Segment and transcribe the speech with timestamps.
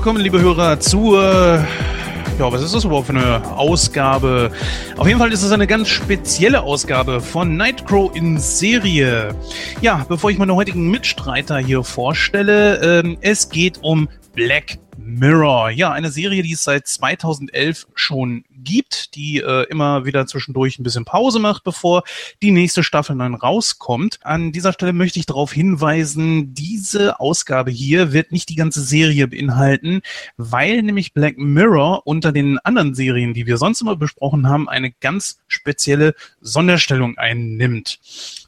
[0.00, 4.50] Willkommen, liebe Hörer, zur ja, was ist das überhaupt für eine Ausgabe?
[4.96, 9.34] Auf jeden Fall ist es eine ganz spezielle Ausgabe von Nightcrow in Serie.
[9.82, 15.70] Ja, bevor ich meine heutigen Mitstreiter hier vorstelle, ähm, es geht um Black Mirror.
[15.70, 20.82] Ja, eine Serie, die es seit 2011 schon gibt, die äh, immer wieder zwischendurch ein
[20.82, 22.02] bisschen Pause macht, bevor
[22.42, 24.18] die nächste Staffel dann rauskommt.
[24.22, 29.28] An dieser Stelle möchte ich darauf hinweisen, diese Ausgabe hier wird nicht die ganze Serie
[29.28, 30.02] beinhalten,
[30.36, 34.90] weil nämlich Black Mirror unter den anderen Serien, die wir sonst immer besprochen haben, eine
[34.90, 37.98] ganz spezielle Sonderstellung einnimmt.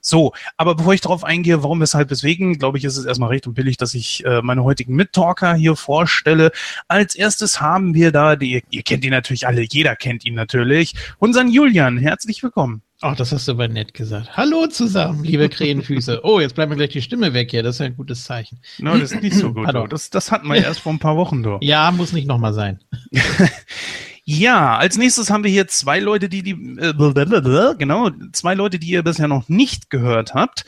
[0.05, 3.47] So, aber bevor ich darauf eingehe, warum, weshalb, weswegen, glaube ich, ist es erstmal recht
[3.47, 6.42] und billig, dass ich äh, meine heutigen Mittalker hier vorstelle.
[6.89, 10.95] Als erstes haben wir da, die, ihr kennt ihn natürlich alle, jeder kennt ihn natürlich,
[11.19, 11.99] unseren Julian.
[11.99, 12.83] Herzlich willkommen.
[13.05, 14.37] Ach, das hast du aber nett gesagt.
[14.37, 16.21] Hallo zusammen, liebe Krähenfüße.
[16.23, 17.65] Oh, jetzt bleibt mir gleich die Stimme weg hier.
[17.65, 18.61] Das ist ein gutes Zeichen.
[18.79, 19.69] No, das ist nicht so gut.
[19.91, 21.59] Das, das hatten wir erst vor ein paar Wochen, doch.
[21.63, 22.79] Ja, muss nicht nochmal sein.
[24.25, 28.91] Ja, als nächstes haben wir hier zwei Leute, die die äh, genau zwei Leute, die
[28.91, 30.65] ihr bisher noch nicht gehört habt.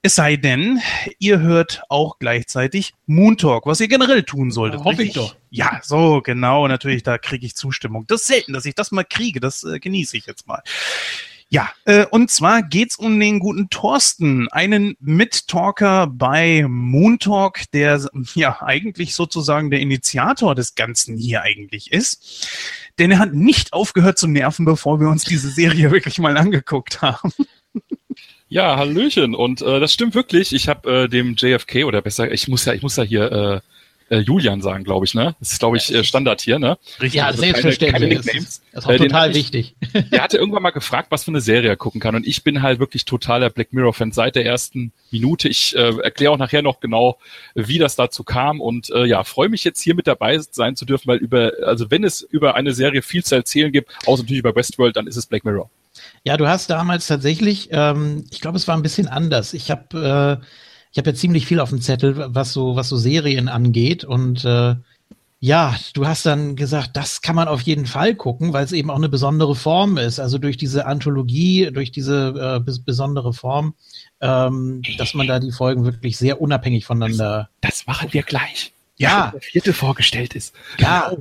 [0.00, 0.80] Es sei denn,
[1.18, 4.80] ihr hört auch gleichzeitig Moon Talk, was ihr generell tun solltet.
[4.80, 5.36] Ja, hoffe ich doch.
[5.50, 6.66] Ja, so genau.
[6.66, 8.06] Natürlich, da kriege ich Zustimmung.
[8.06, 9.38] Das ist selten, dass ich das mal kriege.
[9.38, 10.62] Das äh, genieße ich jetzt mal.
[11.54, 18.04] Ja, äh, und zwar geht's um den guten Thorsten, einen Mittalker bei Moon Talk, der
[18.34, 22.48] ja eigentlich sozusagen der Initiator des Ganzen hier eigentlich ist
[22.98, 27.02] denn er hat nicht aufgehört zu nerven, bevor wir uns diese Serie wirklich mal angeguckt
[27.02, 27.32] haben.
[28.48, 29.34] Ja, Hallöchen.
[29.34, 30.52] Und äh, das stimmt wirklich.
[30.52, 33.60] Ich habe äh, dem JFK oder besser, ich muss ja, ich muss ja hier äh,
[34.10, 35.34] äh, Julian sagen, glaube ich, ne?
[35.40, 36.78] Das ist, glaube ich, äh, Standard hier, ne?
[37.00, 37.14] Richtig.
[37.14, 38.10] Ja, also selbstverständlich.
[38.10, 39.76] Keine, keine das, das ist auch äh, total ich, wichtig.
[40.12, 42.14] Der hatte irgendwann mal gefragt, was für eine Serie er gucken kann.
[42.14, 45.48] Und ich bin halt wirklich totaler Black Mirror-Fan seit der ersten Minute.
[45.48, 47.18] Ich äh, erkläre auch nachher noch genau,
[47.54, 48.60] wie das dazu kam.
[48.60, 51.90] Und äh, ja, freue mich jetzt hier mit dabei sein zu dürfen, weil über, also
[51.90, 55.16] wenn es über eine Serie viel zu erzählen gibt, außer natürlich über Westworld, dann ist
[55.16, 55.70] es Black Mirror.
[56.24, 59.54] Ja, du hast damals tatsächlich, ähm, ich glaube, es war ein bisschen anders.
[59.54, 60.46] Ich habe äh,
[60.94, 64.04] ich habe ja ziemlich viel auf dem Zettel, was so, was so Serien angeht.
[64.04, 64.76] Und äh,
[65.40, 68.92] ja, du hast dann gesagt, das kann man auf jeden Fall gucken, weil es eben
[68.92, 70.20] auch eine besondere Form ist.
[70.20, 73.74] Also durch diese Anthologie, durch diese äh, besondere Form,
[74.20, 77.48] ähm, dass man da die Folgen wirklich sehr unabhängig voneinander.
[77.60, 78.72] Das, das machen wir gleich.
[78.96, 79.32] Ja.
[79.32, 80.54] Der vierte vorgestellt ist.
[80.78, 81.12] Ja,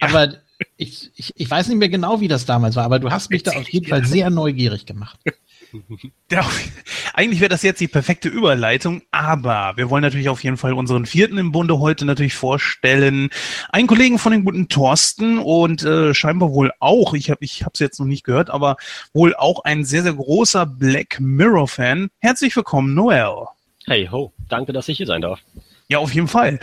[0.00, 0.34] aber
[0.76, 3.44] ich, ich, ich weiß nicht mehr genau, wie das damals war, aber du hast mich
[3.44, 5.18] da auf jeden Fall sehr neugierig gemacht.
[7.14, 11.06] Eigentlich wäre das jetzt die perfekte Überleitung, aber wir wollen natürlich auf jeden Fall unseren
[11.06, 13.30] vierten im Bunde heute natürlich vorstellen.
[13.70, 17.80] Einen Kollegen von dem guten Thorsten und äh, scheinbar wohl auch, ich habe ich es
[17.80, 18.76] jetzt noch nicht gehört, aber
[19.12, 22.10] wohl auch ein sehr, sehr großer Black Mirror-Fan.
[22.18, 23.46] Herzlich willkommen, Noel.
[23.86, 25.40] Hey ho, danke, dass ich hier sein darf.
[25.88, 26.60] Ja, auf jeden Fall.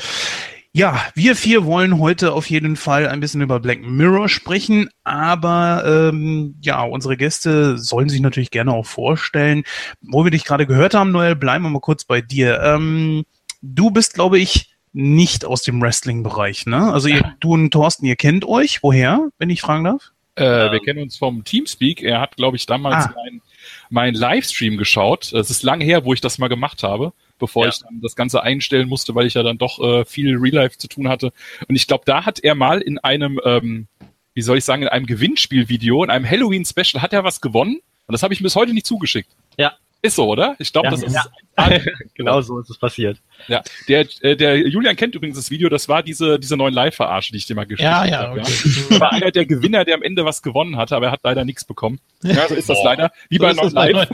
[0.72, 6.12] Ja, wir vier wollen heute auf jeden Fall ein bisschen über Black Mirror sprechen, aber
[6.13, 9.63] ähm, ja, unsere Gäste sollen sich natürlich gerne auch vorstellen.
[10.02, 12.62] Wo wir dich gerade gehört haben, Noel, bleiben wir mal kurz bei dir.
[12.62, 13.25] Ähm,
[13.63, 16.94] du bist, glaube ich, nicht aus dem Wrestling-Bereich, ne?
[16.94, 18.84] Also ihr, du und Thorsten, ihr kennt euch.
[18.84, 20.12] Woher, wenn ich fragen darf?
[20.36, 22.03] Äh, wir kennen uns vom Teamspeak.
[22.03, 23.13] Er hat, glaube ich, damals ah.
[23.16, 23.41] meinen
[23.90, 25.34] mein Livestream geschaut.
[25.34, 27.70] Es ist lang her, wo ich das mal gemacht habe bevor ja.
[27.70, 30.78] ich dann das Ganze einstellen musste, weil ich ja dann doch äh, viel Real Life
[30.78, 31.32] zu tun hatte.
[31.68, 33.88] Und ich glaube, da hat er mal in einem, ähm,
[34.34, 37.80] wie soll ich sagen, in einem Gewinnspielvideo, in einem Halloween-Special, hat er was gewonnen.
[38.08, 39.30] Und das habe ich bis heute nicht zugeschickt.
[39.58, 39.74] Ja.
[40.02, 40.56] Ist so, oder?
[40.60, 41.14] Ich glaube, ja, das ist.
[41.14, 41.26] Ja.
[42.14, 43.18] genau so ist es passiert.
[43.48, 47.34] Ja, der, äh, der Julian kennt übrigens das Video, das war diese, diese neuen Live-Verarsche,
[47.34, 48.07] die ich dir mal geschickt habe.
[48.10, 48.44] Ja, ja, okay.
[48.92, 49.00] Ja.
[49.01, 51.66] War einer der Gewinner, der am Ende was gewonnen hatte, aber er hat leider nichts
[51.66, 52.00] bekommen.
[52.24, 52.86] Ja, so ist das oh.
[52.86, 53.12] leider.
[53.28, 54.07] Wie so bei Non Live.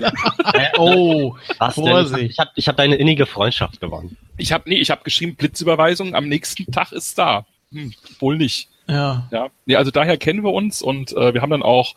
[0.77, 2.31] oh, was Vorsicht.
[2.31, 4.17] Ich habe ich hab deine innige Freundschaft gewonnen.
[4.37, 7.45] Ich habe nee, ich habe geschrieben Blitzüberweisung, am nächsten Tag ist da.
[7.71, 8.69] Hm, wohl nicht.
[8.87, 9.27] Ja.
[9.31, 11.95] Ja, nee, also daher kennen wir uns und äh, wir haben dann auch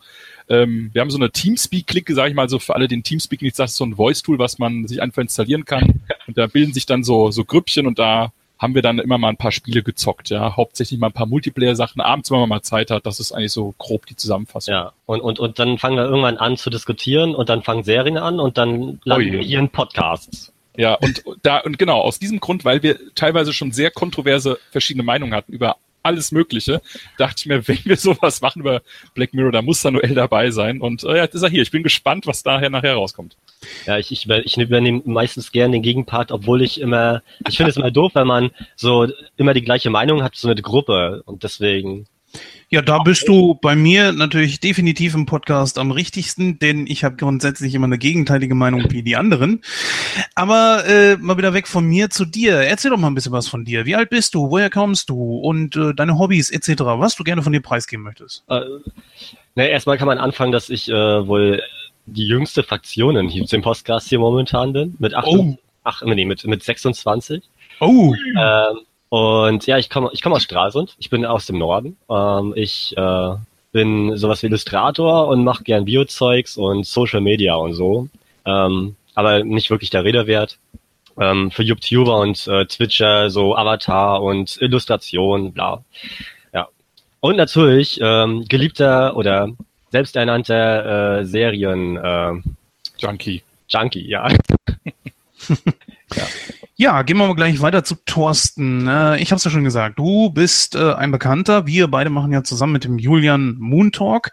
[0.49, 3.55] ähm, wir haben so eine Teamspeak-Clique, sage ich mal, so für alle, den Teamspeak nicht
[3.55, 6.01] sagt, so ein Voice-Tool, was man sich einfach installieren kann.
[6.27, 9.29] Und da bilden sich dann so, so Grüppchen und da haben wir dann immer mal
[9.29, 10.57] ein paar Spiele gezockt, ja.
[10.57, 13.05] Hauptsächlich mal ein paar Multiplayer-Sachen, abends, wenn man mal Zeit hat.
[13.05, 14.73] Das ist eigentlich so grob die Zusammenfassung.
[14.73, 18.17] Ja, und, und, und dann fangen wir irgendwann an zu diskutieren und dann fangen Serien
[18.17, 20.51] an und dann landen oh wir hier in Podcasts.
[20.75, 25.03] Ja, und da, und genau, aus diesem Grund, weil wir teilweise schon sehr kontroverse verschiedene
[25.03, 25.77] Meinungen hatten über
[26.09, 26.81] alles Mögliche.
[27.17, 28.81] Dachte ich mir, wenn wir sowas machen über
[29.13, 30.81] Black Mirror, da muss da Noel dabei sein.
[30.81, 31.61] Und äh, jetzt ist er hier.
[31.61, 33.37] Ich bin gespannt, was daher nachher rauskommt.
[33.85, 37.77] Ja, ich, ich, ich übernehme meistens gerne den Gegenpart, obwohl ich immer, ich finde es
[37.77, 39.07] immer doof, wenn man so
[39.37, 41.23] immer die gleiche Meinung hat, so eine Gruppe.
[41.25, 42.07] Und deswegen
[42.71, 47.15] Ja, da bist du bei mir natürlich definitiv im Podcast am richtigsten, denn ich habe
[47.15, 49.63] grundsätzlich immer eine gegenteilige Meinung wie die anderen.
[50.35, 52.57] Aber äh, mal wieder weg von mir zu dir.
[52.57, 53.87] Erzähl doch mal ein bisschen was von dir.
[53.87, 54.51] Wie alt bist du?
[54.51, 55.37] Woher kommst du?
[55.37, 58.43] Und äh, deine Hobbys etc., was du gerne von dir preisgeben möchtest.
[58.47, 58.61] Äh,
[59.55, 61.63] na, erstmal kann man anfangen, dass ich äh, wohl
[62.05, 64.95] die jüngste Fraktion in dem Podcast hier momentan bin.
[64.99, 65.57] Mit, 8, oh.
[65.83, 67.41] ach, nee, mit, mit 26.
[67.79, 68.13] Oh.
[68.37, 68.79] Ähm,
[69.09, 70.95] und ja, ich komme ich komm aus Stralsund.
[70.99, 71.97] Ich bin aus dem Norden.
[72.09, 73.35] Ähm, ich äh,
[73.71, 78.07] bin sowas wie Illustrator und mache gern Biozeugs und Social Media und so.
[78.45, 80.57] Ähm, aber nicht wirklich der Rede wert.
[81.19, 85.83] Ähm, für YouTuber und äh, Twitcher so Avatar und Illustration, bla.
[86.53, 86.67] Ja.
[87.19, 89.49] Und natürlich ähm, geliebter oder
[89.91, 92.33] selbsternannter äh, Serien äh,
[92.99, 93.41] Junkie.
[93.67, 94.29] Junkie, ja.
[96.15, 96.27] ja.
[96.81, 98.87] Ja, gehen wir mal gleich weiter zu Thorsten.
[98.87, 101.67] Äh, ich habe es ja schon gesagt, du bist äh, ein Bekannter.
[101.67, 104.31] Wir beide machen ja zusammen mit dem Julian Moon Talk,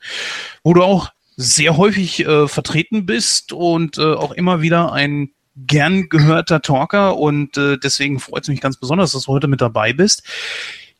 [0.62, 6.08] wo du auch sehr häufig äh, vertreten bist und äh, auch immer wieder ein gern
[6.08, 10.22] gehörter Talker und deswegen freut es mich ganz besonders, dass du heute mit dabei bist.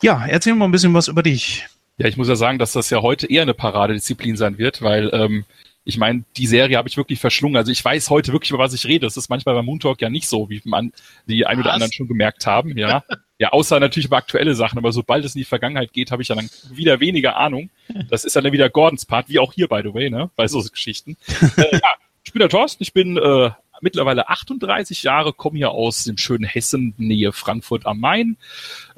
[0.03, 1.67] Ja, erzähl mal ein bisschen was über dich.
[1.99, 5.11] Ja, ich muss ja sagen, dass das ja heute eher eine Paradedisziplin sein wird, weil
[5.13, 5.45] ähm,
[5.87, 7.57] ich meine, die Serie habe ich wirklich verschlungen.
[7.57, 9.07] Also ich weiß heute wirklich, über was ich rede.
[9.07, 10.93] Das ist manchmal bei Moon Talk ja nicht so, wie man
[11.27, 13.05] die ein oder anderen schon gemerkt haben, ja.
[13.39, 16.29] ja, außer natürlich über aktuelle Sachen, aber sobald es in die Vergangenheit geht, habe ich
[16.29, 17.71] ja dann wieder weniger Ahnung.
[18.11, 20.61] Das ist dann wieder Gordons Part, wie auch hier, by the way, ne, bei so
[20.61, 21.17] Geschichten.
[21.57, 21.91] äh, ja,
[22.25, 23.51] ich bin der Thorsten, ich bin äh,
[23.81, 28.37] mittlerweile 38 Jahre, komme hier aus dem schönen Hessen, Nähe Frankfurt am Main.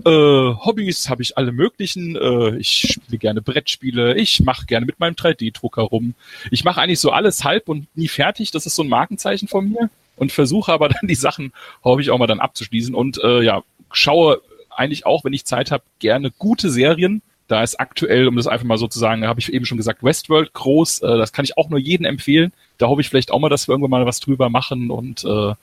[0.05, 2.17] Äh, Hobbys habe ich alle möglichen.
[2.17, 6.15] Äh, ich spiele gerne Brettspiele, ich mache gerne mit meinem 3D-Drucker rum.
[6.51, 8.51] Ich mache eigentlich so alles halb und nie fertig.
[8.51, 9.91] Das ist so ein Markenzeichen von mir.
[10.17, 11.53] Und versuche aber dann die Sachen,
[11.85, 12.95] hoffe ich, auch mal dann abzuschließen.
[12.95, 14.41] Und äh, ja, schaue
[14.71, 17.23] eigentlich auch, wenn ich Zeit habe, gerne gute Serien.
[17.49, 20.03] Da ist aktuell, um das einfach mal so zu sagen, habe ich eben schon gesagt,
[20.03, 21.01] Westworld groß.
[21.01, 22.53] Äh, das kann ich auch nur jedem empfehlen.
[22.79, 25.55] Da hoffe ich vielleicht auch mal, dass wir irgendwann mal was drüber machen und äh,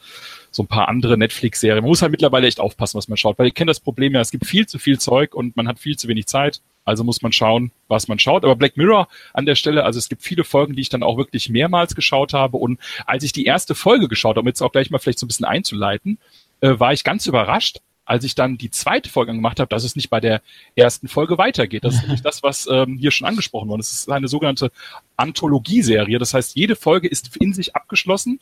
[0.51, 1.83] so ein paar andere Netflix-Serien.
[1.83, 4.21] Man muss halt mittlerweile echt aufpassen, was man schaut, weil ich kenne das Problem ja,
[4.21, 6.61] es gibt viel zu viel Zeug und man hat viel zu wenig Zeit.
[6.85, 8.43] Also muss man schauen, was man schaut.
[8.43, 11.17] Aber Black Mirror an der Stelle, also es gibt viele Folgen, die ich dann auch
[11.17, 12.57] wirklich mehrmals geschaut habe.
[12.57, 15.25] Und als ich die erste Folge geschaut habe, um jetzt auch gleich mal vielleicht so
[15.25, 16.19] ein bisschen einzuleiten,
[16.61, 19.95] äh, war ich ganz überrascht, als ich dann die zweite Folge gemacht habe, dass es
[19.95, 20.41] nicht bei der
[20.75, 21.83] ersten Folge weitergeht.
[21.83, 23.81] Das ist nämlich das, was ähm, hier schon angesprochen wurde.
[23.81, 24.71] Es ist eine sogenannte
[25.17, 26.19] Anthologieserie.
[26.19, 28.39] Das heißt, jede Folge ist in sich abgeschlossen.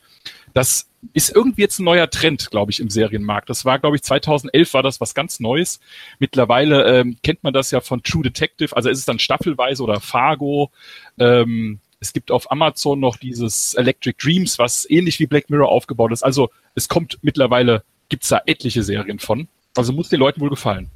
[0.52, 3.48] Das ist irgendwie jetzt ein neuer Trend, glaube ich, im Serienmarkt.
[3.48, 5.80] Das war, glaube ich, 2011 war das was ganz Neues.
[6.18, 8.76] Mittlerweile ähm, kennt man das ja von True Detective.
[8.76, 10.70] Also ist es dann staffelweise oder Fargo.
[11.18, 16.12] Ähm, es gibt auf Amazon noch dieses Electric Dreams, was ähnlich wie Black Mirror aufgebaut
[16.12, 16.22] ist.
[16.22, 17.82] Also es kommt mittlerweile
[18.14, 19.48] gibt's da etliche Serien von.
[19.76, 20.88] Also muss den Leuten wohl gefallen.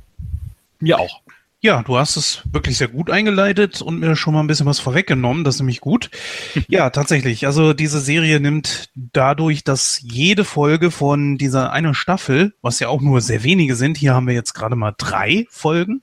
[0.78, 1.20] Mir auch.
[1.60, 4.78] Ja, du hast es wirklich sehr gut eingeleitet und mir schon mal ein bisschen was
[4.78, 5.42] vorweggenommen.
[5.42, 6.10] Das ist nämlich gut.
[6.68, 7.44] ja, tatsächlich.
[7.44, 13.00] Also diese Serie nimmt dadurch, dass jede Folge von dieser einen Staffel, was ja auch
[13.00, 16.02] nur sehr wenige sind, hier haben wir jetzt gerade mal drei Folgen,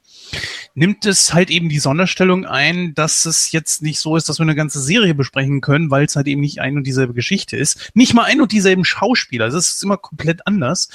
[0.73, 4.43] nimmt es halt eben die Sonderstellung ein, dass es jetzt nicht so ist, dass wir
[4.43, 7.91] eine ganze Serie besprechen können, weil es halt eben nicht ein und dieselbe Geschichte ist.
[7.93, 9.47] Nicht mal ein und dieselben Schauspieler.
[9.47, 10.89] Es ist immer komplett anders.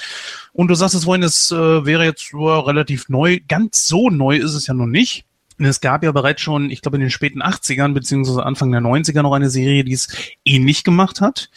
[0.53, 3.39] Und du sagst es vorhin, es äh, wäre jetzt äh, relativ neu.
[3.47, 5.25] Ganz so neu ist es ja noch nicht.
[5.57, 9.21] Es gab ja bereits schon, ich glaube, in den späten 80ern beziehungsweise Anfang der 90er
[9.21, 10.07] noch eine Serie, die es
[10.43, 11.49] ähnlich gemacht hat.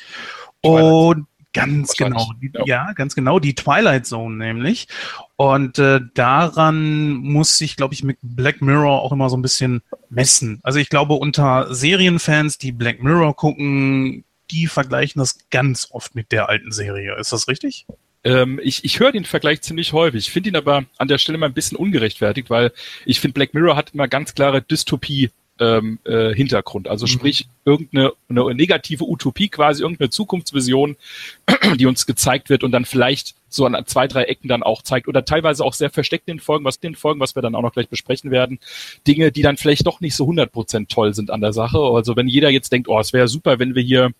[0.60, 2.64] Und Ganz genau, die, ja.
[2.88, 2.92] ja.
[2.92, 4.88] ganz genau, die Twilight Zone nämlich.
[5.36, 9.80] Und äh, daran muss sich, glaube ich, mit Black Mirror auch immer so ein bisschen
[10.10, 10.60] messen.
[10.62, 16.32] Also ich glaube, unter Serienfans, die Black Mirror gucken, die vergleichen das ganz oft mit
[16.32, 17.16] der alten Serie.
[17.18, 17.86] Ist das richtig?
[18.24, 20.26] Ähm, ich ich höre den Vergleich ziemlich häufig.
[20.26, 22.72] Ich finde ihn aber an der Stelle mal ein bisschen ungerechtfertigt, weil
[23.06, 25.30] ich finde, Black Mirror hat immer ganz klare Dystopie
[25.60, 26.88] ähm, äh, Hintergrund.
[26.88, 27.10] Also mhm.
[27.10, 30.96] sprich, irgendeine eine negative Utopie quasi, irgendeine Zukunftsvision,
[31.76, 35.06] die uns gezeigt wird und dann vielleicht so an zwei, drei Ecken dann auch zeigt
[35.06, 37.62] oder teilweise auch sehr versteckt in den Folgen, was den Folgen, was wir dann auch
[37.62, 38.58] noch gleich besprechen werden,
[39.06, 41.78] Dinge, die dann vielleicht doch nicht so 100% toll sind an der Sache.
[41.78, 44.10] Also wenn jeder jetzt denkt, oh, es wäre super, wenn wir hier,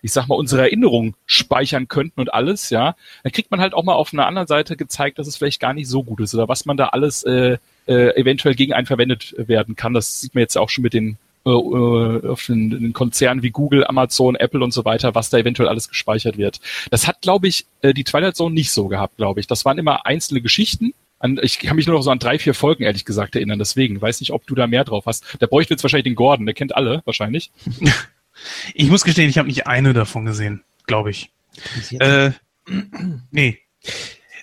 [0.00, 3.84] ich sag mal, unsere Erinnerungen speichern könnten und alles, ja, dann kriegt man halt auch
[3.84, 6.48] mal auf einer anderen Seite gezeigt, dass es vielleicht gar nicht so gut ist oder
[6.48, 9.94] was man da alles äh, äh, eventuell gegen einen verwendet werden kann.
[9.94, 13.50] Das sieht man jetzt auch schon mit den äh, äh, auf den, den Konzernen wie
[13.50, 16.60] Google, Amazon, Apple und so weiter, was da eventuell alles gespeichert wird.
[16.90, 19.46] Das hat, glaube ich, äh, die Twilight Zone nicht so gehabt, glaube ich.
[19.46, 20.92] Das waren immer einzelne Geschichten.
[21.20, 23.58] An, ich kann mich nur noch so an drei, vier Folgen, ehrlich gesagt, erinnern.
[23.58, 25.24] Deswegen weiß nicht, ob du da mehr drauf hast.
[25.38, 27.50] Da bräuchte jetzt wahrscheinlich den Gordon, der kennt alle wahrscheinlich.
[28.72, 31.30] Ich muss gestehen, ich habe nicht eine davon gesehen, glaube ich.
[31.98, 32.30] Äh,
[33.32, 33.58] nee.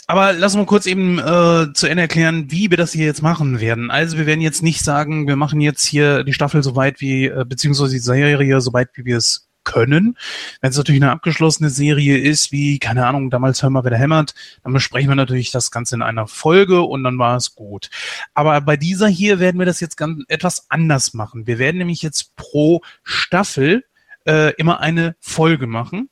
[0.08, 3.60] Aber lass mal kurz eben äh, zu Ende erklären, wie wir das hier jetzt machen
[3.60, 3.90] werden.
[3.90, 7.26] Also wir werden jetzt nicht sagen, wir machen jetzt hier die Staffel so weit wie,
[7.26, 10.16] äh, beziehungsweise die Serie so weit, wie wir es können.
[10.62, 14.34] Wenn es natürlich eine abgeschlossene Serie ist, wie, keine Ahnung, damals hören wir wieder hämmert,
[14.64, 17.90] dann besprechen wir natürlich das Ganze in einer Folge und dann war es gut.
[18.34, 21.48] Aber bei dieser hier werden wir das jetzt ganz etwas anders machen.
[21.48, 23.84] Wir werden nämlich jetzt pro Staffel
[24.26, 26.10] äh, immer eine Folge machen.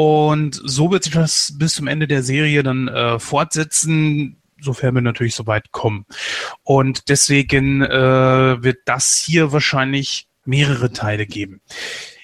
[0.00, 5.02] Und so wird sich das bis zum Ende der Serie dann äh, fortsetzen, sofern wir
[5.02, 6.06] natürlich so weit kommen.
[6.62, 11.60] Und deswegen äh, wird das hier wahrscheinlich mehrere Teile geben.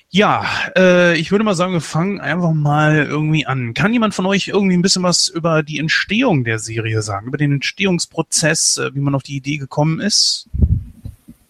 [0.09, 3.75] Ja, äh, ich würde mal sagen, wir fangen einfach mal irgendwie an.
[3.75, 7.37] Kann jemand von euch irgendwie ein bisschen was über die Entstehung der Serie sagen, über
[7.37, 10.49] den Entstehungsprozess, äh, wie man auf die Idee gekommen ist?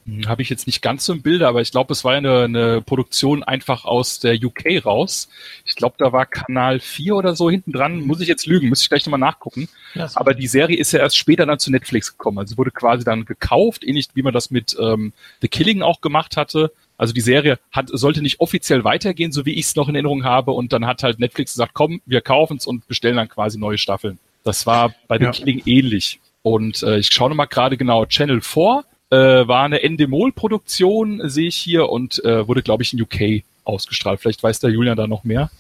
[0.06, 2.44] Hm, Habe ich jetzt nicht ganz so im Bilde, aber ich glaube, es war eine,
[2.44, 5.28] eine Produktion einfach aus der UK raus.
[5.64, 8.00] Ich glaube, da war Kanal 4 oder so hinten dran.
[8.00, 9.68] Muss ich jetzt lügen, muss ich gleich nochmal nachgucken.
[9.94, 12.38] Ja, aber die Serie ist ja erst später dann zu Netflix gekommen.
[12.38, 16.36] Also wurde quasi dann gekauft, ähnlich wie man das mit ähm, The Killing auch gemacht
[16.36, 16.70] hatte.
[16.98, 20.24] Also die Serie hat, sollte nicht offiziell weitergehen, so wie ich es noch in Erinnerung
[20.24, 20.52] habe.
[20.52, 23.76] Und dann hat halt Netflix gesagt, komm, wir kaufen es und bestellen dann quasi neue
[23.76, 24.18] Staffeln.
[24.44, 25.30] Das war bei The ja.
[25.32, 26.20] Killing ähnlich.
[26.42, 31.56] Und äh, ich schaue nochmal gerade genau, Channel 4 äh, war eine Endemol-Produktion, sehe ich
[31.56, 34.20] hier, und äh, wurde, glaube ich, in UK ausgestrahlt.
[34.20, 35.50] Vielleicht weiß der Julian da noch mehr.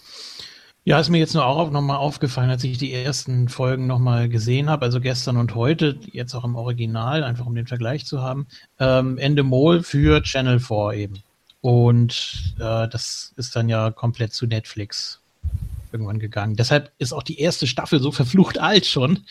[0.84, 4.70] Ja, ist mir jetzt nur auch nochmal aufgefallen, als ich die ersten Folgen nochmal gesehen
[4.70, 8.46] habe, also gestern und heute, jetzt auch im Original, einfach um den Vergleich zu haben.
[8.78, 11.22] Ähm, Endemol für Channel 4 eben.
[11.60, 15.20] Und äh, das ist dann ja komplett zu Netflix
[15.90, 16.54] irgendwann gegangen.
[16.54, 19.24] Deshalb ist auch die erste Staffel so verflucht alt schon,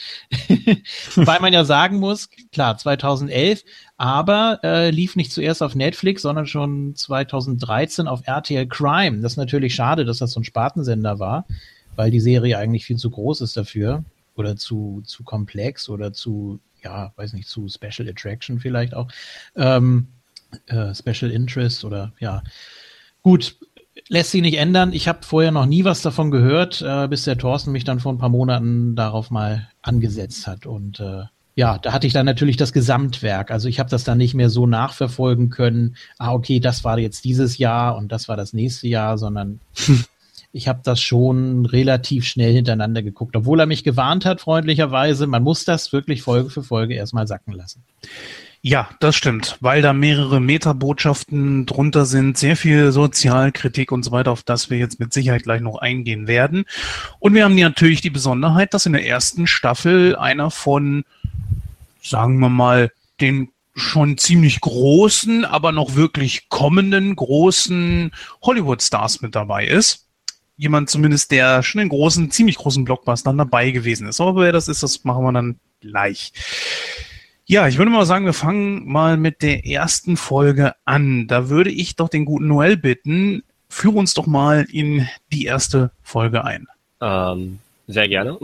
[1.16, 3.64] weil man ja sagen muss, klar, 2011,
[3.98, 9.22] aber äh, lief nicht zuerst auf Netflix, sondern schon 2013 auf RTL Crime.
[9.22, 11.46] Das ist natürlich schade, dass das so ein Spartensender war,
[11.96, 14.04] weil die Serie eigentlich viel zu groß ist dafür
[14.36, 19.08] oder zu, zu komplex oder zu, ja, weiß nicht, zu Special Attraction vielleicht auch.
[19.56, 20.08] Ähm,
[20.68, 22.44] äh, Special Interest oder ja.
[23.22, 23.58] Gut,
[24.10, 24.94] lässt sich nicht ändern.
[24.94, 28.14] Ich habe vorher noch nie was davon gehört, äh, bis der Thorsten mich dann vor
[28.14, 30.66] ein paar Monaten darauf mal angesetzt hat.
[30.66, 31.24] Und äh,
[31.56, 33.50] ja, da hatte ich dann natürlich das Gesamtwerk.
[33.50, 35.96] Also ich habe das dann nicht mehr so nachverfolgen können.
[36.18, 39.62] Ah, okay, das war jetzt dieses Jahr und das war das nächste Jahr, sondern
[40.52, 45.28] ich habe das schon relativ schnell hintereinander geguckt, obwohl er mich gewarnt hat, freundlicherweise.
[45.28, 47.84] Man muss das wirklich Folge für Folge erstmal sacken lassen.
[48.68, 54.32] Ja, das stimmt, weil da mehrere Metabotschaften drunter sind, sehr viel Sozialkritik und so weiter,
[54.32, 56.66] auf das wir jetzt mit Sicherheit gleich noch eingehen werden.
[57.20, 61.04] Und wir haben natürlich die Besonderheit, dass in der ersten Staffel einer von,
[62.10, 69.68] sagen wir mal, den schon ziemlich großen, aber noch wirklich kommenden großen Hollywood-Stars mit dabei
[69.68, 70.08] ist.
[70.56, 74.22] Jemand zumindest, der schon in großen, ziemlich großen Blockbustern dabei gewesen ist.
[74.22, 76.32] Aber wer das ist, das machen wir dann gleich.
[77.46, 81.28] Ja, ich würde mal sagen, wir fangen mal mit der ersten Folge an.
[81.28, 85.92] Da würde ich doch den guten Noel bitten, führe uns doch mal in die erste
[86.02, 86.68] Folge ein.
[87.02, 88.40] Ähm, sehr gerne.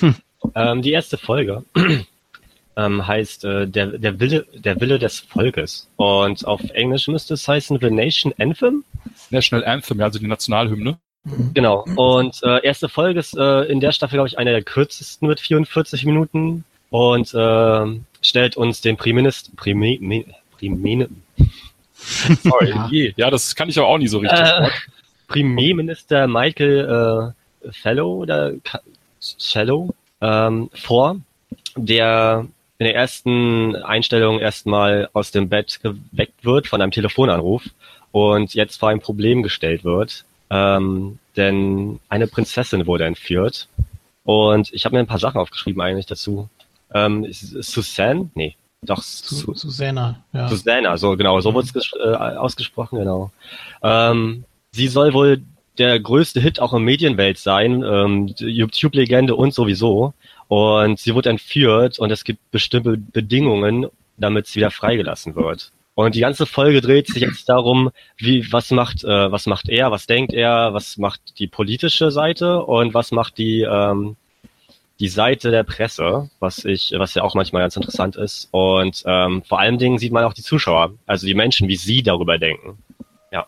[0.00, 0.14] Hm.
[0.54, 1.64] Ähm, die erste Folge
[2.76, 5.88] ähm, heißt äh, der, der, Wille, der Wille des Volkes.
[5.96, 8.84] Und auf Englisch müsste es heißen The Nation Anthem.
[9.30, 10.98] National Anthem, ja, also die Nationalhymne.
[11.54, 11.84] Genau.
[11.96, 15.40] Und äh, erste Folge ist äh, in der Staffel, glaube ich, eine der kürzesten mit
[15.40, 21.08] 44 Minuten und äh, stellt uns den Priminister, Primi, Primi,
[22.42, 23.12] Sorry, ja.
[23.16, 24.38] ja, das kann ich aber auch nicht so richtig.
[24.38, 24.68] Äh,
[25.28, 28.52] Premierminister Michael äh, Fellow oder
[29.20, 31.20] Cello ähm, vor,
[31.74, 32.46] der
[32.78, 37.64] in der ersten Einstellung erstmal aus dem Bett geweckt wird von einem Telefonanruf
[38.12, 43.68] und jetzt vor ein Problem gestellt wird, ähm, denn eine Prinzessin wurde entführt.
[44.24, 46.48] Und ich habe mir ein paar Sachen aufgeschrieben eigentlich dazu.
[46.92, 48.30] Ähm, Susanne?
[48.34, 49.02] Nee, doch.
[49.02, 50.48] Su Susanna, ja.
[50.48, 51.54] Susanna, so genau, so mhm.
[51.54, 53.30] wurde es äh, ausgesprochen, genau.
[53.82, 55.42] Ähm, sie soll wohl
[55.78, 60.14] der größte Hit auch in Medienwelt sein, ähm, YouTube-Legende und sowieso.
[60.48, 63.86] Und sie wurde entführt und es gibt bestimmte Bedingungen,
[64.16, 65.72] damit sie wieder freigelassen wird.
[65.94, 69.90] Und die ganze Folge dreht sich jetzt darum, wie was macht äh, was macht er,
[69.90, 74.16] was denkt er, was macht die politische Seite und was macht die ähm,
[75.00, 78.48] die Seite der Presse, was ich, was ja auch manchmal ganz interessant ist.
[78.50, 82.02] Und ähm, vor allen Dingen sieht man auch die Zuschauer, also die Menschen, wie sie
[82.02, 82.78] darüber denken.
[83.30, 83.46] Ja.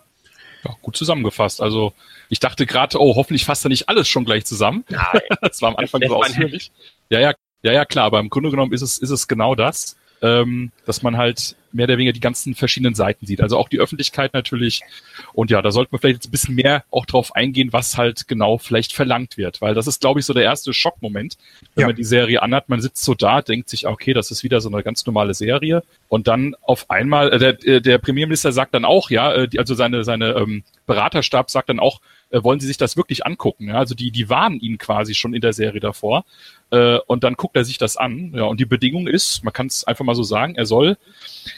[0.64, 1.62] ja gut zusammengefasst.
[1.62, 1.92] Also
[2.28, 4.84] ich dachte gerade, oh, hoffentlich fasst er nicht alles schon gleich zusammen.
[4.88, 5.20] Nein.
[5.40, 6.70] das war am Anfang so ausführlich.
[7.10, 7.32] Ja, ja,
[7.62, 9.96] ja, ja, klar, aber im Grunde genommen ist es, ist es genau das.
[10.22, 13.40] ähm, dass man halt mehr oder weniger die ganzen verschiedenen Seiten sieht.
[13.40, 14.82] Also auch die Öffentlichkeit natürlich.
[15.34, 18.26] Und ja, da sollte man vielleicht jetzt ein bisschen mehr auch drauf eingehen, was halt
[18.26, 19.60] genau vielleicht verlangt wird.
[19.60, 21.36] Weil das ist, glaube ich, so der erste Schockmoment,
[21.74, 21.86] wenn ja.
[21.88, 22.68] man die Serie anhat.
[22.68, 25.82] Man sitzt so da, denkt sich, okay, das ist wieder so eine ganz normale Serie.
[26.08, 29.58] Und dann auf einmal, äh, der, äh, der Premierminister sagt dann auch, ja, äh, die,
[29.58, 33.68] also seine, seine ähm, Beraterstab sagt dann auch, äh, wollen Sie sich das wirklich angucken?
[33.68, 33.74] Ja?
[33.74, 36.24] Also die, die warnen ihn quasi schon in der Serie davor.
[36.70, 38.32] Äh, und dann guckt er sich das an.
[38.34, 40.98] Ja, und die Bedingung ist, man kann es einfach mal so sagen, er soll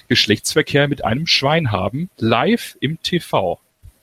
[0.09, 3.59] Geschlechtsverkehr mit einem Schwein haben, live im TV.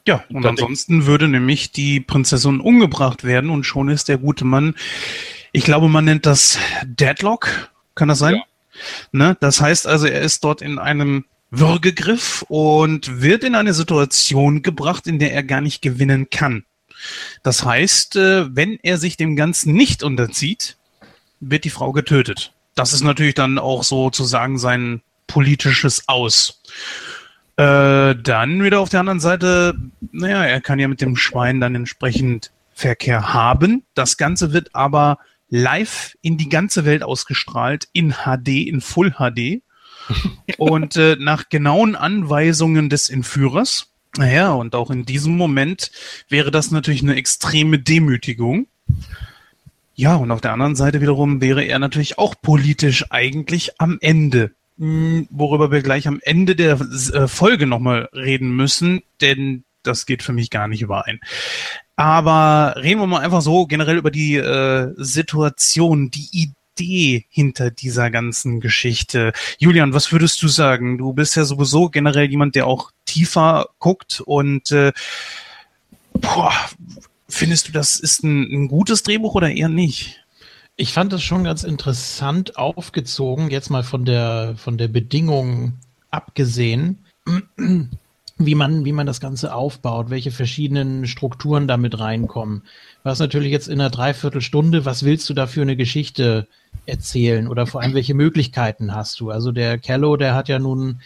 [0.06, 4.46] Ja, und, und ansonsten würde nämlich die Prinzessin umgebracht werden und schon ist der gute
[4.46, 4.76] Mann,
[5.52, 8.36] ich glaube, man nennt das Deadlock, kann das sein?
[8.36, 8.44] Ja.
[9.12, 9.38] Ne?
[9.40, 15.08] Das heißt also, er ist dort in einem Würgegriff und wird in eine Situation gebracht,
[15.08, 16.66] in der er gar nicht gewinnen kann.
[17.44, 20.77] Das heißt, äh, wenn er sich dem Ganzen nicht unterzieht,
[21.39, 22.54] wird die Frau getötet.
[22.75, 26.62] Das ist natürlich dann auch sozusagen sein politisches Aus.
[27.56, 29.75] Äh, dann wieder auf der anderen Seite,
[30.12, 33.84] naja, er kann ja mit dem Schwein dann entsprechend Verkehr haben.
[33.96, 35.18] Das Ganze wird aber
[35.50, 39.63] live in die ganze Welt ausgestrahlt, in HD, in Full HD.
[40.58, 43.92] und äh, nach genauen Anweisungen des Entführers.
[44.18, 45.92] Naja, und auch in diesem Moment
[46.30, 48.68] wäre das natürlich eine extreme Demütigung.
[49.96, 54.52] Ja, und auf der anderen Seite wiederum wäre er natürlich auch politisch eigentlich am Ende.
[54.78, 60.22] Hm, worüber wir gleich am Ende der äh, Folge nochmal reden müssen, denn das geht
[60.22, 61.20] für mich gar nicht überein.
[61.96, 66.30] Aber reden wir mal einfach so generell über die äh, Situation, die
[66.80, 69.34] Idee hinter dieser ganzen Geschichte.
[69.58, 70.98] Julian, was würdest du sagen?
[70.98, 74.92] Du bist ja sowieso generell jemand, der auch tiefer guckt und äh,
[76.14, 76.54] boah,
[77.30, 80.24] Findest du, das ist ein, ein gutes Drehbuch oder eher nicht?
[80.78, 85.74] Ich fand das schon ganz interessant aufgezogen, jetzt mal von der, von der Bedingung
[86.10, 87.00] abgesehen,
[88.38, 92.63] wie man, wie man das Ganze aufbaut, welche verschiedenen Strukturen damit reinkommen.
[93.08, 96.46] Was natürlich jetzt in einer Dreiviertelstunde, was willst du da für eine Geschichte
[96.86, 99.32] erzählen oder vor allem welche Möglichkeiten hast du?
[99.32, 101.00] Also der Kello, der hat ja nun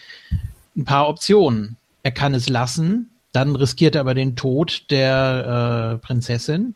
[0.75, 1.77] ein paar Optionen.
[2.01, 6.73] Er kann es lassen, dann riskiert er aber den Tod der äh, Prinzessin.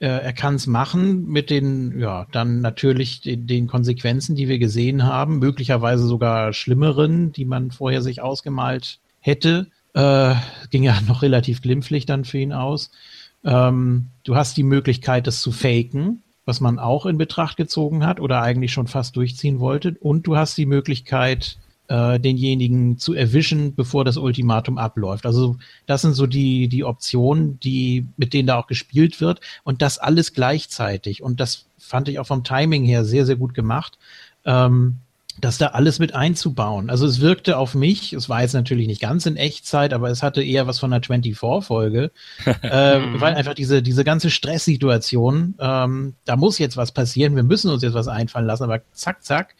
[0.00, 4.58] Äh, er kann es machen mit den, ja, dann natürlich den, den, Konsequenzen, die wir
[4.58, 9.68] gesehen haben, möglicherweise sogar schlimmeren, die man vorher sich ausgemalt hätte.
[9.94, 10.34] Äh,
[10.70, 12.90] ging ja noch relativ glimpflich dann für ihn aus.
[13.46, 18.20] Ähm, du hast die Möglichkeit, das zu faken, was man auch in Betracht gezogen hat
[18.20, 19.96] oder eigentlich schon fast durchziehen wollte.
[20.00, 21.56] Und du hast die Möglichkeit,
[21.88, 25.24] äh, denjenigen zu erwischen, bevor das Ultimatum abläuft.
[25.24, 25.56] Also
[25.86, 29.98] das sind so die, die Optionen, die, mit denen da auch gespielt wird und das
[29.98, 31.22] alles gleichzeitig.
[31.22, 33.98] Und das fand ich auch vom Timing her sehr, sehr gut gemacht.
[34.44, 34.96] Ähm,
[35.40, 36.90] das da alles mit einzubauen.
[36.90, 40.22] Also es wirkte auf mich, es war jetzt natürlich nicht ganz in Echtzeit, aber es
[40.22, 42.10] hatte eher was von einer 24-Folge,
[42.62, 47.70] äh, weil einfach diese, diese ganze Stresssituation, ähm, da muss jetzt was passieren, wir müssen
[47.70, 49.54] uns jetzt was einfallen lassen, aber zack, zack,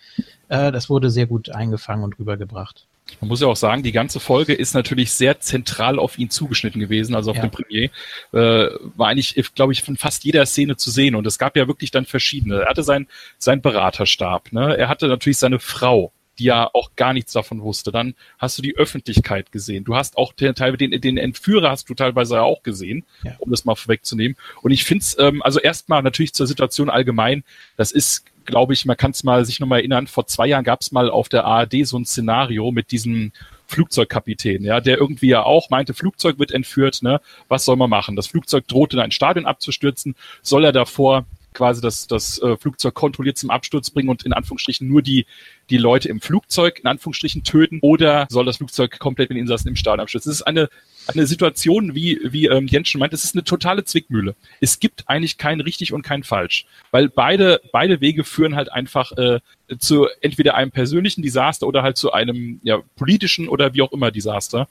[0.48, 2.86] äh, das wurde sehr gut eingefangen und rübergebracht.
[3.20, 6.80] Man muss ja auch sagen, die ganze Folge ist natürlich sehr zentral auf ihn zugeschnitten
[6.80, 7.46] gewesen, also auf ja.
[7.46, 7.90] den Premier.
[8.32, 11.14] Äh, war eigentlich, glaube ich, von fast jeder Szene zu sehen.
[11.14, 12.62] Und es gab ja wirklich dann verschiedene.
[12.62, 13.06] Er hatte seinen
[13.38, 14.76] sein Beraterstab, ne?
[14.76, 17.92] Er hatte natürlich seine Frau, die ja auch gar nichts davon wusste.
[17.92, 19.84] Dann hast du die Öffentlichkeit gesehen.
[19.84, 23.34] Du hast auch den, den, den Entführer hast du teilweise auch gesehen, ja.
[23.38, 24.36] um das mal vorwegzunehmen.
[24.62, 27.44] Und ich finde es, ähm, also erstmal natürlich zur Situation allgemein,
[27.76, 30.80] das ist, glaube ich, man kann es mal sich nochmal erinnern, vor zwei Jahren gab
[30.80, 33.32] es mal auf der ARD so ein Szenario mit diesem
[33.68, 37.20] Flugzeugkapitän, ja, der irgendwie ja auch meinte, Flugzeug wird entführt, ne?
[37.48, 38.14] Was soll man machen?
[38.14, 40.14] Das Flugzeug droht in ein Stadion abzustürzen.
[40.42, 44.86] Soll er davor quasi das, das äh, Flugzeug kontrolliert zum Absturz bringen und in Anführungsstrichen
[44.86, 45.26] nur die,
[45.70, 49.76] die Leute im Flugzeug in Anführungsstrichen töten oder soll das Flugzeug komplett mit Insassen im
[49.76, 50.30] Stadion abstürzen?
[50.30, 50.68] Das ist eine,
[51.08, 54.34] eine Situation, wie, wie ähm, Jens schon meint, es ist eine totale Zwickmühle.
[54.60, 59.12] Es gibt eigentlich kein richtig und kein falsch, weil beide, beide Wege führen halt einfach
[59.12, 59.40] äh,
[59.78, 64.10] zu entweder einem persönlichen Desaster oder halt zu einem ja, politischen oder wie auch immer
[64.10, 64.68] Desaster.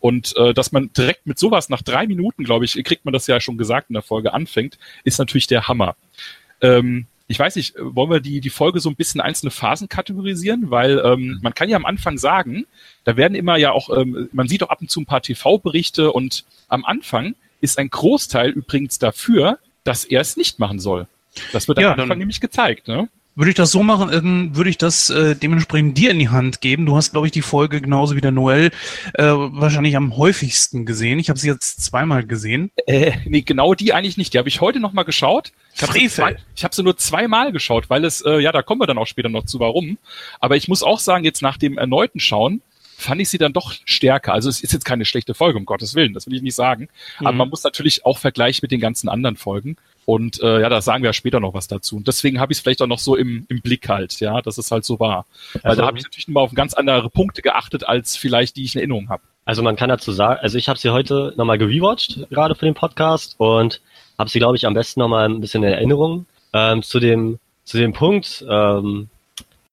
[0.00, 3.26] Und äh, dass man direkt mit sowas nach drei Minuten, glaube ich, kriegt man das
[3.26, 5.96] ja schon gesagt in der Folge, anfängt, ist natürlich der Hammer.
[6.60, 10.70] Ähm, ich weiß nicht, wollen wir die, die Folge so ein bisschen einzelne Phasen kategorisieren?
[10.70, 11.38] Weil ähm, mhm.
[11.42, 12.66] man kann ja am Anfang sagen,
[13.04, 16.12] da werden immer ja auch, ähm, man sieht auch ab und zu ein paar TV-Berichte
[16.12, 21.08] und am Anfang ist ein Großteil übrigens dafür, dass er es nicht machen soll.
[21.52, 23.08] Das wird am ja, Anfang nämlich gezeigt, ne?
[23.36, 26.62] Würde ich das so machen, dann würde ich das äh, dementsprechend dir in die Hand
[26.62, 26.86] geben.
[26.86, 28.70] Du hast, glaube ich, die Folge genauso wie der Noel
[29.12, 31.18] äh, wahrscheinlich am häufigsten gesehen.
[31.18, 32.70] Ich habe sie jetzt zweimal gesehen.
[32.86, 34.32] Äh, nee, genau die eigentlich nicht.
[34.32, 35.52] Die habe ich heute noch mal geschaut.
[35.74, 38.62] Ich habe sie, zwei, ich hab sie nur zweimal geschaut, weil es, äh, ja, da
[38.62, 39.98] kommen wir dann auch später noch zu, warum.
[40.40, 42.62] Aber ich muss auch sagen, jetzt nach dem erneuten Schauen,
[42.96, 44.32] fand ich sie dann doch stärker.
[44.32, 46.88] Also es ist jetzt keine schlechte Folge, um Gottes Willen, das will ich nicht sagen.
[47.20, 47.26] Mhm.
[47.26, 49.76] Aber man muss natürlich auch vergleichen mit den ganzen anderen Folgen.
[50.06, 51.96] Und äh, ja, da sagen wir ja später noch was dazu.
[51.96, 54.56] Und deswegen habe ich es vielleicht auch noch so im, im Blick halt, ja, dass
[54.56, 55.26] es halt so war.
[55.52, 58.64] Weil also, da habe ich natürlich nochmal auf ganz andere Punkte geachtet, als vielleicht die
[58.64, 59.24] ich in Erinnerung habe.
[59.44, 62.74] Also man kann dazu sagen, also ich habe sie heute nochmal gerewatcht, gerade für den
[62.74, 63.80] Podcast, und
[64.16, 66.26] habe sie, glaube ich, am besten nochmal ein bisschen in Erinnerung.
[66.52, 69.08] Ähm, zu dem, zu dem Punkt ähm,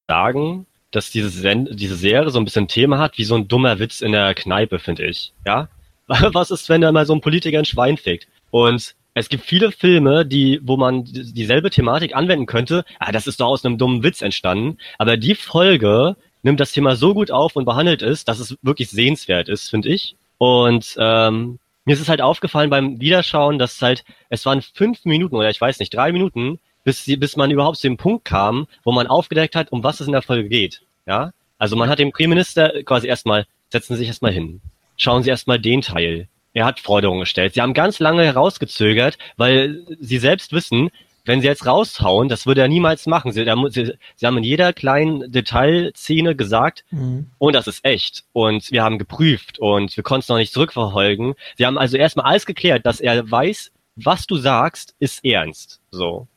[0.07, 3.77] sagen, dass diese, Sen diese Serie so ein bisschen Thema hat, wie so ein dummer
[3.77, 5.31] Witz in der Kneipe, finde ich.
[5.45, 5.67] Ja?
[6.07, 8.27] Was ist, wenn da mal so ein Politiker ein Schwein fickt?
[8.51, 12.83] Und es gibt viele Filme, die, wo man dieselbe Thematik anwenden könnte.
[12.99, 14.77] Ah, das ist doch aus einem dummen Witz entstanden.
[14.97, 18.89] Aber die Folge nimmt das Thema so gut auf und behandelt es, dass es wirklich
[18.89, 20.15] sehenswert ist, finde ich.
[20.37, 25.35] Und ähm, mir ist es halt aufgefallen beim Wiederschauen, dass halt, es waren fünf Minuten
[25.35, 28.91] oder ich weiß nicht, drei Minuten, bis, bis man überhaupt zu dem Punkt kam, wo
[28.91, 30.81] man aufgedeckt hat, um was es in der Folge geht.
[31.05, 31.31] Ja?
[31.57, 34.61] Also man hat dem Premierminister quasi erstmal, setzen Sie sich erstmal hin.
[34.97, 36.27] Schauen Sie erstmal den Teil.
[36.53, 37.53] Er hat Forderungen gestellt.
[37.53, 40.89] Sie haben ganz lange herausgezögert, weil sie selbst wissen,
[41.25, 43.31] wenn sie jetzt raushauen, das würde er niemals machen.
[43.31, 47.31] Sie, sie, sie haben in jeder kleinen Detailszene gesagt, mhm.
[47.37, 48.25] und das ist echt.
[48.33, 51.35] Und wir haben geprüft und wir konnten es noch nicht zurückverfolgen.
[51.57, 55.79] Sie haben also erstmal alles geklärt, dass er weiß, was du sagst, ist ernst.
[55.91, 56.27] So.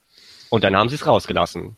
[0.50, 1.76] Und dann haben sie es rausgelassen.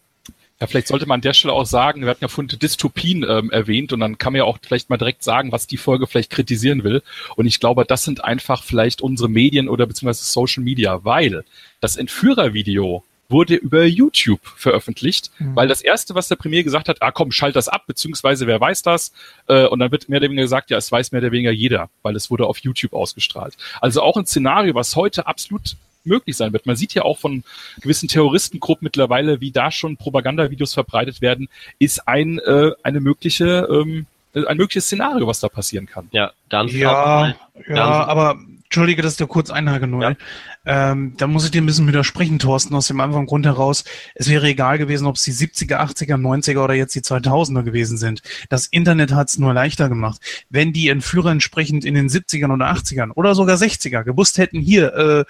[0.60, 3.50] Ja, vielleicht sollte man an der Stelle auch sagen, wir hatten ja von Dystopien ähm,
[3.50, 6.30] erwähnt und dann kann man ja auch vielleicht mal direkt sagen, was die Folge vielleicht
[6.30, 7.02] kritisieren will.
[7.36, 11.44] Und ich glaube, das sind einfach vielleicht unsere Medien oder beziehungsweise Social Media, weil
[11.80, 15.54] das Entführervideo wurde über YouTube veröffentlicht, mhm.
[15.54, 18.60] weil das erste, was der Premier gesagt hat, ah komm, schalt das ab, beziehungsweise wer
[18.60, 19.12] weiß das?
[19.46, 21.90] Äh, und dann wird mehr oder weniger gesagt, ja, es weiß mehr oder weniger jeder,
[22.02, 23.56] weil es wurde auf YouTube ausgestrahlt.
[23.80, 25.76] Also auch ein Szenario, was heute absolut
[26.08, 26.66] möglich sein wird.
[26.66, 27.44] Man sieht ja auch von
[27.80, 34.06] gewissen Terroristengruppen mittlerweile, wie da schon Propagandavideos verbreitet werden, ist ein, äh, eine mögliche, ähm,
[34.34, 36.08] ein mögliches Szenario, was da passieren kann.
[36.12, 37.34] Ja, da haben Sie ja, auch,
[37.68, 40.18] ja, aber Entschuldige, dass ich da kurz einhake, Noel.
[40.66, 40.90] Ja.
[40.90, 43.84] Ähm, da muss ich dir ein bisschen widersprechen, Thorsten, aus dem einfachen Grund heraus.
[44.14, 47.96] Es wäre egal gewesen, ob es die 70er, 80er, 90er oder jetzt die 2000er gewesen
[47.96, 48.20] sind.
[48.50, 50.20] Das Internet hat es nur leichter gemacht.
[50.50, 54.92] Wenn die Entführer entsprechend in den 70ern oder 80ern oder sogar 60er gewusst hätten, hier,
[54.94, 55.24] äh,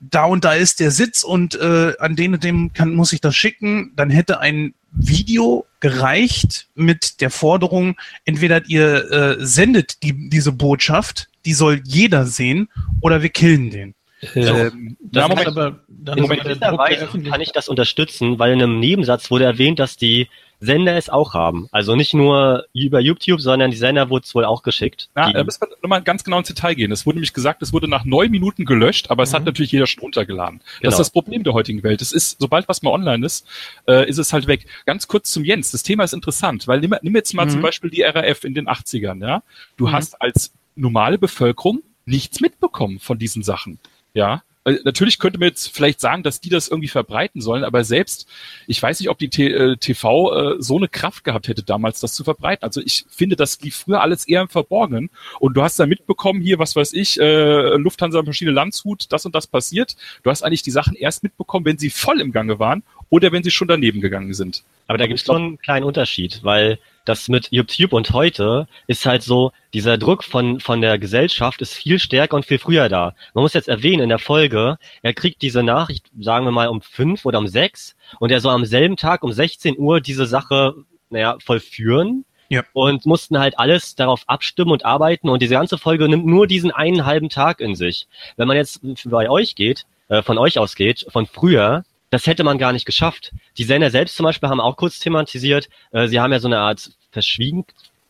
[0.00, 3.20] da und da ist der Sitz und äh, an den und dem kann, muss ich
[3.20, 10.28] das schicken, dann hätte ein Video gereicht mit der Forderung, entweder ihr äh, sendet die,
[10.30, 12.68] diese Botschaft, die soll jeder sehen,
[13.00, 13.94] oder wir killen den.
[14.34, 18.80] Ähm, das Moment, aber, dann in gewisser Weise kann ich das unterstützen, weil in einem
[18.80, 20.28] Nebensatz wurde erwähnt, dass die
[20.60, 21.68] Sender es auch haben.
[21.70, 25.08] Also nicht nur über YouTube, sondern die Sender wurde es wohl auch geschickt.
[25.16, 26.90] Ja, da müssen wir nochmal ganz genau ins Detail gehen.
[26.92, 29.46] Es wurde nämlich gesagt, es wurde nach neun Minuten gelöscht, aber es hat mhm.
[29.46, 30.60] natürlich jeder schon runtergeladen.
[30.60, 30.90] Das genau.
[30.92, 32.00] ist das Problem der heutigen Welt.
[32.00, 33.46] Es ist, sobald was mal online ist,
[33.86, 34.66] äh, ist es halt weg.
[34.86, 35.70] Ganz kurz zum Jens.
[35.72, 37.50] Das Thema ist interessant, weil nimm, nimm jetzt mal mhm.
[37.50, 39.42] zum Beispiel die RAF in den 80ern, ja.
[39.76, 39.92] Du mhm.
[39.92, 43.78] hast als normale Bevölkerung nichts mitbekommen von diesen Sachen.
[44.14, 44.42] Ja,
[44.84, 48.26] natürlich könnte man jetzt vielleicht sagen, dass die das irgendwie verbreiten sollen, aber selbst,
[48.66, 52.00] ich weiß nicht, ob die T äh, TV äh, so eine Kraft gehabt hätte damals,
[52.00, 52.64] das zu verbreiten.
[52.64, 55.10] Also ich finde, das lief früher alles eher im Verborgenen.
[55.38, 59.34] Und du hast da mitbekommen, hier, was weiß ich, äh, Lufthansa Maschine Landshut, das und
[59.34, 59.96] das passiert.
[60.22, 63.42] Du hast eigentlich die Sachen erst mitbekommen, wenn sie voll im Gange waren oder wenn
[63.42, 64.64] sie schon daneben gegangen sind.
[64.88, 69.06] Aber da gibt es schon einen kleinen Unterschied, weil das mit YouTube und heute ist
[69.06, 73.14] halt so, dieser Druck von, von der Gesellschaft ist viel stärker und viel früher da.
[73.34, 76.82] Man muss jetzt erwähnen, in der Folge, er kriegt diese Nachricht, sagen wir mal, um
[76.82, 80.74] fünf oder um sechs und er soll am selben Tag um 16 Uhr diese Sache,
[81.10, 82.24] naja, vollführen.
[82.48, 82.62] Ja.
[82.72, 86.70] Und mussten halt alles darauf abstimmen und arbeiten und diese ganze Folge nimmt nur diesen
[86.70, 88.06] einen halben Tag in sich.
[88.36, 92.58] Wenn man jetzt bei euch geht, äh, von euch ausgeht, von früher, das hätte man
[92.58, 93.32] gar nicht geschafft.
[93.58, 96.58] Die Sender selbst zum Beispiel haben auch kurz thematisiert, äh, sie haben ja so eine
[96.58, 97.64] Art Verschwiegen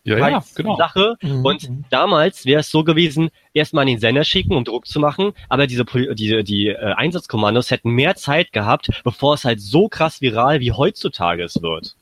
[0.07, 0.77] ja, ja, genau.
[0.77, 1.17] Sache.
[1.21, 1.45] Mhm.
[1.45, 5.33] Und damals wäre es so gewesen, erstmal an den Sender schicken, um Druck zu machen,
[5.49, 10.21] aber diese die, die äh, Einsatzkommandos hätten mehr Zeit gehabt, bevor es halt so krass
[10.21, 11.97] viral wie heutzutage es wird.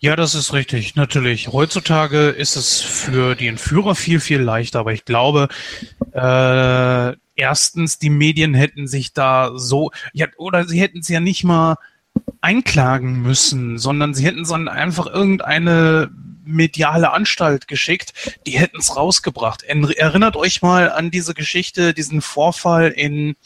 [0.00, 1.52] Ja, das ist richtig, natürlich.
[1.52, 5.48] Heutzutage ist es für die Entführer viel, viel leichter, aber ich glaube,
[6.12, 11.44] äh, erstens, die Medien hätten sich da so, ja, oder sie hätten es ja nicht
[11.44, 11.76] mal
[12.40, 16.10] einklagen müssen, sondern sie hätten es an einfach irgendeine
[16.44, 19.62] mediale Anstalt geschickt, die hätten es rausgebracht.
[19.62, 23.36] Erinnert euch mal an diese Geschichte, diesen Vorfall in,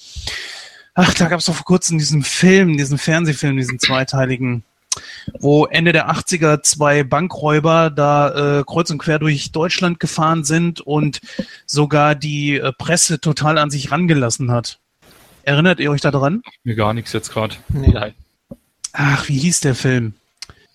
[0.95, 4.65] ach, da gab es doch vor kurzem diesen Film, diesen Fernsehfilm, diesen zweiteiligen,
[5.39, 10.81] wo Ende der 80er zwei Bankräuber da äh, kreuz und quer durch Deutschland gefahren sind
[10.81, 11.21] und
[11.67, 14.79] sogar die äh, Presse total an sich rangelassen hat.
[15.43, 16.43] Erinnert ihr euch daran?
[16.65, 17.55] Mir gar nichts jetzt gerade.
[17.69, 17.93] Nee.
[17.93, 18.15] Nein.
[18.93, 20.15] Ach, wie hieß der Film?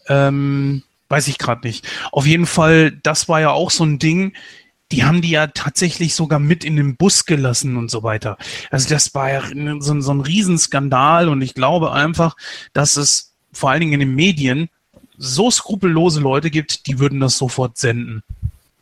[0.07, 1.88] Ähm, weiß ich gerade nicht.
[2.12, 4.34] Auf jeden Fall, das war ja auch so ein Ding.
[4.91, 8.38] Die haben die ja tatsächlich sogar mit in den Bus gelassen und so weiter.
[8.69, 9.41] Also das war ja
[9.79, 12.36] so, so ein Riesenskandal und ich glaube einfach,
[12.73, 14.70] dass es vor allen Dingen in den Medien
[15.18, 18.24] so skrupellose Leute gibt, die würden das sofort senden.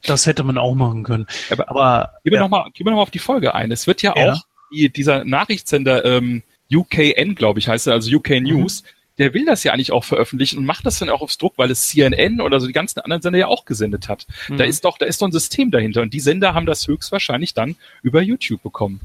[0.04, 1.28] Das hätte man auch machen können.
[1.50, 3.72] Aber, Aber Gehen wir ja, nochmal noch mal auf die Folge ein.
[3.72, 4.34] Es wird ja, Ja.
[4.34, 8.84] auch die, dieser Nachrichtssender ähm, UKN, glaube ich, heißt er, also UK News,
[9.18, 11.70] der will das ja eigentlich auch veröffentlichen und macht das dann auch aufs Druck, weil
[11.72, 14.26] es CNN oder so die ganzen anderen Sender ja auch gesendet hat.
[14.48, 14.58] Mhm.
[14.58, 17.54] Da ist doch, da ist doch ein System dahinter und die Sender haben das höchstwahrscheinlich
[17.54, 19.02] dann über YouTube bekommen.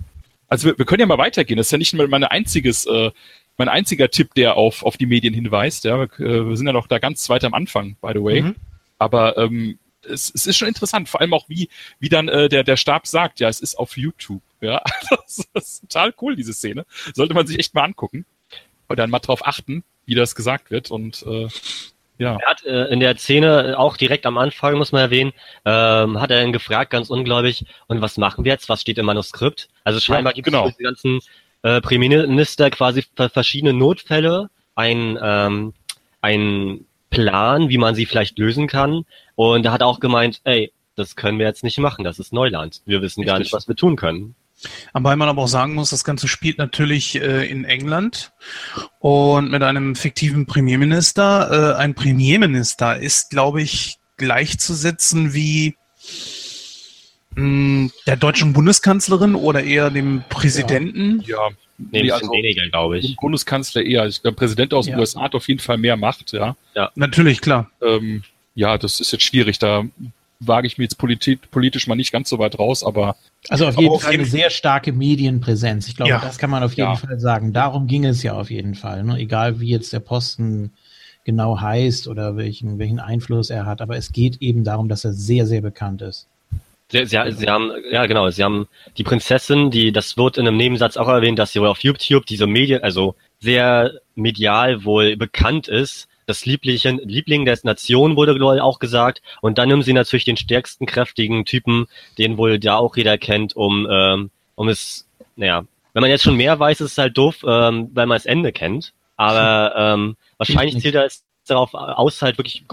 [0.48, 1.56] Also wir, wir können ja mal weitergehen.
[1.56, 3.10] Das ist ja nicht nur mein einziges, äh,
[3.56, 5.84] mein einziger Tipp, der auf, auf die Medien hinweist.
[5.84, 8.42] Ja, wir, äh, sind ja noch da ganz weit am Anfang, by the way.
[8.42, 8.56] Mhm.
[8.98, 12.64] Aber ähm, es, es ist schon interessant, vor allem auch wie, wie dann äh, der,
[12.64, 14.42] der Stab sagt, ja, es ist auf YouTube.
[14.60, 16.84] Ja, das ist total cool, diese Szene.
[17.14, 18.26] Sollte man sich echt mal angucken.
[18.86, 20.90] Und dann mal drauf achten, wie das gesagt wird.
[20.90, 21.48] Und äh,
[22.18, 22.38] ja.
[22.40, 25.32] Er hat äh, in der Szene auch direkt am Anfang, muss man erwähnen,
[25.64, 28.68] ähm, hat er dann gefragt, ganz ungläubig, und was machen wir jetzt?
[28.68, 29.68] Was steht im Manuskript?
[29.82, 30.66] Also scheinbar Ja, gibt genau.
[30.66, 31.20] es für die ganzen
[31.64, 35.72] äh, Premierminister quasi für verschiedene Notfälle ein, ähm,
[36.20, 39.06] ein Plan, wie man sie vielleicht lösen kann.
[39.34, 42.82] Und er hat auch gemeint, ey, das können wir jetzt nicht machen, das ist Neuland.
[42.84, 43.46] Wir wissen gar Richtig.
[43.46, 44.34] nicht, was wir tun können.
[44.92, 48.32] Wobei man aber auch sagen muss, das Ganze spielt natürlich äh, in England
[49.00, 51.76] und mit einem fiktiven Premierminister.
[51.76, 55.76] Äh, ein Premierminister ist, glaube ich, gleichzusetzen wie
[57.36, 61.22] der deutschen Bundeskanzlerin oder eher dem Präsidenten.
[61.26, 61.38] Ja,
[61.76, 63.16] Nee, ein Nee, bisschen also- weniger, glaube ich.
[63.16, 64.06] Bundeskanzler eher.
[64.06, 65.00] Ich glaube, Präsident aus den Ja.
[65.00, 66.54] USA hat auf jeden Fall mehr Macht, ja.
[66.94, 67.68] Natürlich, klar.
[67.82, 68.22] Ähm,
[68.54, 69.58] ja, das ist jetzt schwierig.
[69.58, 69.82] Da
[70.38, 73.16] wage ich mir jetzt politi politisch mal nicht ganz so weit raus, aber
[73.48, 75.88] Also auf jeden auf Fall jeden eine sehr starke Medienpräsenz.
[75.88, 76.20] Ich glaube, Ja.
[76.20, 76.94] das kann man auf jeden Ja.
[76.94, 77.52] Fall sagen.
[77.52, 79.02] Darum ging es ja auf jeden Fall.
[79.02, 79.18] Ne?
[79.18, 80.70] Egal wie jetzt der Posten
[81.24, 83.80] genau heißt oder welchen, welchen Einfluss er hat.
[83.80, 86.28] Aber es geht eben darum, dass er sehr, sehr bekannt ist.
[86.88, 88.68] Sie, sie, sie haben, ja genau, sie haben
[88.98, 92.26] die Prinzessin, die, das wird in einem Nebensatz auch erwähnt, dass sie wohl auf YouTube
[92.26, 96.08] diese Medien, also sehr medial wohl bekannt ist.
[96.26, 99.22] Das Liebling, Liebling der Nation wurde wohl auch gesagt.
[99.40, 101.86] Und dann nehmen sie natürlich den stärksten, kräftigen Typen,
[102.18, 106.36] den wohl da auch jeder kennt, um, ähm, um es, naja, wenn man jetzt schon
[106.36, 108.92] mehr weiß, ist es halt doof, ähm, weil man das Ende kennt.
[109.16, 112.64] Aber ähm, wahrscheinlich er es darauf aus, halt wirklich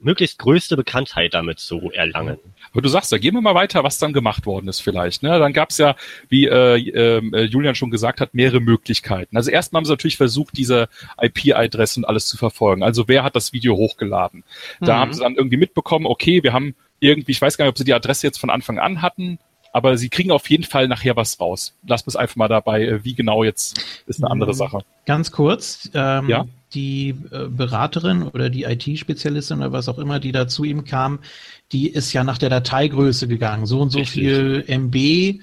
[0.00, 2.38] möglichst größte Bekanntheit damit zu erlangen.
[2.72, 5.22] Aber du sagst ja, gehen wir mal weiter, was dann gemacht worden ist vielleicht.
[5.22, 5.38] Ne?
[5.38, 5.96] Dann gab es ja,
[6.28, 9.36] wie äh, äh, Julian schon gesagt hat, mehrere Möglichkeiten.
[9.36, 10.88] Also erstmal haben sie natürlich versucht, diese
[11.20, 12.82] IP-Adressen alles zu verfolgen.
[12.82, 14.44] Also wer hat das Video hochgeladen?
[14.80, 15.00] Da Mhm.
[15.00, 17.84] haben sie dann irgendwie mitbekommen, okay, wir haben irgendwie, ich weiß gar nicht, ob sie
[17.84, 19.38] die Adresse jetzt von Anfang an hatten,
[19.72, 21.74] aber sie kriegen auf jeden Fall nachher was raus.
[21.86, 24.56] Lass uns einfach mal dabei, äh, wie genau jetzt ist eine andere Mhm.
[24.56, 24.78] Sache.
[25.06, 26.46] Ganz kurz, ähm, Ja.
[26.74, 31.20] die äh, Beraterin oder die IT-Spezialistin oder was auch immer, die da zu ihm kam,
[31.72, 33.66] die ist ja nach der Dateigröße gegangen.
[33.66, 34.20] So und so Richtig.
[34.22, 35.40] viel MB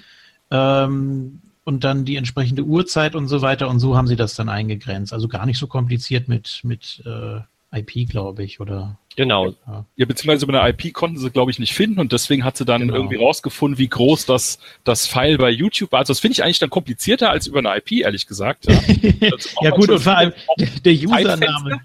[0.52, 3.68] ähm, und dann die entsprechende Uhrzeit und so weiter.
[3.70, 5.14] Und so haben sie das dann eingegrenzt.
[5.14, 7.40] Also gar nicht so kompliziert mit, mit äh,
[7.80, 9.54] IP, glaube ich, oder Genau.
[9.96, 12.66] Ja, beziehungsweise über eine IP konnten sie, glaube ich, nicht finden und deswegen hat sie
[12.66, 12.96] dann Genau.
[12.96, 16.00] irgendwie rausgefunden, wie groß das, das File bei YouTube war.
[16.00, 18.66] Also das finde ich eigentlich dann komplizierter als über eine IP, ehrlich gesagt.
[18.70, 18.76] Ja,
[19.32, 20.94] Das ja gut, und vor allem der, der.
[20.94, 21.82] Username,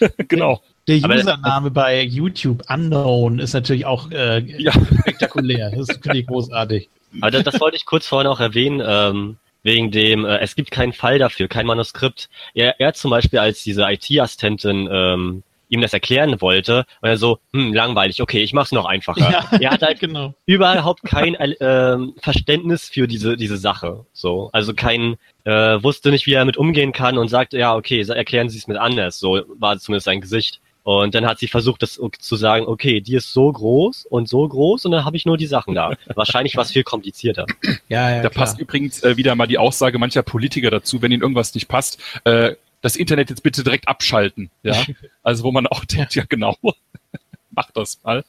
[0.28, 0.62] genau.
[0.88, 4.72] der Username bei YouTube Unknown ist natürlich auch äh, Ja.
[4.72, 5.70] spektakulär.
[5.76, 6.88] Das finde ich großartig.
[7.20, 10.70] Aber das, das wollte ich kurz vorhin auch erwähnen, ähm, wegen dem, äh, es gibt
[10.70, 12.28] keinen Fall dafür, kein Manuskript.
[12.54, 17.38] Er, er zum Beispiel als diese IT-Assistentin ähm, ihm das erklären wollte, und er so,
[17.52, 19.44] hm, langweilig, okay, ich mach's noch einfacher.
[19.60, 20.34] Er hat halt genau.
[20.46, 24.06] überhaupt kein äh, ähm, Verständnis für diese diese Sache.
[24.12, 28.00] So, also kein äh, wusste nicht, wie er damit umgehen kann und sagte, ja, okay,
[28.02, 29.18] erklären Sie es mit anders.
[29.18, 30.60] So war zumindest sein Gesicht.
[30.86, 34.46] Und dann hat sie versucht, das zu sagen, okay, die ist so groß und so
[34.46, 35.94] groß und dann habe ich nur die Sachen da.
[36.14, 37.44] Wahrscheinlich war es viel komplizierter.
[37.88, 38.44] Ja, ja, Da klar.
[38.44, 42.00] passt übrigens äh, wieder mal die Aussage mancher Politiker dazu, wenn ihnen irgendwas nicht passt,
[42.22, 42.54] äh,
[42.86, 44.50] das Internet jetzt bitte direkt abschalten.
[44.62, 44.84] Ja,
[45.22, 46.56] also wo man auch denkt, ja genau,
[47.50, 48.24] mach das mal.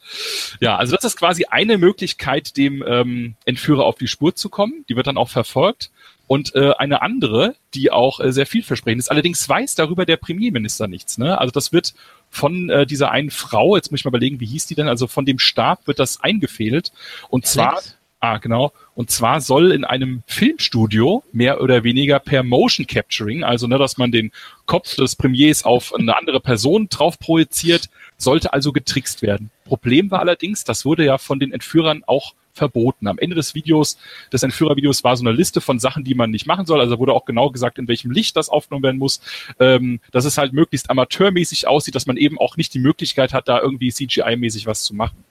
[0.60, 4.84] Ja, also das ist quasi eine Möglichkeit, dem ähm, Entführer auf die Spur zu kommen.
[4.88, 5.90] Die wird dann auch verfolgt.
[6.26, 9.10] Und äh, eine andere, die auch äh, sehr vielversprechend ist.
[9.10, 11.16] Allerdings weiß darüber der Premierminister nichts.
[11.16, 11.38] Ne?
[11.38, 11.94] Also das wird
[12.28, 14.88] von äh, dieser einen Frau, jetzt muss ich mal überlegen, wie hieß die denn?
[14.88, 16.92] Also von dem Stab wird das eingefädelt.
[17.30, 17.98] Und zwar Flex?
[18.20, 18.72] Ah, genau.
[18.98, 23.96] Und zwar soll in einem Filmstudio mehr oder weniger per Motion Capturing, also ne, dass
[23.96, 24.32] man den
[24.66, 29.52] Kopf des Premiers auf eine andere Person drauf projiziert, sollte also getrickst werden.
[29.64, 33.06] Problem war allerdings, das wurde ja von den Entführern auch verboten.
[33.06, 33.98] Am Ende des Videos,
[34.32, 36.80] des Entführervideos, war so eine Liste von Sachen, die man nicht machen soll.
[36.80, 39.20] Also wurde auch genau gesagt, in welchem Licht das aufgenommen werden muss,
[39.60, 43.46] ähm, dass es halt möglichst amateurmäßig aussieht, dass man eben auch nicht die Möglichkeit hat,
[43.46, 45.22] da irgendwie CGI-mäßig was zu machen.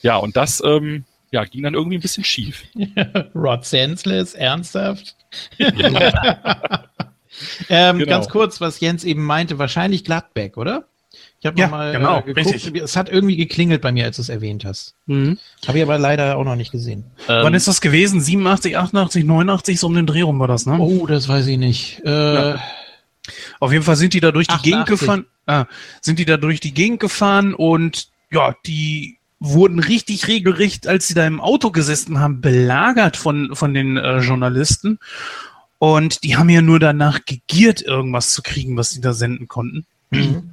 [0.00, 2.64] Ja, und das ähm, ja, ging dann irgendwie ein bisschen schief.
[3.34, 5.16] Rod Senseless, ernsthaft?
[5.58, 5.72] ähm,
[7.98, 8.06] genau.
[8.06, 10.84] Ganz kurz, was Jens eben meinte, wahrscheinlich Gladbeck, oder?
[11.40, 12.54] Ich habe ja, mal genau, äh, geguckt.
[12.54, 12.82] Richtig.
[12.82, 14.94] Es hat irgendwie geklingelt bei mir, als du es erwähnt hast.
[15.06, 15.38] Mhm.
[15.66, 17.04] Habe ich aber leider auch noch nicht gesehen.
[17.28, 18.20] Ähm, Wann ist das gewesen?
[18.20, 20.78] 87, 88, 89, so um den Dreh rum war das, ne?
[20.78, 22.00] Oh, das weiß ich nicht.
[22.04, 22.62] Äh, ja.
[23.58, 24.70] Auf jeden Fall sind die da durch die 88.
[24.70, 25.26] Gegend gefahren.
[25.46, 25.64] Ah,
[26.00, 31.14] sind die da durch die Gegend gefahren und ja, die wurden richtig regelrecht, als sie
[31.14, 34.98] da im Auto gesessen haben, belagert von, von den äh, Journalisten.
[35.78, 39.84] Und die haben ja nur danach gegiert, irgendwas zu kriegen, was sie da senden konnten.
[40.10, 40.50] Mhm.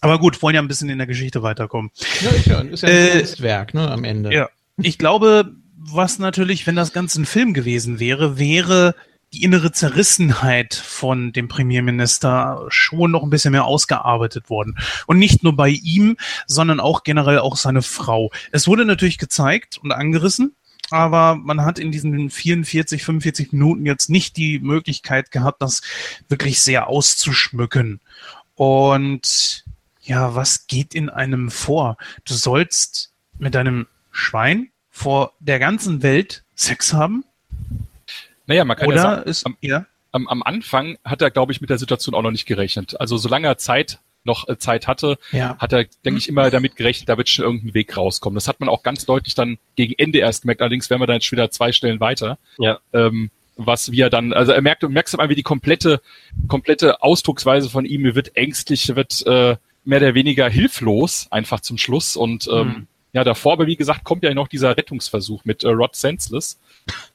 [0.00, 1.90] Aber gut, wollen ja ein bisschen in der Geschichte weiterkommen.
[2.22, 4.32] Ja, ist ja, ist ja ein äh, Kunstwerk, ne, am Ende.
[4.32, 4.48] Ja.
[4.78, 8.94] Ich glaube, was natürlich, wenn das Ganze ein Film gewesen wäre, wäre
[9.32, 14.76] die innere Zerrissenheit von dem Premierminister schon noch ein bisschen mehr ausgearbeitet worden.
[15.06, 16.16] Und nicht nur bei ihm,
[16.46, 18.30] sondern auch generell auch seine Frau.
[18.50, 20.56] Es wurde natürlich gezeigt und angerissen,
[20.90, 25.82] aber man hat in diesen 44, 45 Minuten jetzt nicht die Möglichkeit gehabt, das
[26.28, 28.00] wirklich sehr auszuschmücken.
[28.56, 29.64] Und
[30.00, 31.96] ja, was geht in einem vor?
[32.24, 37.24] Du sollst mit deinem Schwein vor der ganzen Welt Sex haben?
[38.50, 39.86] Naja, man kann Oder ja sagen, ist, am, ja?
[40.10, 43.00] Am, am Anfang hat er, glaube ich, mit der Situation auch noch nicht gerechnet.
[43.00, 45.56] Also solange er Zeit noch äh, Zeit hatte, ja.
[45.58, 48.34] hat er, denke ich, immer damit gerechnet, da wird schon irgendein Weg rauskommen.
[48.34, 50.62] Das hat man auch ganz deutlich dann gegen Ende erst gemerkt.
[50.62, 52.38] Allerdings wären wir dann jetzt schon wieder zwei Stellen weiter.
[52.58, 52.80] Ja.
[52.92, 56.00] Ähm, was wir dann, also er merkt, du merkst immer, wie die komplette,
[56.48, 62.16] komplette Ausdrucksweise von ihm, wird ängstlich, wird äh, mehr oder weniger hilflos einfach zum Schluss
[62.16, 62.86] und ähm, mhm.
[63.12, 66.60] Ja, davor, aber wie gesagt, kommt ja noch dieser Rettungsversuch mit äh, Rod Senseless.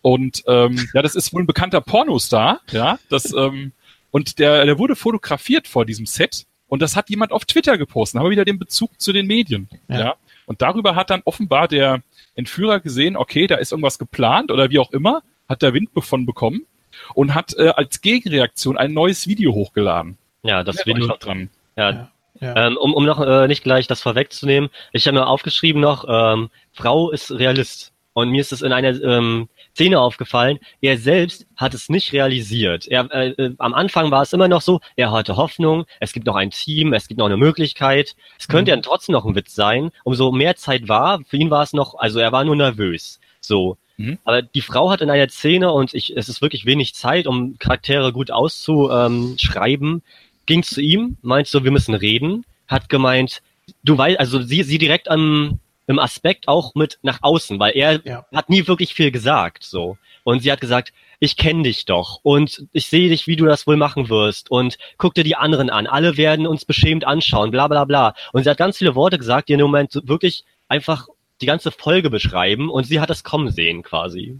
[0.01, 2.99] Und ähm, ja, das ist wohl ein bekannter Pornostar, ja.
[3.09, 3.71] Das, ähm,
[4.11, 8.19] und der, der wurde fotografiert vor diesem Set und das hat jemand auf Twitter gepostet.
[8.19, 9.69] haben wir wieder den Bezug zu den Medien.
[9.87, 9.99] Ja.
[9.99, 10.15] ja.
[10.45, 12.01] Und darüber hat dann offenbar der
[12.35, 16.25] Entführer gesehen, okay, da ist irgendwas geplant oder wie auch immer, hat der Wind davon
[16.25, 16.65] bekommen
[17.13, 20.17] und hat äh, als Gegenreaktion ein neues Video hochgeladen.
[20.43, 21.49] Ja, das Video dran.
[21.75, 22.11] Ja, ja.
[22.41, 22.67] Ja.
[22.67, 26.49] Ähm, um, um noch äh, nicht gleich das vorwegzunehmen, ich habe mir aufgeschrieben noch, ähm,
[26.73, 27.93] Frau ist Realist.
[28.13, 32.87] Und mir ist es in einer ähm, Szene aufgefallen, er selbst hat es nicht realisiert.
[32.87, 36.25] Er, äh, äh, am Anfang war es immer noch so, er hatte Hoffnung, es gibt
[36.25, 38.15] noch ein Team, es gibt noch eine Möglichkeit.
[38.39, 38.77] Es könnte mhm.
[38.77, 39.91] ja trotzdem noch ein Witz sein.
[40.05, 43.19] Umso mehr Zeit war, für ihn war es noch, also er war nur nervös.
[43.41, 43.77] So.
[43.97, 44.17] Mhm.
[44.23, 47.57] Aber die Frau hat in einer Szene, und ich, es ist wirklich wenig Zeit, um
[47.59, 50.03] Charaktere gut auszuschreiben,
[50.45, 53.41] ging zu ihm, meint so, wir müssen reden, hat gemeint,
[53.83, 58.05] du weißt, also sie, sie direkt am, im Aspekt auch mit nach außen, weil er
[58.05, 58.25] ja.
[58.33, 59.97] hat nie wirklich viel gesagt, so.
[60.23, 63.67] Und sie hat gesagt, ich kenne dich doch und ich sehe dich, wie du das
[63.67, 65.87] wohl machen wirst und guck dir die anderen an.
[65.87, 68.15] Alle werden uns beschämt anschauen, bla bla bla.
[68.33, 71.07] Und sie hat ganz viele Worte gesagt, die in dem Moment wirklich einfach
[71.41, 74.39] die ganze Folge beschreiben und sie hat es kommen sehen quasi.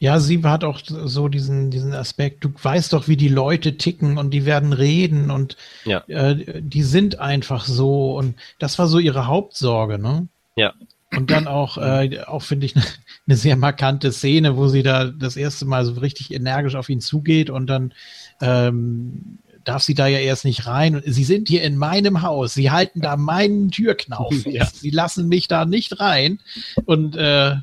[0.00, 4.16] Ja, sie hat auch so diesen, diesen Aspekt, du weißt doch, wie die Leute ticken
[4.16, 5.98] und die werden reden und ja.
[6.08, 10.26] äh, die sind einfach so und das war so ihre Hauptsorge, ne?
[10.56, 10.72] Ja.
[11.14, 12.74] Und dann auch, äh, auch finde ich,
[13.28, 17.02] eine sehr markante Szene, wo sie da das erste Mal so richtig energisch auf ihn
[17.02, 17.92] zugeht und dann
[18.40, 21.02] ähm, darf sie da ja erst nicht rein.
[21.04, 22.54] Sie sind hier in meinem Haus.
[22.54, 24.64] Sie halten da meinen Türknauf Ja.
[24.64, 26.40] Sie lassen mich da nicht rein.
[26.86, 27.56] Und äh,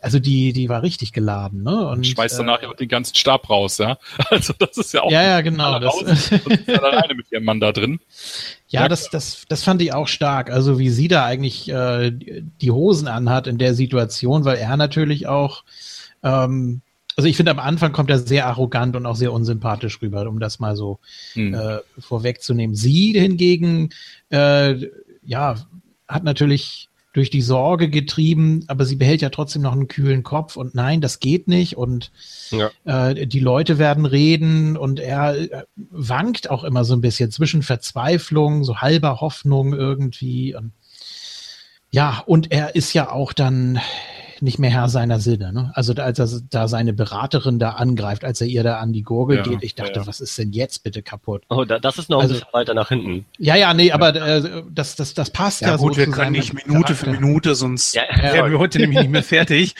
[0.00, 1.88] also die, die war richtig geladen, ne?
[1.88, 3.98] Und schmeißt danach äh, den ganzen Stab raus, ja.
[4.30, 5.10] Also das ist ja auch.
[5.10, 5.78] Ja, ja, genau.
[5.78, 8.00] Das, raus, und alleine mit ihrem Mann da drin.
[8.68, 10.50] Ja, ja, das, das, das fand ich auch stark.
[10.50, 15.26] Also wie sie da eigentlich äh, die Hosen anhat in der Situation, weil er natürlich
[15.26, 15.64] auch,
[16.22, 16.82] ähm,
[17.16, 20.38] also ich finde am Anfang kommt er sehr arrogant und auch sehr unsympathisch rüber, um
[20.38, 21.00] das mal so
[21.32, 21.54] hm.
[21.54, 22.76] äh, vorwegzunehmen.
[22.76, 23.90] Sie hingegen,
[24.30, 24.76] äh,
[25.24, 25.56] ja,
[26.06, 30.56] hat natürlich durch die Sorge getrieben, aber sie behält ja trotzdem noch einen kühlen Kopf
[30.56, 32.10] und nein, das geht nicht und
[32.50, 32.70] ja.
[32.84, 37.62] äh, die Leute werden reden und er äh, wankt auch immer so ein bisschen zwischen
[37.62, 40.72] Verzweiflung, so halber Hoffnung irgendwie und
[41.92, 43.78] ja, und er ist ja auch dann
[44.44, 45.52] nicht mehr Herr seiner Sinne.
[45.52, 45.72] Ne?
[45.74, 49.38] Also als er da seine Beraterin da angreift, als er ihr da an die Gurgel
[49.38, 50.06] ja, geht, ich dachte, ja.
[50.06, 51.42] was ist denn jetzt bitte kaputt?
[51.48, 53.24] Oh, da, das ist noch also, ein bisschen weiter nach hinten.
[53.38, 56.32] Ja, ja, nee, aber äh, das, das, das passt ja, ja gut, so wir können
[56.32, 56.94] nicht Minute Charakter.
[56.94, 59.74] für Minute, sonst wären wir heute nämlich nicht mehr fertig.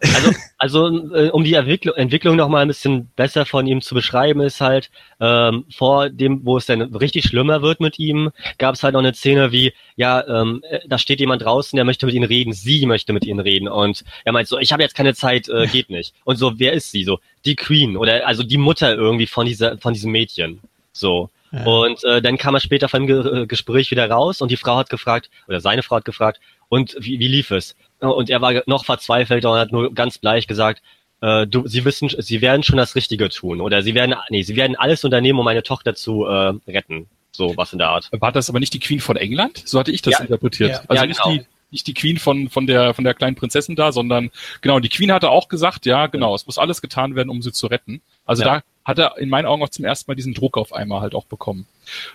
[0.00, 0.32] Also,
[0.64, 4.40] Also äh, um die Entwicklung, Entwicklung noch mal ein bisschen besser von ihm zu beschreiben,
[4.40, 4.90] ist halt
[5.20, 9.00] ähm, vor dem, wo es dann richtig schlimmer wird mit ihm, gab es halt noch
[9.00, 12.54] eine Szene wie, ja, ähm, äh, da steht jemand draußen, der möchte mit ihnen reden,
[12.54, 15.66] sie möchte mit ihnen reden und er meint so, ich habe jetzt keine Zeit, äh,
[15.66, 16.14] geht nicht.
[16.24, 17.04] Und so, wer ist sie?
[17.04, 20.60] So die Queen oder also die Mutter irgendwie von dieser von diesem Mädchen.
[20.92, 21.28] So.
[21.52, 21.62] Ja.
[21.66, 24.76] Und äh, dann kam er später vom Ge äh, Gespräch wieder raus und die Frau
[24.76, 26.40] hat gefragt, oder seine Frau hat gefragt,
[26.70, 27.76] und wie, wie lief es?
[28.12, 30.82] Und er war noch verzweifelt und hat nur ganz bleich gesagt,
[31.20, 33.60] äh, du, sie wissen, sie werden schon das Richtige tun.
[33.60, 37.08] Oder sie werden, nee, sie werden alles unternehmen, um meine Tochter zu äh, retten.
[37.32, 38.10] So was in der Art.
[38.12, 39.62] War das aber nicht die Queen von England?
[39.66, 40.20] So hatte ich das ja.
[40.20, 40.70] interpretiert.
[40.70, 40.82] Ja.
[40.86, 41.28] Also ja, genau.
[41.30, 44.30] nicht die nicht die Queen von, von der, von der kleinen Prinzessin da, sondern
[44.60, 47.52] genau, die Queen hatte auch gesagt, ja, genau, es muss alles getan werden, um sie
[47.52, 48.00] zu retten.
[48.24, 51.00] Also da hat er in meinen Augen auch zum ersten Mal diesen Druck auf einmal
[51.00, 51.66] halt auch bekommen.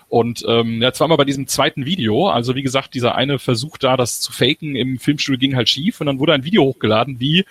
[0.07, 3.97] Und ähm, ja, zweimal bei diesem zweiten Video, also wie gesagt, dieser eine Versuch da,
[3.97, 7.45] das zu faken im Filmstudio ging halt schief und dann wurde ein Video hochgeladen, wie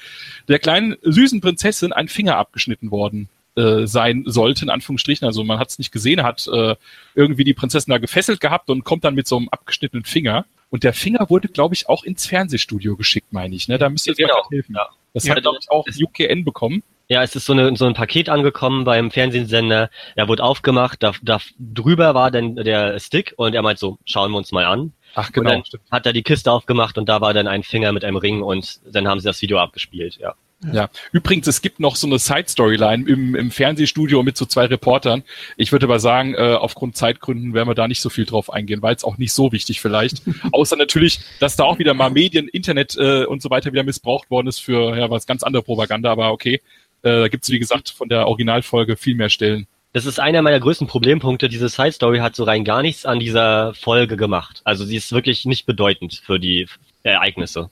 [0.48, 5.26] der kleinen süßen Prinzessin ein Finger abgeschnitten worden äh, sein sollte, in Anführungsstrichen.
[5.26, 6.76] Also man hat es nicht gesehen, hat äh,
[7.14, 10.46] irgendwie die Prinzessin da gefesselt gehabt und kommt dann mit so einem abgeschnittenen Finger.
[10.70, 13.68] Und der Finger wurde, glaube ich, auch ins Fernsehstudio geschickt, meine ich.
[13.68, 13.78] Ne?
[13.78, 14.34] Da müsste jetzt genau.
[14.34, 14.74] mal helfen.
[14.76, 14.88] Ja.
[15.14, 16.82] Das ja, hat, glaube ich, auch UKN bekommen.
[17.08, 19.90] Ja, es ist so, eine, so ein Paket angekommen beim Fernsehsender.
[20.14, 24.30] Er wurde aufgemacht, da, da drüber war dann der Stick und er meint so, schauen
[24.30, 24.92] wir uns mal an.
[25.14, 25.48] Ach genau.
[25.48, 25.84] Und dann stimmt.
[25.90, 28.80] hat er die Kiste aufgemacht und da war dann ein Finger mit einem Ring und
[28.92, 30.34] dann haben sie das Video abgespielt, ja.
[30.72, 35.22] Ja, übrigens, es gibt noch so eine Side-Storyline im, im Fernsehstudio mit so zwei Reportern.
[35.56, 38.82] Ich würde aber sagen, äh, aufgrund Zeitgründen werden wir da nicht so viel drauf eingehen,
[38.82, 40.22] weil es auch nicht so wichtig vielleicht.
[40.52, 44.30] Außer natürlich, dass da auch wieder mal Medien, Internet äh, und so weiter wieder missbraucht
[44.32, 46.60] worden ist für ja was ganz andere Propaganda, aber okay.
[47.02, 49.66] Äh, da gibt's wie gesagt, von der Originalfolge viel mehr Stellen.
[49.92, 51.48] Das ist einer meiner größten Problempunkte.
[51.48, 54.60] Diese Side Story hat so rein gar nichts an dieser Folge gemacht.
[54.64, 56.66] Also sie ist wirklich nicht bedeutend für die
[57.02, 57.70] Ereignisse.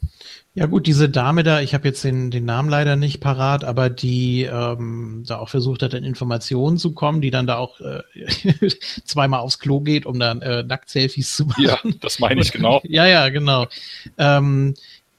[0.54, 3.90] Ja gut, diese Dame da, ich habe jetzt den, den Namen leider nicht parat, aber
[3.90, 8.02] die ähm, da auch versucht hat, in Informationen zu kommen, die dann da auch äh,
[9.04, 11.62] zweimal aufs Klo geht, um dann äh, Nackt-Selfies zu machen.
[11.62, 12.80] Ja, das meine ich genau.
[12.88, 13.66] ja, ja, genau.
[14.16, 14.74] Ähm,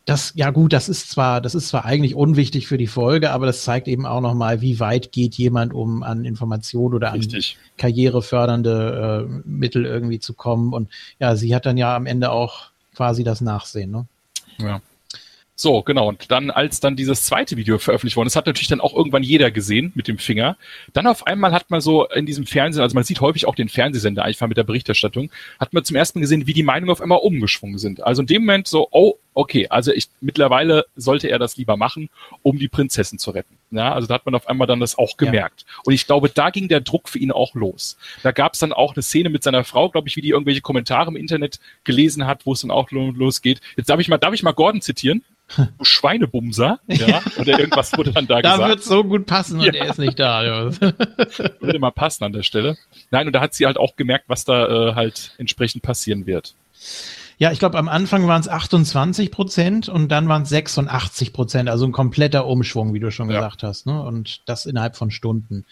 [0.08, 3.46] das, ja gut, das ist zwar, das ist zwar eigentlich unwichtig für die Folge, aber
[3.46, 7.58] das zeigt eben auch nochmal, wie weit geht jemand, um an Informationen oder Richtig.
[7.60, 10.72] an karrierefördernde äh, Mittel irgendwie zu kommen.
[10.72, 10.90] Und
[11.20, 14.06] ja, sie hat dann ja am Ende auch quasi das Nachsehen, ne?
[14.60, 14.82] Ja.
[15.60, 16.08] So, genau.
[16.08, 19.24] Und dann, als dann dieses zweite Video veröffentlicht worden ist, hat natürlich dann auch irgendwann
[19.24, 20.56] jeder gesehen mit dem Finger.
[20.94, 23.68] Dann auf einmal hat man so in diesem Fernsehen, also man sieht häufig auch den
[23.68, 27.02] Fernsehsender einfach mit der Berichterstattung, hat man zum ersten Mal gesehen, wie die Meinungen auf
[27.02, 28.04] einmal umgeschwungen sind.
[28.04, 32.12] Also in dem Moment so, oh, okay, also ich, mittlerweile sollte er das lieber machen,
[32.44, 33.58] um die Prinzessin zu retten.
[33.72, 35.66] Ja, also da hat man auf einmal dann das auch gemerkt.
[35.68, 35.82] Ja.
[35.86, 37.98] Und ich glaube, da ging der Druck für ihn auch los.
[38.22, 40.62] Da gab es dann auch eine Szene mit seiner Frau, glaube ich, wie die irgendwelche
[40.62, 43.60] Kommentare im Internet gelesen hat, wo es dann auch losgeht.
[43.76, 45.24] Jetzt darf ich mal, darf ich mal Gordon zitieren?
[45.56, 48.62] Du Schweinebumser, ja, oder irgendwas wurde dann da, da gesagt.
[48.62, 49.74] Da wird so gut passen und ja.
[49.74, 50.72] er ist nicht da.
[51.60, 52.78] Würde mal passen an der Stelle.
[53.12, 56.56] Nein, und da hat sie halt auch gemerkt, was da äh, halt entsprechend passieren wird.
[57.40, 61.70] Ja, ich glaube, am Anfang waren es 28 Prozent und dann waren es 86 Prozent,
[61.70, 63.38] also ein kompletter Umschwung, wie du schon ja.
[63.38, 64.02] gesagt hast, ne?
[64.02, 65.66] Und das innerhalb von Stunden.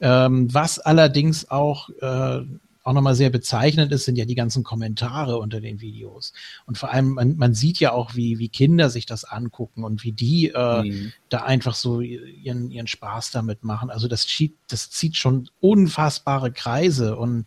[0.00, 2.42] Ähm, was allerdings auch äh,
[2.88, 6.32] auch nochmal sehr bezeichnend ist, sind ja die ganzen Kommentare unter den Videos.
[6.66, 10.02] Und vor allem, man, man sieht ja auch, wie, wie Kinder sich das angucken und
[10.04, 11.12] wie die äh, mhm.
[11.28, 13.90] da einfach so ihren, ihren Spaß damit machen.
[13.90, 17.44] Also das, zieht, das zieht schon unfassbare Kreise und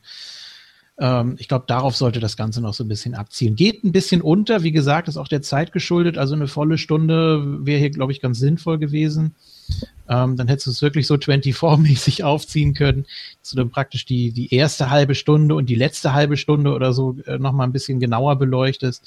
[1.00, 3.56] ähm, ich glaube, darauf sollte das Ganze noch so ein bisschen abzielen.
[3.56, 6.18] Geht ein bisschen unter, wie gesagt, ist auch der Zeit geschuldet.
[6.18, 9.36] Also eine volle Stunde wäre hier, glaube ich, ganz sinnvoll gewesen.
[10.10, 13.06] Ähm, dann hättest du es wirklich so 24-mäßig aufziehen können,
[13.40, 16.92] dass du dann praktisch die, die erste halbe Stunde und die letzte halbe Stunde oder
[16.94, 19.06] so äh, nochmal ein bisschen genauer beleuchtest,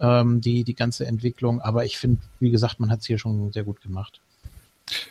[0.00, 1.60] ähm, die, die ganze Entwicklung.
[1.60, 4.20] Aber ich finde, wie gesagt, man hat es hier schon sehr gut gemacht.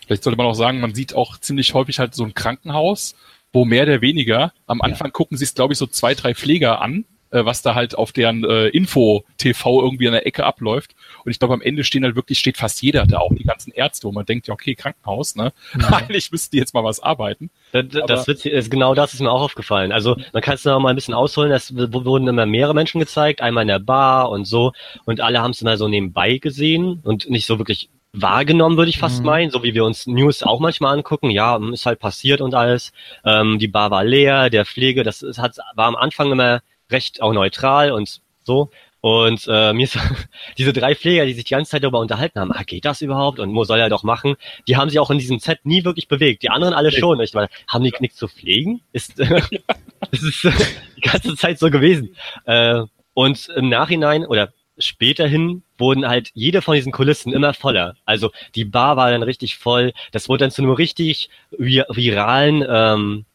[0.06, 3.16] Vielleicht sollte man auch sagen, man sieht auch ziemlich häufig halt so ein Krankenhaus,
[3.52, 5.12] wo mehr oder weniger, am Anfang ja.
[5.12, 8.44] gucken sich glaube ich, so zwei, drei Pfleger an äh, was da halt auf deren
[8.44, 10.96] äh, Info-TV irgendwie an der Ecke abläuft.
[11.26, 13.72] Und ich glaube, am Ende stehen halt wirklich, steht fast jeder da, auch die ganzen
[13.72, 15.54] Ärzte, wo man denkt, ja, okay, Krankenhaus, ne?
[15.80, 15.88] Ja.
[15.94, 17.50] Eigentlich müssten die jetzt mal was arbeiten.
[17.72, 19.92] Das, das wird, ist, genau das ist mir auch aufgefallen.
[19.92, 23.42] Also man kann es noch mal ein bisschen ausholen, es wurden immer mehrere Menschen gezeigt,
[23.42, 24.74] einmal in der Bar und so,
[25.06, 29.00] und alle haben es immer so nebenbei gesehen und nicht so wirklich wahrgenommen, würde ich
[29.00, 29.26] fast mhm.
[29.26, 31.32] meinen, so wie wir uns News auch manchmal angucken.
[31.32, 32.94] Ja, ist halt passiert und alles.
[33.26, 36.62] Ähm, die Bar war leer, der Pflege, das, das hat, war am Anfang immer
[36.92, 38.70] recht auch neutral und so.
[39.04, 40.00] Und äh, mir ist
[40.58, 43.38] diese drei Pfleger, die sich die ganze Zeit darüber unterhalten haben, ah, geht das überhaupt?
[43.38, 44.38] Und wo soll er doch machen?
[44.66, 46.42] Die haben sich auch in diesem Set nie wirklich bewegt.
[46.42, 47.20] Die anderen alle schon.
[47.20, 48.80] Ich meine, haben die nichts zu pflegen?
[48.94, 50.44] Ist, das ist
[50.96, 52.16] die ganze Zeit so gewesen.
[52.46, 52.84] Äh,
[53.14, 57.98] und im Nachhinein, oder späterhin wurden halt jede von diesen Kulissen immer voller.
[58.06, 59.92] Also die Bar war dann richtig voll.
[60.14, 63.26] Das wurde dann zu einem richtig vi viralen ähm,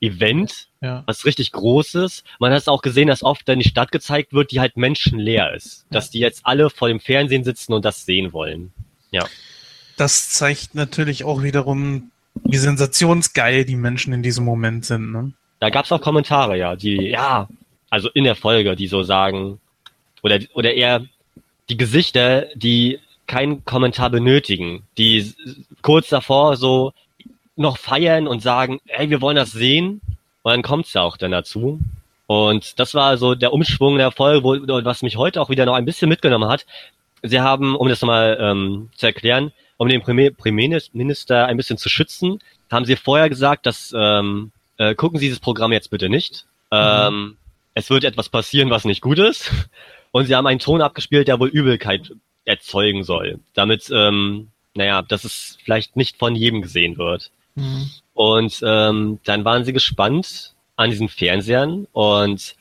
[0.00, 1.02] Event, ja.
[1.06, 2.24] was richtig Großes.
[2.38, 5.54] Man hat es auch gesehen, dass oft dann die Stadt gezeigt wird, die halt menschenleer
[5.54, 5.86] ist.
[5.90, 8.72] Dass die jetzt alle vor dem Fernsehen sitzen und das sehen wollen.
[9.10, 9.26] Ja.
[9.96, 12.10] Das zeigt natürlich auch wiederum,
[12.44, 15.12] wie sensationsgeil die Menschen in diesem Moment sind.
[15.12, 15.32] Ne?
[15.60, 17.48] Da gab es auch Kommentare, ja, die, ja,
[17.88, 19.60] also in der Folge, die so sagen,
[20.22, 21.04] oder, oder eher
[21.68, 25.32] die Gesichter, die keinen Kommentar benötigen, die
[25.82, 26.92] kurz davor so
[27.54, 30.00] noch feiern und sagen, hey, wir wollen das sehen.
[30.42, 31.80] Und dann kommt's ja auch dann dazu.
[32.26, 35.74] Und das war so der Umschwung der Folge, wo, was mich heute auch wieder noch
[35.74, 36.66] ein bisschen mitgenommen hat.
[37.22, 42.38] Sie haben, um das nochmal ähm, zu erklären, um den Premierminister ein bisschen zu schützen,
[42.70, 46.46] haben sie vorher gesagt, dass ähm, äh, gucken Sie dieses Programm jetzt bitte nicht.
[46.70, 46.78] Mhm.
[46.78, 47.36] Ähm,
[47.74, 49.50] es wird etwas passieren, was nicht gut ist.
[50.10, 52.12] Und sie haben einen Ton abgespielt, der wohl Übelkeit
[52.44, 53.40] erzeugen soll.
[53.54, 57.30] Damit, ähm, naja, dass es vielleicht nicht von jedem gesehen wird.
[57.54, 57.90] Mhm.
[58.14, 62.56] Und ähm, dann waren sie gespannt an diesen Fernsehern und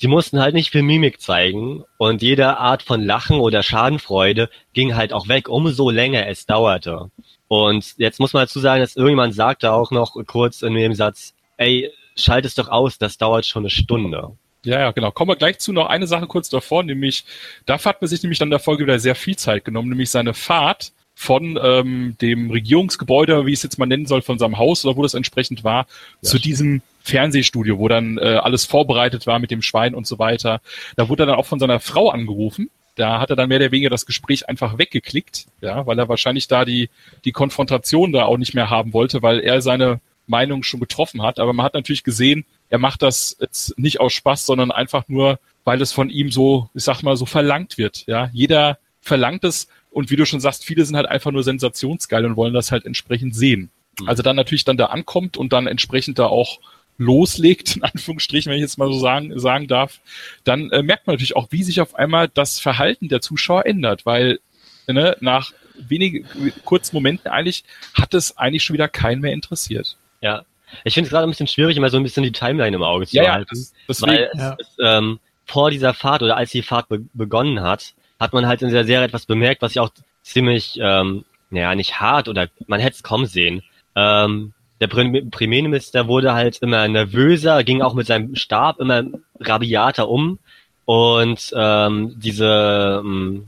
[0.00, 4.96] die mussten halt nicht viel Mimik zeigen und jede Art von Lachen oder Schadenfreude ging
[4.96, 7.10] halt auch weg, umso länger es dauerte.
[7.48, 11.34] Und jetzt muss man dazu sagen, dass irgendjemand sagte auch noch kurz in dem Satz,
[11.58, 14.30] ey, schalt es doch aus, das dauert schon eine Stunde.
[14.64, 15.10] Ja, ja, genau.
[15.10, 17.24] Kommen wir gleich zu noch eine Sache kurz davor, nämlich,
[17.66, 20.34] da hat man sich nämlich dann der Folge wieder sehr viel Zeit genommen, nämlich seine
[20.34, 24.96] Fahrt von ähm, dem Regierungsgebäude, wie es jetzt mal nennen soll, von seinem Haus oder
[24.96, 25.86] wo das entsprechend war,
[26.22, 30.18] ja, zu diesem Fernsehstudio, wo dann äh, alles vorbereitet war mit dem Schwein und so
[30.18, 30.62] weiter.
[30.96, 32.70] Da wurde er dann auch von seiner Frau angerufen.
[32.94, 36.48] Da hat er dann mehr oder weniger das Gespräch einfach weggeklickt, ja, weil er wahrscheinlich
[36.48, 36.88] da die,
[37.26, 41.38] die Konfrontation da auch nicht mehr haben wollte, weil er seine Meinung schon getroffen hat.
[41.38, 45.38] Aber man hat natürlich gesehen, er macht das jetzt nicht aus Spaß, sondern einfach nur,
[45.64, 48.06] weil es von ihm so, ich sag mal, so verlangt wird.
[48.06, 52.24] Ja, jeder verlangt es und wie du schon sagst, viele sind halt einfach nur sensationsgeil
[52.24, 53.70] und wollen das halt entsprechend sehen.
[54.00, 54.08] Mhm.
[54.08, 56.60] Also dann natürlich dann da ankommt und dann entsprechend da auch
[56.98, 60.00] loslegt, in Anführungsstrichen, wenn ich jetzt mal so sagen, sagen darf,
[60.44, 64.06] dann äh, merkt man natürlich auch, wie sich auf einmal das Verhalten der Zuschauer ändert,
[64.06, 64.38] weil
[64.86, 65.52] ne, nach
[65.88, 66.26] wenigen
[66.64, 69.96] kurzen Momenten eigentlich hat es eigentlich schon wieder keinen mehr interessiert.
[70.20, 70.44] Ja,
[70.84, 73.06] ich finde es gerade ein bisschen schwierig, immer so ein bisschen die Timeline im Auge
[73.06, 73.56] zu ja, halten.
[73.56, 74.56] Ja, das, weil ja.
[74.58, 78.62] es, ähm, vor dieser Fahrt oder als die Fahrt be begonnen hat, hat man halt
[78.62, 79.90] in der Serie etwas bemerkt, was ich auch
[80.22, 83.62] ziemlich, ähm, naja, nicht hart oder man hätte es kommen sehen.
[83.96, 89.04] Ähm, der Premierminister wurde halt immer nervöser, ging auch mit seinem Stab immer
[89.40, 90.38] rabiater um
[90.84, 93.46] und ähm, diese ähm,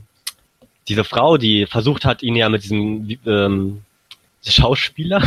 [0.87, 3.83] diese Frau, die versucht hat, ihn ja mit diesem ähm,
[4.45, 5.23] Schauspieler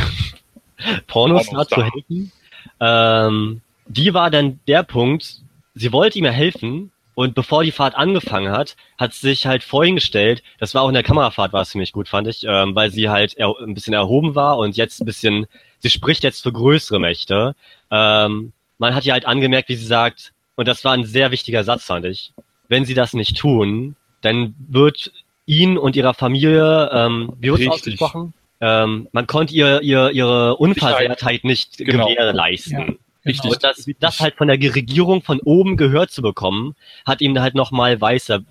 [1.07, 2.33] Pornostar zu helfen.
[2.81, 5.41] Ähm, die war dann der Punkt,
[5.75, 9.65] sie wollte ihm ja helfen und bevor die Fahrt angefangen hat, hat sie sich halt
[9.65, 12.75] vorhin gestellt, das war auch in der Kamerafahrt, war es ziemlich gut, fand ich, ähm,
[12.75, 15.47] weil sie halt ein bisschen erhoben war und jetzt ein bisschen,
[15.79, 17.57] sie spricht jetzt für größere Mächte.
[17.91, 21.65] Ähm, man hat ihr halt angemerkt, wie sie sagt, und das war ein sehr wichtiger
[21.65, 22.35] Satz, fand ich,
[22.69, 25.11] wenn sie das nicht tun, dann wird
[25.47, 28.35] ihn und ihrer Familie, ähm, wie wird es ausgesprochen?
[28.61, 32.09] ähm, man konnte ihr, ihr ihre Unversehrtheit nicht genau.
[32.09, 32.79] gewährleisten.
[32.79, 32.95] Ja.
[33.27, 33.51] Richtig.
[33.51, 37.55] Und das, das halt von der Regierung von oben gehört zu bekommen, hat ihn halt
[37.55, 38.43] nochmal weißer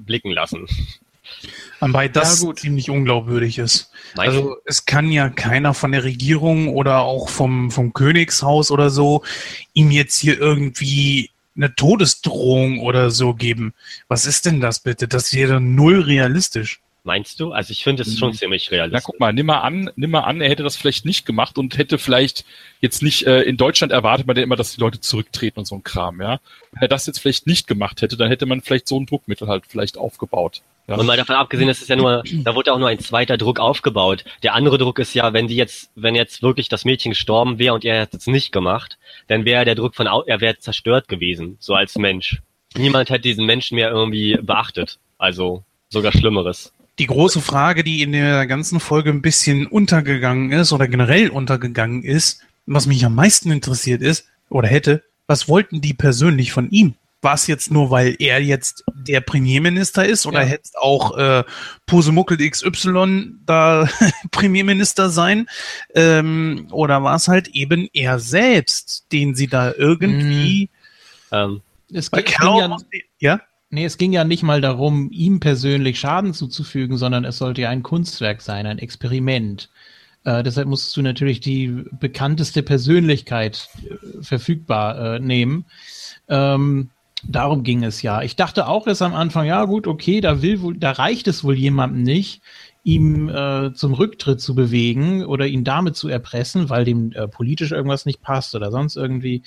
[0.00, 0.66] blicken lassen.
[1.80, 3.90] Wobei das ja, ziemlich unglaubwürdig ist.
[4.16, 8.90] Meinst also es kann ja keiner von der Regierung oder auch vom, vom Königshaus oder
[8.90, 9.22] so
[9.72, 13.74] ihm jetzt hier irgendwie eine Todesdrohung oder so geben.
[14.08, 15.08] Was ist denn das bitte?
[15.08, 16.80] Das wäre null realistisch.
[17.06, 17.52] Meinst du?
[17.52, 18.34] Also ich finde es schon mhm.
[18.34, 19.02] ziemlich realistisch.
[19.02, 21.58] Na guck mal, nimm mal an, nimm mal an, er hätte das vielleicht nicht gemacht
[21.58, 22.46] und hätte vielleicht
[22.80, 25.74] jetzt nicht äh, in Deutschland erwartet man ja immer, dass die Leute zurücktreten und so
[25.74, 26.40] ein Kram, ja.
[26.72, 29.48] Wenn er das jetzt vielleicht nicht gemacht hätte, dann hätte man vielleicht so ein Druckmittel
[29.48, 30.62] halt vielleicht aufgebaut.
[30.86, 30.96] Ja.
[30.96, 33.60] Und mal davon abgesehen, das ist ja nur, da wurde auch nur ein zweiter Druck
[33.60, 34.24] aufgebaut.
[34.42, 37.74] Der andere Druck ist ja, wenn die jetzt, wenn jetzt wirklich das Mädchen gestorben wäre
[37.74, 38.96] und er hätte es nicht gemacht,
[39.28, 42.40] dann wäre der Druck von, er wäre zerstört gewesen, so als Mensch.
[42.76, 44.98] Niemand hätte diesen Menschen mehr irgendwie beachtet.
[45.18, 50.72] Also sogar Schlimmeres die große Frage, die in der ganzen Folge ein bisschen untergegangen ist
[50.72, 55.94] oder generell untergegangen ist, was mich am meisten interessiert ist oder hätte, was wollten die
[55.94, 56.94] persönlich von ihm?
[57.20, 60.48] War es jetzt nur, weil er jetzt der Premierminister ist oder ja.
[60.48, 61.42] hätte auch äh,
[61.86, 63.88] Posemuckel XY da
[64.30, 65.48] Premierminister sein?
[65.94, 70.68] Ähm, oder war es halt eben er selbst, den sie da irgendwie...
[71.30, 71.36] Mhm.
[71.36, 71.60] Ähm,
[71.92, 72.76] es geht, ja,
[73.18, 73.40] ja?
[73.74, 77.70] Nee, es ging ja nicht mal darum, ihm persönlich Schaden zuzufügen, sondern es sollte ja
[77.70, 79.68] ein Kunstwerk sein, ein Experiment.
[80.22, 85.64] Äh, deshalb musstest du natürlich die bekannteste Persönlichkeit äh, verfügbar äh, nehmen.
[86.28, 86.90] Ähm,
[87.26, 88.22] Darum ging es ja.
[88.22, 91.42] Ich dachte auch erst am Anfang, ja gut, okay, da will wohl, da reicht es
[91.42, 92.42] wohl jemandem nicht,
[92.82, 97.72] ihm äh, zum Rücktritt zu bewegen oder ihn damit zu erpressen, weil dem äh, politisch
[97.72, 99.42] irgendwas nicht passt oder sonst irgendwie,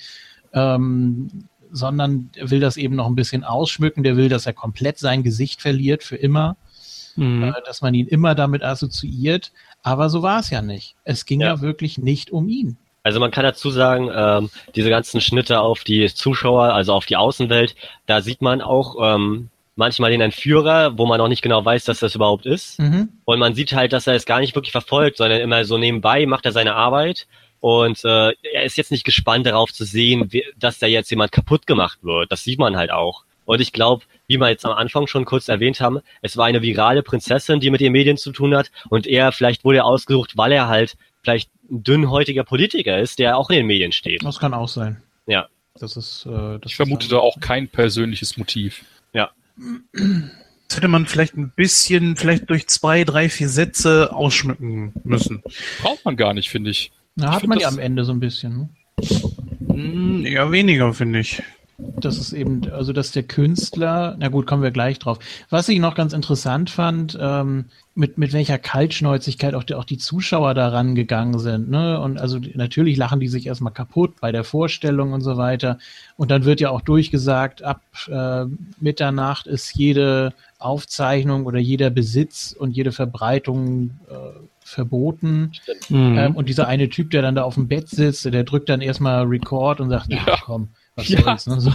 [0.52, 1.28] ähm,
[1.70, 4.02] sondern er will das eben noch ein bisschen ausschmücken.
[4.02, 6.56] Der will, dass er komplett sein Gesicht verliert für immer,
[7.16, 7.44] mhm.
[7.44, 9.52] äh, dass man ihn immer damit assoziiert.
[9.82, 10.96] Aber so war es ja nicht.
[11.04, 11.48] Es ging ja.
[11.48, 12.76] ja wirklich nicht um ihn.
[13.02, 17.16] Also man kann dazu sagen, ähm, diese ganzen Schnitte auf die Zuschauer, also auf die
[17.16, 17.74] Außenwelt,
[18.06, 22.00] da sieht man auch ähm, manchmal den Entführer, wo man noch nicht genau weiß, dass
[22.00, 22.80] das überhaupt ist.
[22.80, 23.08] Mhm.
[23.24, 26.26] Und man sieht halt, dass er es gar nicht wirklich verfolgt, sondern immer so nebenbei
[26.26, 27.26] macht er seine Arbeit.
[27.60, 31.32] Und äh, er ist jetzt nicht gespannt darauf zu sehen, wie, dass da jetzt jemand
[31.32, 32.30] kaputt gemacht wird.
[32.30, 33.24] Das sieht man halt auch.
[33.44, 36.60] Und ich glaube, wie wir jetzt am Anfang schon kurz erwähnt haben, es war eine
[36.60, 38.70] virale Prinzessin, die mit den Medien zu tun hat.
[38.90, 43.38] Und er, vielleicht wurde er ausgesucht, weil er halt vielleicht ein dünnhäutiger Politiker ist, der
[43.38, 44.22] auch in den Medien steht.
[44.22, 45.02] Das kann auch sein.
[45.26, 45.48] Ja.
[45.80, 48.84] Das ist, äh, das ich vermute da auch kein persönliches Motiv.
[49.12, 49.30] Ja.
[50.68, 55.42] Das hätte man vielleicht ein bisschen, vielleicht durch zwei, drei, vier Sätze ausschmücken müssen.
[55.80, 56.92] Braucht man gar nicht, finde ich.
[57.18, 58.56] Da hat man ja am Ende so ein bisschen.
[58.56, 58.68] Ne?
[59.68, 61.42] Hm, ja, weniger, finde ich.
[61.78, 65.18] Das ist eben, also dass der Künstler, na gut, kommen wir gleich drauf.
[65.48, 69.98] Was ich noch ganz interessant fand, ähm, mit, mit welcher Kaltschnäuzigkeit auch die, auch die
[69.98, 71.70] Zuschauer da rangegangen sind.
[71.70, 72.00] Ne?
[72.00, 75.78] Und also natürlich lachen die sich erstmal kaputt bei der Vorstellung und so weiter.
[76.16, 78.44] Und dann wird ja auch durchgesagt, ab äh,
[78.80, 84.14] Mitternacht ist jede Aufzeichnung oder jeder Besitz und jede Verbreitung äh,
[84.68, 85.52] verboten.
[85.88, 86.18] Mhm.
[86.18, 88.80] Ähm, und dieser eine Typ, der dann da auf dem Bett sitzt, der drückt dann
[88.80, 90.38] erstmal Record und sagt, ja.
[90.42, 91.22] komm, was ja.
[91.22, 91.60] soll's, ne?
[91.60, 91.72] so.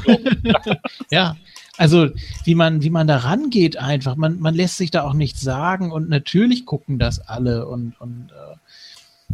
[1.12, 1.36] ja,
[1.78, 2.10] also
[2.44, 4.16] wie man, wie man da rangeht einfach.
[4.16, 8.30] Man, man lässt sich da auch nichts sagen und natürlich gucken das alle und, und
[8.32, 8.56] äh,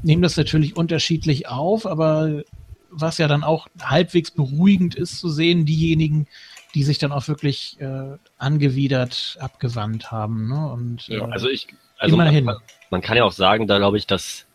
[0.03, 2.43] nehmen das natürlich unterschiedlich auf, aber
[2.91, 6.28] was ja dann auch halbwegs beruhigend ist zu sehen, diejenigen,
[6.76, 10.47] die sich dann auch wirklich äh, angewidert abgewandt haben.
[10.47, 10.72] Ne?
[10.72, 11.68] Und, ja, äh, also ich,
[12.00, 12.45] also immerhin.
[12.45, 12.56] Man,
[12.89, 14.47] man kann ja auch sagen, da glaube ich, dass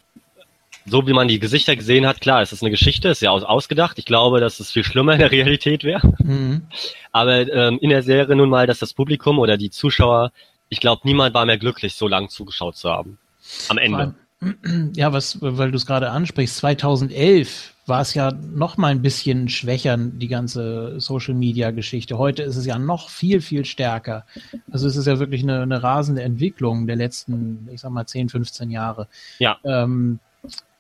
[0.87, 3.43] so wie man die Gesichter gesehen hat, klar, es ist eine Geschichte, ist ja aus,
[3.43, 3.99] ausgedacht.
[3.99, 6.13] Ich glaube, dass es viel schlimmer in der Realität wäre.
[6.19, 6.67] Mhm.
[7.13, 10.33] Aber ähm, in der Serie nun mal, dass das Publikum oder die Zuschauer,
[10.69, 13.19] ich glaube, niemand war mehr glücklich, so lang zugeschaut zu haben.
[13.69, 14.15] Am Ende.
[14.95, 19.49] Ja, was, weil du es gerade ansprichst, 2011 war es ja noch mal ein bisschen
[19.49, 22.17] schwächer, die ganze Social-Media-Geschichte.
[22.17, 24.25] Heute ist es ja noch viel, viel stärker.
[24.71, 28.31] Also es ist ja wirklich eine, eine rasende Entwicklung der letzten, ich sag mal, 10,
[28.31, 29.07] 15 Jahre.
[29.39, 29.59] Ja.
[29.65, 30.19] Ähm,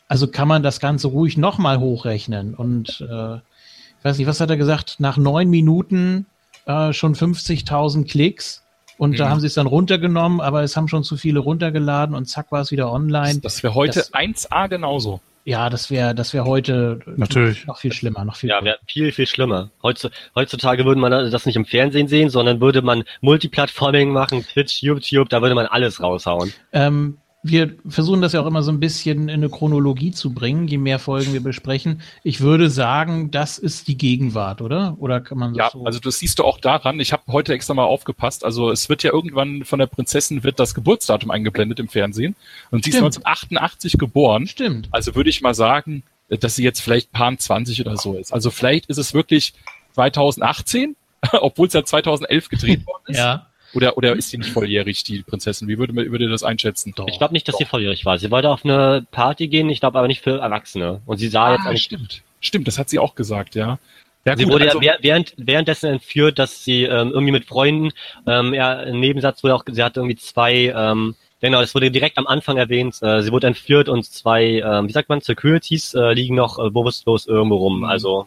[0.08, 2.54] also kann man das Ganze ruhig nochmal hochrechnen.
[2.54, 4.96] Und äh, ich weiß nicht, was hat er gesagt?
[4.98, 6.26] Nach neun Minuten
[6.64, 8.62] äh, schon 50.000 Klicks.
[8.96, 9.16] Und mhm.
[9.16, 12.52] da haben sie es dann runtergenommen, aber es haben schon zu viele runtergeladen und zack
[12.52, 13.40] war es wieder online.
[13.40, 15.20] Das, das wäre heute das, 1A genauso.
[15.44, 17.66] Ja, das wäre das wäre heute Natürlich.
[17.66, 19.70] noch viel schlimmer, noch viel Ja, wäre viel viel schlimmer.
[19.82, 25.28] Heutzutage würde man das nicht im Fernsehen sehen, sondern würde man Multiplattforming machen, Twitch, YouTube,
[25.28, 26.52] da würde man alles raushauen.
[26.72, 30.66] Ähm, wir versuchen das ja auch immer so ein bisschen in eine Chronologie zu bringen,
[30.66, 32.00] je mehr Folgen wir besprechen.
[32.22, 34.96] Ich würde sagen, das ist die Gegenwart, oder?
[34.98, 36.98] Oder kann man Ja, so also das siehst du auch daran.
[37.00, 38.46] Ich habe heute extra mal aufgepasst.
[38.46, 42.34] Also es wird ja irgendwann von der Prinzessin wird das Geburtsdatum eingeblendet im Fernsehen
[42.70, 44.46] und sie ist 1988 geboren.
[44.46, 44.88] Stimmt.
[44.90, 48.32] Also würde ich mal sagen, dass sie jetzt vielleicht paar 20 oder so ist.
[48.32, 49.52] Also vielleicht ist es wirklich
[49.92, 50.96] 2018,
[51.32, 53.18] obwohl es ja 2011 gedreht worden ist.
[53.18, 53.46] ja.
[53.74, 55.68] Oder, oder ist sie nicht volljährig, die Prinzessin?
[55.68, 56.92] Wie würde, würde das einschätzen?
[56.96, 57.58] Doch, ich glaube nicht, dass doch.
[57.58, 58.18] sie volljährig war.
[58.18, 61.00] Sie wollte auf eine Party gehen, ich glaube aber nicht für Erwachsene.
[61.06, 61.82] Und sie sah ah, jetzt eigentlich.
[61.82, 63.78] Stimmt, stimmt, das hat sie auch gesagt, ja.
[64.24, 67.90] Ja, sie gut, wurde also, ja während, währenddessen entführt, dass sie ähm, irgendwie mit Freunden,
[68.26, 72.16] ähm, ja, im Nebensatz wurde auch, sie hatte irgendwie zwei, ähm, genau, es wurde direkt
[72.16, 76.14] am Anfang erwähnt, äh, sie wurde entführt und zwei, ähm, wie sagt man, Securities äh,
[76.14, 77.78] liegen noch äh, bewusstlos irgendwo rum.
[77.78, 77.84] Mhm.
[77.84, 78.26] Also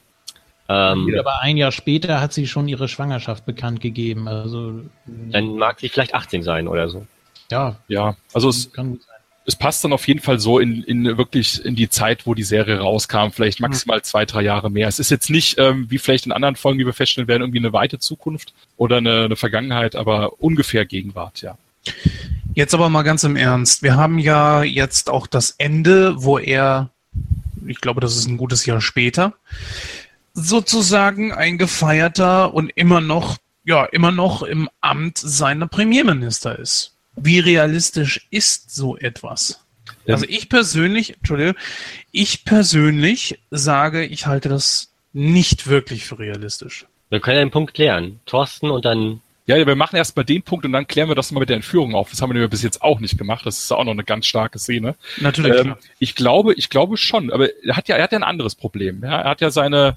[0.70, 4.28] ähm, aber ein Jahr später hat sie schon ihre Schwangerschaft bekannt gegeben.
[4.28, 7.06] Also dann mag sie vielleicht 18 sein oder so.
[7.50, 8.16] Ja, ja.
[8.34, 9.16] Also es kann gut sein.
[9.46, 12.44] Es passt dann auf jeden Fall so in, in wirklich in die Zeit, wo die
[12.44, 14.90] Serie rauskam, vielleicht maximal zwei, drei Jahre mehr.
[14.90, 17.60] Es ist jetzt nicht, ähm, wie vielleicht in anderen Folgen, die wir feststellen werden, irgendwie
[17.60, 21.58] eine weite Zukunft oder eine, eine Vergangenheit, aber ungefähr Gegenwart, ja.
[22.56, 23.84] Jetzt aber mal ganz im Ernst.
[23.84, 26.90] Wir haben ja jetzt auch das Ende, wo er,
[27.66, 29.34] ich glaube, das ist ein gutes Jahr später,
[30.38, 36.94] sozusagen ein gefeierter und immer noch, ja, immer noch im Amt seiner Premierminister ist.
[37.16, 39.66] Wie realistisch ist so etwas?
[40.06, 40.14] Ja.
[40.14, 41.56] Also ich persönlich, Entschuldigung,
[42.12, 46.86] ich persönlich sage, ich halte das nicht wirklich für realistisch.
[47.10, 48.20] Wir können einen Punkt klären.
[48.28, 51.32] Thorsten und dann ja, wir machen erst mal den Punkt und dann klären wir das
[51.32, 52.10] mal mit der Entführung auf.
[52.10, 53.46] Das haben wir bis jetzt auch nicht gemacht.
[53.46, 54.96] Das ist auch noch eine ganz starke Szene.
[55.22, 55.62] Natürlich.
[55.62, 58.56] Ähm, ich glaube, ich glaube schon, aber er hat ja, er hat ja ein anderes
[58.56, 59.02] Problem.
[59.04, 59.96] Ja, er hat ja seine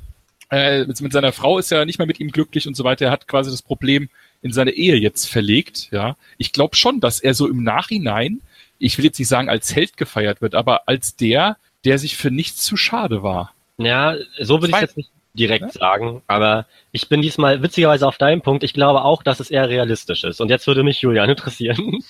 [0.50, 3.06] äh, mit, mit seiner Frau ist er nicht mehr mit ihm glücklich und so weiter.
[3.06, 4.08] Er hat quasi das Problem
[4.42, 5.88] in seine Ehe jetzt verlegt.
[5.90, 8.40] Ja, ich glaube schon, dass er so im Nachhinein,
[8.78, 12.30] ich will jetzt nicht sagen als Held gefeiert wird, aber als der, der sich für
[12.30, 13.54] nichts zu schade war.
[13.78, 15.70] Ja, so würde ich jetzt nicht direkt ja?
[15.72, 18.64] sagen, aber ich bin diesmal witzigerweise auf deinem Punkt.
[18.64, 20.40] Ich glaube auch, dass es eher realistisch ist.
[20.40, 22.02] Und jetzt würde mich Julian interessieren.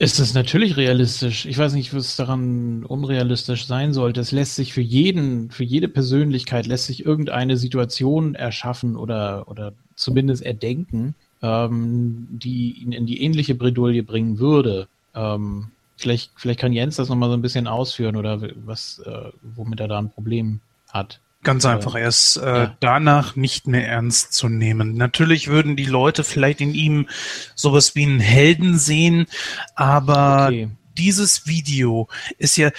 [0.00, 1.44] Ist es natürlich realistisch.
[1.44, 4.20] Ich weiß nicht, was daran unrealistisch sein sollte.
[4.20, 9.72] Es lässt sich für jeden, für jede Persönlichkeit lässt sich irgendeine Situation erschaffen oder, oder
[9.96, 14.86] zumindest erdenken, ähm, die ihn in die ähnliche Bredouille bringen würde.
[15.16, 19.80] Ähm, vielleicht, vielleicht kann Jens das nochmal so ein bisschen ausführen oder was, äh, womit
[19.80, 21.18] er da ein Problem hat.
[21.44, 22.76] Ganz einfach, er ist äh, ja.
[22.80, 24.94] danach nicht mehr ernst zu nehmen.
[24.94, 27.08] Natürlich würden die Leute vielleicht in ihm
[27.54, 29.26] sowas wie einen Helden sehen,
[29.76, 30.68] aber okay.
[30.96, 32.08] dieses Video
[32.38, 32.70] ist ja,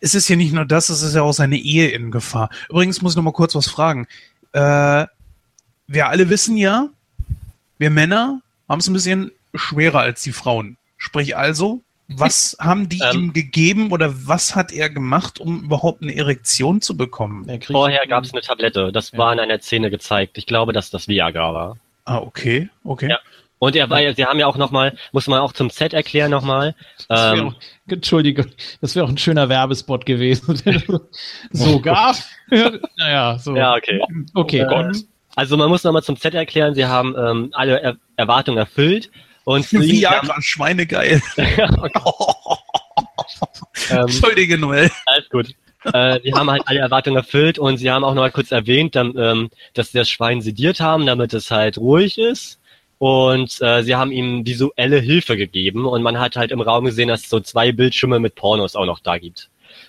[0.00, 2.48] es ist ja nicht nur das, es ist ja auch seine Ehe in Gefahr.
[2.68, 4.06] Übrigens muss ich noch mal kurz was fragen.
[4.52, 5.06] Äh,
[5.88, 6.88] wir alle wissen ja,
[7.78, 10.76] wir Männer haben es ein bisschen schwerer als die Frauen.
[10.96, 16.02] Sprich also, was haben die ähm, ihm gegeben oder was hat er gemacht, um überhaupt
[16.02, 17.46] eine Erektion zu bekommen?
[17.62, 19.18] Vorher gab es eine Tablette, das ja.
[19.18, 20.38] war in einer Szene gezeigt.
[20.38, 21.76] Ich glaube, dass das Viagra war.
[22.04, 23.10] Ah, okay, okay.
[23.10, 23.18] Ja.
[23.58, 26.74] Und er war, sie haben ja auch nochmal, muss man auch zum Set erklären nochmal.
[27.08, 27.54] Ähm,
[27.88, 28.46] Entschuldige,
[28.82, 30.56] das wäre auch ein schöner Werbespot gewesen.
[31.52, 32.14] Sogar.
[32.98, 33.56] naja, so.
[33.56, 34.00] Ja, okay.
[34.34, 34.64] Okay.
[34.66, 34.96] Oh Gott.
[35.36, 39.10] Also man muss nochmal zum Set erklären, sie haben ähm, alle er Erwartungen erfüllt
[39.46, 40.42] und Viagra, haben...
[40.42, 41.22] Schweinegeil.
[43.90, 44.90] ähm, Entschuldige, Noel.
[45.06, 45.54] Alles gut.
[45.84, 48.96] äh, die haben halt alle Erwartungen erfüllt und sie haben auch noch mal kurz erwähnt,
[48.96, 52.60] dann, ähm, dass sie das Schwein sediert haben, damit es halt ruhig ist.
[52.98, 57.08] Und äh, sie haben ihm visuelle Hilfe gegeben und man hat halt im Raum gesehen,
[57.08, 59.48] dass es so zwei Bildschirme mit Pornos auch noch da gibt.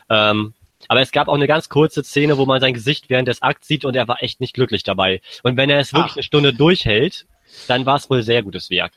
[0.10, 0.54] Ähm,
[0.88, 3.68] aber es gab auch eine ganz kurze Szene, wo man sein Gesicht während des Akts
[3.68, 5.22] sieht und er war echt nicht glücklich dabei.
[5.42, 6.18] Und wenn er es wirklich Ach.
[6.18, 7.26] eine Stunde durchhält,
[7.68, 8.94] dann war es wohl sehr gutes Werk.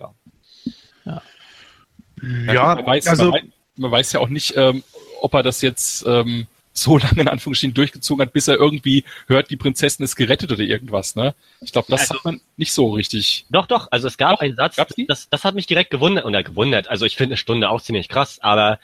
[2.47, 4.83] Ja, man, weiß, also man, man, weiß ja auch nicht, ähm,
[5.21, 9.51] ob er das jetzt ähm, so lange in Anführungsstrichen durchgezogen hat, bis er irgendwie hört,
[9.51, 11.35] die Prinzessin ist gerettet oder irgendwas, ne?
[11.61, 13.47] Ich glaube, das also, hat man nicht so richtig.
[13.51, 14.77] Doch, doch, also es gab doch, einen Satz,
[15.09, 18.09] das, das hat mich direkt gewundert, oder gewundert, also ich finde eine Stunde auch ziemlich
[18.09, 18.79] krass, aber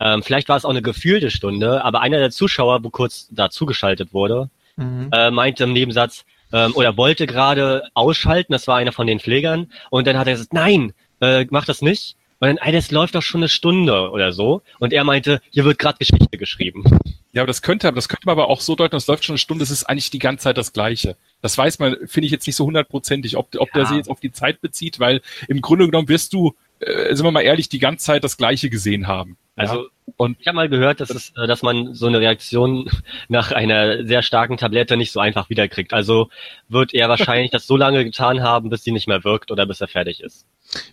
[0.00, 3.50] ähm, vielleicht war es auch eine gefühlte Stunde, aber einer der Zuschauer, wo kurz da
[3.50, 5.10] zugeschaltet wurde, mhm.
[5.12, 9.70] äh, meinte im Nebensatz, ähm, oder wollte gerade ausschalten, das war einer von den Pflegern,
[9.90, 12.16] und dann hat er gesagt, nein, äh, mach das nicht.
[12.40, 14.62] Und dann, ey, das läuft doch schon eine Stunde oder so.
[14.78, 16.84] Und er meinte, hier wird gerade Geschichte geschrieben.
[17.32, 19.38] Ja, aber das könnte, das könnte man aber auch so deuten, das läuft schon eine
[19.38, 21.16] Stunde, es ist eigentlich die ganze Zeit das Gleiche.
[21.42, 23.74] Das weiß man, finde ich jetzt nicht so hundertprozentig, ob, ob ja.
[23.74, 27.24] der sich jetzt auf die Zeit bezieht, weil im Grunde genommen wirst du, äh, sind
[27.24, 29.36] wir mal ehrlich, die ganze Zeit das Gleiche gesehen haben.
[29.54, 32.90] Also und ich habe mal gehört, dass, es, äh, dass man so eine Reaktion
[33.28, 35.92] nach einer sehr starken Tablette nicht so einfach wiederkriegt.
[35.92, 36.30] Also
[36.68, 39.80] wird er wahrscheinlich das so lange getan haben, bis sie nicht mehr wirkt oder bis
[39.80, 40.46] er fertig ist.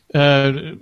[0.10, 0.76] Äh,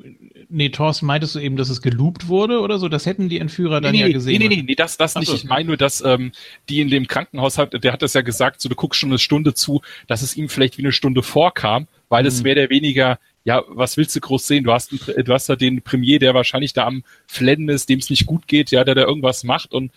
[0.50, 2.88] nee, Thorsten, meintest du eben, dass es geloopt wurde oder so?
[2.88, 4.40] Das hätten die Entführer dann nee, ja gesehen.
[4.40, 5.28] Nee, nee, nee, nee das, das nicht.
[5.28, 5.36] So.
[5.36, 6.32] Ich meine nur, dass ähm,
[6.70, 9.20] die in dem Krankenhaus hat, der hat das ja gesagt, so du guckst schon eine
[9.20, 12.28] Stunde zu, dass es ihm vielleicht wie eine Stunde vorkam, weil mhm.
[12.28, 14.64] es mehr oder weniger ja, was willst du groß sehen?
[14.64, 18.00] Du hast, einen, du hast da den Premier, der wahrscheinlich da am Flennen ist, dem
[18.00, 19.92] es nicht gut geht, ja, der da irgendwas macht und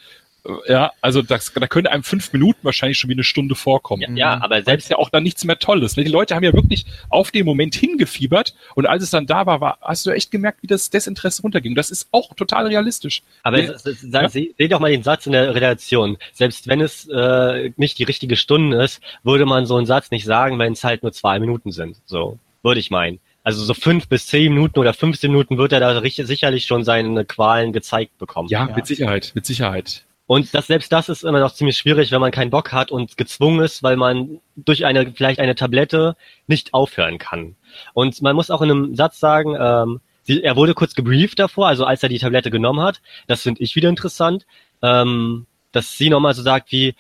[0.44, 4.02] äh, ja, also das, da könnte einem fünf Minuten wahrscheinlich schon wie eine Stunde vorkommen.
[4.02, 5.96] Ja, ja aber selbst ja auch dann nichts mehr Tolles.
[5.96, 6.04] Ne?
[6.04, 9.62] Die Leute haben ja wirklich auf den Moment hingefiebert und als es dann da war,
[9.62, 11.74] war hast du echt gemerkt, wie das Desinteresse runterging.
[11.74, 13.22] Das ist auch total realistisch.
[13.44, 13.72] Aber ja.
[14.12, 14.28] ja?
[14.28, 16.18] Seh, seh doch mal den Satz in der Relation.
[16.34, 20.26] Selbst wenn es äh, nicht die richtige Stunde ist, würde man so einen Satz nicht
[20.26, 21.96] sagen, wenn es halt nur zwei Minuten sind.
[22.04, 23.20] So, würde ich meinen.
[23.48, 26.84] Also so fünf bis zehn Minuten oder 15 Minuten wird er da richtig, sicherlich schon
[26.84, 28.46] seine Qualen gezeigt bekommen.
[28.50, 30.04] Ja, ja, mit Sicherheit, mit Sicherheit.
[30.26, 33.16] Und das, selbst das ist immer noch ziemlich schwierig, wenn man keinen Bock hat und
[33.16, 36.14] gezwungen ist, weil man durch eine, vielleicht eine Tablette
[36.46, 37.56] nicht aufhören kann.
[37.94, 41.68] Und man muss auch in einem Satz sagen, ähm, sie, er wurde kurz gebrieft davor,
[41.68, 43.00] also als er die Tablette genommen hat.
[43.28, 44.44] Das finde ich wieder interessant,
[44.82, 46.94] ähm, dass sie nochmal so sagt wie,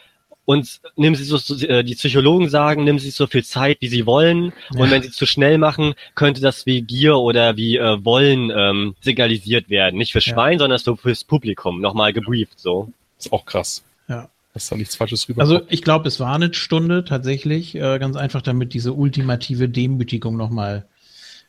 [0.48, 1.36] und nehmen Sie so,
[1.66, 4.54] äh, die Psychologen sagen, nehmen Sie so viel Zeit, wie Sie wollen.
[4.72, 4.80] Ja.
[4.80, 8.94] Und wenn Sie zu schnell machen, könnte das wie Gier oder wie äh, Wollen ähm,
[9.02, 9.98] signalisiert werden.
[9.98, 10.60] Nicht für Schwein, ja.
[10.60, 11.82] sondern so fürs Publikum.
[11.82, 12.90] Nochmal gebrieft so.
[13.18, 13.84] Ist auch krass.
[14.08, 14.30] Ja.
[14.54, 15.42] Dass da nichts Falsches rüber.
[15.42, 20.38] Also ich glaube, es war eine Stunde tatsächlich, äh, ganz einfach, damit diese ultimative Demütigung
[20.38, 20.86] nochmal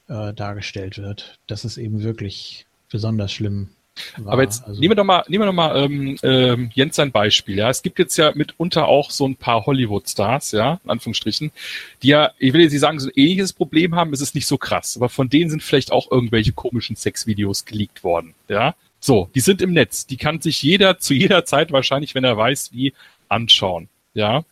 [0.10, 1.40] äh, dargestellt wird.
[1.48, 3.70] Das ist eben wirklich besonders schlimm
[4.18, 4.34] war.
[4.34, 7.12] Aber jetzt also nehmen wir doch mal, nehmen wir doch mal ähm, ähm, Jens sein
[7.12, 7.58] Beispiel.
[7.58, 11.52] Ja, es gibt jetzt ja mitunter auch so ein paar Hollywood-Stars, ja, in Anführungsstrichen,
[12.04, 14.14] die ja, ich will jetzt nicht sagen, so ein ähnliches Problem haben.
[14.14, 18.04] Es ist nicht so krass, aber von denen sind vielleicht auch irgendwelche komischen Sexvideos geleakt
[18.04, 18.34] worden.
[18.48, 20.06] Ja, so, die sind im Netz.
[20.06, 22.94] Die kann sich jeder zu jeder Zeit wahrscheinlich, wenn er weiß, wie
[23.30, 23.88] anschauen.
[24.14, 24.44] Ja,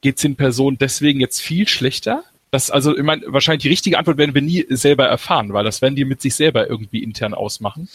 [0.00, 2.24] geht es den Personen deswegen jetzt viel schlechter?
[2.50, 5.82] Das, also, ich meine, wahrscheinlich die richtige Antwort werden wir nie selber erfahren, weil das
[5.82, 7.88] werden die mit sich selber irgendwie intern ausmachen.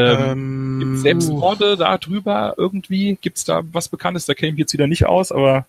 [0.00, 3.18] Ähm, Ähm, gibt's Selbstmorde da drüber irgendwie?
[3.20, 4.26] Gibt's da was Bekanntes?
[4.26, 5.66] Da käme ich jetzt wieder nicht aus, aber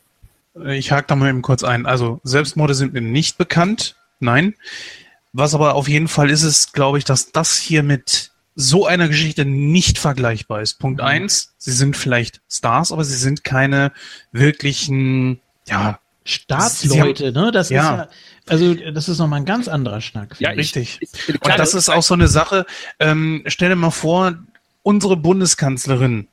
[0.66, 1.86] Ich hake da mal eben kurz ein.
[1.86, 3.96] Also Selbstmorde sind mir nicht bekannt.
[4.20, 4.54] Nein.
[5.34, 9.08] Was aber auf jeden Fall ist, ist, glaube ich, dass das hier mit so einer
[9.08, 10.74] Geschichte nicht vergleichbar ist.
[10.78, 11.08] Punkt Mhm.
[11.08, 13.94] eins, sie sind vielleicht Stars, aber sie sind keine
[14.34, 17.52] wirklichen, ja, Staatsleute, ne?
[17.52, 17.82] Das Ja.
[17.82, 18.10] ist ja,
[18.48, 20.36] also das ist nochmal ein ganz anderer Schnack.
[20.40, 20.58] Ja, ich.
[20.76, 21.02] richtig.
[21.02, 22.66] Ist- Und das ist auch so eine Sache,
[23.00, 24.36] ähm, stell dir mal vor,
[24.84, 26.28] unsere Bundeskanzlerin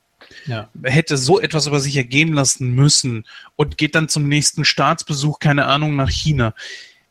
[0.45, 0.69] ja.
[0.83, 3.25] hätte so etwas über sich ergehen lassen müssen
[3.55, 6.53] und geht dann zum nächsten Staatsbesuch, keine Ahnung, nach China.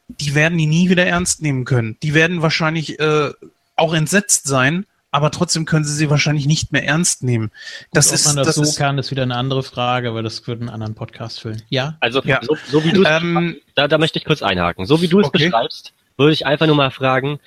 [0.09, 1.97] Die werden die nie wieder ernst nehmen können.
[2.03, 3.31] Die werden wahrscheinlich äh,
[3.77, 7.51] auch entsetzt sein, aber trotzdem können sie sie wahrscheinlich nicht mehr ernst nehmen.
[7.93, 10.23] Das Ob ist, man das, das so ist, kann, ist wieder eine andere Frage, aber
[10.23, 11.63] das würde einen anderen Podcast füllen.
[11.71, 11.97] Ja?
[12.01, 12.41] Also Ja.
[12.43, 14.85] so, so wie du es ähm, da, da möchte ich kurz einhaken.
[14.87, 15.47] So wie du es Okay.
[15.47, 17.41] beschreibst, würde ich einfach nur mal fragen,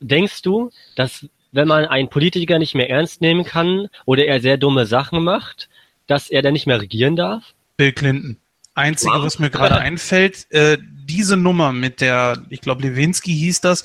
[0.00, 4.56] denkst du, dass wenn man einen Politiker nicht mehr ernst nehmen kann oder er sehr
[4.58, 5.68] dumme Sachen macht,
[6.06, 7.42] dass er dann nicht mehr regieren darf?
[7.76, 8.36] Bill Clinton.
[8.74, 9.24] Einzige, Wow.
[9.24, 10.78] was mir gerade einfällt, äh,
[11.08, 13.82] diese Nummer mit der, ich glaube, Lewinsky hieß das,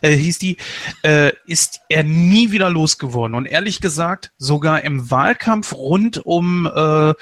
[0.00, 0.56] äh, hieß die,
[1.02, 3.36] äh, ist er nie wieder losgeworden.
[3.36, 7.14] Und ehrlich gesagt, sogar im Wahlkampf rund um äh,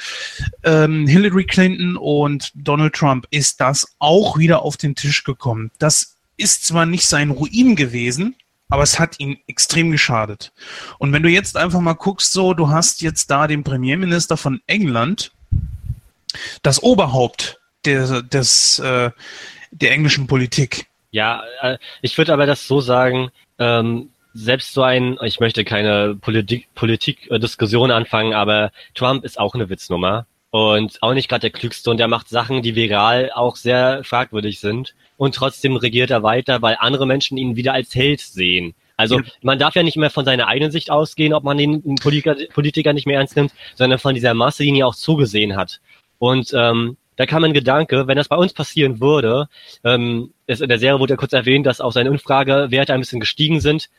[0.64, 5.70] ähm, Hillary Clinton und Donald Trump ist das auch wieder auf den Tisch gekommen.
[5.78, 8.36] Das ist zwar nicht sein Ruin gewesen,
[8.70, 10.52] aber es hat ihn extrem geschadet.
[10.98, 14.60] Und wenn du jetzt einfach mal guckst, so, du hast jetzt da den Premierminister von
[14.66, 15.32] England,
[16.62, 19.10] das Oberhaupt der, des, äh,
[19.70, 20.86] der englischen Politik.
[21.10, 26.16] Ja, äh, ich würde aber das so sagen, ähm, selbst so ein, ich möchte keine
[26.20, 31.90] Politik, Politik-Diskussion anfangen, aber Trump ist auch eine Witznummer und auch nicht gerade der Klügste
[31.90, 36.62] und er macht Sachen, die viral auch sehr fragwürdig sind und trotzdem regiert er weiter,
[36.62, 38.74] weil andere Menschen ihn wieder als Held sehen.
[38.96, 42.36] Also man darf ja nicht mehr von seiner eigenen Sicht ausgehen, ob man den Politiker,
[42.52, 45.80] Politiker nicht mehr ernst nimmt, sondern von dieser Masse, die ihn ja auch zugesehen hat.
[46.18, 49.50] Und ähm, da kam ein Gedanke, wenn das bei uns passieren würde,
[49.84, 53.20] ähm, es, in der Serie wurde ja kurz erwähnt, dass auch seine Umfragewerte ein bisschen
[53.20, 53.90] gestiegen sind.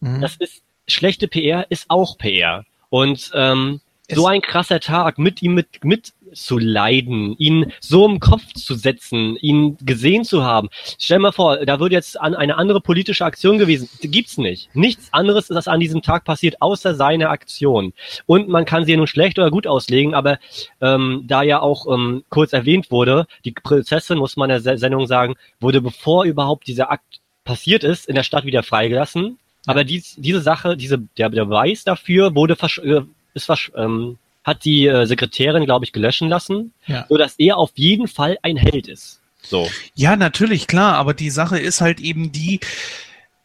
[0.00, 0.20] Mhm.
[0.20, 2.66] Das ist schlechte PR, ist auch PR.
[2.90, 8.04] Und ähm, Es- so ein krasser Tag mit ihm mit, mit zu leiden, ihn so
[8.06, 10.68] im Kopf zu setzen, ihn gesehen zu haben.
[10.98, 13.88] Stell mal vor, da würde jetzt an eine andere politische Aktion gewesen.
[14.02, 14.68] Gibt's nicht.
[14.74, 17.92] Nichts anderes ist an diesem Tag passiert, außer seine Aktion.
[18.26, 20.38] Und man kann sie nun schlecht oder gut auslegen, aber
[20.80, 24.78] ähm, da ja auch ähm, kurz erwähnt wurde, die Prinzessin, muss man in der Se-
[24.78, 29.38] Sendung sagen, wurde bevor überhaupt dieser Akt passiert ist, in der Stadt wieder freigelassen.
[29.68, 33.00] Aber dies, diese Sache, diese, der Beweis dafür wurde versch äh,
[33.36, 37.06] ist ähm, hat die äh, Sekretärin, glaube ich, gelöschen lassen, Ja.
[37.08, 39.20] so dass er auf jeden Fall ein Held ist.
[39.42, 39.68] So.
[39.94, 42.60] Ja, natürlich, klar, aber die Sache ist halt eben die,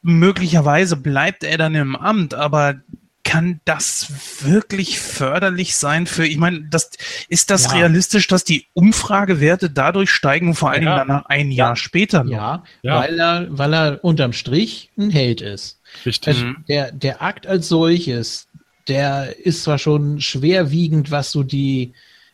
[0.02, 2.76] möglicherweise bleibt er dann im Amt, aber
[3.24, 6.90] kann das wirklich förderlich sein für, ich meine, das,
[7.30, 7.74] ist das Ja.
[7.74, 10.98] realistisch, dass die Umfragewerte dadurch steigen vor allen Dingen Ja.
[11.06, 12.32] danach ein Jahr später noch?
[12.32, 13.00] Ja, Ja.
[13.00, 15.80] Weil, er, weil er unterm Strich ein Held ist.
[16.06, 16.30] richtig.
[16.30, 18.48] Also der, der Akt als solches,
[18.92, 21.94] der ist zwar schon schwerwiegend, was so die,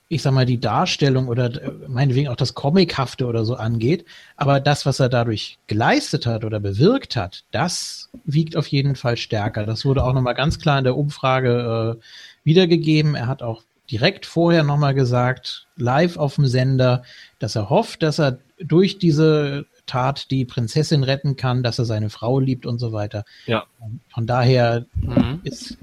[0.10, 4.06] ich sag mal, die Darstellung oder äh, meinetwegen auch das Comichafte oder so angeht,
[4.38, 9.18] aber das, was er dadurch geleistet hat oder bewirkt hat, das wiegt auf jeden Fall
[9.18, 9.68] stärker.
[9.68, 12.04] Das wurde auch nochmal ganz klar in der Umfrage äh,
[12.44, 13.14] wiedergegeben.
[13.14, 17.04] Er hat auch direkt vorher nochmal gesagt, live auf dem Sender,
[17.38, 22.10] dass er hofft, dass er durch diese Tat die Prinzessin retten kann, dass er seine
[22.10, 23.24] Frau liebt und so weiter.
[23.46, 23.66] Ja.
[24.10, 25.40] Von daher Mhm.
[25.44, 25.78] ist,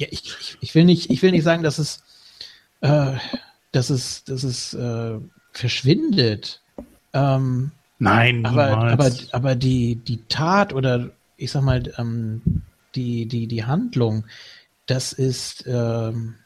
[0.00, 2.02] ja, ich, ich, ich will nicht, ich will nicht sagen, dass es,
[2.80, 3.12] äh,
[3.70, 5.18] dass es, dass es äh,
[5.52, 6.62] verschwindet.
[7.12, 12.62] Ähm, Nein, aber, aber, aber die, die Tat oder ich sag mal, ähm,
[12.94, 14.24] die, die, die Handlung,
[14.86, 16.36] das ist, ähm,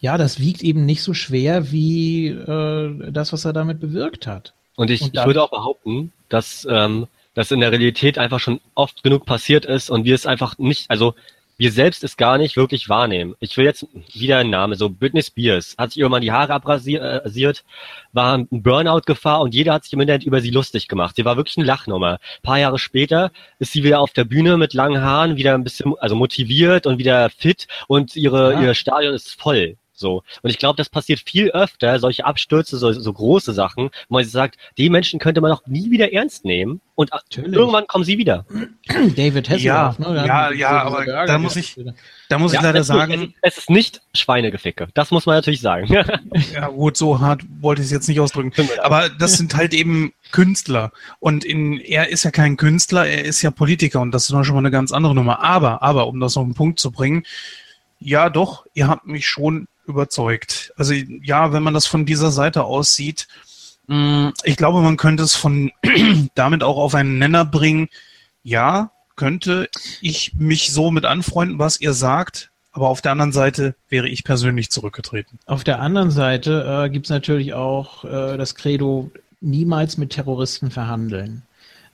[0.00, 4.54] ja, das wiegt eben nicht so schwer wie äh, das, was er damit bewirkt hat.
[4.74, 8.60] Und ich, Und ich würde auch behaupten, dass ähm, das in der Realität einfach schon
[8.74, 11.14] oft genug passiert ist und wir es einfach nicht, also
[11.58, 13.34] wir selbst es gar nicht wirklich wahrnehmen.
[13.40, 17.64] Ich will jetzt wieder einen Namen, so Britney Spears hat sich irgendwann die Haare abrasiert,
[18.12, 21.16] war ein Burnout-Gefahr und jeder hat sich im Internet über sie lustig gemacht.
[21.16, 22.12] Sie war wirklich eine Lachnummer.
[22.12, 25.64] Ein paar Jahre später ist sie wieder auf der Bühne mit langen Haaren, wieder ein
[25.64, 28.62] bisschen, also motiviert und wieder fit und ihre, Ja.
[28.62, 29.76] ihr Stadion ist voll.
[29.98, 30.22] So.
[30.42, 34.24] Und ich glaube, das passiert viel öfter, solche Abstürze, so, so große Sachen, wo man
[34.24, 37.52] sagt, die Menschen könnte man auch nie wieder ernst nehmen und Natürlich.
[37.52, 38.44] irgendwann kommen sie wieder.
[38.88, 40.26] David Hasselhoff, ja, ne?
[40.26, 41.78] Ja, ja, aber da muss ich,
[42.28, 43.34] da muss ja, ich leider sagen.
[43.40, 44.88] Es ist nicht Schweinegeficke.
[44.94, 45.86] Das muss man natürlich sagen.
[46.52, 48.52] ja, gut, so hart wollte ich es jetzt nicht ausdrücken.
[48.82, 50.92] Aber das sind halt eben Künstler.
[51.20, 54.44] Und in, er ist ja kein Künstler, er ist ja Politiker und das ist noch
[54.44, 55.40] schon mal eine ganz andere Nummer.
[55.40, 57.24] Aber, aber, um das auf den Punkt zu bringen,
[58.00, 60.72] ja doch, ihr habt mich schon überzeugt.
[60.76, 63.26] Also ja, wenn man das von dieser Seite aus sieht,
[63.86, 65.72] mm, ich glaube, man könnte es von
[66.34, 67.88] damit auch auf einen Nenner bringen.
[68.42, 69.68] Ja, könnte
[70.00, 74.22] ich mich so mit anfreunden, was ihr sagt, aber auf der anderen Seite wäre ich
[74.22, 75.38] persönlich zurückgetreten.
[75.46, 79.10] Auf der anderen Seite äh, gibt es natürlich auch äh, das Credo,
[79.40, 81.42] niemals mit Terroristen verhandeln.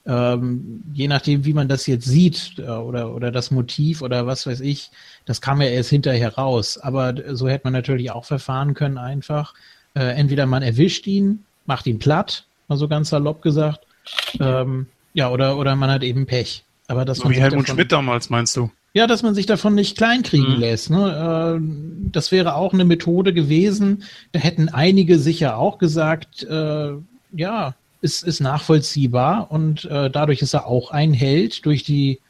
[0.07, 4.47] Ähm, je nachdem, wie man das jetzt sieht äh, oder, oder das Motiv oder was
[4.47, 4.91] weiß ich,
[5.25, 6.77] das kam ja erst hinterher raus.
[6.79, 9.55] Aber so hätte man natürlich auch verfahren können einfach.
[9.95, 13.87] Äh, entweder man erwischt ihn, macht ihn platt, mal so ganz salopp gesagt.
[14.41, 16.65] Ähm, ja, oder, oder man hat eben Pech.
[16.87, 18.71] Aber das so wie Helmut davon, Schmidt damals, meinst du?
[18.93, 20.61] Ja, dass man sich davon nicht kleinkriegen mhm.
[20.61, 20.91] lässt.
[20.91, 21.59] Ne?
[21.59, 24.05] Äh, das wäre auch eine Methode gewesen.
[24.33, 26.93] Da hätten einige sicher auch gesagt, äh,
[27.33, 27.75] ja,
[28.05, 32.21] ist, ist nachvollziehbar und äh, dadurch ist er auch ein Held durch die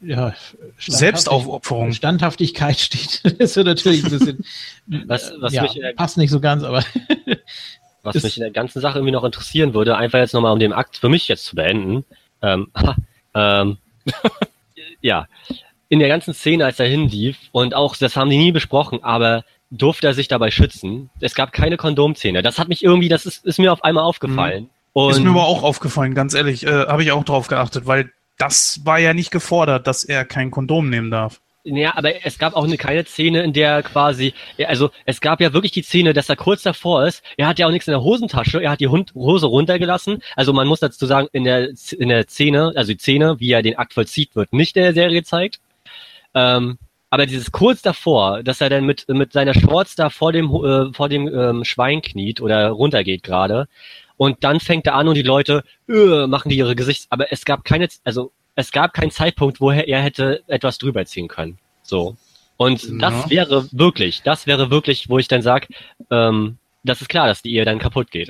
[0.00, 0.34] ja,
[0.76, 1.92] Selbstaufopferung.
[1.92, 3.20] Standhaftigkeit steht.
[3.40, 4.44] das ist natürlich ein bisschen.
[5.06, 6.84] was, was ja, mich passt nicht so ganz, aber.
[8.02, 10.72] was mich in der ganzen Sache irgendwie noch interessieren würde, einfach jetzt nochmal um den
[10.72, 12.04] Akt für mich jetzt zu beenden.
[12.42, 12.68] Ähm,
[13.34, 13.78] ähm,
[15.00, 15.28] ja,
[15.88, 19.44] in der ganzen Szene, als er hinlief, und auch, das haben die nie besprochen, aber
[19.70, 21.10] durfte er sich dabei schützen.
[21.20, 22.42] Es gab keine Kondomszene.
[22.42, 24.64] Das hat mich irgendwie, das ist, ist mir auf einmal aufgefallen.
[24.64, 24.77] Mhm.
[25.06, 28.10] Und ist mir aber auch aufgefallen, ganz ehrlich, äh, habe ich auch drauf geachtet, weil
[28.36, 31.40] das war ja nicht gefordert, dass er kein Kondom nehmen darf.
[31.64, 34.32] Ja, aber es gab auch eine keine Szene, in der quasi,
[34.66, 37.22] also es gab ja wirklich die Szene, dass er kurz davor ist.
[37.36, 40.22] Er hat ja auch nichts in der Hosentasche, er hat die Hose runtergelassen.
[40.34, 43.62] Also man muss dazu sagen, in der in der Szene, also die Szene, wie er
[43.62, 45.60] den Akt vollzieht, wird nicht in der Serie gezeigt.
[46.34, 46.78] Ähm,
[47.10, 50.92] aber dieses kurz davor, dass er dann mit mit seiner Shorts da vor dem äh,
[50.92, 53.68] vor dem ähm, Schwein kniet oder runtergeht gerade
[54.18, 57.46] und dann fängt er an und die Leute äh, machen die ihre Gesichts, aber es
[57.46, 61.58] gab keine, also es gab keinen Zeitpunkt, woher er hätte etwas drüber ziehen können.
[61.82, 62.16] So.
[62.58, 62.98] Und ja.
[62.98, 65.68] das wäre wirklich, das wäre wirklich, wo ich dann sage,
[66.10, 68.28] ähm, das ist klar, dass die Ehe dann kaputt geht.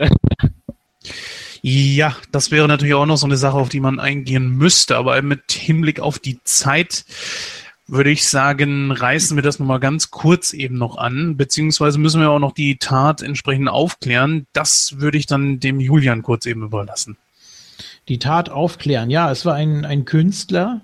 [1.62, 5.20] Ja, das wäre natürlich auch noch so eine Sache, auf die man eingehen müsste, aber
[5.22, 7.04] mit Hinblick auf die Zeit
[7.88, 12.30] würde ich sagen, reißen wir das nochmal ganz kurz eben noch an, beziehungsweise müssen wir
[12.30, 14.46] auch noch die Tat entsprechend aufklären.
[14.52, 17.16] Das würde ich dann dem Julian kurz eben überlassen.
[18.08, 20.82] Die Tat aufklären, ja, es war ein, ein Künstler,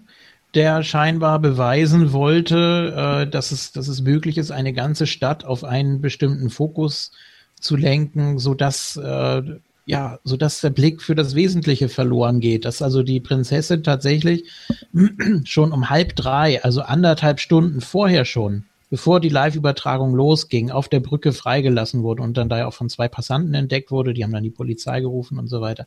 [0.55, 5.65] der scheinbar beweisen wollte, äh, dass, es, dass es möglich ist, eine ganze Stadt auf
[5.65, 7.13] einen bestimmten Fokus
[7.61, 9.43] zu lenken, sodass äh,
[9.87, 14.51] ja, so dass der Blick für das Wesentliche verloren geht, dass also die Prinzessin tatsächlich
[15.45, 21.01] schon um halb drei, also anderthalb Stunden vorher schon, bevor die Live-Übertragung losging, auf der
[21.01, 24.33] Brücke freigelassen wurde und dann da ja auch von zwei Passanten entdeckt wurde, die haben
[24.33, 25.87] dann die Polizei gerufen und so weiter,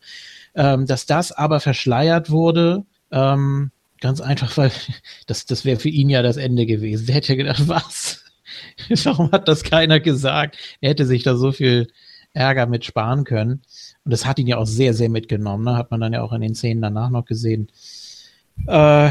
[0.54, 4.72] ähm, dass das aber verschleiert wurde, ähm, ganz einfach, weil
[5.26, 7.08] das, das wäre für ihn ja das Ende gewesen.
[7.08, 8.24] Der hätte gedacht, was?
[9.04, 10.58] Warum hat das keiner gesagt?
[10.82, 11.88] Er hätte sich da so viel
[12.34, 13.62] Ärger mit sparen können.
[14.08, 15.66] Und das hat ihn ja auch sehr, sehr mitgenommen.
[15.66, 15.76] Ne?
[15.76, 17.68] Hat man dann ja auch in den Szenen danach noch gesehen.
[18.66, 19.10] Äh,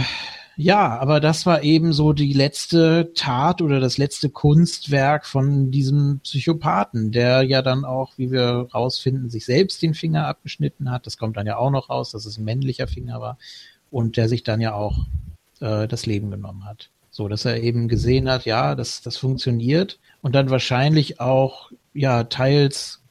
[0.57, 6.21] ja, aber das war eben so die letzte Tat oder das letzte Kunstwerk von diesem
[6.21, 11.07] Psychopathen, der ja dann auch, wie wir rausfinden, sich selbst den Finger abgeschnitten hat.
[11.07, 13.37] Das kommt dann ja auch noch raus, dass es ein männlicher Finger war
[13.91, 15.05] und der sich dann ja auch
[15.61, 16.89] äh, das Leben genommen hat.
[17.11, 22.25] So, dass er eben gesehen hat, ja, das, das funktioniert und dann wahrscheinlich auch, ja,
[22.25, 23.03] teils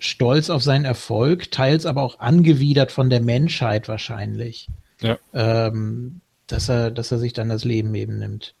[0.00, 4.68] stolz auf seinen Erfolg, teils aber auch angewidert von der Menschheit wahrscheinlich.
[5.00, 5.18] Ja.
[5.32, 8.54] Ähm, dass er, dass er sich dann das Leben eben nimmt.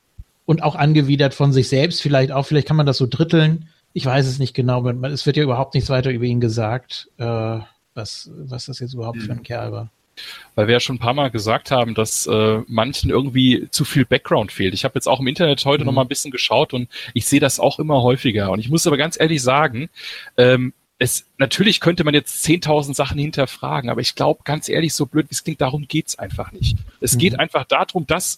[0.46, 3.68] Und auch angewidert von sich selbst, vielleicht auch, vielleicht kann man das so dritteln.
[3.92, 7.58] Ich weiß es nicht genau, es wird ja überhaupt nichts weiter über ihn gesagt, äh,
[7.94, 9.22] was, was das jetzt überhaupt mhm.
[9.22, 9.90] für ein Kerl war.
[10.54, 14.04] Weil wir ja schon ein paar Mal gesagt haben, dass äh, manchen irgendwie zu viel
[14.04, 14.74] Background fehlt.
[14.74, 15.86] Ich habe jetzt auch im Internet heute mhm.
[15.86, 18.50] noch mal ein bisschen geschaut und ich sehe das auch immer häufiger.
[18.50, 19.88] Und ich muss aber ganz ehrlich sagen,
[20.36, 20.72] ähm,
[21.02, 25.30] es, natürlich könnte man jetzt 10.000 Sachen hinterfragen, aber ich glaube, ganz ehrlich, so blöd
[25.30, 26.76] wie es klingt, darum geht's einfach nicht.
[27.00, 27.18] Es mhm.
[27.18, 28.36] geht einfach darum, dass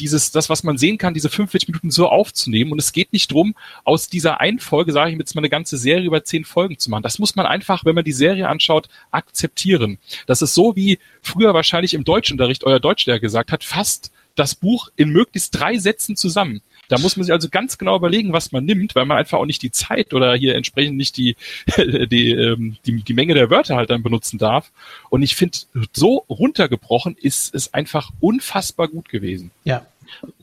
[0.00, 2.72] dieses, das, was man sehen kann, diese 45 Minuten so aufzunehmen.
[2.72, 3.54] Und es geht nicht drum,
[3.84, 6.90] aus dieser einen Folge, sage ich jetzt mal, eine ganze Serie über zehn Folgen zu
[6.90, 7.04] machen.
[7.04, 9.98] Das muss man einfach, wenn man die Serie anschaut, akzeptieren.
[10.26, 14.88] Das ist so, wie früher wahrscheinlich im Deutschunterricht euer Deutschlehrer gesagt hat, fast das Buch
[14.96, 16.60] in möglichst drei Sätzen zusammen.
[16.90, 19.46] Da muss man sich also ganz genau überlegen, was man nimmt, weil man einfach auch
[19.46, 21.36] nicht die Zeit oder hier entsprechend nicht die,
[21.76, 24.70] die, ähm, die, die Menge der Wörter halt dann benutzen darf.
[25.08, 25.58] Und ich finde,
[25.94, 29.50] so runtergebrochen ist es einfach unfassbar gut gewesen.
[29.64, 29.86] Ja,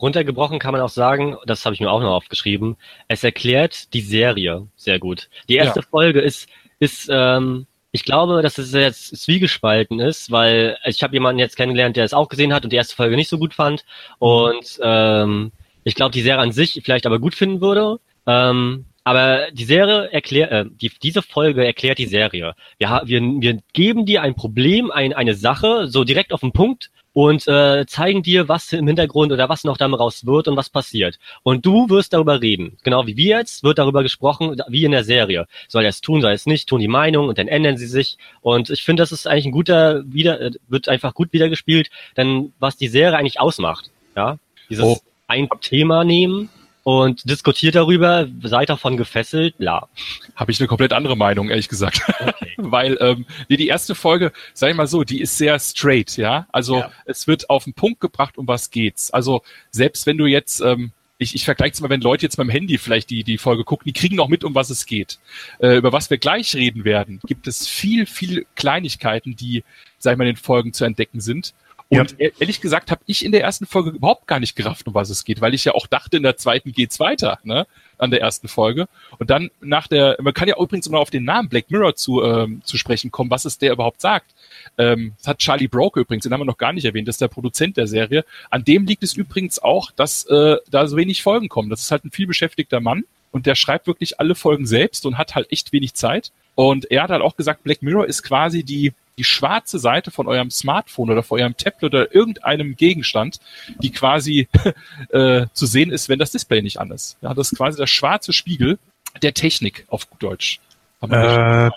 [0.00, 2.76] Runtergebrochen kann man auch sagen, das habe ich mir auch noch aufgeschrieben,
[3.06, 5.28] es erklärt die Serie sehr gut.
[5.48, 5.86] Die erste ja.
[5.90, 11.38] Folge ist, ist ähm, ich glaube, dass es jetzt zwiegespalten ist, weil ich habe jemanden
[11.38, 13.84] jetzt kennengelernt, der es auch gesehen hat und die erste Folge nicht so gut fand.
[14.18, 15.52] Und ähm,
[15.88, 17.98] ich glaube, die Serie an sich vielleicht aber gut finden würde.
[18.26, 22.54] Ähm, aber die Serie erklärt, äh, die, diese Folge erklärt die Serie.
[22.76, 26.90] Wir, wir, wir geben dir ein Problem, ein, eine Sache, so direkt auf den Punkt
[27.14, 31.18] und äh, zeigen dir, was im Hintergrund oder was noch daraus wird und was passiert.
[31.42, 32.76] Und du wirst darüber reden.
[32.84, 35.46] Genau wie wir jetzt wird darüber gesprochen, wie in der Serie.
[35.68, 37.86] Soll er es tun, soll er es nicht, tun die Meinung und dann ändern sie
[37.86, 38.18] sich.
[38.42, 42.52] Und ich finde, das ist eigentlich ein guter, wieder, äh, wird einfach gut wiedergespielt, denn
[42.58, 43.90] was die Serie eigentlich ausmacht.
[44.14, 44.98] Ja, dieses oh
[45.28, 46.50] ein Thema nehmen
[46.88, 49.88] und diskutiert darüber, seid davon gefesselt, bla.
[50.34, 52.00] Habe ich eine komplett andere Meinung, ehrlich gesagt.
[52.18, 52.54] Okay.
[52.56, 56.46] Weil ähm, nee, die erste Folge, sag ich mal so, die ist sehr straight, ja.
[56.50, 56.90] Also ja.
[57.04, 59.10] es wird auf den Punkt gebracht, um was geht's.
[59.10, 62.48] Also selbst wenn du jetzt, ähm, ich, ich vergleiche es mal, wenn Leute jetzt beim
[62.48, 65.18] Handy vielleicht die, die Folge gucken, die kriegen auch mit, um was es geht.
[65.58, 69.62] Äh, über was wir gleich reden werden, gibt es viel, viel Kleinigkeiten, die,
[69.98, 71.52] sag ich mal, in den Folgen zu entdecken sind.
[71.90, 72.28] Und ja.
[72.38, 75.24] ehrlich gesagt habe ich in der ersten Folge überhaupt gar nicht gerafft, um was es
[75.24, 77.66] geht, weil ich ja auch dachte, in der zweiten geht's weiter, ne?
[77.96, 78.88] An der ersten Folge.
[79.18, 82.22] Und dann nach der, man kann ja übrigens immer auf den Namen Black Mirror zu,
[82.22, 84.34] ähm, zu sprechen kommen, was es der überhaupt sagt.
[84.76, 87.22] Ähm, das hat Charlie Broke übrigens, den haben wir noch gar nicht erwähnt, das ist
[87.22, 88.24] der Produzent der Serie.
[88.50, 91.70] An dem liegt es übrigens auch, dass äh, da so wenig Folgen kommen.
[91.70, 95.34] Das ist halt ein vielbeschäftigter Mann und der schreibt wirklich alle Folgen selbst und hat
[95.34, 96.32] halt echt wenig Zeit.
[96.54, 100.26] Und er hat halt auch gesagt, Black Mirror ist quasi die die schwarze Seite von
[100.28, 103.40] eurem Smartphone oder von eurem Tablet oder irgendeinem Gegenstand,
[103.82, 104.48] die quasi
[105.10, 107.18] äh, zu sehen ist, wenn das Display nicht an ist.
[107.20, 108.78] Ja, das ist quasi der schwarze Spiegel
[109.22, 110.60] der Technik auf gut Deutsch.
[111.02, 111.70] Äh,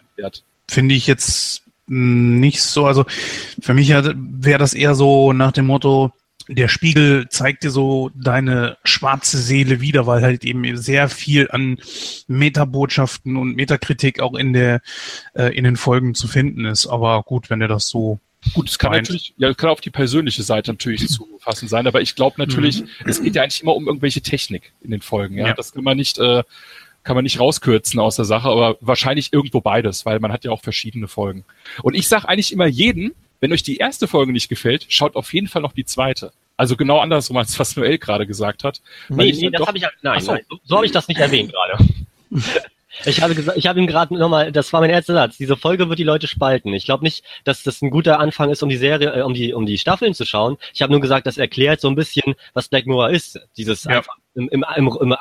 [0.67, 2.85] Finde ich jetzt nicht so.
[2.85, 3.05] Also
[3.61, 6.11] für mich wäre das eher so nach dem Motto,
[6.55, 11.77] der Spiegel zeigt dir so deine schwarze Seele wieder, weil halt eben sehr viel an
[12.27, 14.81] Metabotschaften und Metakritik auch in der
[15.33, 16.87] äh, in den Folgen zu finden ist.
[16.87, 18.19] Aber gut, wenn er das so
[18.53, 19.03] Gut, es kann meint.
[19.03, 22.81] natürlich, ja, kann auf die persönliche Seite natürlich zu fassen sein, aber ich glaube natürlich,
[22.81, 22.87] mhm.
[23.05, 25.37] es geht ja eigentlich immer um irgendwelche Technik in den Folgen.
[25.37, 25.53] Ja, ja.
[25.53, 26.43] das kann man nicht, äh,
[27.03, 30.51] kann man nicht rauskürzen aus der Sache, aber wahrscheinlich irgendwo beides, weil man hat ja
[30.51, 31.45] auch verschiedene Folgen.
[31.83, 35.33] Und ich sage eigentlich immer jeden, wenn euch die erste Folge nicht gefällt, schaut auf
[35.33, 36.31] jeden Fall noch die zweite.
[36.61, 38.81] Also genau andersrum, als was Noel gerade gesagt hat.
[39.09, 40.33] Nee, nee, das habe ich, nein, so.
[40.33, 41.83] nein, so, so habe ich das nicht erwähnt gerade.
[43.05, 45.37] Ich habe gesagt, ich habe ihm gerade nochmal, das war mein erster Satz.
[45.37, 46.73] Diese Folge wird die Leute spalten.
[46.73, 49.53] Ich glaube nicht, dass das ein guter Anfang ist, um die Serie, äh, um die,
[49.53, 50.57] um die Staffeln zu schauen.
[50.73, 53.39] Ich habe nur gesagt, das erklärt so ein bisschen, was Black Mirror ist.
[53.55, 53.91] Dieses ja.
[53.99, 55.15] einfach im, im, im, im,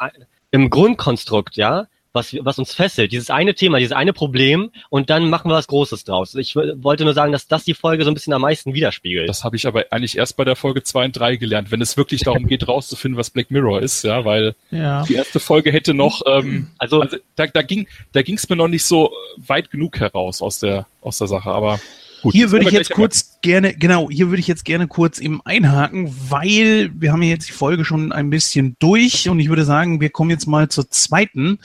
[0.51, 3.13] im Grundkonstrukt, ja was, was uns fesselt.
[3.13, 6.35] Dieses eine Thema, dieses eine Problem und dann machen wir was Großes draus.
[6.35, 9.29] Ich wollte nur sagen, dass das die Folge so ein bisschen am meisten widerspiegelt.
[9.29, 11.97] Das habe ich aber eigentlich erst bei der Folge 2 und 3 gelernt, wenn es
[11.97, 15.05] wirklich darum geht, rauszufinden, was Black Mirror ist, ja, weil ja.
[15.05, 18.57] die erste Folge hätte noch, ähm, also, also da, da ging da ging es mir
[18.57, 21.81] noch nicht so weit genug heraus aus der aus der Sache, aber
[22.23, 25.41] Gut, hier würde ich jetzt kurz gerne, genau, hier würde ich jetzt gerne kurz eben
[25.45, 29.64] einhaken, weil wir haben ja jetzt die Folge schon ein bisschen durch und ich würde
[29.64, 31.59] sagen, wir kommen jetzt mal zur zweiten,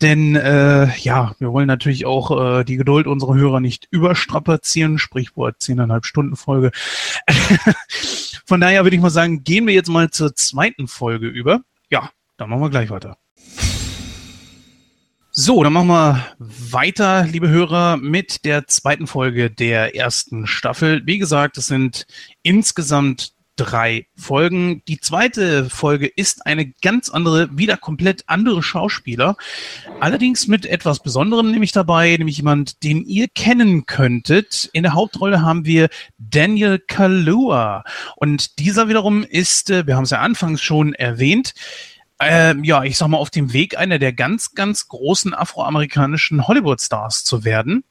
[0.00, 5.56] denn äh, ja, wir wollen natürlich auch äh, die Geduld unserer Hörer nicht überstrapazieren, Sprichwort
[5.60, 6.72] zehneinhalb Stunden Folge.
[8.46, 11.60] Von daher würde ich mal sagen, gehen wir jetzt mal zur zweiten Folge über.
[11.90, 13.18] Ja, dann machen wir gleich weiter.
[15.34, 21.00] So, dann machen wir weiter, liebe Hörer, mit der zweiten Folge der ersten Staffel.
[21.06, 22.04] Wie gesagt, es sind
[22.42, 24.82] insgesamt drei Folgen.
[24.88, 29.36] Die zweite Folge ist eine ganz andere, wieder komplett andere Schauspieler.
[30.00, 34.68] Allerdings mit etwas Besonderem nämlich dabei, nämlich jemand, den ihr kennen könntet.
[34.74, 37.84] In der Hauptrolle haben wir Daniel Kalua.
[38.16, 41.54] Und dieser wiederum ist, äh, wir haben es ja anfangs schon erwähnt,
[42.24, 47.24] ähm, ja, ich sag mal, auf dem Weg, einer der ganz, ganz großen afroamerikanischen Hollywood-Stars
[47.24, 47.84] zu werden.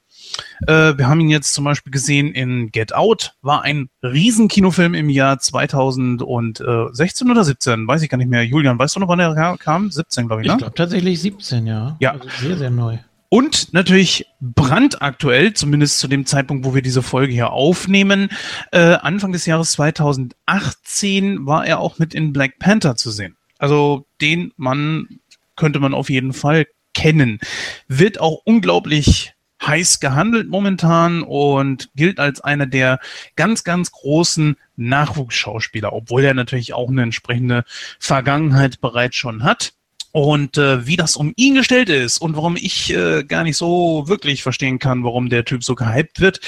[0.67, 5.09] Äh, wir haben ihn jetzt zum Beispiel gesehen in Get Out, war ein Riesenkinofilm im
[5.09, 8.45] Jahr 2016 oder 17, weiß ich gar nicht mehr.
[8.45, 9.91] Julian, weißt du noch, wann er kam?
[9.91, 10.53] 17, glaube ich, ne?
[10.53, 11.97] Ich glaube tatsächlich 17, ja.
[11.99, 12.11] Ja.
[12.11, 12.97] Also sehr, sehr neu.
[13.33, 18.29] Und natürlich brandaktuell, zumindest zu dem Zeitpunkt, wo wir diese Folge hier aufnehmen,
[18.73, 23.37] äh, Anfang des Jahres 2018 war er auch mit in Black Panther zu sehen.
[23.61, 25.19] Also den Mann
[25.55, 26.65] könnte man auf jeden Fall
[26.95, 27.39] kennen.
[27.87, 32.99] Wird auch unglaublich heiß gehandelt momentan und gilt als einer der
[33.35, 37.63] ganz, ganz großen Nachwuchsschauspieler, obwohl er natürlich auch eine entsprechende
[37.99, 39.73] Vergangenheit bereits schon hat.
[40.11, 44.03] Und äh, wie das um ihn gestellt ist und warum ich äh, gar nicht so
[44.07, 46.41] wirklich verstehen kann, warum der Typ so gehypt wird,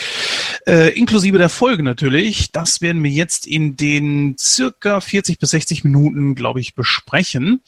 [0.68, 5.84] äh, inklusive der Folge natürlich, das werden wir jetzt in den circa 40 bis 60
[5.84, 7.62] Minuten, glaube ich, besprechen.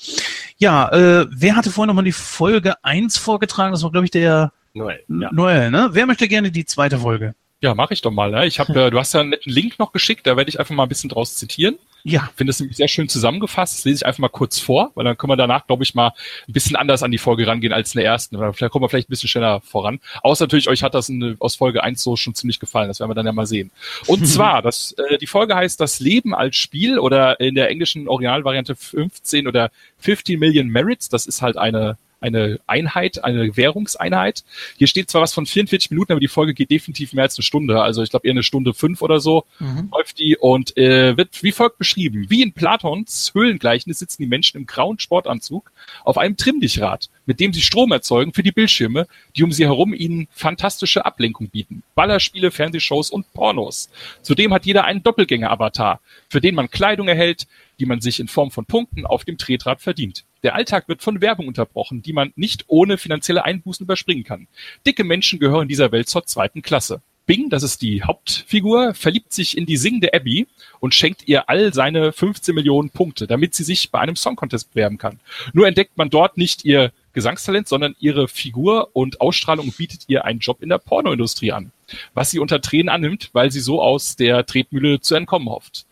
[0.58, 3.72] Ja, äh, wer hatte vorhin nochmal die Folge 1 vorgetragen?
[3.72, 5.00] Das war, glaube ich, der Noel.
[5.08, 5.32] Ja.
[5.32, 5.90] Noel, ne?
[5.94, 7.34] Wer möchte gerne die zweite Folge?
[7.62, 8.32] Ja, mache ich doch mal.
[8.32, 8.46] Ne?
[8.46, 10.76] Ich habe, äh, du hast ja einen netten Link noch geschickt, da werde ich einfach
[10.76, 11.78] mal ein bisschen draus zitieren.
[12.08, 12.30] Ja.
[12.30, 13.80] Ich finde es nämlich sehr schön zusammengefasst.
[13.80, 16.12] Das lese ich einfach mal kurz vor, weil dann können wir danach, glaube ich, mal
[16.48, 18.38] ein bisschen anders an die Folge rangehen als in der ersten.
[18.38, 20.00] Vielleicht kommen wir vielleicht ein bisschen schneller voran.
[20.22, 22.90] Außer natürlich, euch hat das in, aus Folge 1 so schon ziemlich gefallen.
[22.90, 23.72] Das werden wir dann ja mal sehen.
[24.06, 28.08] Und zwar, das, äh, die Folge heißt Das Leben als Spiel oder in der englischen
[28.08, 31.10] Originalvariante 15 oder 15 Million Merits.
[31.10, 34.44] Das ist halt eine eine Einheit, eine Währungseinheit.
[34.78, 37.44] Hier steht zwar was von 44 Minuten, aber die Folge geht definitiv mehr als eine
[37.44, 37.82] Stunde.
[37.82, 39.90] Also ich glaube eher eine Stunde fünf oder so mhm.
[39.92, 42.26] läuft die und äh, wird wie folgt beschrieben.
[42.30, 45.72] Wie in Platons Höhlengleichnis sitzen die Menschen im grauen Sportanzug
[46.04, 49.94] auf einem Trimmdichrad, mit dem sie Strom erzeugen für die Bildschirme, die um sie herum
[49.94, 51.84] ihnen fantastische Ablenkung bieten.
[51.96, 53.90] Ballerspiele, Fernsehshows und Pornos.
[54.22, 56.00] Zudem hat jeder einen Doppelgänger-Avatar,
[56.30, 57.48] für den man Kleidung erhält,
[57.80, 60.24] die man sich in Form von Punkten auf dem Tretrad verdient.
[60.44, 64.48] Der Alltag wird von Werbung unterbrochen, die man nicht ohne finanzielle Einbußen überspringen kann.
[64.86, 67.02] Dicke Menschen gehören dieser Welt zur zweiten Klasse.
[67.26, 70.46] Bing, das ist die Hauptfigur, verliebt sich in die singende Abby
[70.80, 74.74] und schenkt ihr all seine 15 Millionen Punkte, damit sie sich bei einem Song Contest
[74.74, 75.20] bewerben kann.
[75.54, 80.40] Nur entdeckt man dort nicht ihr Gesangstalent, sondern ihre Figur und Ausstrahlung bietet ihr einen
[80.40, 81.72] Job in der Pornoindustrie an,
[82.14, 85.88] was sie unter Tränen annimmt, weil sie so aus der Tretmühle zu entkommen hofft.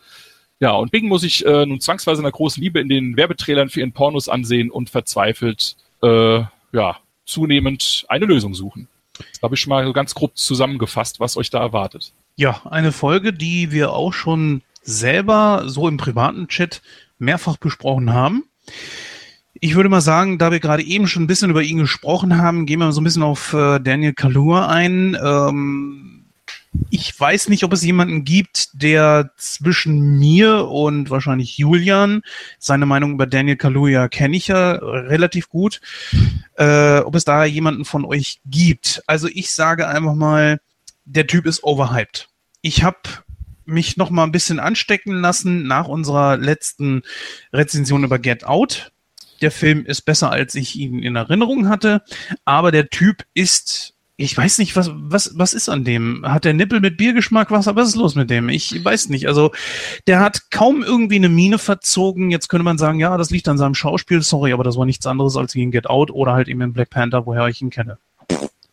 [0.64, 3.81] Ja, und Bing muss sich äh, nun zwangsweise einer großen Liebe in den Werbetrailern für
[3.81, 6.40] ihren Pornos ansehen und verzweifelt, äh,
[6.72, 8.88] ja, zunehmend eine Lösung suchen.
[9.18, 12.14] Das habe ich schon mal so ganz grob zusammengefasst, was euch da erwartet.
[12.38, 16.81] Ja, eine Folge, die wir auch schon selber so im privaten Chat
[17.19, 18.45] mehrfach besprochen haben.
[19.56, 22.65] Ich würde mal sagen, da wir gerade eben schon ein bisschen über ihn gesprochen haben,
[22.65, 25.18] gehen wir so ein bisschen auf äh, Daniel Kalur ein.
[25.22, 26.12] Ähm,
[26.90, 32.22] ich weiß nicht, ob es jemanden gibt, der zwischen mir und wahrscheinlich Julian,
[32.60, 35.82] seine Meinung über Daniel Kaluuya kenne ich ja relativ gut,
[36.58, 39.04] äh, ob es da jemanden von euch gibt.
[39.08, 40.60] Also ich sage einfach mal,
[41.06, 42.30] der Typ ist overhyped.
[42.62, 43.00] Ich habe
[43.66, 47.04] mich noch mal ein bisschen anstecken lassen nach unserer letzten
[47.52, 48.91] Rezension über Get Out.
[49.41, 52.04] Der Film ist besser, als ich ihn in Erinnerung hatte,
[52.45, 53.93] aber der Typ ist
[54.24, 56.24] ich weiß nicht, was, was, was ist an dem?
[56.26, 57.52] Hat der Nippel mit Biergeschmack?
[57.52, 58.50] Was, was ist los mit dem?
[58.50, 59.28] Ich weiß nicht.
[59.28, 59.52] Also,
[60.08, 62.32] der hat kaum irgendwie eine Mine verzogen.
[62.32, 64.22] Jetzt könnte man sagen, ja, das liegt an seinem Schauspiel.
[64.22, 66.90] Sorry, aber das war nichts anderes als in Get Out oder halt eben in Black
[66.90, 67.98] Panther, woher ich ihn kenne.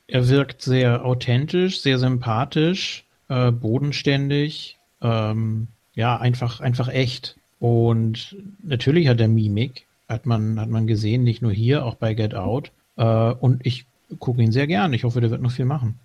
[0.06, 7.36] Er wirkt sehr authentisch, sehr sympathisch, äh, bodenständig, ähm, ja, einfach, einfach echt.
[7.58, 12.14] Und natürlich hat er Mimik, hat man, hat man gesehen, nicht nur hier, auch bei
[12.14, 12.72] Get Out.
[12.96, 13.86] Äh, und ich
[14.18, 14.92] gucke ihn sehr gern.
[14.92, 15.98] Ich hoffe, der wird noch viel machen.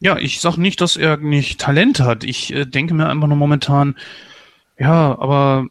[0.00, 2.22] Ja, ich sag nicht, dass er nicht Talent hat.
[2.24, 3.96] Ich äh, denke mir einfach nur momentan,
[4.78, 5.66] ja, aber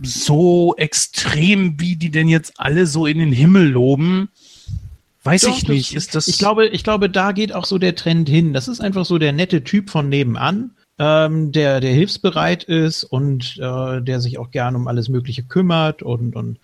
[0.00, 4.28] so extrem, wie die denn jetzt alle so in den Himmel loben,
[5.24, 5.94] weiß Doch, ich nicht.
[5.94, 6.28] ist das?
[6.28, 8.52] Ich glaube, ich glaube, da geht auch so der Trend hin.
[8.52, 13.58] Das ist einfach so der nette Typ von nebenan, ähm, der, der hilfsbereit ist und
[13.58, 16.58] äh, der sich auch gern um alles Mögliche kümmert und, und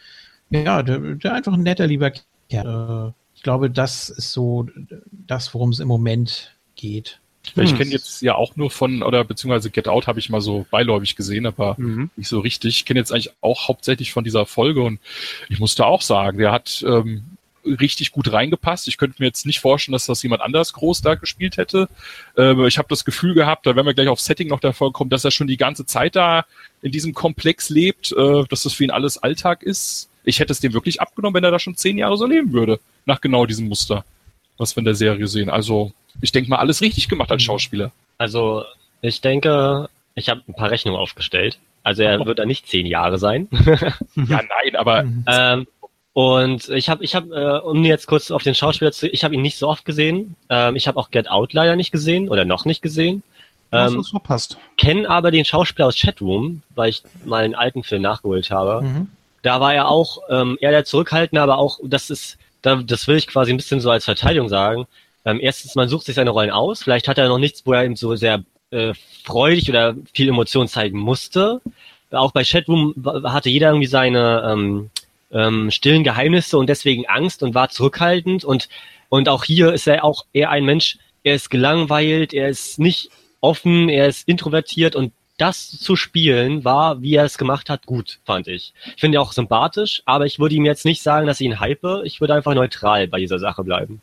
[0.50, 2.12] ja, der, der einfach ein netter, lieber
[2.48, 3.12] Kerl.
[3.14, 4.66] Äh, ich glaube, das ist so
[5.10, 7.20] das, worum es im Moment geht.
[7.56, 10.66] Ich kenne jetzt ja auch nur von, oder beziehungsweise Get Out habe ich mal so
[10.70, 12.10] beiläufig gesehen, aber mhm.
[12.16, 12.76] nicht so richtig.
[12.76, 15.00] Ich kenne jetzt eigentlich auch hauptsächlich von dieser Folge und
[15.48, 18.88] ich musste auch sagen, der hat ähm, richtig gut reingepasst.
[18.88, 21.88] Ich könnte mir jetzt nicht vorstellen, dass das jemand anders groß da gespielt hätte.
[22.36, 24.92] Äh, ich habe das Gefühl gehabt, da werden wir gleich auf Setting noch der Folge
[24.92, 26.44] kommen, dass er schon die ganze Zeit da
[26.82, 30.09] in diesem Komplex lebt, äh, dass das für ihn alles Alltag ist.
[30.24, 32.80] Ich hätte es dem wirklich abgenommen, wenn er da schon zehn Jahre so leben würde.
[33.06, 34.04] Nach genau diesem Muster,
[34.58, 35.50] was wir in der Serie sehen.
[35.50, 37.46] Also, ich denke mal, alles richtig gemacht als mhm.
[37.46, 37.92] Schauspieler.
[38.18, 38.64] Also,
[39.00, 41.58] ich denke, ich habe ein paar Rechnungen aufgestellt.
[41.82, 42.26] Also, er oh.
[42.26, 43.48] wird da nicht zehn Jahre sein.
[44.14, 45.04] ja, nein, aber.
[45.26, 45.66] Ähm,
[46.12, 49.34] und ich habe, ich habe, äh, um jetzt kurz auf den Schauspieler zu, ich habe
[49.34, 50.34] ihn nicht so oft gesehen.
[50.48, 53.22] Ähm, ich habe auch Get Out leider nicht gesehen oder noch nicht gesehen.
[53.70, 54.58] Ähm, Was verpasst.
[54.76, 58.82] Kennen aber den Schauspieler aus Chatroom, weil ich mal einen alten Film nachgeholt habe.
[58.82, 59.08] Mhm
[59.42, 63.16] da war er auch ähm, eher der Zurückhaltende, aber auch, das ist, da, das will
[63.16, 64.86] ich quasi ein bisschen so als Verteidigung sagen.
[65.24, 66.82] Ähm, erstens, man sucht sich seine Rollen aus.
[66.82, 68.94] Vielleicht hat er noch nichts, wo er eben so sehr äh,
[69.24, 71.60] freudig oder viel Emotion zeigen musste.
[72.10, 72.94] Auch bei Chatroom
[73.24, 74.90] hatte jeder irgendwie seine ähm,
[75.32, 78.44] ähm, stillen Geheimnisse und deswegen Angst und war zurückhaltend.
[78.44, 78.68] Und,
[79.08, 83.10] und auch hier ist er auch eher ein Mensch, er ist gelangweilt, er ist nicht
[83.40, 88.18] offen, er ist introvertiert und das zu spielen war, wie er es gemacht hat, gut,
[88.24, 88.74] fand ich.
[88.94, 91.60] Ich finde ihn auch sympathisch, aber ich würde ihm jetzt nicht sagen, dass ich ihn
[91.60, 92.02] hype.
[92.04, 94.00] Ich würde einfach neutral bei dieser Sache bleiben.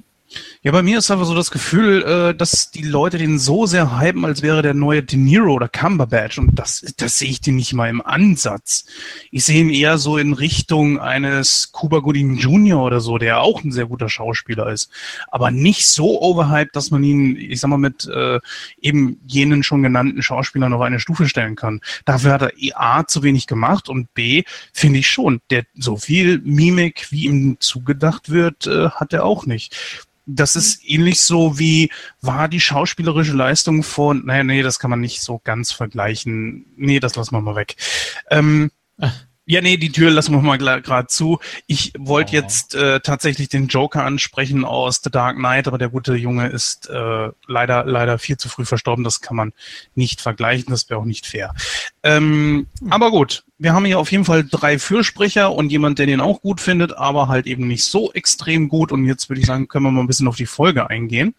[0.61, 3.99] Ja, bei mir ist einfach so das Gefühl, äh, dass die Leute den so sehr
[3.99, 6.37] hypen, als wäre der neue De Niro oder Cumberbatch.
[6.37, 8.85] Und das, das sehe ich den nicht mal im Ansatz.
[9.31, 12.81] Ich sehe ihn eher so in Richtung eines Cuba Gooding Jr.
[12.81, 14.89] oder so, der auch ein sehr guter Schauspieler ist.
[15.29, 18.39] Aber nicht so overhyped, dass man ihn, ich sag mal, mit äh,
[18.81, 21.79] eben jenen schon genannten Schauspielern noch eine Stufe stellen kann.
[22.03, 24.43] Dafür hat er A zu wenig gemacht und B
[24.73, 29.45] finde ich schon, der so viel Mimik, wie ihm zugedacht wird, äh, hat er auch
[29.45, 29.75] nicht
[30.27, 31.89] das ist ähnlich so wie,
[32.21, 36.65] war die schauspielerische Leistung von, naja, nee, das kann man nicht so ganz vergleichen.
[36.75, 37.75] Nee, das lassen wir mal weg.
[38.29, 38.69] Ähm,
[39.49, 41.39] ja, nee, die Tür lassen wir mal gerade zu.
[41.67, 42.35] Ich wollte oh.
[42.35, 46.89] jetzt äh, tatsächlich den Joker ansprechen aus The Dark Knight, aber der gute Junge ist
[46.89, 49.05] äh, leider leider viel zu früh verstorben.
[49.05, 49.53] Das kann man
[49.95, 50.69] nicht vergleichen.
[50.69, 51.53] Das wäre auch nicht fair.
[52.03, 52.91] Ähm, hm.
[52.91, 56.41] Aber gut, wir haben hier auf jeden Fall drei Fürsprecher und jemand, der den auch
[56.41, 58.91] gut findet, aber halt eben nicht so extrem gut.
[58.91, 61.35] Und jetzt würde ich sagen, können wir mal ein bisschen auf die Folge eingehen.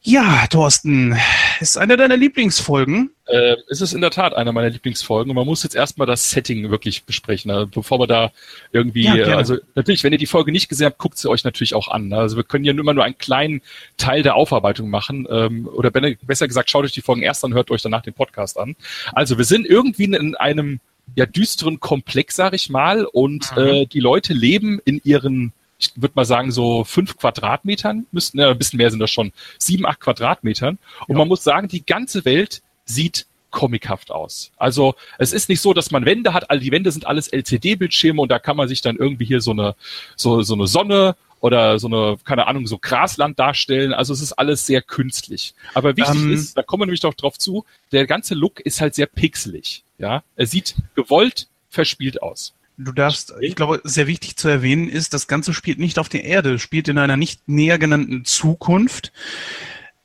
[0.00, 1.16] Ja, Thorsten,
[1.60, 3.10] ist eine deiner Lieblingsfolgen?
[3.26, 6.30] Äh, ist es in der Tat eine meiner Lieblingsfolgen und man muss jetzt erstmal das
[6.30, 7.66] Setting wirklich besprechen, ne?
[7.66, 8.30] bevor wir da
[8.70, 11.74] irgendwie, ja, also natürlich, wenn ihr die Folge nicht gesehen habt, guckt sie euch natürlich
[11.74, 12.08] auch an.
[12.08, 12.16] Ne?
[12.16, 13.60] Also wir können ja immer nur einen kleinen
[13.96, 17.70] Teil der Aufarbeitung machen ähm, oder besser gesagt, schaut euch die Folgen erst an, hört
[17.72, 18.76] euch danach den Podcast an.
[19.12, 20.78] Also wir sind irgendwie in einem
[21.16, 23.62] ja düsteren Komplex, sag ich mal, und mhm.
[23.62, 28.50] äh, die Leute leben in ihren ich würde mal sagen, so fünf Quadratmetern müssten, ja,
[28.50, 30.78] ein bisschen mehr sind das schon, sieben, acht Quadratmetern.
[31.06, 31.18] Und ja.
[31.18, 34.50] man muss sagen, die ganze Welt sieht comichaft aus.
[34.56, 38.20] Also es ist nicht so, dass man Wände hat, all die Wände sind alles LCD-Bildschirme
[38.20, 39.74] und da kann man sich dann irgendwie hier so eine,
[40.16, 43.94] so, so eine Sonne oder so eine, keine Ahnung, so Grasland darstellen.
[43.94, 45.54] Also es ist alles sehr künstlich.
[45.74, 46.32] Aber wichtig ähm.
[46.32, 49.84] ist, da kommen wir nämlich doch drauf zu, der ganze Look ist halt sehr pixelig.
[49.98, 52.54] Ja, er sieht gewollt verspielt aus.
[52.80, 56.22] Du darfst, ich glaube, sehr wichtig zu erwähnen ist, das Ganze spielt nicht auf der
[56.22, 59.12] Erde, spielt in einer nicht näher genannten Zukunft.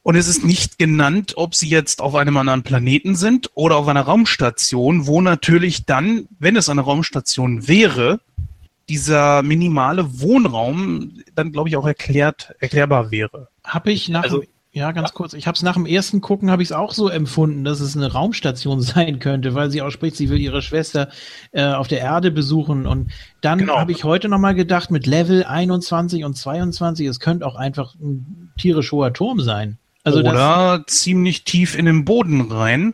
[0.01, 3.87] Und es ist nicht genannt, ob sie jetzt auf einem anderen Planeten sind oder auf
[3.87, 8.19] einer Raumstation, wo natürlich dann, wenn es eine Raumstation wäre,
[8.89, 13.49] dieser minimale Wohnraum dann, glaube ich, auch erklärt, erklärbar wäre.
[13.63, 14.43] Habe ich nach, also,
[14.73, 15.13] ja, ganz ja.
[15.13, 15.33] kurz.
[15.33, 17.95] Ich habe es nach dem ersten Gucken habe ich es auch so empfunden, dass es
[17.95, 21.09] eine Raumstation sein könnte, weil sie auch spricht, sie will ihre Schwester
[21.51, 22.87] äh, auf der Erde besuchen.
[22.87, 23.77] Und dann genau.
[23.77, 28.51] habe ich heute nochmal gedacht, mit Level 21 und 22, es könnte auch einfach ein
[28.57, 29.77] tierisch hoher Turm sein.
[30.05, 32.93] Also Oder ziemlich tief in den Boden rein,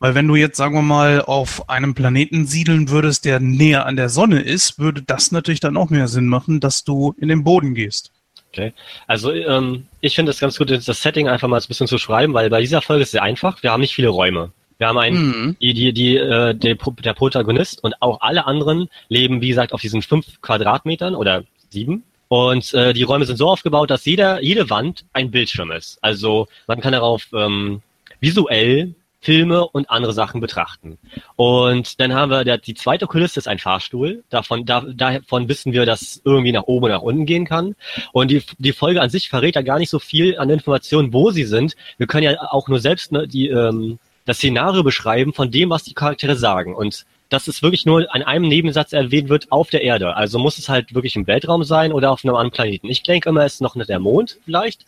[0.00, 3.94] weil wenn du jetzt, sagen wir mal, auf einem Planeten siedeln würdest, der näher an
[3.94, 7.44] der Sonne ist, würde das natürlich dann auch mehr Sinn machen, dass du in den
[7.44, 8.10] Boden gehst.
[8.52, 8.72] Okay.
[9.06, 12.34] Also ähm, ich finde es ganz gut, das Setting einfach mal ein bisschen zu schreiben,
[12.34, 13.62] weil bei dieser Folge ist es sehr einfach.
[13.62, 14.52] Wir haben nicht viele Räume.
[14.78, 15.56] Wir haben einen, mhm.
[15.60, 19.80] die, die, die, äh, der, der Protagonist und auch alle anderen leben, wie gesagt, auf
[19.80, 22.04] diesen fünf Quadratmetern oder sieben.
[22.28, 25.98] Und äh, die Räume sind so aufgebaut, dass jeder, jede Wand ein Bildschirm ist.
[26.02, 27.82] Also man kann darauf ähm,
[28.20, 30.98] visuell Filme und andere Sachen betrachten.
[31.36, 34.22] Und dann haben wir, der, die zweite Kulisse ist ein Fahrstuhl.
[34.30, 37.74] Davon, da, davon wissen wir, dass irgendwie nach oben und nach unten gehen kann.
[38.12, 41.30] Und die, die Folge an sich verrät ja gar nicht so viel an Informationen, wo
[41.30, 41.74] sie sind.
[41.96, 45.82] Wir können ja auch nur selbst ne, die, ähm, das Szenario beschreiben von dem, was
[45.82, 46.74] die Charaktere sagen.
[46.74, 50.16] Und dass es wirklich nur an einem Nebensatz erwähnt wird auf der Erde.
[50.16, 52.88] Also muss es halt wirklich im Weltraum sein oder auf einem anderen Planeten.
[52.88, 54.86] Ich denke immer, es ist noch nicht der Mond vielleicht,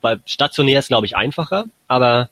[0.00, 1.64] weil stationär ist, glaube ich, einfacher.
[1.86, 2.28] Aber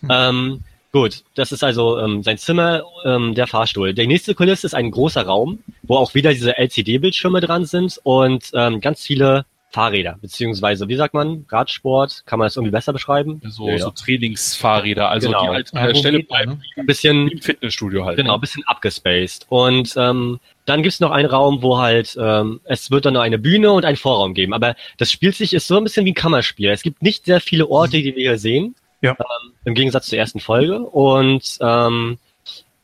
[0.00, 0.08] hm.
[0.10, 3.94] ähm, Gut, das ist also ähm, sein Zimmer, ähm, der Fahrstuhl.
[3.94, 8.50] Der nächste Kulisse ist ein großer Raum, wo auch wieder diese LCD-Bildschirme dran sind und
[8.52, 13.40] ähm, ganz viele Fahrräder, beziehungsweise, wie sagt man, Radsport, kann man das irgendwie besser beschreiben?
[13.48, 13.78] So, ja.
[13.78, 15.44] so Trainingsfahrräder, also genau.
[15.44, 16.60] die halt an der Stelle bleiben.
[16.76, 18.18] Ein bisschen im Fitnessstudio halt.
[18.18, 19.46] Genau, ein bisschen abgespaced.
[19.48, 23.38] Und ähm, dann gibt's noch einen Raum, wo halt, ähm, es wird dann noch eine
[23.38, 24.52] Bühne und einen Vorraum geben.
[24.52, 26.68] Aber das spielt sich ist so ein bisschen wie ein Kammerspiel.
[26.68, 28.74] Es gibt nicht sehr viele Orte, die wir hier sehen.
[29.02, 29.10] Ja.
[29.12, 30.80] Ähm, Im Gegensatz zur ersten Folge.
[30.80, 32.18] Und ähm,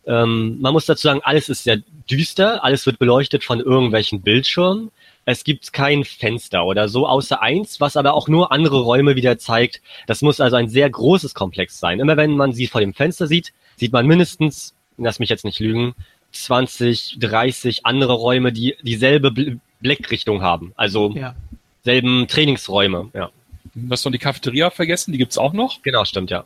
[0.06, 1.78] ähm, man muss dazu sagen, alles ist sehr
[2.10, 4.90] düster, alles wird beleuchtet von irgendwelchen Bildschirmen.
[5.24, 9.38] Es gibt kein Fenster oder so, außer eins, was aber auch nur andere Räume wieder
[9.38, 9.82] zeigt.
[10.06, 12.00] Das muss also ein sehr großes Komplex sein.
[12.00, 15.60] Immer wenn man sie vor dem Fenster sieht, sieht man mindestens, lass mich jetzt nicht
[15.60, 15.94] lügen,
[16.32, 20.72] 20, 30 andere Räume, die dieselbe Blickrichtung haben.
[20.76, 21.34] Also ja.
[21.84, 23.30] selben Trainingsräume, ja.
[23.86, 25.82] Du hast noch die Cafeteria vergessen, die gibt's auch noch?
[25.82, 26.44] Genau, stimmt, ja.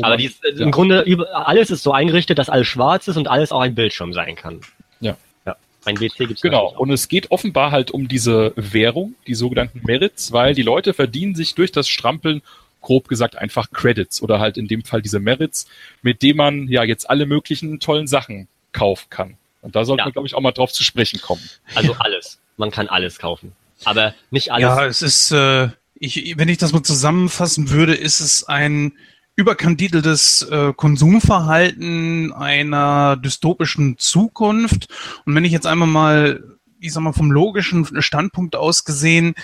[0.00, 0.64] Aber die ist, ja.
[0.64, 4.12] im Grunde, alles ist so eingerichtet, dass alles schwarz ist und alles auch ein Bildschirm
[4.12, 4.60] sein kann.
[5.00, 5.16] Ja.
[5.44, 5.56] ja.
[5.84, 10.32] Ein WC gibt's Genau, und es geht offenbar halt um diese Währung, die sogenannten Merits,
[10.32, 12.42] weil die Leute verdienen sich durch das Strampeln
[12.80, 15.66] grob gesagt einfach Credits oder halt in dem Fall diese Merits,
[16.02, 19.36] mit denen man ja jetzt alle möglichen tollen Sachen kaufen kann.
[19.62, 20.04] Und da sollte Ja.
[20.06, 21.42] man, glaube ich, auch mal drauf zu sprechen kommen.
[21.74, 22.38] Also alles.
[22.56, 23.52] Man kann alles kaufen.
[23.84, 24.62] Aber nicht alles.
[24.62, 25.68] Ja, es ist, äh,
[26.00, 28.92] ich, wenn ich das mal zusammenfassen würde, ist es ein
[29.36, 34.88] überkandideltes äh, Konsumverhalten einer dystopischen Zukunft.
[35.24, 36.44] Und wenn ich jetzt einmal mal,
[36.80, 39.34] ich sag mal, vom logischen Standpunkt aus gesehen,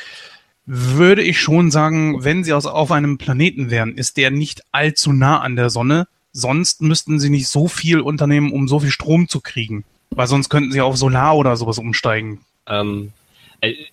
[0.67, 5.13] würde ich schon sagen, wenn sie aus, auf einem Planeten wären, ist der nicht allzu
[5.13, 6.09] nah an der Sonne.
[6.33, 9.85] Sonst müssten sie nicht so viel unternehmen, um so viel Strom zu kriegen.
[10.11, 12.41] Weil sonst könnten sie auf Solar oder sowas umsteigen.
[12.67, 13.24] Ähm, äh,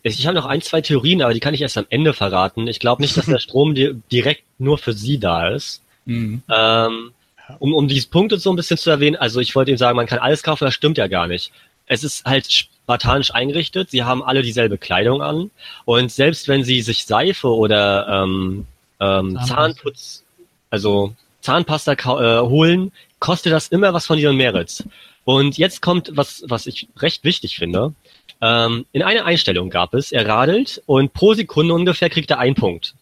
[0.03, 2.67] ich habe noch ein, zwei Theorien, aber die kann ich erst am Ende verraten.
[2.67, 5.81] Ich glaube nicht, dass der Strom di direkt nur für sie da ist.
[6.05, 6.43] Mhm.
[6.49, 7.11] Ähm,
[7.59, 10.07] um, um diese Punkte so ein bisschen zu erwähnen, also ich wollte Ihnen sagen, man
[10.07, 11.51] kann alles kaufen, das stimmt ja gar nicht.
[11.85, 15.51] Es ist halt spartanisch eingerichtet, sie haben alle dieselbe Kleidung an
[15.85, 18.65] und selbst wenn sie sich Seife oder ähm,
[18.99, 19.55] ähm, Zahnpasta.
[19.55, 20.23] Zahnputz,
[20.69, 24.83] also Zahnpasta äh, holen, kostet das immer was von ihren Merits.
[25.23, 27.93] Und jetzt kommt was, was ich recht wichtig finde.
[28.41, 32.55] Ähm, in einer Einstellung gab es, er radelt und pro Sekunde ungefähr kriegt er einen
[32.55, 32.95] Punkt.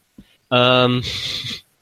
[0.52, 1.04] Ähm,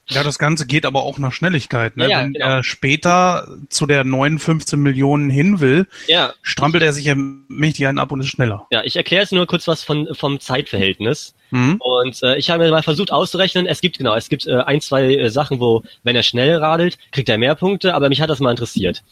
[0.09, 1.97] Ja, das Ganze geht aber auch nach Schnelligkeit.
[1.97, 2.09] Ne?
[2.09, 2.45] Ja, Wenn genau.
[2.45, 7.87] er später zu der neuen 15 Millionen hin will, ja, strampelt er sich ja mächtig
[7.87, 8.67] einen ab und ist schneller.
[8.71, 11.35] Ja, ich erkläre jetzt nur kurz was von, vom Zeitverhältnis.
[11.51, 11.75] Mhm.
[11.79, 14.79] Und äh, ich habe mir mal versucht auszurechnen, es gibt genau, es gibt äh, ein,
[14.79, 18.29] zwei äh, Sachen, wo, wenn er schnell radelt, kriegt er mehr Punkte, aber mich hat
[18.29, 19.03] das mal interessiert.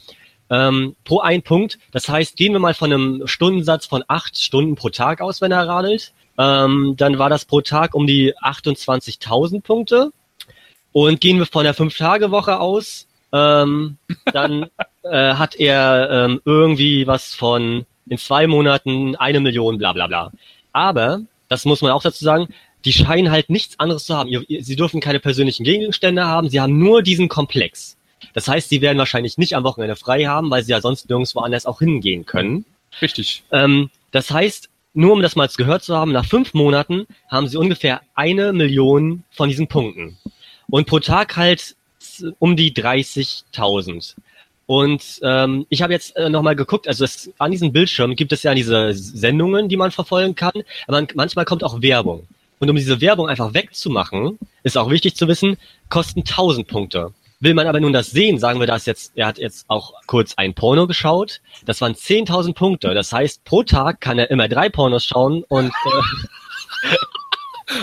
[0.50, 4.76] Ähm, pro ein Punkt, das heißt, gehen wir mal von einem Stundensatz von acht Stunden
[4.76, 6.14] pro Tag aus, wenn er radelt.
[6.38, 10.12] Ähm, dann war das pro Tag um die 28.000 Punkte.
[10.92, 13.98] Und gehen wir von der Fünf-Tage-Woche aus, ähm,
[14.32, 14.68] dann
[15.04, 20.32] äh, hat er ähm, irgendwie was von in zwei Monaten eine Million, bla bla bla.
[20.72, 22.48] Aber, das muss man auch dazu sagen,
[22.86, 24.30] die scheinen halt nichts anderes zu haben.
[24.48, 27.98] Sie dürfen keine persönlichen Gegenstände haben, sie haben nur diesen Komplex.
[28.34, 31.40] Das heißt, sie werden wahrscheinlich nicht am Wochenende frei haben, weil sie ja sonst nirgendwo
[31.40, 32.66] anders auch hingehen können.
[33.02, 33.44] Richtig.
[33.52, 37.58] Ähm, das heißt, nur um das mal gehört zu haben, nach fünf Monaten haben sie
[37.58, 40.18] ungefähr eine Million von diesen Punkten.
[40.70, 41.76] Und pro Tag halt
[42.40, 44.16] um die 30.000.
[44.68, 48.44] Und ähm, ich habe jetzt äh, nochmal geguckt, also es, an diesem Bildschirm gibt es
[48.44, 50.54] ja diese Sendungen, die man verfolgen kann,
[50.88, 52.28] aber man, manchmal kommt auch Werbung.
[52.60, 55.58] Und um diese Werbung einfach wegzumachen, ist auch wichtig zu wissen,
[55.90, 57.14] kosten 1000 Punkte.
[57.46, 60.34] Will man aber nun das sehen, sagen wir das jetzt, er hat jetzt auch kurz
[60.36, 62.94] ein Porno geschaut, das waren 10.000 Punkte.
[62.96, 66.96] Das heißt, pro Tag kann er immer drei Pornos schauen und äh,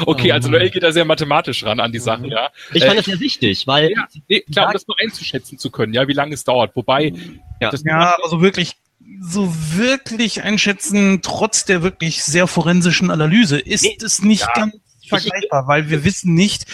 [0.06, 0.48] Okay, Oh also.
[0.48, 2.50] Noel geht da sehr mathematisch ran an die Sachen, ja.
[2.72, 5.70] ich Äh, fand das sehr wichtig, weil ja, nee, klar, um das noch einzuschätzen zu
[5.70, 6.74] können, ja, wie lange es dauert.
[6.74, 7.12] Wobei,
[7.60, 7.70] Ja.
[7.70, 8.74] das Ja, also wirklich,
[9.20, 14.52] so wirklich einschätzen, trotz der wirklich sehr forensischen Analyse, ist Nee, es nicht ja.
[14.54, 14.74] ganz
[15.20, 16.66] vergleichbar, weil wir wissen nicht,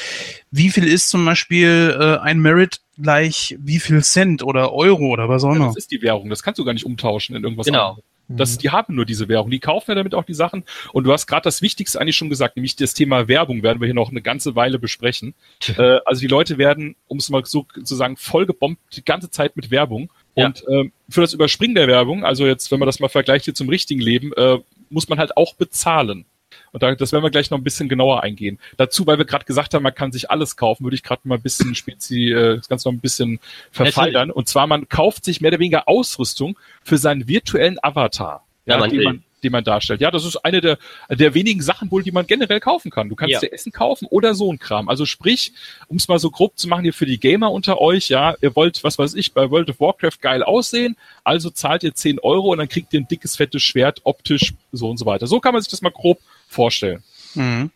[0.51, 5.28] wie viel ist zum Beispiel äh, ein Merit gleich wie viel Cent oder Euro oder
[5.28, 5.66] was auch immer.
[5.66, 7.90] das ist die Währung, das kannst du gar nicht umtauschen in irgendwas Genau.
[7.90, 8.05] anderes.
[8.31, 10.65] Das, die haben nur diese Währung, die kaufen ja damit auch die Sachen.
[10.93, 13.86] Und du hast gerade das Wichtigste eigentlich schon gesagt, nämlich das Thema Werbung werden wir
[13.86, 15.32] hier noch eine ganze Weile besprechen.
[15.78, 19.56] äh, also die Leute werden, um es mal so zu sagen, vollgebombt die ganze Zeit
[19.56, 20.12] mit Werbung.
[20.36, 20.44] Ja.
[20.44, 23.55] Und ähm, für das Überspringen der Werbung, also jetzt, wenn man das mal vergleicht hier
[23.55, 24.59] zum richtigen Leben, äh,
[24.90, 26.27] muss man halt auch bezahlen.
[26.73, 28.59] Und da, das werden wir gleich noch ein bisschen genauer eingehen.
[28.77, 31.36] Dazu, weil wir gerade gesagt haben, man kann sich alles kaufen, würde ich gerade mal
[31.36, 33.40] ein bisschen spezi, äh, das Ganze noch ein bisschen
[33.70, 34.31] verfeinern.
[34.31, 38.90] Und zwar, man kauft sich mehr oder weniger Ausrüstung für seinen virtuellen Avatar, Ja, man
[38.90, 39.05] den, will.
[39.05, 40.01] man, den man darstellt.
[40.01, 40.78] Ja, das ist eine der,
[41.11, 43.09] der wenigen Sachen wohl, die man generell kaufen kann.
[43.09, 43.40] Du kannst Ja.
[43.40, 44.89] dir Essen kaufen oder so ein Kram.
[44.89, 45.53] Also sprich,
[45.86, 48.57] um es mal so grob zu machen hier für die Gamer unter euch, ja, ihr
[48.57, 52.51] wollt, was weiß ich, bei World of Warcraft geil aussehen, also zahlt ihr 10 Euro
[52.53, 55.27] und dann kriegt ihr ein dickes, fettes Schwert, optisch, so und so weiter.
[55.28, 56.19] So kann man sich das mal grob
[56.49, 57.03] vorstellen.
[57.35, 57.70] Mhm.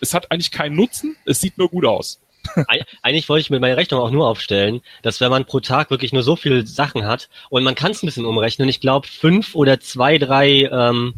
[0.00, 2.20] Es hat eigentlich keinen Nutzen, es sieht nur gut aus.
[2.68, 5.90] Eig- Eigentlich wollte ich mit meiner Rechnung auch nur aufstellen, dass wenn man pro Tag
[5.90, 9.06] wirklich nur so viele Sachen hat und man kann es ein bisschen umrechnen, ich glaube
[9.08, 11.14] fünf oder zwei, drei ähm,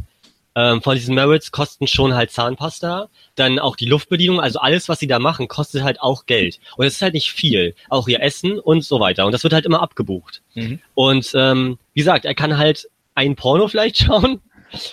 [0.55, 4.99] ähm, von diesen Merits kosten schon halt Zahnpasta, dann auch die Luftbedienung, also alles, was
[4.99, 6.59] sie da machen, kostet halt auch Geld.
[6.75, 9.27] Und es ist halt nicht viel, auch ihr Essen und so weiter.
[9.27, 10.41] Und das wird halt immer abgebucht.
[10.55, 10.79] Mhm.
[10.95, 14.41] Und ähm, wie gesagt, er kann halt ein Porno vielleicht schauen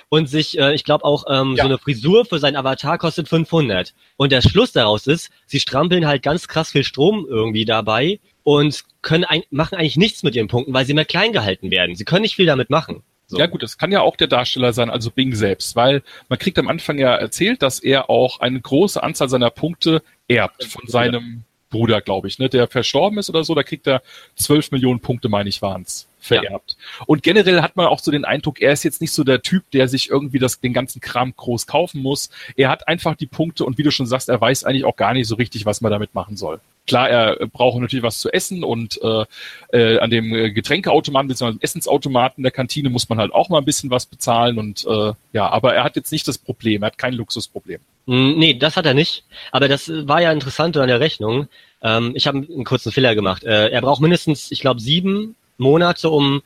[0.08, 1.64] und sich, äh, ich glaube auch ähm, Ja.
[1.64, 3.94] so eine Frisur für seinen Avatar kostet 500.
[4.16, 8.84] Und der Schluss daraus ist, sie strampeln halt ganz krass viel Strom irgendwie dabei und
[9.02, 11.94] können ein, machen eigentlich nichts mit ihren Punkten, weil sie mehr klein gehalten werden.
[11.96, 13.02] Sie können nicht viel damit machen.
[13.28, 13.38] So.
[13.38, 16.58] Ja gut, das kann ja auch der Darsteller sein, also Bing selbst, weil man kriegt
[16.60, 21.42] am Anfang ja erzählt, dass er auch eine große Anzahl seiner Punkte erbt von seinem
[21.70, 24.02] Bruder, glaube ich, ne, der verstorben ist oder so, da kriegt er
[24.36, 26.76] 12 Millionen Punkte, meine ich, waren's vererbt.
[26.78, 27.04] Ja.
[27.06, 29.70] Und generell hat man auch so den Eindruck, er ist jetzt nicht so der Typ,
[29.72, 32.30] der sich irgendwie das, den ganzen Kram groß kaufen muss.
[32.56, 35.12] Er hat einfach die Punkte und wie du schon sagst, er weiß eigentlich auch gar
[35.12, 36.60] nicht so richtig, was man damit machen soll.
[36.86, 39.24] Klar, er braucht natürlich was zu essen und äh,
[39.72, 41.58] äh, an dem Getränkeautomaten bzw.
[41.60, 45.48] Essensautomaten der Kantine muss man halt auch mal ein bisschen was bezahlen und äh, ja,
[45.48, 47.80] aber er hat jetzt nicht das Problem, er hat kein Luxusproblem.
[48.06, 49.24] Hm, nee, das hat er nicht.
[49.50, 51.48] Aber das war ja interessant an der Rechnung.
[51.82, 53.44] Ähm, ich habe einen kurzen Fehler gemacht.
[53.44, 56.42] Äh, er braucht mindestens, ich glaube, sieben Monate, um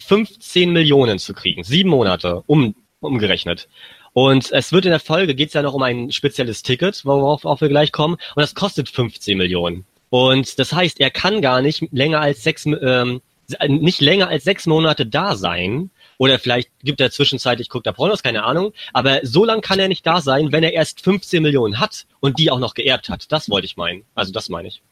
[0.00, 1.64] 15 äh, Millionen zu kriegen.
[1.64, 3.68] Sieben Monate, um, umgerechnet.
[4.12, 7.60] Und es wird in der Folge, geht es ja noch um ein spezielles Ticket, worauf
[7.60, 9.84] wir gleich kommen, und das kostet 15 Millionen.
[10.10, 13.22] Und das heißt, er kann gar nicht länger als sechs, ähm,
[13.68, 15.90] nicht länger als sechs Monate da sein.
[16.18, 18.72] Oder vielleicht gibt er zwischenzeitlich, guckt er Pornos, keine Ahnung.
[18.92, 22.38] Aber so lange kann er nicht da sein, wenn er erst 15 Millionen hat und
[22.38, 23.30] die auch noch geerbt hat.
[23.32, 24.04] Das wollte ich meinen.
[24.14, 24.82] Also das meine ich.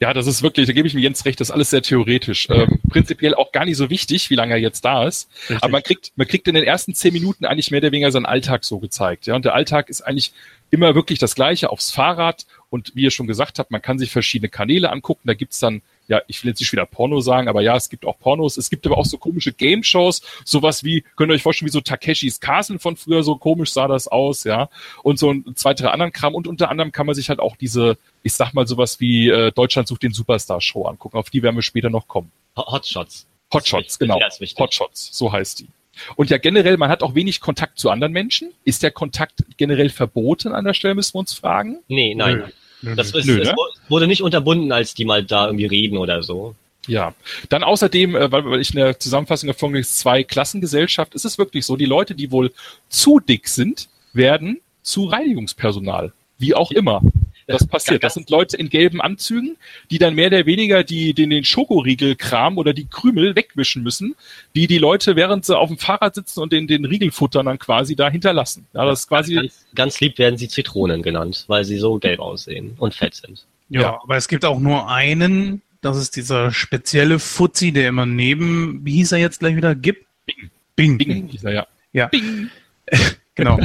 [0.00, 2.48] Ja, das ist wirklich, da gebe ich mir Jens recht, das ist alles sehr theoretisch.
[2.50, 5.28] Ähm, prinzipiell auch gar nicht so wichtig, wie lange er jetzt da ist.
[5.42, 5.62] Richtig.
[5.62, 8.26] Aber man kriegt, man kriegt in den ersten zehn Minuten eigentlich mehr oder weniger seinen
[8.26, 9.26] Alltag so gezeigt.
[9.26, 10.32] Ja, und der Alltag ist eigentlich
[10.70, 12.46] immer wirklich das Gleiche aufs Fahrrad.
[12.70, 15.22] Und wie ihr schon gesagt habt, man kann sich verschiedene Kanäle angucken.
[15.24, 18.06] Da gibt's dann ja, ich will jetzt nicht wieder Porno sagen, aber ja, es gibt
[18.06, 18.56] auch Pornos.
[18.56, 21.82] Es gibt aber auch so komische Game-Shows, sowas wie, könnt ihr euch vorstellen, wie so
[21.82, 24.70] Takeshis Castle von früher, so komisch sah das aus, ja.
[25.02, 26.34] Und so ein zwei, drei anderen Kram.
[26.34, 29.52] Und unter anderem kann man sich halt auch diese, ich sag mal, sowas wie äh,
[29.52, 31.18] Deutschland sucht den Superstar-Show angucken.
[31.18, 32.32] Auf die werden wir später noch kommen.
[32.56, 33.26] Hotshots.
[33.52, 34.18] Hotshots, genau.
[34.58, 35.68] Hotshots, so heißt die.
[36.16, 38.52] Und ja, generell, man hat auch wenig Kontakt zu anderen Menschen.
[38.64, 41.78] Ist der Kontakt generell verboten an der Stelle, müssen wir uns fragen?
[41.88, 42.44] Nee, nein.
[42.82, 42.94] Nö.
[42.94, 43.54] Das ist, Nö, ne?
[43.88, 46.54] wurde nicht unterbunden, als die mal da irgendwie reden oder so.
[46.86, 47.14] Ja,
[47.48, 51.76] dann außerdem, äh, weil ich eine Zusammenfassung gefunden habe, zwei Klassengesellschaft, ist es wirklich so,
[51.76, 52.52] die Leute, die wohl
[52.88, 56.12] zu dick sind, werden zu Reinigungspersonal.
[56.38, 57.02] Wie auch immer
[57.48, 58.04] das passiert.
[58.04, 59.56] Das sind Leute in gelben Anzügen,
[59.90, 64.14] die dann mehr oder weniger die, den, den Schokoriegelkram oder die Krümel wegwischen müssen,
[64.54, 67.58] die die Leute, während sie auf dem Fahrrad sitzen und den, den Riegel futtern, dann
[67.58, 68.66] quasi da hinterlassen.
[68.74, 72.20] Ja, das ist quasi ganz, ganz lieb werden sie Zitronen genannt, weil sie so gelb
[72.20, 73.46] aussehen und fett sind.
[73.70, 78.04] Ja, ja, aber es gibt auch nur einen, das ist dieser spezielle Fuzzi, der immer
[78.04, 79.74] neben, wie hieß er jetzt gleich wieder?
[79.74, 80.04] Gib?
[80.26, 80.50] Bing.
[80.76, 80.98] Bing.
[80.98, 81.66] Bing hieß er, ja.
[81.94, 82.06] Ja.
[82.08, 82.50] Bing.
[83.34, 83.58] genau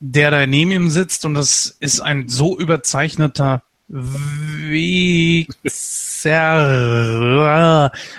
[0.00, 5.50] der da neben ihm sitzt und das ist ein so überzeichneter Wichser.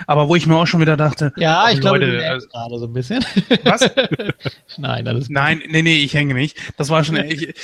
[0.06, 2.86] Aber wo ich mir auch schon wieder dachte, ja, ich glaube, Leute, äh, gerade so
[2.86, 3.24] ein bisschen.
[3.62, 3.88] Was?
[4.78, 6.58] Nein, alles Nein, nee, nee, ich hänge nicht.
[6.76, 7.54] Das war schon ich,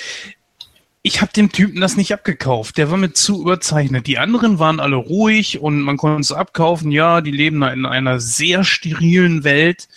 [1.02, 2.78] ich habe dem Typen das nicht abgekauft.
[2.78, 4.06] Der war mir zu überzeichnet.
[4.06, 6.90] Die anderen waren alle ruhig und man konnte es abkaufen.
[6.92, 9.88] Ja, die leben in einer sehr sterilen Welt,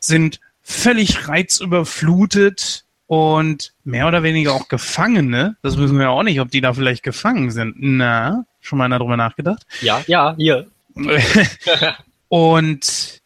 [0.00, 5.56] sind völlig reizüberflutet und mehr oder weniger auch Gefangene.
[5.62, 7.76] Das wissen wir ja auch nicht, ob die da vielleicht gefangen sind.
[7.78, 9.66] Na, schon mal einer drüber nachgedacht?
[9.80, 10.68] Ja, ja, hier.
[12.28, 13.20] und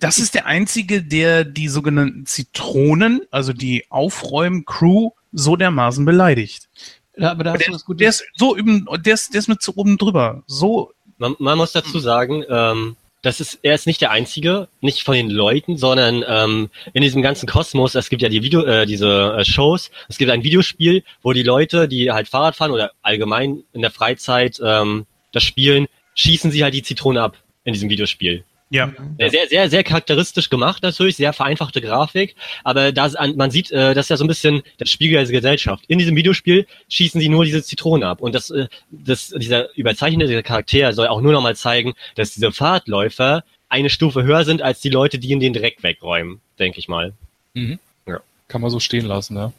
[0.00, 6.68] das ist der einzige, der die sogenannten Zitronen, also die Aufräumen-Crew, so dermaßen beleidigt.
[7.16, 7.98] Ja, aber da hast der, du Gutes.
[7.98, 10.42] Der ist so üben, der ist, der ist mit so oben drüber.
[10.46, 10.92] So.
[11.18, 15.14] Man, man muss dazu sagen, ähm, das ist, er ist nicht der Einzige, nicht von
[15.14, 19.36] den Leuten, sondern ähm, in diesem ganzen Kosmos, es gibt ja die Video, äh, diese
[19.38, 23.62] äh, Shows, es gibt ein Videospiel, wo die Leute, die halt Fahrrad fahren oder allgemein
[23.72, 28.44] in der Freizeit ähm, das spielen, schießen sie halt die Zitrone ab in diesem Videospiel.
[28.72, 28.92] Ja.
[29.18, 34.06] Sehr, sehr, sehr charakteristisch gemacht natürlich, sehr vereinfachte Grafik, aber da man sieht, äh, das
[34.06, 35.84] ist ja so ein bisschen das Spiegel der Gesellschaft.
[35.88, 40.40] In diesem Videospiel schießen sie nur diese Zitrone ab und das, äh, das, dieser überzeichnete
[40.44, 44.90] Charakter soll auch nur nochmal zeigen, dass diese Fahrtläufer eine Stufe höher sind als die
[44.90, 47.12] Leute, die in den Dreck wegräumen, denke ich mal.
[47.54, 47.80] Mhm.
[48.06, 48.20] Ja.
[48.46, 49.52] Kann man so stehen lassen, ja.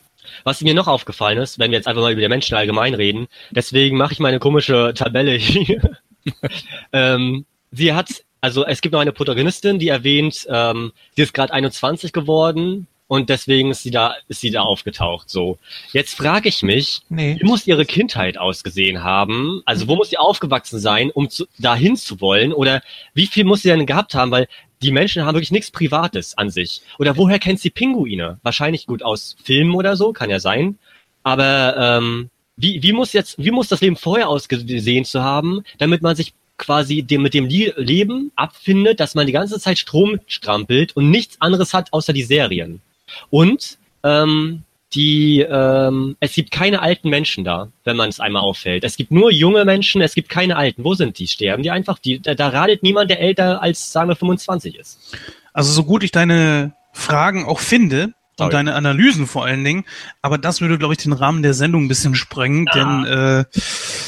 [0.46, 3.28] Was mir noch aufgefallen ist, wenn wir jetzt einfach mal über die Menschen allgemein reden,
[3.50, 5.98] deswegen mache ich meine komische Tabelle hier.
[6.94, 11.53] ähm, sie hat also es gibt noch eine Protagonistin, die erwähnt, ähm, sie ist gerade
[11.53, 15.30] 21 geworden und deswegen ist sie da, ist sie da aufgetaucht.
[15.30, 15.59] So,
[15.93, 17.38] jetzt frage ich mich, nee.
[17.39, 19.61] wie muss ihre Kindheit ausgesehen haben?
[19.65, 22.53] Also wo muss sie aufgewachsen sein, um zu, dahin zu wollen?
[22.53, 22.81] Oder
[23.13, 24.31] wie viel muss sie denn gehabt haben?
[24.31, 24.47] Weil
[24.81, 26.81] die Menschen haben wirklich nichts Privates an sich.
[26.97, 28.39] Oder woher kennt sie Pinguine?
[28.43, 30.80] Wahrscheinlich gut aus Filmen oder so, kann ja sein.
[31.22, 36.01] Aber ähm, wie, wie muss jetzt, wie muss das Leben vorher ausgesehen zu haben, damit
[36.01, 40.96] man sich quasi dem, mit dem Leben abfindet, dass man die ganze Zeit Strom strampelt
[40.96, 42.82] und nichts anderes hat außer die Serien.
[43.30, 44.64] Und ähm,
[44.94, 48.84] die ähm, es gibt keine alten Menschen da, wenn man es einmal auffällt.
[48.84, 50.84] Es gibt nur junge Menschen, es gibt keine alten.
[50.84, 51.28] Wo sind die?
[51.28, 51.98] Sterben die einfach?
[52.00, 55.18] Die, da, da radelt niemand, der älter als, sagen wir, 25 ist.
[55.54, 58.65] Also so gut ich deine Fragen auch finde, und Sorry.
[58.65, 59.85] deine Analysen vor allen Dingen.
[60.22, 63.45] Aber das würde, glaube ich, den Rahmen der Sendung ein bisschen sprengen, denn äh,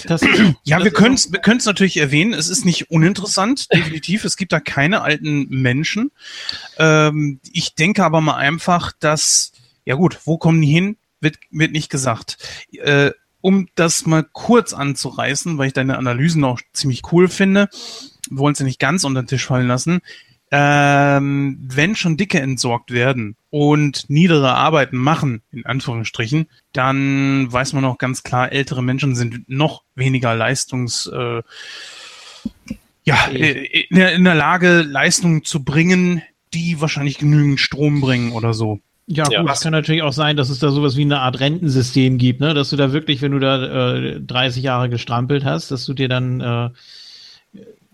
[0.07, 0.21] Das,
[0.63, 2.33] ja, das wir können es wir können's natürlich erwähnen.
[2.33, 4.25] Es ist nicht uninteressant, definitiv.
[4.25, 6.11] Es gibt da keine alten Menschen.
[6.77, 9.53] Ähm, ich denke aber mal einfach, dass,
[9.85, 10.97] ja gut, wo kommen die hin?
[11.21, 12.37] Wird, wird nicht gesagt.
[12.73, 17.69] Äh, um das mal kurz anzureißen, weil ich deine Analysen auch ziemlich cool finde,
[18.29, 20.01] wir wollen sie nicht ganz unter den Tisch fallen lassen.
[20.55, 27.85] Ähm, wenn schon Dicke entsorgt werden und niedere Arbeiten machen, in Anführungsstrichen, dann weiß man
[27.85, 31.41] auch ganz klar, ältere Menschen sind noch weniger leistungs, äh,
[33.03, 36.21] ja, äh, in, der, in der Lage, Leistungen zu bringen,
[36.53, 38.79] die wahrscheinlich genügend Strom bringen oder so.
[39.07, 39.41] Ja, Ja.
[39.41, 42.41] gut, es kann natürlich auch sein, dass es da sowas wie eine Art Rentensystem gibt,
[42.41, 42.53] ne?
[42.53, 46.07] Dass du da wirklich, wenn du da äh, 30 Jahre gestrampelt hast, dass du dir
[46.07, 46.69] dann, äh,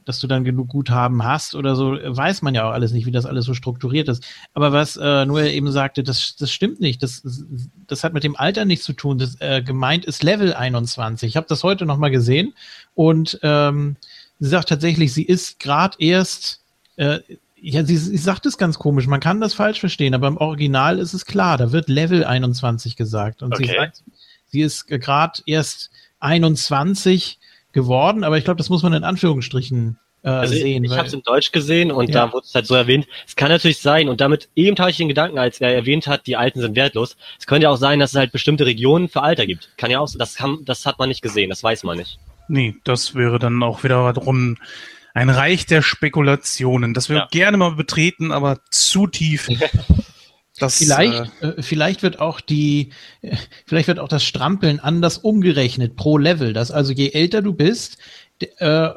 [0.09, 3.11] dass du dann genug Guthaben hast oder so, weiß man ja auch alles nicht, wie
[3.11, 4.25] das alles so strukturiert ist.
[4.55, 7.03] Aber was äh, Noel eben sagte, das, das stimmt nicht.
[7.03, 7.21] Das,
[7.85, 9.19] das hat mit dem Alter nichts zu tun.
[9.19, 11.29] Das, äh, gemeint ist Level 21.
[11.29, 12.55] Ich habe das heute nochmal gesehen
[12.95, 13.97] und ähm,
[14.39, 16.63] sie sagt tatsächlich, sie ist gerade erst
[16.95, 17.19] äh,
[17.61, 19.05] ja, sie, sie sagt es ganz komisch.
[19.05, 21.57] Man kann das falsch verstehen, aber im Original ist es klar.
[21.57, 23.43] Da wird Level 21 gesagt.
[23.43, 23.75] Und sie Okay.
[23.77, 24.03] sagt,
[24.47, 27.38] sie ist gerade erst 21
[27.71, 30.83] geworden, aber ich glaube, das muss man in Anführungsstrichen äh, Also ich, sehen.
[30.83, 32.25] ich weil- habe es in Deutsch gesehen und Ja.
[32.27, 33.07] da wurde es halt so erwähnt.
[33.25, 36.27] Es kann natürlich sein und damit eben habe ich den Gedanken, als er erwähnt hat,
[36.27, 37.15] die Alten sind wertlos.
[37.39, 39.69] Es könnte ja auch sein, dass es halt bestimmte Regionen für Alter gibt.
[39.77, 42.19] Kann ja auch, das kann, das hat man nicht gesehen, das weiß man nicht.
[42.49, 44.57] Nee, das wäre dann auch wieder drum
[45.13, 46.93] ein Reich der Spekulationen.
[46.93, 47.27] Das wir Ja.
[47.31, 49.47] gerne mal betreten, aber zu tief.
[50.59, 52.89] Das, Vielleicht, äh, äh, vielleicht wird auch die,
[53.21, 56.53] äh, vielleicht wird auch das Strampeln anders umgerechnet pro Level.
[56.53, 57.97] Dass also je älter du bist,
[58.57, 58.89] äh,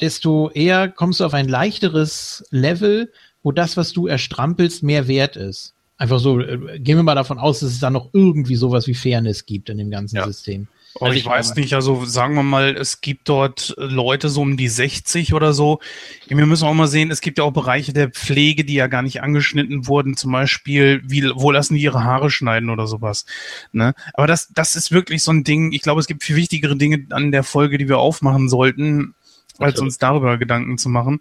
[0.00, 3.12] desto eher kommst du auf ein leichteres Level,
[3.42, 5.74] wo das, was du erstrampelst, mehr wert ist.
[5.96, 8.94] Einfach so, äh, gehen wir mal davon aus, dass es da noch irgendwie sowas wie
[8.94, 10.26] Fairness gibt in dem ganzen Ja.
[10.26, 10.66] System.
[11.00, 14.42] Oh, Also ich ich- weiß nicht, also sagen wir mal, es gibt dort Leute so
[14.42, 15.80] um die 60 oder so.
[16.28, 19.02] Wir müssen auch mal sehen, es gibt ja auch Bereiche der Pflege, die ja gar
[19.02, 20.16] nicht angeschnitten wurden.
[20.16, 23.26] Zum Beispiel, wie, wo lassen die ihre Haare schneiden oder sowas.
[23.72, 23.94] Ne?
[24.12, 25.72] Aber das, das ist wirklich so ein Ding.
[25.72, 29.14] Ich glaube, es gibt viel wichtigere Dinge an der Folge, die wir aufmachen sollten,
[29.58, 29.88] als Absolut.
[29.88, 31.20] uns darüber Gedanken zu machen.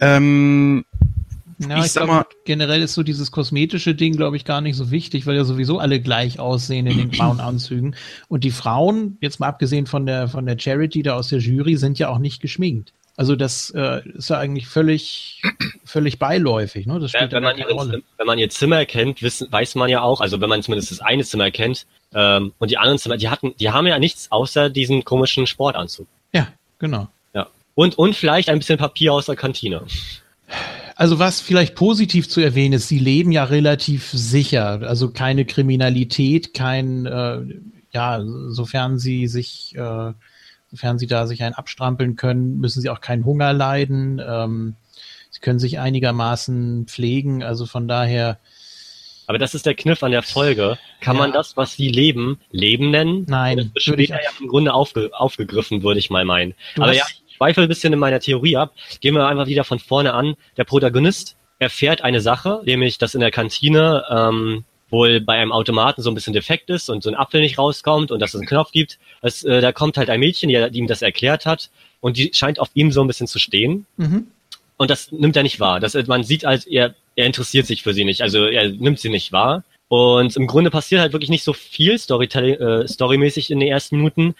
[0.00, 0.84] Ähm,
[1.70, 4.60] Ja, Ich ich, sag glaube, mal- generell ist so dieses kosmetische Ding, glaube ich, gar
[4.60, 7.94] nicht so wichtig, weil ja sowieso alle gleich aussehen in den grauen Anzügen.
[8.28, 11.76] Und die Frauen, jetzt mal abgesehen von der, von der Charity da aus der Jury,
[11.76, 12.92] sind ja auch nicht geschminkt.
[13.16, 15.40] Also das äh, ist ja eigentlich völlig,
[15.84, 16.86] völlig beiläufig.
[16.86, 16.98] Ne?
[16.98, 18.02] Das spielt ja wenn, man keine ihr, Rolle.
[18.18, 21.00] wenn man ihr Zimmer kennt, wissen, weiß man ja auch, also wenn man zumindest das
[21.00, 24.68] eine Zimmer kennt, ähm, und die anderen Zimmer, die hatten, die haben ja nichts außer
[24.68, 26.06] diesen komischen Sportanzug.
[26.32, 26.48] Ja,
[26.80, 27.06] genau.
[27.34, 27.46] Ja.
[27.76, 29.82] Und, und vielleicht ein bisschen Papier aus der Kantine.
[30.96, 34.80] Also was vielleicht positiv zu erwähnen ist, sie leben ja relativ sicher.
[34.82, 37.40] Also keine Kriminalität, kein, äh,
[37.92, 40.12] ja, sofern sie sich, äh,
[40.70, 44.22] sofern sie da sich einen abstrampeln können, müssen sie auch keinen Hunger leiden.
[44.24, 44.76] Ähm,
[45.30, 47.42] sie können sich einigermaßen pflegen.
[47.42, 48.38] Also von daher,
[49.26, 50.78] Aber das ist der Kniff an der Folge.
[51.00, 51.22] Kann Ja.
[51.22, 53.24] man das, was sie leben, Leben nennen?
[53.28, 56.54] Nein, Das wird ich- später ja im Grunde aufge, aufgegriffen, würde ich mal meinen.
[56.76, 57.04] Du Aber hast- ja,
[57.34, 58.72] ich zweifle ein bisschen in meiner Theorie ab.
[59.00, 60.36] Gehen wir einfach wieder von vorne an.
[60.56, 66.00] Der Protagonist erfährt eine Sache, nämlich, dass in der Kantine ähm, wohl bei einem Automaten
[66.00, 68.46] so ein bisschen defekt ist und so ein Apfel nicht rauskommt und dass es einen
[68.46, 69.00] Knopf gibt.
[69.20, 71.70] Es, äh, da kommt halt ein Mädchen, die, die ihm das erklärt hat
[72.00, 73.86] und die scheint auf ihm so ein bisschen zu stehen.
[73.96, 74.28] mhm.
[74.76, 75.78] Und das nimmt er nicht wahr.
[75.78, 78.22] Das, man sieht als er, er interessiert sich für sie nicht.
[78.22, 79.62] Also er nimmt sie nicht wahr.
[79.88, 84.34] Und im Grunde passiert halt wirklich nicht so viel äh, storymäßig in den ersten Minuten,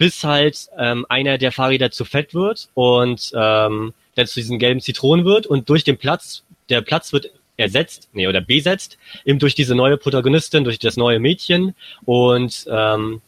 [0.00, 4.80] bis halt ähm, einer der Fahrräder zu fett wird und ähm, der zu diesen gelben
[4.80, 8.96] Zitronen wird und durch den Platz, der Platz wird ersetzt, nee, oder besetzt,
[9.26, 11.74] eben durch diese neue Protagonistin, durch das neue Mädchen
[12.06, 13.20] und ähm,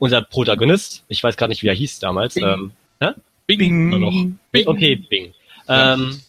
[0.00, 2.44] unser Protagonist, ich weiß gerade nicht, wie er hieß damals, Bing.
[2.44, 3.10] ähm, hä?
[3.46, 3.90] Bing.
[4.00, 4.26] Noch.
[4.50, 4.66] Bing.
[4.66, 5.32] Okay, Bing.
[5.68, 6.20] Ähm,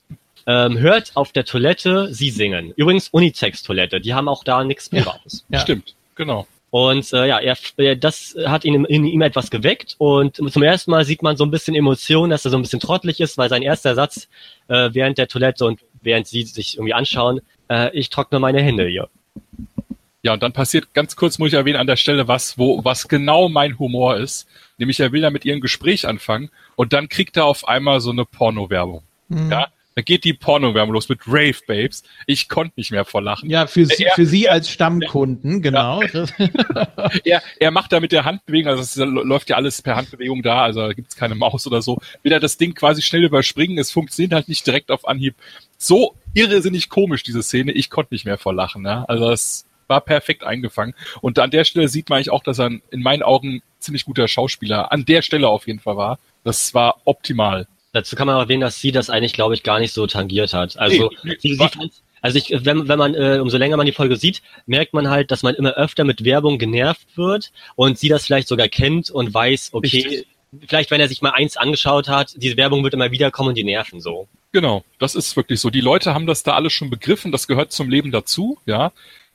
[0.45, 2.71] ähm, hört auf der Toilette sie singen.
[2.75, 5.01] Übrigens Unisex-Toilette, die haben auch da nichts Ja.
[5.01, 5.43] Privates.
[5.49, 5.59] Ja.
[5.61, 6.45] Stimmt, genau.
[6.71, 10.91] Und äh, ja, er, er, das hat ihn in ihm etwas geweckt und zum ersten
[10.91, 13.49] Mal sieht man so ein bisschen Emotion, dass er so ein bisschen trottelig ist, weil
[13.49, 14.29] sein erster Satz
[14.69, 18.87] äh, während der Toilette und während sie sich irgendwie anschauen, äh, ich trockne meine Hände
[18.87, 19.09] hier.
[20.23, 23.09] Ja, und dann passiert ganz kurz, muss ich erwähnen, an der Stelle was, wo, was
[23.09, 24.47] genau mein Humor ist.
[24.77, 27.99] Nämlich er will da mit ihr ein Gespräch anfangen und dann kriegt er auf einmal
[27.99, 29.03] so eine Porno-Werbung.
[29.27, 29.51] Mhm.
[29.51, 32.03] Ja, da geht die Porno-Werbung los mit Rave Babes.
[32.27, 33.49] Ich konnte nicht mehr vor Lachen.
[33.49, 36.01] Ja, für sie, Er- für sie als Stammkunden, genau.
[37.25, 40.61] Er, er macht da mit der Handbewegung, also es läuft ja alles per Handbewegung da,
[40.63, 41.99] also da gibt's keine Maus oder so.
[42.23, 45.35] Will er das Ding quasi schnell überspringen, es funktioniert halt nicht direkt auf Anhieb.
[45.77, 48.85] So irrsinnig komisch, diese Szene, ich konnte nicht mehr vor Lachen.
[48.85, 49.03] Ja?
[49.07, 50.93] Also das war perfekt eingefangen.
[51.21, 54.27] Und an der Stelle sieht man eigentlich auch, dass er in meinen Augen ziemlich guter
[54.27, 56.19] Schauspieler an der Stelle auf jeden Fall war.
[56.43, 57.67] Das war optimal.
[57.93, 60.53] Dazu kann man auch erwähnen, dass sie das eigentlich, glaube ich, gar nicht so tangiert
[60.53, 60.77] hat.
[60.77, 61.69] Also, nee, sie, sie
[62.21, 65.31] also ich, wenn, wenn man, äh, umso länger man die Folge sieht, merkt man halt,
[65.31, 69.33] dass man immer öfter mit Werbung genervt wird und sie das vielleicht sogar kennt und
[69.33, 70.27] weiß, okay, Richtig.
[70.67, 73.57] vielleicht wenn er sich mal eins angeschaut hat, diese Werbung wird immer wieder kommen und
[73.57, 74.27] die nerven so.
[74.51, 75.69] Genau, das ist wirklich so.
[75.69, 78.91] Die Leute haben das da alles schon begriffen, das gehört zum Leben dazu, ja.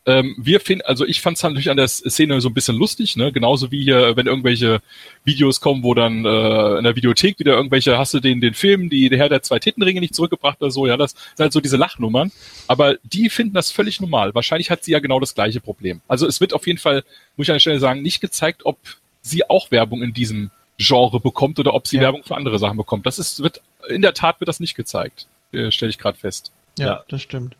[0.09, 3.17] Ähm, wir finden, also ich fand es natürlich an der Szene so ein bisschen lustig,
[3.17, 3.33] ne?
[3.33, 4.81] Genauso wie hier, wenn irgendwelche
[5.25, 8.89] Videos kommen, wo dann äh, in der Videothek wieder irgendwelche, hast du den, den Film,
[8.89, 11.61] die der Herr der zwei Tittenringe nicht zurückgebracht oder so, ja, das sind halt so
[11.61, 12.31] diese Lachnummern.
[12.69, 14.33] Aber die finden das völlig normal.
[14.33, 16.01] Wahrscheinlich hat sie ja genau das gleiche Problem.
[16.07, 17.03] Also es wird auf jeden Fall,
[17.37, 18.79] muss ich an der Stelle sagen, nicht gezeigt, ob
[19.23, 22.03] sie auch Werbung in diesem Genre bekommt oder ob sie ja.
[22.03, 23.07] Werbung für andere Sachen bekommt.
[23.07, 25.27] Das ist, wird, in der Tat wird das nicht gezeigt.
[25.53, 26.53] Äh, Stelle ich gerade fest.
[26.79, 27.57] Ja, ja, das stimmt.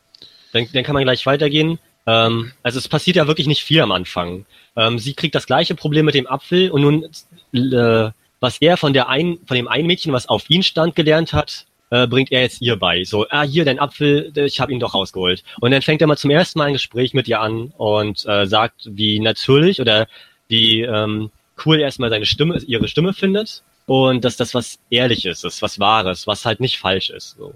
[0.53, 1.81] Dann, dann kann man gleich weitergehen.
[2.07, 4.47] Ähm, also es passiert ja wirklich nicht viel am Anfang.
[4.77, 7.05] Ähm, sie kriegt das gleiche Problem mit dem Apfel und nun,
[7.53, 8.11] äh,
[8.41, 11.67] was er von der ein, von dem einen Mädchen, was auf ihn stand, gelernt hat,
[11.91, 13.05] äh, bringt er jetzt ihr bei.
[13.05, 15.45] So, ah, hier dein Apfel, ich habe ihn doch rausgeholt.
[15.61, 18.47] Und dann fängt er mal zum ersten Mal ein Gespräch mit ihr an und äh,
[18.47, 20.07] sagt, wie natürlich oder
[20.49, 21.31] wie ähm,
[21.65, 26.27] cool erstmal seine Stimme, ihre Stimme findet und dass das was Ehrliches ist, was Wahres,
[26.27, 27.37] was halt nicht falsch ist.
[27.39, 27.55] So.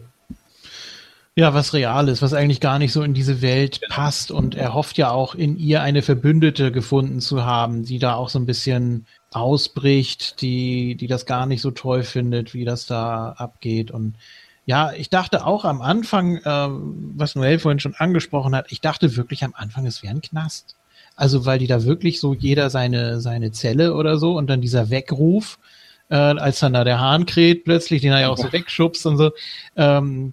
[1.37, 4.31] Ja, was real ist, was eigentlich gar nicht so in diese Welt passt.
[4.33, 8.29] Und er hofft ja auch in ihr eine Verbündete gefunden zu haben, die da auch
[8.29, 13.31] so ein bisschen ausbricht, die, die das gar nicht so toll findet, wie das da
[13.33, 13.93] abgeht.
[13.93, 14.17] Und
[14.67, 16.69] ja, ich dachte auch am Anfang, äh,
[17.17, 20.75] was Noel vorhin schon angesprochen hat, ich dachte wirklich am Anfang, es wäre ein Knast.
[21.17, 24.91] Also, weil die da wirklich so jeder seine, seine Zelle oder so und dann dieser
[24.91, 25.59] Weckruf,
[26.09, 29.17] äh, als dann da der Hahn kräht plötzlich, den er ja auch so wegschubst und
[29.17, 29.31] so.
[29.77, 30.33] Ähm,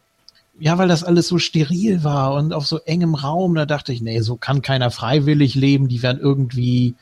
[0.59, 4.01] ja, weil das alles so steril war und auf so engem Raum, da dachte ich,
[4.01, 6.95] nee, so kann keiner freiwillig leben, die werden irgendwie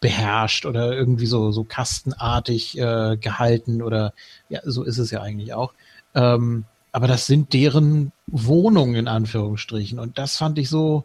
[0.00, 4.14] beherrscht oder irgendwie so, so kastenartig äh, gehalten oder
[4.48, 5.74] ja, so ist es ja eigentlich auch.
[6.14, 11.04] Ähm, aber das sind deren Wohnungen in Anführungsstrichen und das fand ich so,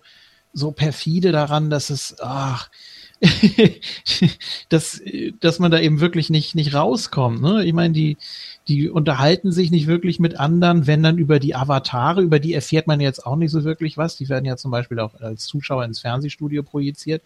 [0.53, 2.69] so perfide daran, dass es, ach,
[4.69, 5.01] dass,
[5.39, 7.41] dass man da eben wirklich nicht, nicht rauskommt.
[7.41, 7.65] Ne?
[7.65, 8.17] Ich meine, die,
[8.67, 12.87] die unterhalten sich nicht wirklich mit anderen, wenn dann über die Avatare, über die erfährt
[12.87, 14.17] man jetzt auch nicht so wirklich was.
[14.17, 17.21] Die werden ja zum Beispiel auch als Zuschauer ins Fernsehstudio projiziert.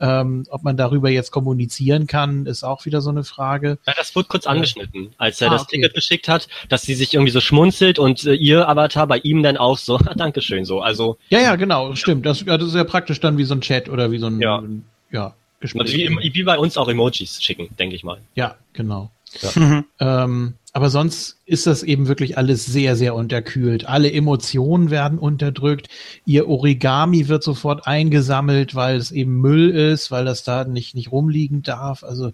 [0.00, 3.78] Ähm, ob man darüber jetzt kommunizieren kann, ist auch wieder so eine Frage.
[3.86, 5.76] Ja, das wurde kurz angeschnitten, als er ah, das okay.
[5.76, 9.42] Ticket geschickt hat, dass sie sich irgendwie so schmunzelt und äh, ihr Avatar bei ihm
[9.42, 10.80] dann auch so, Dankeschön, so.
[10.80, 11.18] Also.
[11.28, 12.24] Ja, ja, genau, stimmt.
[12.24, 14.62] Das, das ist ja praktisch dann wie so ein Chat oder wie so ein, ja.
[15.10, 15.82] ja Gespräch.
[15.82, 18.18] Also wie, wie bei uns auch Emojis schicken, denke ich mal.
[18.34, 19.10] Ja, genau.
[19.40, 19.84] Ja.
[20.24, 23.86] ähm, aber sonst ist das eben wirklich alles sehr, sehr unterkühlt.
[23.88, 25.86] Alle Emotionen werden unterdrückt.
[26.26, 31.12] Ihr Origami wird sofort eingesammelt, weil es eben Müll ist, weil das da nicht, nicht
[31.12, 32.02] rumliegen darf.
[32.02, 32.32] Also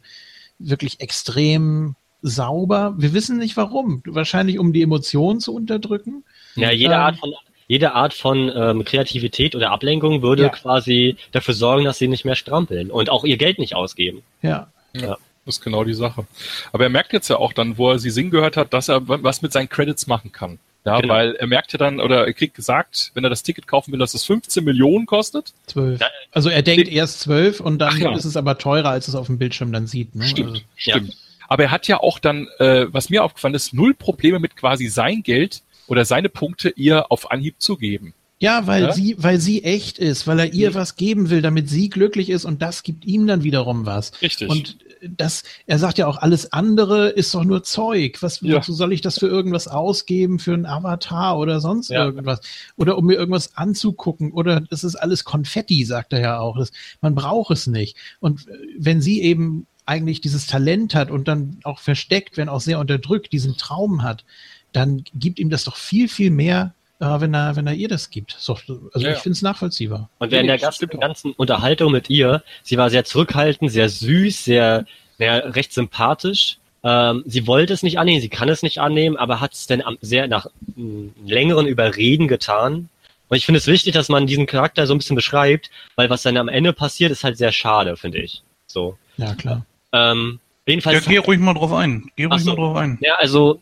[0.59, 2.95] wirklich extrem sauber.
[2.97, 4.03] Wir wissen nicht warum.
[4.07, 6.25] Wahrscheinlich um die Emotionen zu unterdrücken.
[6.57, 7.35] Ja, jede ähm, Art von
[7.69, 10.49] jede Art von ähm, Kreativität oder Ablenkung würde ja.
[10.49, 14.23] quasi dafür sorgen, dass sie nicht mehr strampeln und auch ihr Geld nicht ausgeben.
[14.41, 14.73] Ja.
[14.95, 15.19] ja.
[15.47, 16.27] Das ist genau die Sache.
[16.73, 19.09] Aber er merkt jetzt ja auch dann, wo er sie singen gehört hat, dass er
[19.09, 20.59] was mit seinen Credits machen kann.
[20.85, 21.13] Ja, genau.
[21.13, 23.99] weil er merkt ja dann, oder er kriegt gesagt, wenn er das Ticket kaufen will,
[23.99, 25.53] dass es 15 Millionen kostet.
[25.67, 26.01] 12.
[26.33, 28.15] Also er denkt erst 12 und dann ja.
[28.15, 30.15] ist es aber teurer, als es auf dem Bildschirm dann sieht.
[30.15, 30.25] Ne?
[30.25, 31.09] Stimmt, also, stimmt.
[31.09, 31.15] Ja.
[31.49, 34.87] Aber er hat ja auch dann, äh, was mir aufgefallen ist, null Probleme mit quasi
[34.87, 38.15] sein Geld oder seine Punkte ihr auf Anhieb zu geben.
[38.39, 38.93] Ja, weil ja?
[38.93, 40.75] sie, weil sie echt ist, weil er ihr mhm.
[40.75, 44.13] was geben will, damit sie glücklich ist und das gibt ihm dann wiederum was.
[44.23, 44.49] Richtig.
[44.49, 48.19] Und das, er sagt ja auch, alles andere ist doch nur Zeug.
[48.21, 48.57] Was, ja.
[48.57, 52.05] wozu soll ich das für irgendwas ausgeben, für einen Avatar oder sonst ja.
[52.05, 52.41] irgendwas?
[52.77, 56.59] Oder um mir irgendwas anzugucken oder das ist alles Konfetti, sagt er ja auch.
[56.59, 57.97] Das, man braucht es nicht.
[58.21, 58.47] Und
[58.79, 63.33] wenn sie eben eigentlich dieses Talent hat und dann auch versteckt, wenn auch sehr unterdrückt,
[63.33, 64.25] diesen Traum hat,
[64.73, 68.11] dann gibt ihm das doch viel, viel mehr äh, wenn er, wenn er ihr das
[68.11, 68.37] gibt.
[68.39, 69.13] So, also ja.
[69.13, 70.09] ich finde es nachvollziehbar.
[70.19, 74.87] Und während der ganzen, ganzen Unterhaltung mit ihr, sie war sehr zurückhaltend, sehr süß, sehr,
[75.19, 76.59] sehr recht sympathisch.
[76.83, 79.83] Ähm, sie wollte es nicht annehmen, sie kann es nicht annehmen, aber hat es denn
[80.01, 80.47] sehr nach
[80.77, 82.89] m, längeren Überreden getan.
[83.29, 86.23] Und ich finde es wichtig, dass man diesen Charakter so ein bisschen beschreibt, weil was
[86.23, 88.43] dann am Ende passiert, ist halt sehr schade, finde ich.
[88.67, 88.99] So.
[89.19, 89.65] Ja, klar.
[89.93, 91.05] Ähm, jedenfalls.
[91.05, 92.11] Ja, geh ruhig mal drauf ein.
[92.17, 92.99] Geh ruhig so, mal drauf ein.
[93.01, 93.61] Ja, also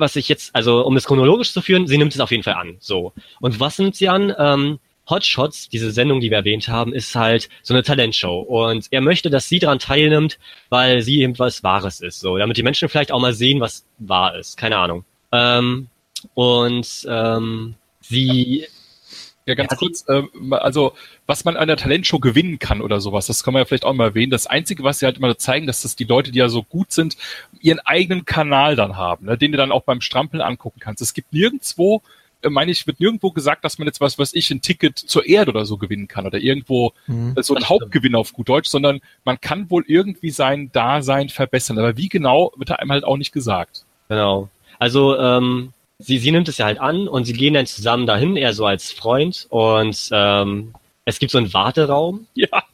[0.00, 2.54] was ich jetzt, also um es chronologisch zu führen, sie nimmt es auf jeden Fall
[2.54, 2.76] an.
[2.80, 3.12] So.
[3.40, 4.34] Und was nimmt sie an?
[4.38, 4.78] Ähm,
[5.08, 8.40] Hotshots, diese Sendung, die wir erwähnt haben, ist halt so eine Talentshow.
[8.40, 12.20] Und er möchte, dass sie daran teilnimmt, weil sie eben was Wahres ist.
[12.20, 14.56] So, damit die Menschen vielleicht auch mal sehen, was wahr ist.
[14.56, 15.04] Keine Ahnung.
[15.32, 15.88] Ähm,
[16.34, 18.66] und ähm, sie
[19.46, 20.92] Ja, ganz kurz, äh, also
[21.26, 23.94] was man an der Talentshow gewinnen kann oder sowas, das kann man ja vielleicht auch
[23.94, 24.30] mal erwähnen.
[24.30, 26.92] Das Einzige, was sie halt immer zeigen, dass das die Leute, die ja so gut
[26.92, 27.16] sind,
[27.60, 31.02] ihren eigenen Kanal dann haben, ne, den du dann auch beim Strampeln angucken kannst.
[31.02, 32.02] Es gibt nirgendwo,
[32.42, 35.26] äh, meine ich, wird nirgendwo gesagt, dass man jetzt was, was ich, ein Ticket zur
[35.26, 37.34] Erde oder so gewinnen kann oder irgendwo Mhm.
[37.40, 41.78] so ein Hauptgewinn auf gut Deutsch, sondern man kann wohl irgendwie sein Dasein verbessern.
[41.78, 43.84] Aber wie genau, wird da einem halt auch nicht gesagt.
[44.08, 44.48] Genau.
[44.78, 48.36] Also ähm, sie, sie nimmt es ja halt an und sie gehen dann zusammen dahin,
[48.36, 49.46] eher so als Freund.
[49.50, 50.74] Und ähm,
[51.04, 52.26] es gibt so einen Warteraum.
[52.34, 52.64] Ja,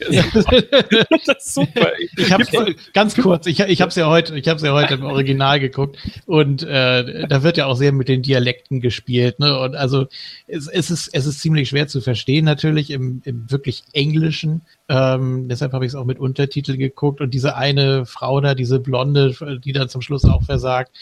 [1.26, 1.92] das ist super.
[2.16, 5.04] Ich habe ganz kurz, ich, ich habe es ja heute, ich habe ja heute im
[5.04, 9.58] Original geguckt und äh, da wird ja auch sehr mit den Dialekten gespielt, ne?
[9.58, 10.06] Und also
[10.46, 14.62] es, es ist es ist ziemlich schwer zu verstehen natürlich im, im wirklich Englischen.
[14.88, 18.78] Ähm, deshalb habe ich es auch mit Untertitel geguckt und diese eine Frau da, diese
[18.78, 20.92] Blonde, die dann zum Schluss auch versagt.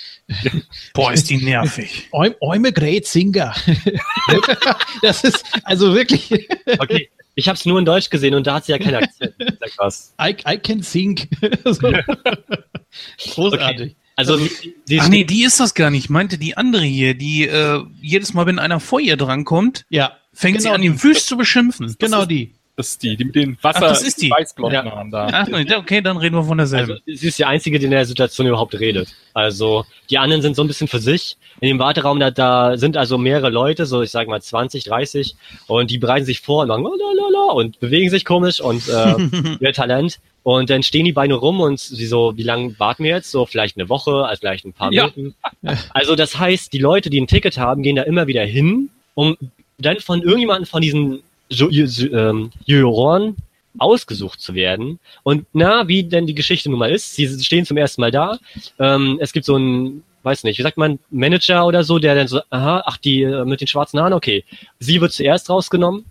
[0.94, 2.08] Boah, ist die nervig.
[2.12, 3.54] I'm, I'm a great singer.
[5.02, 6.48] das ist also wirklich.
[6.78, 7.10] Okay.
[7.36, 9.34] Ich habe es nur in Deutsch gesehen und da hat sie ja keinen Akzent.
[9.38, 10.14] Das ist ja krass.
[10.20, 11.18] I, I can sing.
[11.64, 11.92] so.
[13.34, 13.96] Großartig.
[14.16, 16.04] Also sie, sie Ach nee, die ist das gar nicht.
[16.04, 20.12] Ich meinte die andere hier, die äh, jedes Mal, wenn einer vor ihr drankommt, Ja,
[20.32, 21.96] fängt sie Genau an, ihn wüst zu beschimpfen.
[21.98, 22.53] genau ist- die.
[22.76, 24.30] Das ist die, die mit den Wasser, Ach, das ist die.
[24.30, 24.90] weißblonden Ja.
[24.92, 25.28] Haaren da.
[25.32, 26.90] Ach, nee, okay, dann reden wir von derselben.
[26.92, 29.14] Also, sie ist die Einzige, die in der Situation überhaupt redet.
[29.32, 31.36] Also, die anderen sind so ein bisschen für sich.
[31.60, 35.36] In dem Warteraum, da, da sind also mehrere Leute, so ich sag mal 20, 30,
[35.68, 39.14] und die bereiten sich vor und machen lalalala und bewegen sich komisch und äh,
[39.60, 40.18] ihr Talent.
[40.42, 43.30] Und dann stehen die Beine rum und sie so, wie lange warten wir jetzt?
[43.30, 45.10] So vielleicht eine Woche, also vielleicht ein paar Ja.
[45.14, 45.34] Minuten.
[45.90, 49.36] Also das heißt, die Leute, die ein Ticket haben, gehen da immer wieder hin, um
[49.78, 51.22] dann von irgendjemandem von diesen
[52.64, 53.36] Juroren
[53.78, 55.00] ausgesucht zu werden.
[55.22, 58.38] Und na, wie denn die Geschichte nun mal ist, sie stehen zum ersten Mal da.
[58.78, 62.28] Ähm, es gibt so einen, weiß nicht, wie sagt man, Manager oder so, der dann
[62.28, 64.44] so, aha, ach, die äh, mit den schwarzen Haaren, okay.
[64.78, 66.04] Sie wird zuerst rausgenommen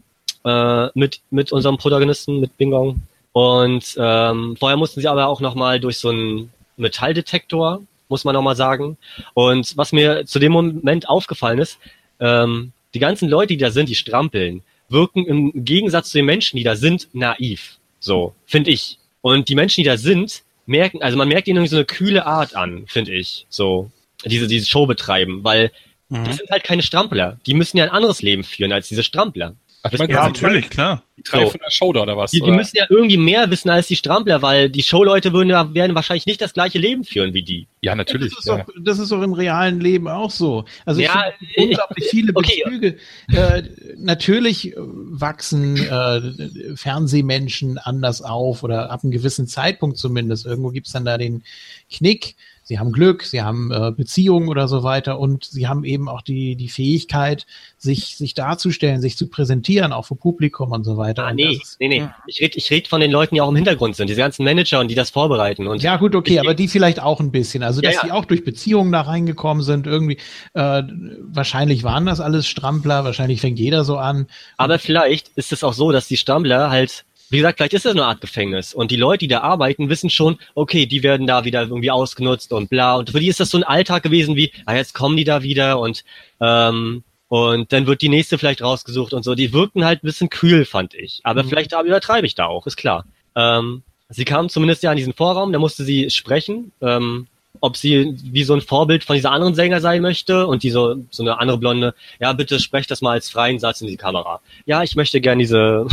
[0.44, 3.02] äh, mit, mit unserem Protagonisten, mit Bingong.
[3.32, 8.56] Und ähm, vorher mussten sie aber auch nochmal durch so einen Metalldetektor, muss man nochmal
[8.56, 8.98] sagen.
[9.34, 11.80] Und was mir zu dem Moment aufgefallen ist,
[12.20, 14.62] ähm, die ganzen Leute, die da sind, die strampeln,
[14.94, 17.78] wirken im Gegensatz zu den Menschen, die da sind, naiv.
[18.00, 19.00] So, finde ich.
[19.22, 22.26] Und die Menschen, die da sind, merken, also man merkt ihnen irgendwie so eine kühle
[22.26, 23.46] Art an, finde ich.
[23.50, 23.92] So,
[24.24, 25.72] diese, diese Show betreiben, weil
[26.14, 26.26] Mhm.
[26.26, 27.40] die sind halt keine Strampler.
[27.48, 29.56] Die müssen ja ein anderes Leben führen als diese Strampler.
[29.86, 31.04] Ach, Das- man Ja, natürlich, klar.
[31.18, 31.52] Die drei So.
[31.52, 32.32] von der Show da oder was?
[32.32, 32.56] Die, die oder?
[32.56, 36.26] müssen ja irgendwie mehr wissen als die Strampler, weil die Showleute würden ja, werden wahrscheinlich
[36.26, 37.68] nicht das gleiche Leben führen wie die.
[37.82, 38.30] ja, natürlich.
[38.30, 38.58] Das ist, Ja.
[38.60, 40.64] doch, das ist doch im realen Leben auch so.
[40.86, 42.64] Also ich Ja, finde unglaublich viele okay.
[42.66, 42.98] Bezüge.
[43.34, 43.64] Äh,
[43.98, 50.46] natürlich äh, wachsen äh, Fernsehmenschen anders auf oder ab einem gewissen Zeitpunkt zumindest.
[50.46, 51.44] Irgendwo gibt's dann da den
[51.92, 52.36] Knick.
[52.66, 56.22] Sie haben Glück, sie haben äh, Beziehungen oder so weiter und sie haben eben auch
[56.22, 57.46] die, die Fähigkeit,
[57.78, 61.26] sich, sich darzustellen, sich zu präsentieren, auch vor Publikum und so weiter.
[61.26, 62.08] Ah, nee, das ist- nee, nee.
[62.26, 64.80] Ich rede ich red von den Leuten, die auch im Hintergrund sind, diese ganzen Manager
[64.80, 65.68] und die das vorbereiten.
[65.68, 67.64] Und Ja, gut, okay, aber die vielleicht auch ein bisschen.
[67.64, 68.06] Also, Ja, dass ja.
[68.06, 70.18] die auch durch Beziehungen da reingekommen sind, irgendwie,
[70.54, 70.84] äh,
[71.22, 74.28] wahrscheinlich waren das alles Strampler, wahrscheinlich fängt jeder so an.
[74.58, 77.94] Aber vielleicht ist es auch so, dass die Stammler halt, wie gesagt, vielleicht ist das
[77.94, 78.74] eine Art Gefängnis.
[78.74, 82.54] Und die Leute, die da arbeiten, wissen schon, okay, die werden da wieder irgendwie ausgenutzt
[82.54, 82.96] und bla.
[82.96, 85.44] Und für die ist das so ein Alltag gewesen wie, ah, jetzt kommen die da
[85.44, 86.04] wieder und,
[86.40, 89.34] ähm, und dann wird die nächste vielleicht rausgesucht und so.
[89.36, 91.22] Die wirkten halt ein bisschen kühl, fand ich.
[91.24, 91.50] Aber Mhm.
[91.50, 93.06] vielleicht übertreibe ich da auch, ist klar.
[93.36, 96.72] Ähm, sie kam zumindest ja in diesen Vorraum, da musste sie sprechen.
[96.82, 97.28] Ähm,
[97.62, 100.98] ob sie wie so ein Vorbild von dieser anderen Sänger sein möchte und die so,
[101.20, 104.42] eine andere Blonde, ja, bitte sprecht das mal als freien Satz in die Kamera.
[104.66, 105.88] Ja, ich möchte gern diese,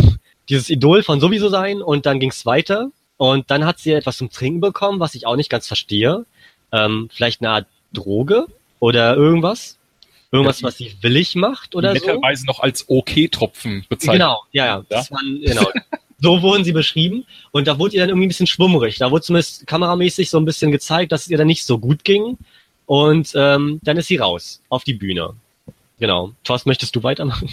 [0.50, 4.30] dieses Idol von sowieso sein und dann ging's weiter und dann hat sie etwas zum
[4.30, 6.26] Trinken bekommen, was ich auch nicht ganz verstehe.
[6.72, 8.46] Ähm, vielleicht eine Art Droge
[8.78, 9.78] oder irgendwas.
[10.32, 12.06] Irgendwas, Ja, was sie willig macht oder so.
[12.06, 14.20] netterweise noch als OK-Tropfen bezeichnet.
[14.20, 14.84] Genau, ja, ja.
[14.88, 15.68] Das waren, genau.
[16.20, 17.26] so wurden sie beschrieben.
[17.50, 18.98] Und da wurde ihr dann irgendwie ein bisschen schwummerig.
[18.98, 22.04] Da wurde zumindest kameramäßig so ein bisschen gezeigt, dass es ihr dann nicht so gut
[22.04, 22.38] ging.
[22.86, 25.34] Und ähm, dann ist sie raus auf die Bühne.
[25.98, 26.32] Genau.
[26.44, 27.50] Thorsten, möchtest du weitermachen?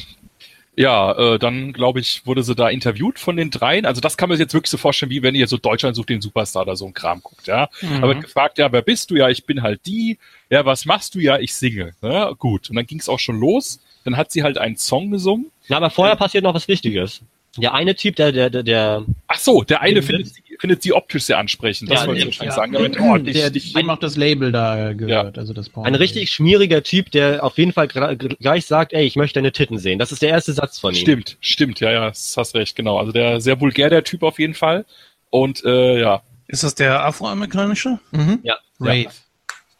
[0.77, 3.87] Ja, äh, dann glaube ich, wurde sie da interviewt von den dreien.
[3.87, 6.09] Also das kann man sich jetzt wirklich so vorstellen, wie wenn ihr so Deutschland sucht
[6.09, 7.67] den Superstar oder so ein Kram guckt, ja.
[7.81, 8.03] Mhm.
[8.03, 9.15] Wird gefragt, ja, wer bist du?
[9.15, 10.19] Ja, ich bin halt die.
[10.51, 11.19] Ja, was machst du?
[11.19, 11.93] Ja, ich singe.
[12.03, 12.69] Ja, gut.
[12.69, 13.79] Und dann ging es auch schon los.
[14.05, 15.51] Dann hat sie halt einen Song gesungen.
[15.67, 17.21] Na, aber vorher passiert noch was Wichtiges.
[17.57, 20.93] Der eine Typ, der, der, der, der Ach so, der eine findet sie, findet sie
[20.93, 21.89] optisch sehr ansprechend.
[21.91, 22.61] Das Ja, wollte ich ja, wahrscheinlich ja.
[22.61, 22.73] sagen.
[22.73, 25.87] Damit, oh, dich, der, dich, dem auch das Label da gehört, also das Porno.
[25.87, 29.77] ein richtig schmieriger Typ, der auf jeden Fall gleich sagt, ey, ich möchte deine Titten
[29.77, 29.99] sehen.
[29.99, 30.99] Das ist der erste Satz von ihm.
[30.99, 32.97] Stimmt, stimmt, ja, ja, das hast recht, genau.
[32.97, 34.85] Also der sehr vulgär, der Typ auf jeden Fall.
[35.29, 37.99] Und äh, ja, Ist das der afroamerikanische?
[38.11, 38.39] Mhm.
[38.43, 38.55] Ja.
[38.79, 39.07] Rave.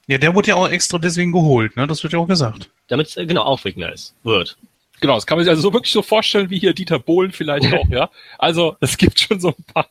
[0.08, 1.88] Ja, der wurde ja auch extra deswegen geholt, ne?
[1.88, 2.70] Das wird ja auch gesagt.
[2.88, 4.16] Damit es äh, genau aufregender ist.
[4.24, 4.58] Wird.
[4.99, 7.72] Genau, das kann man sich also so wirklich so vorstellen, wie hier Dieter Bohlen vielleicht
[7.74, 8.10] auch, ja.
[8.38, 9.88] Also es gibt schon so ein paar.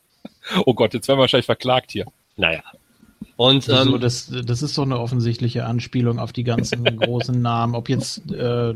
[0.65, 2.05] Oh Gott, jetzt werden wir wahrscheinlich verklagt hier.
[2.35, 2.63] Naja.
[3.37, 7.75] Und Also ähm, das, das ist so eine offensichtliche Anspielung auf die ganzen großen Namen,
[7.75, 8.73] ob jetzt äh,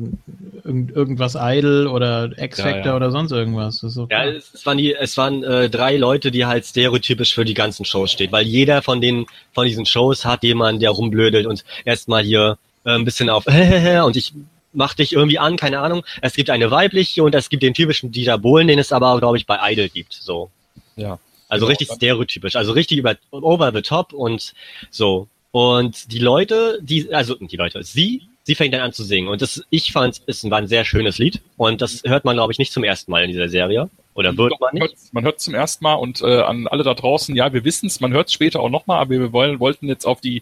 [0.64, 2.95] irgend, irgendwas Idol oder X-Factor Ja, ja.
[2.95, 3.80] oder sonst irgendwas.
[3.80, 6.65] Das ist so Ja, es, es waren die, es waren äh, drei Leute, die halt
[6.65, 10.80] stereotypisch für die ganzen Shows steht, weil jeder von den von diesen Shows hat jemanden,
[10.80, 13.48] der rumblödelt und erstmal hier äh, ein bisschen auf
[14.06, 14.34] und ich
[14.73, 16.03] mach dich irgendwie an, keine Ahnung.
[16.22, 19.38] Es gibt eine weibliche und es gibt den typischen Dieter Bohlen, den es aber glaube
[19.38, 20.52] ich bei Idol gibt, so.
[20.95, 21.18] Ja.
[21.51, 24.53] Also Genau, richtig stereotypisch, also richtig über over the top und
[24.89, 25.27] so.
[25.51, 29.41] Und die Leute, die also die Leute, sie sie fängt dann an zu singen und
[29.41, 32.57] das ich fand es war ein sehr schönes Lied und das hört man glaube ich
[32.57, 34.95] nicht zum ersten Mal in dieser Serie oder wird Doch, man nicht.
[35.13, 37.99] man hört zum ersten Mal und äh, an alle da draußen, ja, wir wissen es,
[37.99, 40.41] man hört es später auch nochmal, aber wir wollen, wollten jetzt auf die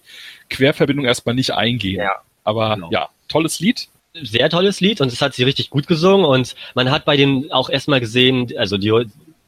[0.49, 1.99] Querverbindung erstmal nicht eingehen.
[2.01, 2.11] Ja.
[2.43, 2.89] Aber Genau.
[2.91, 3.87] ja, tolles Lied.
[4.13, 7.51] sehr tolles Lied und es hat sie richtig gut gesungen und man hat bei denen
[7.51, 8.91] auch erstmal gesehen, also die,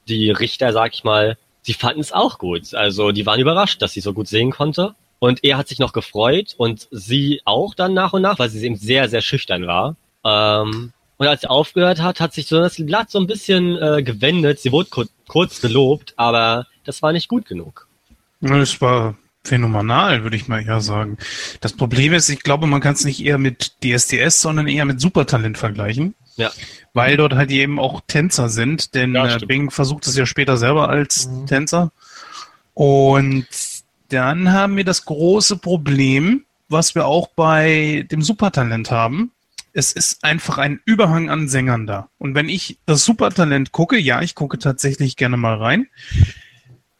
[0.07, 2.73] die Richter, sag ich mal, sie fanden es auch gut.
[2.73, 4.95] Also die waren überrascht, dass sie so gut singen konnte.
[5.19, 8.65] Und er hat sich noch gefreut und sie auch dann nach und nach, weil sie
[8.65, 9.95] eben sehr, sehr schüchtern war.
[10.23, 14.01] Ähm, und als sie aufgehört hat, hat sich so das Blatt so ein bisschen äh,
[14.01, 14.59] gewendet.
[14.59, 17.88] Sie wurde kur kurz gelobt, aber das war nicht gut genug.
[18.41, 21.17] Das war phänomenal, würde ich mal eher sagen.
[21.61, 24.99] Das Problem ist, ich glaube, man kann es nicht eher mit DSDS, sondern eher mit
[24.99, 26.15] Supertalent vergleichen.
[26.36, 26.52] Ja.
[26.94, 29.45] Weil dort halt eben auch Tänzer sind, denn Ja, äh.
[29.45, 31.45] Bing versucht es ja später selber als Mhm.
[31.48, 31.91] Tänzer.
[32.74, 33.48] Und
[34.10, 39.32] dann haben wir das große Problem, was wir auch bei dem Supertalent haben.
[39.74, 42.10] Es ist einfach ein Überhang an Sängern da.
[42.18, 45.88] Und wenn ich das Supertalent gucke, ja, ich gucke tatsächlich gerne mal rein,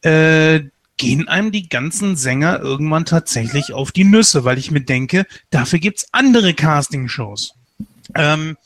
[0.02, 0.60] äh,
[0.96, 5.78] gehen einem die ganzen Sänger irgendwann tatsächlich auf die Nüsse, weil ich mir denke, dafür
[5.80, 7.54] gibt's andere Castingshows.
[8.14, 8.56] Ähm,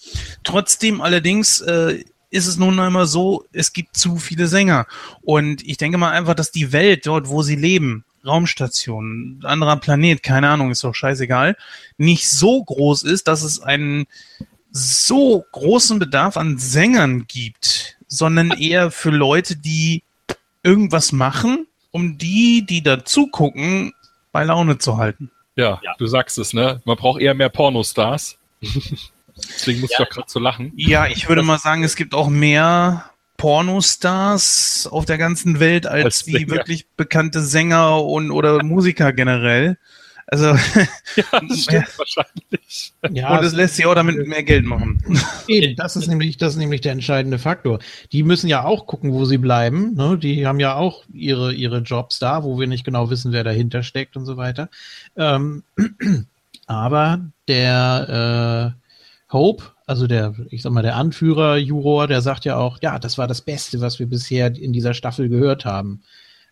[0.44, 4.86] trotzdem allerdings äh, ist es nun einmal so, es gibt zu viele Sänger.
[5.23, 10.23] Und ich denke mal einfach, dass die Welt dort, wo sie leben, Raumstation, anderer Planet,
[10.23, 11.56] keine Ahnung, ist doch scheißegal,
[11.97, 14.06] nicht so groß ist, dass es einen
[14.73, 20.02] so großen Bedarf an Sängern gibt, sondern eher für Leute, die
[20.64, 23.93] irgendwas machen, um die, die da zugucken,
[24.32, 25.31] bei Laune zu halten.
[25.55, 25.94] Ja, Ja.
[25.97, 26.82] du sagst es, ne?
[26.85, 28.36] Man braucht eher mehr Pornostars.
[29.37, 30.05] Deswegen muss ich Ja.
[30.05, 30.73] doch gerade so lachen.
[30.77, 33.05] Ja, ich würde mal sagen, es gibt auch mehr
[33.37, 39.77] Pornostars auf der ganzen Welt als Als wie wirklich bekannte Sänger und oder Musiker generell.
[40.29, 42.93] Also, Ja, das stimmt wahrscheinlich.
[43.13, 45.01] Ja, und es lässt sich auch damit mehr Geld machen.
[45.47, 47.79] Eben, das ist nämlich, das ist nämlich der entscheidende Faktor.
[48.11, 49.95] Die müssen ja auch gucken, wo sie bleiben.
[49.95, 50.19] Ne?
[50.19, 53.85] Die haben ja auch ihre, ihre Jobs da, wo wir nicht genau wissen, wer dahinter
[53.85, 54.69] steckt und so weiter.
[55.17, 55.63] Ähm,
[56.67, 58.86] aber der äh,
[59.32, 63.19] Hope, also der, ich sag mal, der Anführer, Juror, der sagt ja auch, ja, das
[63.19, 66.03] war das Beste, was wir bisher in dieser Staffel gehört haben.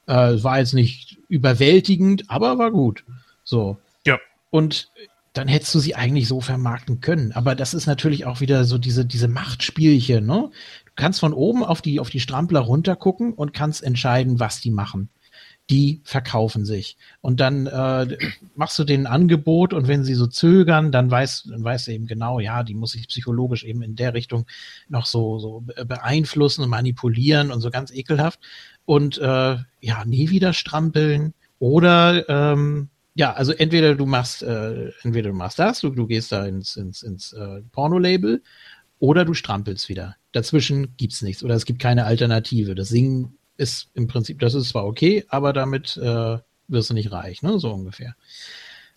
[0.07, 3.05] Äh, es war jetzt nicht überwältigend, aber war gut.
[3.45, 3.79] So.
[4.05, 4.19] Ja.
[4.51, 4.91] Und
[5.35, 7.33] dann hättest du sie eigentlich so vermarkten können.
[7.33, 10.51] Aber das ist natürlich auch wieder so diese, diese Machtspielchen, ne?
[10.87, 14.71] Du kannst von oben auf die, auf die Strampler runtergucken und kannst entscheiden, was die
[14.71, 15.09] machen.
[15.71, 16.99] Die verkaufen sich.
[17.23, 18.19] Und dann äh,
[18.55, 21.93] machst du denen ein Angebot und wenn sie so zögern, dann weißt, dann weißt du
[21.93, 24.45] eben genau, ja, die muss sich psychologisch eben in der Richtung
[24.89, 28.41] noch so, so be- beeinflussen und manipulieren und so ganz ekelhaft.
[28.85, 31.33] Und äh, ja, nie wieder strampeln.
[31.59, 36.31] Oder ähm, ja, also entweder du machst, äh, entweder du machst das, du, du gehst
[36.31, 38.43] da ins, ins, ins äh, Porno-Label,
[38.99, 40.17] oder du strampelst wieder.
[40.33, 42.75] Dazwischen gibt's nichts oder es gibt keine Alternative.
[42.75, 47.13] Das Singen ist im Prinzip, das ist zwar okay, aber damit äh, wirst du nicht
[47.13, 47.59] reich, ne?
[47.59, 48.15] So ungefähr.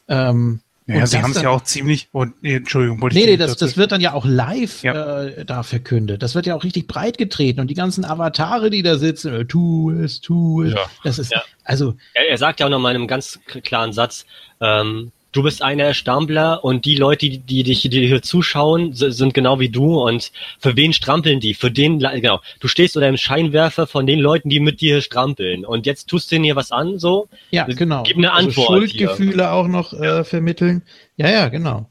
[0.08, 2.08] Ähm, Ja, sie haben es ja auch ziemlich.
[2.14, 5.24] Oh, nee, Entschuldigung, wollte Nee, ich nee, das, das wird dann ja auch live Ja.
[5.26, 6.24] äh, da verkündet.
[6.24, 9.46] Das wird ja auch richtig breit getreten und die ganzen Avatare, die da sitzen, äh,
[9.46, 10.74] tu es, tu es.
[10.74, 10.90] Ja.
[11.04, 11.44] Das ist, Ja.
[11.66, 14.26] also, Er, er sagt ja auch noch mal in einem ganz klaren Satz,
[14.62, 19.36] ähm, du bist einer Stammler und die Leute, die, die dich die hier zuschauen, sind
[19.36, 21.54] genau wie du und für wen strampeln die?
[21.54, 25.64] Für den, genau, du stehst unter dem Scheinwerfer von den Leuten, die mit dir strampeln
[25.64, 27.30] und jetzt tust du denen hier was an, so?
[27.52, 28.02] ja, genau.
[28.02, 30.82] Gib eine Antwort Also Schuldgefühle auch noch äh, vermitteln.
[31.18, 31.88] Ja, ja, genau.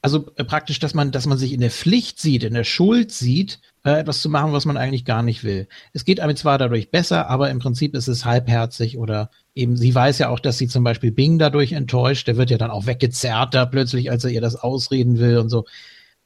[0.00, 3.12] Also äh, praktisch, dass man, dass man sich in der Pflicht sieht, in der Schuld
[3.12, 5.66] sieht, äh, etwas zu machen, was man eigentlich gar nicht will.
[5.92, 9.94] Es geht einem zwar dadurch besser, aber im Prinzip ist es halbherzig oder eben, sie
[9.94, 12.86] weiß ja auch, dass sie zum Beispiel Bing dadurch enttäuscht, der wird ja dann auch
[12.86, 15.64] weggezerrt da plötzlich, als er ihr das ausreden will und so.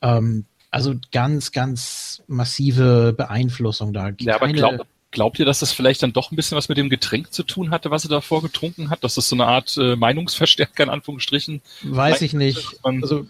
[0.00, 4.10] Ähm, also ganz, ganz massive Beeinflussung da.
[4.18, 6.88] Ja, aber glaub, glaubt ihr, dass das vielleicht dann doch ein bisschen was mit dem
[6.88, 9.04] Getränk zu tun hatte, was er davor getrunken hat?
[9.04, 11.62] Dass das so eine Art äh, Meinungsverstärker in Anführungsstrichen?
[11.82, 12.80] Weiß ich nicht.
[12.82, 13.26] Also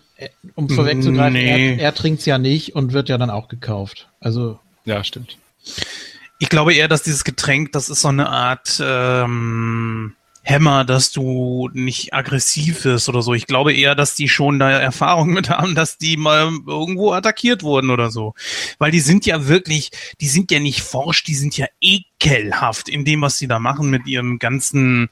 [0.55, 1.75] um vorwegzugreifen, nee.
[1.77, 4.09] er, er trinkt es ja nicht und wird ja dann auch gekauft.
[4.21, 4.59] Also.
[4.85, 5.39] Ja, stimmt.
[6.39, 11.71] Ich glaube eher, dass dieses Getränk, das ist so eine Art ähm, Hämmer, dass du
[11.73, 13.33] nicht aggressiv bist oder so.
[13.33, 17.63] Ich glaube eher, dass die schon da Erfahrung mit haben, dass die mal irgendwo attackiert
[17.63, 18.35] wurden oder so.
[18.79, 23.05] Weil die sind ja wirklich, die sind ja nicht forsch, die sind ja ekelhaft in
[23.05, 25.11] dem, was sie da machen mit ihrem ganzen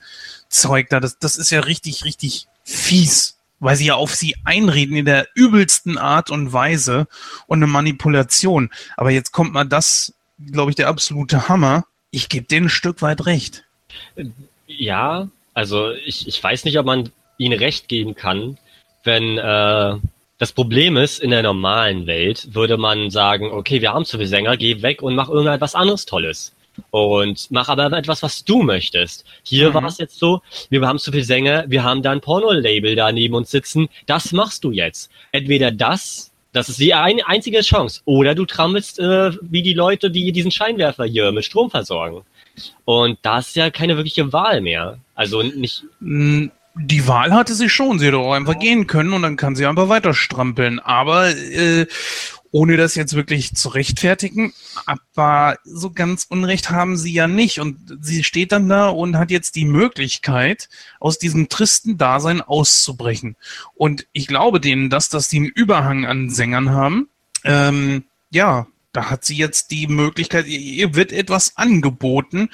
[0.48, 0.98] Zeug da.
[0.98, 5.28] Das, das ist ja richtig, richtig fies weil sie ja auf sie einreden in der
[5.34, 7.06] übelsten Art und Weise
[7.46, 8.70] und eine Manipulation.
[8.96, 10.14] Aber jetzt kommt mal das,
[10.50, 11.84] glaube ich, der absolute Hammer.
[12.10, 13.64] Ich gebe denen ein Stück weit recht.
[14.66, 18.58] Ja, also ich, ich weiß nicht, ob man ihnen recht geben kann,
[19.04, 19.96] wenn äh,
[20.38, 24.28] das Problem ist, in der normalen Welt würde man sagen, okay, wir haben zu viele
[24.28, 26.52] Sänger, geh weg und mach irgendetwas anderes Tolles
[26.90, 29.24] und mach aber etwas, was du möchtest.
[29.42, 29.74] Hier mhm.
[29.74, 33.12] war es jetzt so, wir haben zu viel Sänger, wir haben da ein Porno-Label da
[33.12, 35.10] neben uns sitzen, das machst du jetzt.
[35.32, 40.10] Entweder das, das ist die ein, einzige Chance, oder du trammelst äh, wie die Leute,
[40.10, 42.22] die diesen Scheinwerfer hier mit Strom versorgen.
[42.84, 44.98] Und da ist ja keine wirkliche Wahl mehr.
[45.14, 45.84] Also nicht.
[46.00, 47.98] Die Wahl hatte sie schon.
[47.98, 50.78] Sie hätte auch einfach gehen können und dann kann sie einfach weiter strampeln.
[50.78, 51.86] Aber äh,
[52.52, 54.52] ohne das jetzt wirklich zu rechtfertigen,
[54.86, 57.60] aber so ganz Unrecht haben sie ja nicht.
[57.60, 60.68] Und sie steht dann da und hat jetzt die Möglichkeit,
[60.98, 63.36] aus diesem tristen Dasein auszubrechen.
[63.74, 67.08] Und ich glaube denen, dass, dass die einen Überhang an Sängern haben.
[67.44, 72.50] Ähm, ja, da hat sie jetzt die Möglichkeit, ihr wird etwas angeboten.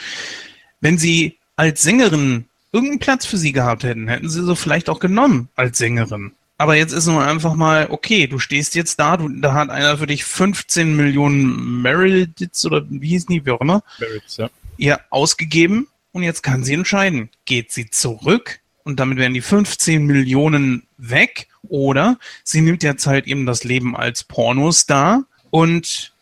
[0.81, 5.01] Wenn sie als Sängerin irgendeinen Platz für sie gehabt hätten, hätten sie so vielleicht auch
[5.01, 6.33] genommen als Sängerin.
[6.59, 9.99] Aber jetzt ist nun einfach mal, okay, du stehst jetzt da, du, da hat einer
[9.99, 14.51] für dich 15 Millionen Merits oder wie hießen die, wie auch immer, Merits, ja.
[14.79, 20.07] ja, ausgegeben und jetzt kann sie entscheiden, geht sie zurück und damit werden die 15
[20.07, 26.15] Millionen weg oder sie nimmt jetzt halt eben das Leben als Pornostar und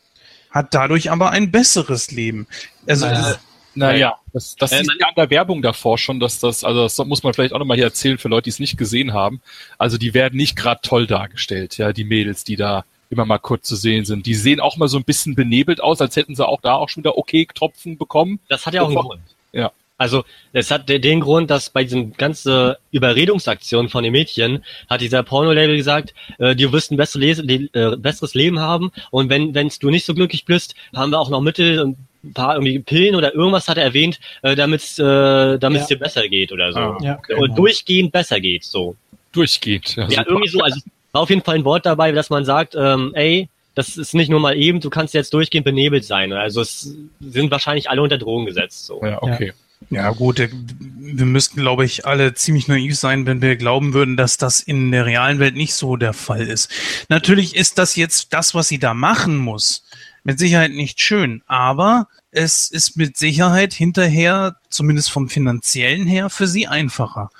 [0.51, 2.47] hat dadurch aber ein besseres Leben.
[2.87, 3.39] Also, naja.
[3.75, 6.99] Naja, das, das äh, ist ja an der Werbung davor schon, dass das, also das
[6.99, 9.41] muss man vielleicht auch nochmal hier erzählen für Leute, die es nicht gesehen haben.
[9.79, 13.69] Also die werden nicht gerade toll dargestellt, ja, die Mädels, die da immer mal kurz
[13.69, 14.27] zu sehen sind.
[14.27, 16.89] Die sehen auch mal so ein bisschen benebelt aus, als hätten sie auch da auch
[16.89, 18.41] schon wieder okay Tropfen bekommen.
[18.49, 19.23] Das hat ja auch einen Grund.
[19.53, 19.73] Ja.
[19.97, 25.23] Also es hat den Grund, dass bei diesen ganzen Überredungsaktionen von den Mädchen hat dieser
[25.23, 29.91] Porno-Label gesagt, äh, du wirst ein besseres, äh, besseres Leben haben und wenn wenn's du
[29.91, 31.95] nicht so glücklich bist, haben wir auch noch Mittel,
[32.25, 35.87] ein paar irgendwie Pillen oder irgendwas hat er erwähnt, äh, damit es äh, damit ja.
[35.87, 36.79] dir besser geht oder so.
[36.79, 37.35] Ah, ja, okay.
[37.35, 38.97] Und durchgehend besser geht, so.
[39.33, 39.97] Durchgeht.
[39.97, 40.81] Ja, ja irgendwie so, also
[41.13, 44.31] war auf jeden Fall ein Wort dabei, dass man sagt, ähm, ey, das ist nicht
[44.31, 46.33] nur mal eben, du kannst jetzt durchgehend benebelt sein.
[46.33, 48.87] Also es sind wahrscheinlich alle unter Drogen gesetzt.
[48.87, 49.05] So.
[49.05, 49.53] Ja, okay.
[49.91, 54.39] Ja, gut, wir müssten, glaube ich, alle ziemlich naiv sein, wenn wir glauben würden, dass
[54.39, 56.71] das in der realen Welt nicht so der Fall ist.
[57.09, 59.85] Natürlich ist das jetzt das, was sie da machen muss
[60.25, 66.49] mit Sicherheit nicht schön, aber es ist mit Sicherheit hinterher, zumindest vom finanziellen her, für
[66.49, 67.31] sie einfacher.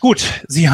[0.00, 0.68] Gut, sie,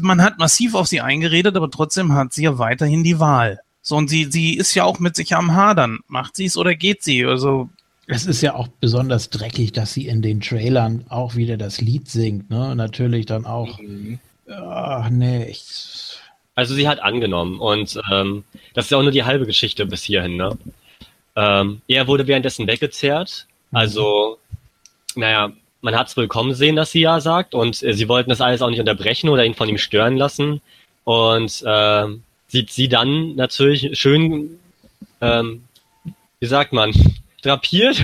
[0.00, 3.60] man hat massiv auf sie eingeredet, aber trotzdem hat sie ja weiterhin die Wahl.
[3.82, 6.00] So, und sie, sie ist ja auch mit sich am Hadern.
[6.08, 7.24] Macht sie es oder geht sie?
[7.24, 7.70] Also.
[8.08, 12.10] Es ist ja auch besonders dreckig, dass sie in den Trailern auch wieder das Lied
[12.10, 12.74] singt, ne?
[12.74, 13.78] Natürlich dann auch.
[13.78, 14.18] Mhm.
[14.48, 15.64] Ach, nee, ich,
[16.56, 18.42] also sie hat angenommen und ähm,
[18.74, 20.36] das ist auch nur die halbe Geschichte bis hierhin.
[20.36, 20.58] Ne?
[21.36, 23.46] Ähm, er wurde währenddessen weggezerrt.
[23.70, 23.76] Mhm.
[23.76, 24.38] Also,
[25.14, 25.52] naja,
[25.82, 28.62] man hat es willkommen sehen, dass sie ja sagt und äh, sie wollten das alles
[28.62, 30.62] auch nicht unterbrechen oder ihn von ihm stören lassen.
[31.04, 32.06] Und äh,
[32.48, 34.58] sieht sie dann natürlich schön,
[35.20, 35.62] ähm,
[36.40, 36.92] wie sagt man,
[37.42, 38.02] drapiert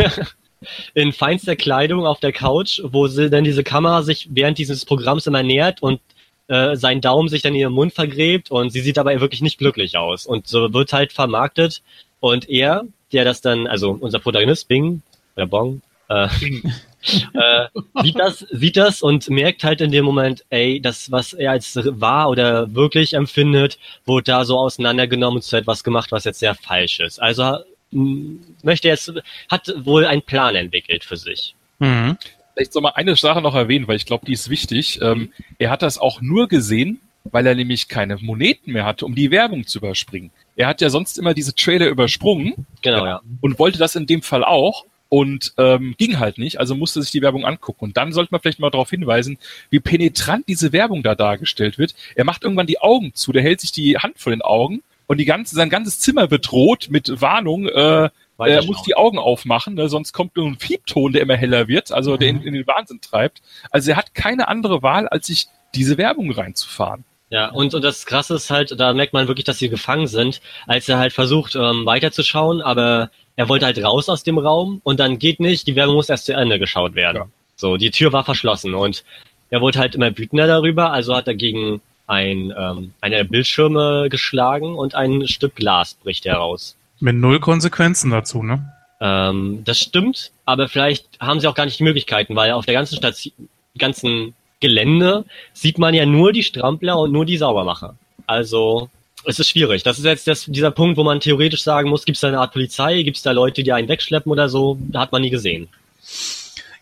[0.95, 5.27] in feinster Kleidung auf der Couch, wo sie dann diese Kamera sich während dieses Programms
[5.27, 6.01] immer nähert und
[6.49, 9.59] äh, sein Daumen sich dann in ihren Mund vergräbt und sie sieht dabei wirklich nicht
[9.59, 10.27] glücklich aus.
[10.27, 11.83] Und so wird halt vermarktet.
[12.21, 15.03] Und er, der das dann, also unser Protagonist, Bing,
[15.37, 16.25] oder Bong, äh,
[17.35, 17.69] äh,
[18.03, 21.79] sieht das, sieht das und merkt halt in dem Moment, ey, das, was er als
[21.83, 27.01] wahr oder wirklich empfindet, wurde da so auseinandergenommen zu etwas gemacht, was jetzt sehr falsch
[27.01, 27.21] ist.
[27.21, 27.59] Also
[27.91, 29.13] möchte jetzt,
[29.49, 31.55] hat wohl einen Plan entwickelt für sich.
[31.79, 32.17] Mhm
[32.55, 35.01] vielleicht soll mal eine Sache noch erwähnen, weil ich glaube, die ist wichtig.
[35.03, 39.15] Ähm, er hat das auch nur gesehen, weil er nämlich keine Moneten mehr hatte, um
[39.15, 40.31] die Werbung zu überspringen.
[40.57, 42.67] Er hat ja sonst immer diese Trailer übersprungen.
[42.83, 43.21] Genau, ja.
[43.41, 47.11] Und wollte das in dem Fall auch und ähm, ging halt nicht, also musste sich
[47.11, 47.85] die Werbung angucken.
[47.85, 49.39] Und dann sollte man vielleicht mal darauf hinweisen,
[49.71, 51.95] wie penetrant diese Werbung da dargestellt wird.
[52.15, 55.19] Er macht irgendwann die Augen zu, der hält sich die Hand vor den Augen und
[55.19, 58.09] die ganze, sein ganzes Zimmer wird rot mit Warnung, äh,
[58.39, 59.89] er muss die Augen aufmachen, ne?
[59.89, 62.19] sonst kommt nur ein Fiebton, der immer heller wird, also mhm.
[62.19, 63.43] der in, in, den Wahnsinn treibt.
[63.71, 67.05] Also er hat keine andere Wahl, als sich diese Werbung reinzufahren.
[67.31, 70.43] Ja, und, und das Krasse ist halt, da merkt man wirklich, dass sie gefangen sind,
[70.67, 75.01] als er halt versucht, ähm, weiterzuschauen, aber er wollte halt raus aus dem Raum und
[75.01, 77.17] dann geht nicht, die Werbung muss erst zu Ende geschaut werden.
[77.17, 77.29] Ja.
[77.57, 79.05] So, die Tür war verschlossen und
[79.49, 84.75] er wurde halt immer wütender darüber, also hat er gegen ein, ähm, eine Bildschirme geschlagen
[84.75, 86.77] und ein Stück Glas bricht heraus.
[87.03, 88.73] Mit null Konsequenzen dazu, ne?
[89.01, 92.75] Ähm, das stimmt, aber vielleicht haben sie auch gar nicht die Möglichkeiten, weil auf der
[92.75, 93.33] ganzen Station,
[93.77, 97.97] ganzen Gelände sieht man ja nur die Strampler und nur die Saubermacher.
[98.29, 98.89] Also
[99.25, 99.83] es ist schwierig.
[99.83, 102.39] Das ist jetzt das, dieser Punkt, wo man theoretisch sagen muss, gibt es da eine
[102.39, 105.31] Art Polizei, gibt es da Leute, die einen wegschleppen oder so, da hat man nie
[105.31, 105.69] gesehen.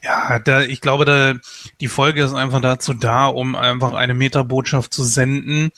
[0.03, 1.35] Ja, da, ich glaube, da,
[1.81, 5.73] die Folge ist einfach dazu da, um einfach eine Metabotschaft zu senden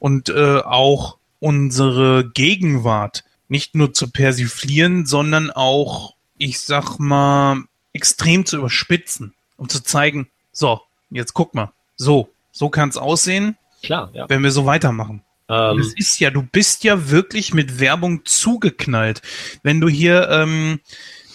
[0.00, 7.62] und äh, auch unsere Gegenwart nicht nur zu persiflieren, sondern auch, ich sag mal,
[7.92, 13.56] extrem zu überspitzen, um zu zeigen, so, jetzt guck mal, so, so kann es aussehen,
[13.82, 14.28] Klar, ja.
[14.28, 15.22] wenn wir so weitermachen.
[15.48, 19.22] Ähm, es ist ja, du bist ja wirklich mit Werbung zugeknallt.
[19.62, 20.80] Wenn du hier ähm,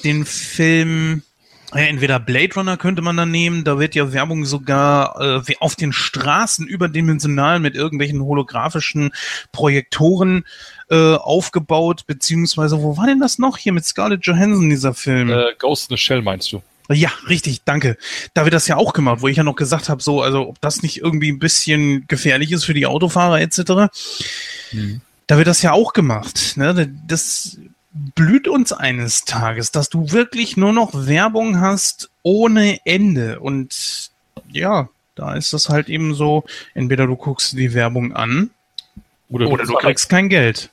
[0.04, 1.24] den Film,
[1.74, 5.76] ja, entweder Blade Runner könnte man dann nehmen, da wird ja Werbung sogar äh, auf
[5.76, 9.12] den Straßen überdimensional mit irgendwelchen holographischen
[9.54, 10.44] Projektoren
[10.92, 15.32] äh, aufgebaut, beziehungsweise, wo war denn das noch hier mit Scarlett Johansson, dieser Film?
[15.32, 16.62] Äh, Ghost in the Shell meinst du?
[16.90, 17.98] Ja, richtig, danke.
[18.34, 20.60] Da wird das ja auch gemacht, wo ich ja noch gesagt habe, so, also ob
[20.60, 23.94] das nicht irgendwie ein bisschen gefährlich ist für die Autofahrer etc.
[24.74, 25.02] Mhm.
[25.28, 26.58] Da wird das ja auch gemacht.
[26.58, 26.94] Ne?
[27.08, 27.58] Das
[27.94, 33.40] blüht uns eines Tages, dass du wirklich nur noch Werbung hast ohne Ende.
[33.40, 34.12] Und
[34.52, 36.44] ja, da ist das halt eben so,
[36.74, 38.50] entweder du guckst die Werbung an
[39.30, 40.70] oder, oder du kriegst kein Geld.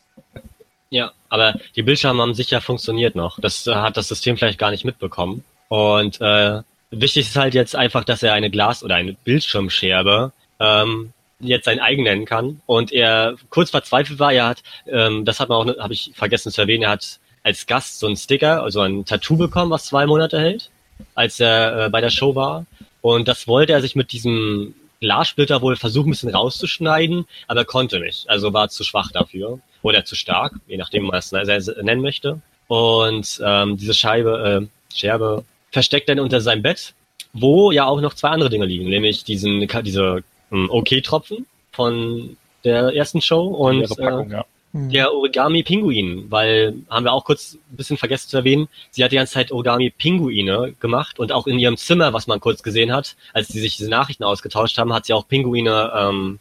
[0.90, 3.38] Ja, aber die Bildschirme haben sicher funktioniert noch.
[3.40, 5.44] Das hat das System vielleicht gar nicht mitbekommen.
[5.68, 11.12] Und äh, wichtig ist halt jetzt einfach, dass er eine Glas- oder eine Bildschirmscherbe ähm,
[11.40, 12.60] jetzt sein eigen nennen kann.
[12.66, 16.52] Und er kurz verzweifelt war, er hat, ähm, das hat man auch, habe ich vergessen
[16.52, 20.06] zu erwähnen, er hat als Gast so einen Sticker, also ein Tattoo bekommen, was zwei
[20.06, 20.70] Monate hält,
[21.14, 22.66] als er äh, bei der Show war.
[23.00, 28.00] Und das wollte er sich mit diesem Glassplitter wohl versuchen, ein bisschen rauszuschneiden, aber konnte
[28.00, 28.28] nicht.
[28.28, 29.60] Also war zu schwach dafür.
[29.82, 32.40] Oder zu stark, je nachdem, man es nennen möchte.
[32.66, 36.94] Und ähm, diese Scheibe, äh, Scherbe versteckt dann unter seinem Bett,
[37.32, 40.22] wo ja auch noch zwei andere Dinge liegen, nämlich diesen, diese
[40.52, 44.44] ähm, OK-Tropfen von der ersten Show und Packung, äh, ja.
[44.72, 44.90] Mhm.
[44.90, 49.16] der Origami-Pinguin, weil, haben wir auch kurz ein bisschen vergessen zu erwähnen, sie hat die
[49.16, 53.48] ganze Zeit Origami-Pinguine gemacht und auch in ihrem Zimmer, was man kurz gesehen hat, als
[53.48, 56.38] sie sich diese Nachrichten ausgetauscht haben, hat sie auch Pinguine ähm,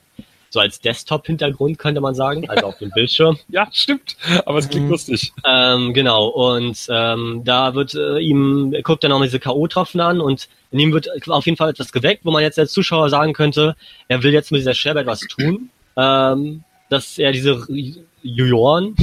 [0.49, 3.37] so als Desktop-Hintergrund, könnte man sagen, also auf dem Bildschirm.
[3.49, 4.15] ja, stimmt,
[4.45, 4.91] aber es klingt mhm.
[4.91, 5.33] lustig.
[5.45, 10.21] Ähm, genau, und ähm, da wird äh, ihm, er guckt dann auch diese K.O.-Tropfen an
[10.21, 13.33] und in ihm wird auf jeden Fall etwas geweckt, wo man jetzt als Zuschauer sagen
[13.33, 13.75] könnte,
[14.07, 17.65] er will jetzt mit dieser Scherbe etwas tun, ähm, dass er diese
[18.21, 18.95] Juroren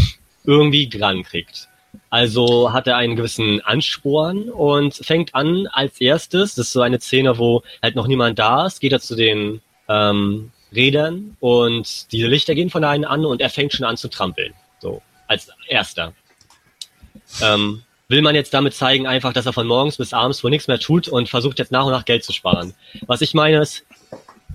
[0.44, 1.68] irgendwie dran kriegt.
[2.10, 7.00] Also hat er einen gewissen Ansporn und fängt an als erstes, das ist so eine
[7.00, 12.26] Szene, wo halt noch niemand da ist, geht er zu den ähm, Rädern und diese
[12.26, 14.54] Lichter gehen von einem an und er fängt schon an zu trampeln.
[14.80, 16.12] So, als erster.
[17.42, 20.68] Ähm, will man jetzt damit zeigen, einfach, dass er von morgens bis abends wohl nichts
[20.68, 22.74] mehr tut und versucht jetzt nach und nach Geld zu sparen.
[23.06, 23.84] Was ich meine ist,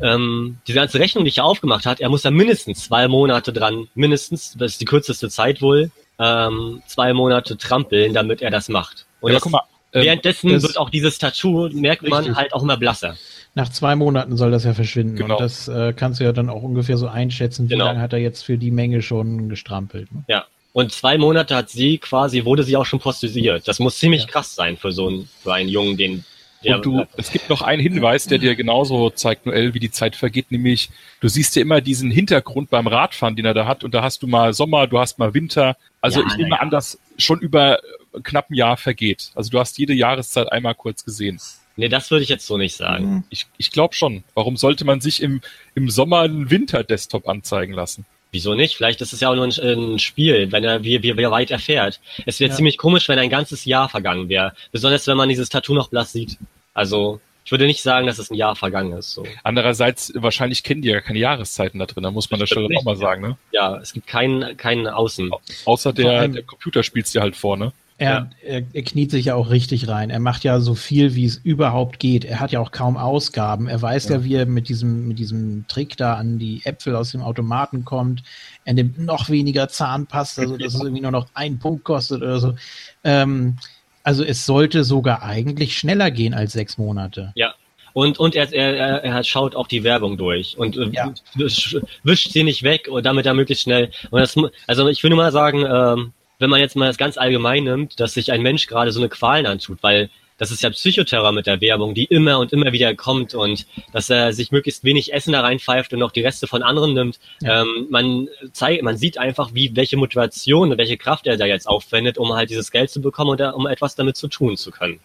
[0.02, 3.90] ähm, diese ganze Rechnung, die ich aufgemacht hat, er muss da mindestens zwei Monate dran,
[3.96, 9.06] mindestens, das ist die kürzeste Zeit wohl, ähm, zwei Monate trampeln, damit er das macht.
[9.20, 9.64] Und ja, das, guck mal,
[9.94, 12.10] ähm, währenddessen wird auch dieses Tattoo, merkt richtig.
[12.10, 13.18] man, halt auch immer blasser.
[13.60, 15.18] Nach zwei Monaten soll das ja verschwinden.
[15.18, 15.36] Genau.
[15.36, 17.88] Und das äh, kannst du ja dann auch ungefähr so einschätzen, wie genau.
[17.88, 20.10] lange hat er jetzt für die Menge schon gestrampelt.
[20.14, 20.24] Ne?
[20.30, 20.46] Ja.
[20.72, 23.68] Und zwei Monate hat sie quasi, wurde sie auch schon prostituiert.
[23.68, 24.28] Das muss ziemlich ja.
[24.30, 26.24] krass sein für so einen, für einen Jungen, den
[26.62, 29.92] ja, und du, es gibt noch einen Hinweis, der dir genauso zeigt, Noel, wie die
[29.92, 33.84] Zeit vergeht, nämlich du siehst ja immer diesen Hintergrund beim Radfahren, den er da hat,
[33.84, 35.76] und da hast du mal Sommer, du hast mal Winter.
[36.00, 36.58] Also ja, ich nehme ja.
[36.58, 37.80] an, dass schon über
[38.24, 39.32] knapp ein Jahr vergeht.
[39.36, 41.40] Also du hast jede Jahreszeit einmal kurz gesehen.
[41.80, 43.06] Nee, das würde ich jetzt so nicht sagen.
[43.06, 43.24] Mhm.
[43.30, 44.24] Ich, ich glaube schon.
[44.34, 45.42] Warum sollte man sich im,
[45.76, 48.06] im Sommer einen Winter-Desktop anzeigen lassen?
[48.32, 48.76] Wieso nicht?
[48.76, 51.50] Vielleicht ist es ja auch nur ein, ein Spiel, wenn er wie, wie, wie weit
[51.50, 52.00] erfährt.
[52.26, 52.56] Es wäre ja.
[52.56, 54.54] ziemlich komisch, wenn ein ganzes Jahr vergangen wäre.
[54.72, 56.38] Besonders wenn man dieses Tattoo noch blass sieht.
[56.74, 57.20] Also
[57.50, 59.12] ich würde nicht sagen, dass es ein Jahr vergangen ist.
[59.12, 59.26] So.
[59.44, 62.84] Andererseits, wahrscheinlich kennen die ja keine Jahreszeiten da drin, da muss man das, schon auch
[62.84, 63.38] mal sagen, ne?
[63.52, 65.32] Ja, es gibt keinen, keinen Außen.
[65.66, 67.74] Außer der, der Computer spielt dir halt vor, ne?
[68.00, 68.30] Er, ja.
[68.42, 70.10] er, er, kniet sich ja auch richtig rein.
[70.10, 72.24] Er macht ja so viel, wie es überhaupt geht.
[72.24, 73.68] Er hat ja auch kaum Ausgaben.
[73.68, 76.96] Er weiß ja, ja wie er mit diesem, mit diesem Trick da an die Äpfel
[76.96, 78.24] aus dem Automaten kommt.
[78.64, 82.40] Er nimmt noch weniger Zahnpasta, also dass es irgendwie nur noch einen Punkt kostet oder
[82.40, 82.56] so.
[83.04, 83.58] Ähm,
[84.04, 87.34] also es sollte sogar eigentlich schneller gehen als sechs Monate.
[87.36, 87.54] Ja,
[87.92, 91.14] Und, und er, er, er schaut auch die Werbung durch und ja.
[91.36, 93.92] wischt sie nicht weg und damit er möglichst schnell.
[94.10, 97.18] Und das, also ich will nur mal sagen, ähm, wenn man jetzt mal das ganz
[97.18, 100.10] allgemein nimmt, dass sich ein Mensch gerade so eine Qualen antut, weil
[100.40, 104.10] das ist ja Psychoterror mit der Werbung, die immer und immer wieder kommt und dass
[104.10, 107.20] er sich möglichst wenig Essen da reinpfeift und noch die Reste von anderen nimmt.
[107.42, 107.62] Ja.
[107.62, 111.68] Ähm, man zeigt, man sieht einfach, wie welche Motivation und welche Kraft er da jetzt
[111.68, 115.02] aufwendet, um halt dieses Geld zu bekommen und um etwas damit zu tun zu können.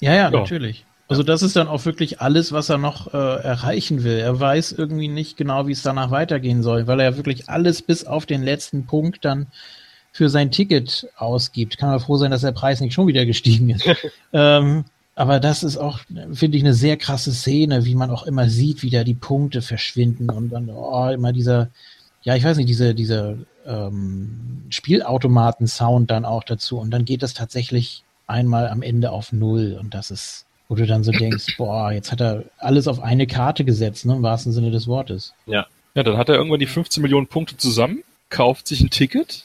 [0.00, 0.30] Ja, ja, ja.
[0.30, 0.84] natürlich.
[1.08, 4.18] Also das ist dann auch wirklich alles, was er noch äh, erreichen will.
[4.18, 8.04] Er weiß irgendwie nicht genau, wie es danach weitergehen soll, weil er wirklich alles bis
[8.04, 9.46] auf den letzten Punkt dann
[10.16, 11.76] für sein Ticket ausgibt.
[11.76, 13.84] Kann man froh sein, dass der Preis nicht schon wieder gestiegen ist.
[14.32, 14.84] ähm,
[15.14, 16.00] aber das ist auch,
[16.32, 19.60] finde ich, eine sehr krasse Szene, wie man auch immer sieht, wie da die Punkte
[19.60, 21.68] verschwinden und dann oh, immer dieser,
[22.22, 26.78] ja, ich weiß nicht, diese, diese ähm, Spielautomaten-Sound dann auch dazu.
[26.78, 29.76] Und dann geht das tatsächlich einmal am Ende auf Null.
[29.78, 33.26] Und das ist, wo du dann so denkst, boah, jetzt hat er alles auf eine
[33.26, 35.34] Karte gesetzt, ne, im wahrsten Sinne des Wortes.
[35.44, 35.66] Ja.
[35.94, 39.44] Ja, dann hat er irgendwann die 15 Millionen Punkte zusammen, kauft sich ein Ticket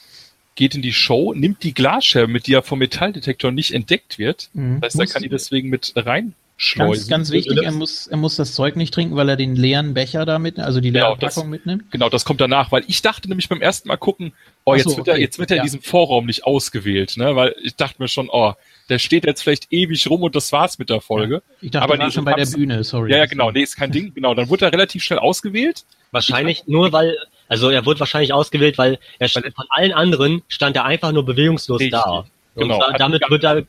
[0.54, 4.50] geht in die Show, nimmt die Glasscherbe, mit die ja vom Metalldetektor nicht entdeckt wird.
[4.52, 4.80] Mhm.
[4.80, 6.34] Das heißt, er kann die deswegen mit rein
[6.76, 9.94] Ganz, ganz wichtig, er muss, er muss das Zeug nicht trinken, weil er den leeren
[9.94, 11.90] Becher da mitnimmt, also die leere genau, Packung mitnimmt.
[11.90, 14.32] Genau, das kommt danach, weil ich dachte nämlich beim ersten Mal gucken,
[14.64, 15.10] oh, jetzt so, wird okay.
[15.10, 15.62] er, jetzt wird er ja.
[15.62, 18.52] in diesem Vorraum nicht ausgewählt, ne, weil ich dachte mir schon, oh,
[18.88, 21.34] der steht jetzt vielleicht ewig rum und das war's mit der Folge.
[21.34, 21.56] Ja.
[21.62, 23.10] Ich dachte, aber nee, schon bei der Bühne, sorry.
[23.10, 25.84] Ja, ja, genau, nee, ist kein Ding, genau, dann wurde er relativ schnell ausgewählt.
[26.12, 27.16] Wahrscheinlich nur, weil
[27.52, 31.26] also er wurde wahrscheinlich ausgewählt, weil er stand, von allen anderen stand er einfach nur
[31.26, 32.00] bewegungslos Richtig.
[32.00, 32.24] da.
[32.56, 32.86] Genau.
[32.86, 33.64] Und damit wird er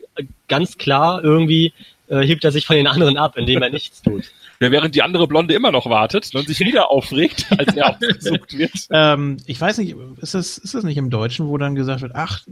[0.47, 1.73] ganz klar irgendwie
[2.07, 4.23] äh, hebt er sich von den anderen ab, indem er nichts tut.
[4.59, 8.57] Ja, während die andere Blonde immer noch wartet und sich wieder aufregt, als er ausgesucht
[8.57, 8.71] wird.
[8.91, 12.13] Ähm, ich weiß nicht, ist das, ist das nicht im Deutschen, wo dann gesagt wird,
[12.15, 12.43] ach,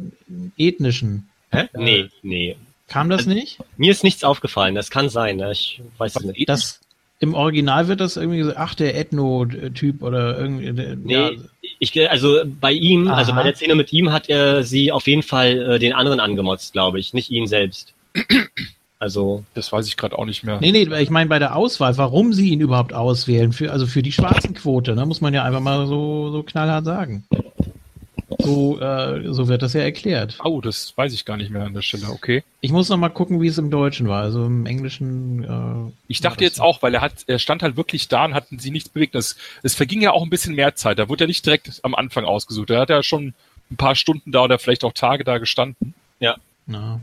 [0.58, 1.30] ethnischen?
[1.52, 1.70] Hä?
[1.74, 2.58] Nee, nee.
[2.90, 3.60] Kam das also, nicht?
[3.78, 5.54] Mir ist nichts aufgefallen, das kann sein, ne?
[5.54, 6.50] ich weiß es nicht.
[6.50, 6.81] Das,
[7.22, 10.72] im Original wird das irgendwie so, ach, der Ethno-Typ oder irgendwie.
[11.04, 11.32] Nee, ja.
[11.78, 13.16] ich, also bei ihm, Aha.
[13.16, 16.20] also bei der Szene mit ihm hat er sie auf jeden Fall äh, den anderen
[16.20, 17.94] angemotzt, glaube ich, nicht ihn selbst.
[18.98, 19.44] Also.
[19.54, 20.60] Das weiß ich gerade auch nicht mehr.
[20.62, 24.04] Nee, nee, ich meine bei der Auswahl, warum sie ihn überhaupt auswählen, für, also für
[24.04, 27.24] die schwarzen Quote, ne, muss man ja einfach mal so, so knallhart sagen.
[28.40, 30.38] So, äh, so wird das ja erklärt.
[30.44, 32.08] Oh, das weiß ich gar nicht mehr an der Stelle.
[32.10, 32.44] Okay.
[32.62, 34.22] Ich muss noch mal gucken, wie es im Deutschen war.
[34.22, 35.44] Also im Englischen.
[35.44, 38.60] Äh, ich dachte jetzt auch, weil er hat, er stand halt wirklich da und hatten
[38.60, 39.16] sie nichts bewegt.
[39.16, 41.00] Es, es verging ja auch ein bisschen mehr Zeit.
[41.00, 42.70] Da wurde er nicht direkt am Anfang ausgesucht.
[42.70, 43.34] Da hat er schon
[43.70, 45.94] ein paar Stunden da oder vielleicht auch Tage da gestanden.
[46.20, 46.38] Ja.
[46.66, 47.02] Na.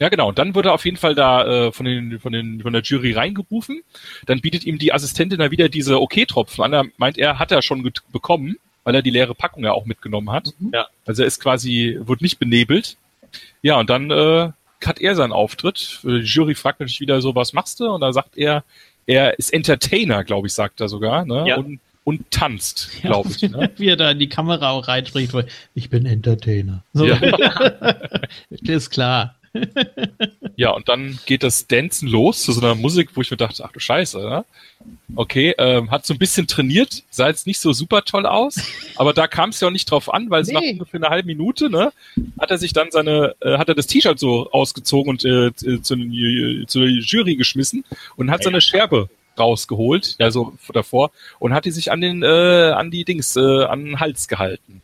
[0.00, 0.28] Ja, genau.
[0.28, 2.82] Und dann wurde er auf jeden Fall da äh, von, den, von, den, von der
[2.82, 3.82] Jury reingerufen.
[4.26, 6.72] Dann bietet ihm die Assistentin da wieder diese OK-Tropfen an.
[6.72, 8.56] Da meint er, hat er schon bekommen
[8.88, 10.54] weil er die leere Packung ja auch mitgenommen hat.
[10.58, 10.70] Mhm.
[10.72, 10.86] Ja.
[11.04, 12.96] Also er ist quasi, wird nicht benebelt.
[13.60, 14.48] Ja, und dann äh,
[14.82, 16.00] hat er seinen Auftritt.
[16.04, 17.90] Die Jury fragt natürlich wieder so, was machst du?
[17.90, 18.64] Und da sagt er,
[19.04, 21.26] er ist Entertainer, glaube ich, sagt er sogar.
[21.26, 21.44] Ne?
[21.46, 21.58] Ja.
[21.58, 23.42] Und, und tanzt, glaube ich.
[23.42, 23.70] Ne?
[23.76, 25.34] Wie er da in die Kamera auch reinspricht,
[25.74, 26.82] ich bin Entertainer.
[26.94, 27.04] So.
[27.04, 27.18] Ja.
[28.50, 29.34] ist klar.
[30.56, 33.64] Ja, und dann geht das Dancen los zu so einer Musik, wo ich mir dachte,
[33.64, 34.44] ach du Scheiße, ne?
[35.16, 38.60] Okay, ähm, hat so ein bisschen trainiert, sah jetzt nicht so super toll aus,
[38.96, 40.54] aber da kam es ja auch nicht drauf an, weil es nee.
[40.54, 41.92] nach ungefähr einer halben Minute, ne,
[42.38, 45.76] hat er sich dann seine, äh, hat er das T-Shirt so ausgezogen und äh, zu,
[45.80, 47.84] zu der Jury geschmissen
[48.16, 49.08] und hat seine Scherbe
[49.38, 53.64] rausgeholt, ja so davor, und hat die sich an den, äh, an die Dings, äh,
[53.64, 54.82] an den Hals gehalten.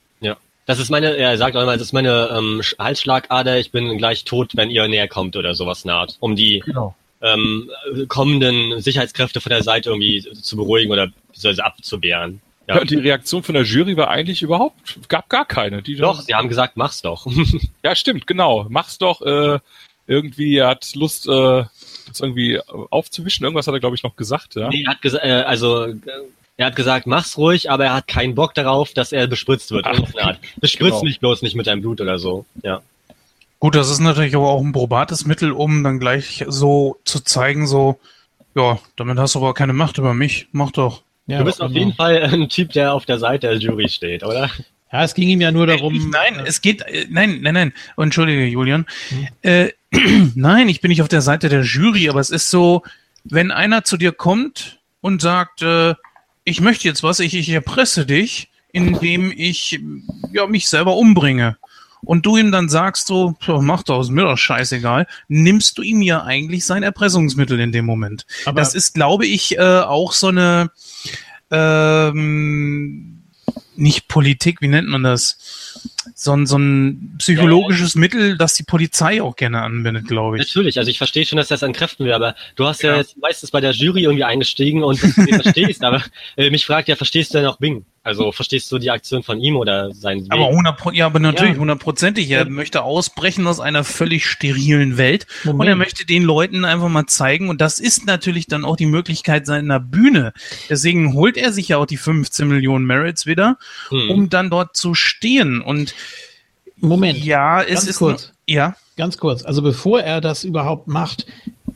[0.66, 4.24] Das ist meine, er sagt auch immer, das ist meine ähm, Halsschlagader, ich bin gleich
[4.24, 6.94] tot, wenn ihr näher kommt oder sowas naht, um die genau.
[7.20, 7.70] ähm,
[8.08, 11.10] kommenden Sicherheitskräfte von der Seite irgendwie zu beruhigen oder
[11.58, 12.40] abzuwehren.
[12.66, 12.76] Ja.
[12.76, 15.82] ja, die Reaktion von der Jury war eigentlich überhaupt, gab gar keine.
[15.82, 17.26] Die doch, sie haben gesagt, mach's doch.
[17.84, 18.66] ja, stimmt, genau.
[18.70, 19.20] Mach's doch.
[19.20, 19.58] Äh,
[20.06, 21.64] irgendwie, er hat Lust, äh,
[22.06, 22.60] das irgendwie
[22.90, 23.44] aufzuwischen.
[23.44, 24.54] Irgendwas hat er, glaube ich, noch gesagt.
[24.54, 24.68] Ja?
[24.68, 25.88] Nee, er hat gesagt, äh, also
[26.56, 29.86] er hat gesagt, mach's ruhig, aber er hat keinen Bock darauf, dass er bespritzt wird.
[29.86, 29.98] Ach,
[30.60, 31.02] Bespritzt genau.
[31.02, 32.46] mich bloß nicht mit deinem Blut oder so.
[32.62, 32.82] Ja.
[33.58, 37.66] Gut, das ist natürlich aber auch ein probates Mittel, um dann gleich so zu zeigen,
[37.66, 37.98] so,
[38.54, 40.48] ja, damit hast du aber keine Macht über mich.
[40.52, 41.02] Mach doch.
[41.26, 44.22] Ja, du bist auf jeden Fall ein Typ, der auf der Seite der Jury steht,
[44.22, 44.50] oder?
[44.92, 45.94] Ja, es ging ihm ja nur darum.
[45.94, 47.72] Ich, nein, äh, es geht, äh, nein, nein, nein.
[47.96, 48.86] Entschuldige, Julian.
[49.08, 49.28] Hm.
[49.42, 49.68] Äh,
[50.36, 52.82] nein, ich bin nicht auf der Seite der Jury, aber es ist so,
[53.24, 55.94] wenn einer zu dir kommt und sagt, äh,
[56.44, 59.80] ich möchte jetzt was, ich, ich erpresse dich, indem ich
[60.32, 61.56] ja, mich selber umbringe.
[62.02, 66.02] Und du ihm dann sagst so, mach doch, ist mir doch scheißegal, nimmst du ihm
[66.02, 68.26] ja eigentlich sein Erpressungsmittel in dem Moment.
[68.44, 70.70] Aber das ist, glaube ich, äh, auch so eine
[71.50, 73.22] ähm,
[73.76, 75.38] nicht Politik, wie nennt man das?
[76.14, 80.46] So ein, so ein psychologisches ja, Mittel, das die Polizei auch gerne anwendet, glaube ich.
[80.46, 83.16] Natürlich, also ich verstehe schon, dass das entkräften will, aber du hast ja, ja jetzt
[83.18, 86.02] meistens bei der Jury irgendwie eingestiegen und das verstehst, aber
[86.36, 87.84] äh, mich fragt ja, verstehst du denn auch Bing?
[88.04, 92.28] Also verstehst du die Aktion von ihm oder sein Aber 100, ja, aber natürlich hundertprozentig.
[92.28, 92.40] Ja.
[92.40, 95.60] Er möchte ausbrechen aus einer völlig sterilen Welt Moment.
[95.60, 98.84] und er möchte den Leuten einfach mal zeigen und das ist natürlich dann auch die
[98.84, 100.34] Möglichkeit seiner Bühne.
[100.68, 103.56] Deswegen holt er sich ja auch die 15 Millionen Merits wieder,
[103.88, 104.10] hm.
[104.10, 105.94] um dann dort zu stehen und
[106.76, 107.24] Moment.
[107.24, 108.32] Ja, es ganz ist kurz.
[108.46, 108.76] Ja.
[108.96, 109.44] Ganz kurz.
[109.44, 111.26] Also bevor er das überhaupt macht,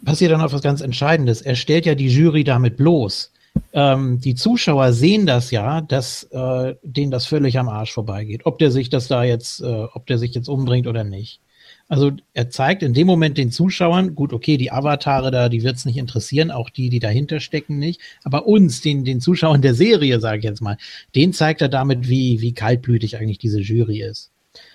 [0.05, 1.43] passiert dann noch was ganz Entscheidendes.
[1.43, 3.33] Er stellt ja die Jury damit bloß
[3.73, 8.47] ähm, die Zuschauer sehen das ja, dass äh, denen das völlig am Arsch vorbeigeht.
[8.47, 11.41] Ob der sich das da jetzt, äh, ob der sich jetzt umbringt oder nicht.
[11.89, 15.77] Also er zeigt in dem Moment den Zuschauern, gut, okay, die Avatare da, die wird
[15.77, 18.01] es nicht interessieren, auch die, die dahinter stecken, nicht.
[18.25, 20.77] Aber uns, den, den Zuschauern der Serie, sage ich jetzt mal,
[21.15, 24.31] den zeigt er damit, wie, wie kaltblütig eigentlich diese Jury ist.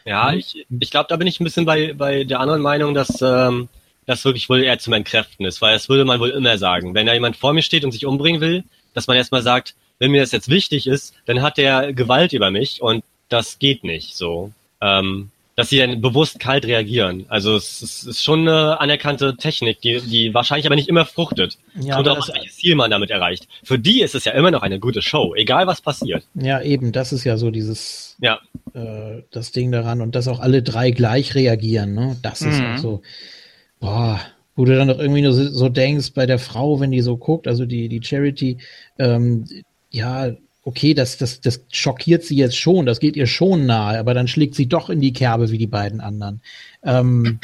[0.06, 3.22] Ja, ich, ich glaube, da bin ich ein bisschen bei, bei der anderen Meinung, dass
[3.22, 3.70] ähm,
[4.06, 6.96] das wirklich wohl eher zum Entkräften ist, weil das würde man wohl immer sagen.
[6.96, 8.64] Wenn da jemand vor mir steht und sich umbringen will,
[8.94, 12.52] dass man erstmal sagt, wenn mir das jetzt wichtig ist, dann hat der Gewalt über
[12.52, 14.52] mich und das geht nicht so.
[14.82, 17.26] Ähm, dass sie dann bewusst kalt reagieren.
[17.28, 21.58] Also es, es ist schon eine anerkannte Technik, die, die wahrscheinlich aber nicht immer fruchtet.
[21.80, 23.48] Ja, Kommt auch welches Ziel man damit erreicht.
[23.64, 26.24] Für die ist es ja immer noch eine gute Show, egal was passiert.
[26.34, 28.40] Ja, eben, das ist ja so dieses ja.
[28.74, 32.18] Äh, das Ding daran und dass auch alle drei gleich reagieren, ne?
[32.22, 32.66] Das ist mhm.
[32.66, 33.02] auch so.
[33.80, 34.20] Boah,
[34.56, 37.18] wo du dann doch irgendwie nur so, so, denkst, bei der Frau, wenn die so
[37.18, 38.58] guckt, also die, die Charity,
[38.98, 39.46] ähm,
[39.90, 40.32] ja,
[40.64, 44.28] okay, das, das, das schockiert sie jetzt schon, das geht ihr schon nahe, aber dann
[44.28, 46.42] schlägt sie doch in die Kerbe wie die beiden anderen.
[46.84, 47.40] Ähm,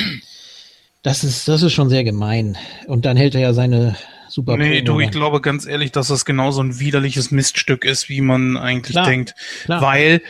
[1.01, 2.57] das ist, das ist schon sehr gemein.
[2.87, 3.95] Und dann hält er ja seine
[4.29, 4.57] super.
[4.57, 8.57] Nee, du, ich glaube ganz ehrlich, dass das genauso ein widerliches Miststück ist, wie man
[8.57, 9.35] eigentlich klar, denkt.
[9.65, 9.81] Klar.
[9.81, 10.21] Weil,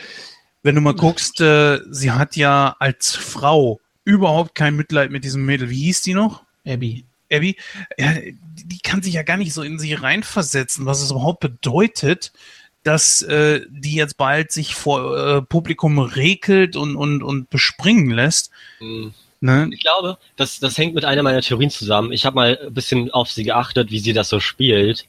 [0.62, 5.44] wenn du mal guckst, äh, sie hat ja als Frau überhaupt kein Mitleid mit diesem
[5.44, 5.70] Mädel.
[5.70, 6.42] Wie hieß die noch?
[6.66, 7.04] Abby.
[7.32, 7.56] Abby,
[7.96, 8.14] ja,
[8.64, 12.32] die kann sich ja gar nicht so in sie reinversetzen, was es überhaupt bedeutet,
[12.82, 18.50] dass äh, die jetzt bald sich vor äh, Publikum rekelt und, und, und bespringen lässt.
[18.80, 19.14] Mhm.
[19.40, 19.70] Ne?
[19.72, 22.12] Ich glaube, das, das hängt mit einer meiner Theorien zusammen.
[22.12, 25.06] Ich habe mal ein bisschen auf sie geachtet, wie sie das so spielt.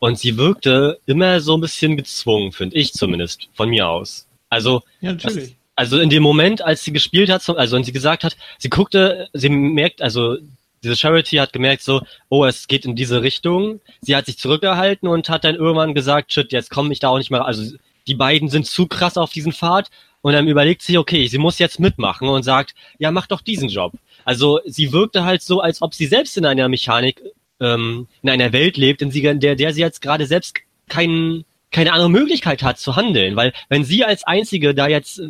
[0.00, 4.26] Und sie wirkte immer so ein bisschen gezwungen, finde ich zumindest, von mir aus.
[4.48, 5.50] Also, ja, natürlich.
[5.50, 8.68] Das, also in dem Moment, als sie gespielt hat, also und sie gesagt hat, sie
[8.68, 10.36] guckte, sie merkt, also
[10.82, 13.80] diese Charity hat gemerkt so, oh, es geht in diese Richtung.
[14.00, 17.18] Sie hat sich zurückgehalten und hat dann irgendwann gesagt, shit, jetzt komme ich da auch
[17.18, 17.44] nicht mehr.
[17.44, 17.76] Also
[18.06, 19.90] die beiden sind zu krass auf diesen Pfad.
[20.22, 23.68] Und dann überlegt sie, okay, sie muss jetzt mitmachen und sagt, ja, mach doch diesen
[23.70, 23.92] Job.
[24.24, 27.22] Also sie wirkte halt so, als ob sie selbst in einer Mechanik,
[27.58, 30.58] ähm, in einer Welt lebt, in, der, der sie jetzt gerade selbst
[30.88, 35.28] keinen keine andere Möglichkeit hat zu handeln, weil wenn sie als einzige da jetzt äh,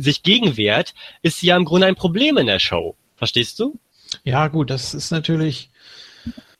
[0.00, 2.96] sich gegenwehrt, ist sie ja im Grunde ein Problem in der Show.
[3.14, 3.78] Verstehst du?
[4.24, 5.70] Ja, gut, das ist natürlich.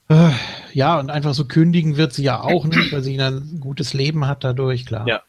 [0.09, 0.31] Äh,
[0.73, 4.27] ja, und einfach so kündigen wird sie ja auch nicht, weil sie ein gutes Leben
[4.27, 5.06] hat dadurch, klar.
[5.09, 5.23] Ja.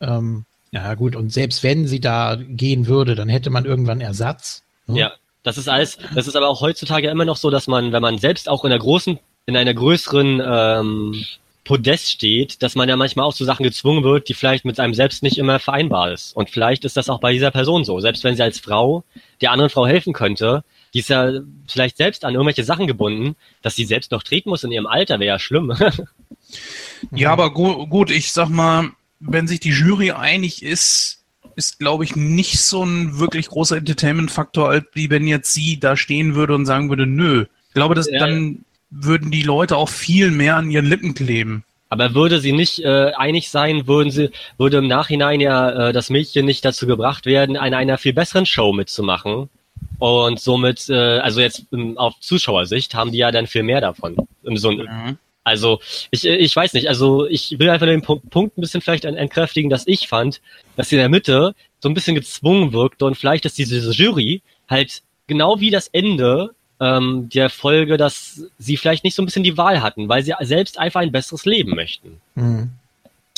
[0.00, 4.62] Ähm, ja, gut, und selbst wenn sie da gehen würde, dann hätte man irgendwann Ersatz.
[4.86, 4.98] Ne?
[5.00, 5.12] Ja,
[5.42, 8.18] das ist alles, das ist aber auch heutzutage immer noch so, dass man, wenn man
[8.18, 11.24] selbst auch in einer großen, in einer größeren ähm,
[11.66, 14.94] Podest steht, dass man ja manchmal auch zu Sachen gezwungen wird, die vielleicht mit einem
[14.94, 16.34] selbst nicht immer vereinbar ist.
[16.36, 17.98] Und vielleicht ist das auch bei dieser Person so.
[17.98, 19.04] Selbst wenn sie als Frau
[19.40, 20.62] der anderen Frau helfen könnte,
[20.94, 24.62] die ist ja vielleicht selbst an irgendwelche Sachen gebunden, dass sie selbst noch treten muss
[24.62, 25.74] in ihrem Alter, wäre ja schlimm.
[27.10, 31.24] ja, aber gu gut, ich sag mal, wenn sich die Jury einig ist,
[31.56, 35.96] ist, glaube ich, nicht so ein wirklich großer Entertainment-Faktor, als wie wenn jetzt sie da
[35.96, 37.46] stehen würde und sagen würde, nö.
[37.68, 38.20] Ich glaube, dass ja.
[38.20, 41.64] dann würden die Leute auch viel mehr an ihren Lippen kleben.
[41.88, 46.10] Aber würde sie nicht äh, einig sein, würden sie, würde im Nachhinein ja äh, das
[46.10, 49.48] Mädchen nicht dazu gebracht werden, an einer viel besseren Show mitzumachen,
[49.98, 54.16] und somit, äh, also jetzt ähm, auf Zuschauersicht haben die ja dann viel mehr davon.
[54.42, 55.18] So, mhm.
[55.42, 55.80] Also
[56.10, 59.70] ich, ich weiß nicht, also ich will einfach den Punkt, Punkt ein bisschen vielleicht entkräftigen,
[59.70, 60.40] dass ich fand,
[60.76, 64.42] dass sie in der Mitte so ein bisschen gezwungen wirkte und vielleicht, dass diese Jury
[64.68, 69.44] halt genau wie das Ende ähm, der Folge, dass sie vielleicht nicht so ein bisschen
[69.44, 72.20] die Wahl hatten, weil sie selbst einfach ein besseres Leben möchten.
[72.34, 72.70] Mhm.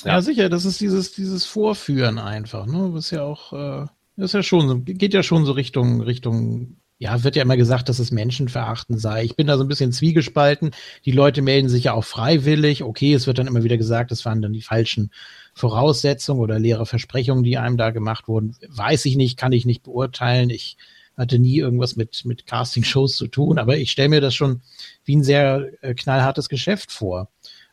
[0.05, 0.13] Ja.
[0.13, 0.23] ja.
[0.23, 2.91] sicher, das ist dieses, dieses Vorführen einfach, ne?
[2.93, 3.87] Was ja auch äh,
[4.19, 7.89] das ist ja schon, geht ja schon so Richtung, Richtung, ja, wird ja immer gesagt,
[7.89, 9.23] dass es Menschenverachten sei.
[9.23, 10.73] Ich bin da so ein bisschen zwiegespalten.
[11.05, 12.83] Die Leute melden sich ja auch freiwillig.
[12.83, 15.13] Okay, es wird dann immer wieder gesagt, es waren dann die falschen
[15.55, 18.57] Voraussetzungen oder leere Versprechungen, die einem da gemacht wurden.
[18.67, 20.51] Weiß ich nicht, kann ich nicht beurteilen.
[20.51, 20.77] Ich
[21.19, 24.63] hatte nie irgendwas mit, mit Casting-Shows zu tun, aber ich stelle mir das schon
[25.05, 27.29] wie ein sehr äh, knallhartes Geschäft vor.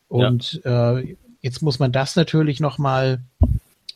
[0.07, 0.97] Und ja.
[0.97, 3.21] äh, jetzt muss man das natürlich nochmal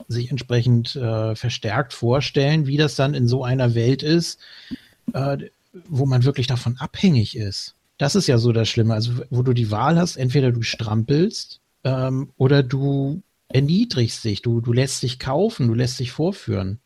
[0.07, 4.39] sich entsprechend äh, verstärkt vorstellen, wie das dann in so einer Welt ist,
[5.13, 5.38] äh,
[5.88, 7.76] wo man wirklich davon abhängig ist.
[7.97, 8.93] Das ist ja so das Schlimme.
[8.93, 14.61] Also, wo du die Wahl hast, entweder du strampelst ähm, oder du erniedrigst dich, du,
[14.61, 16.80] du lässt dich kaufen, du lässt dich vorführen.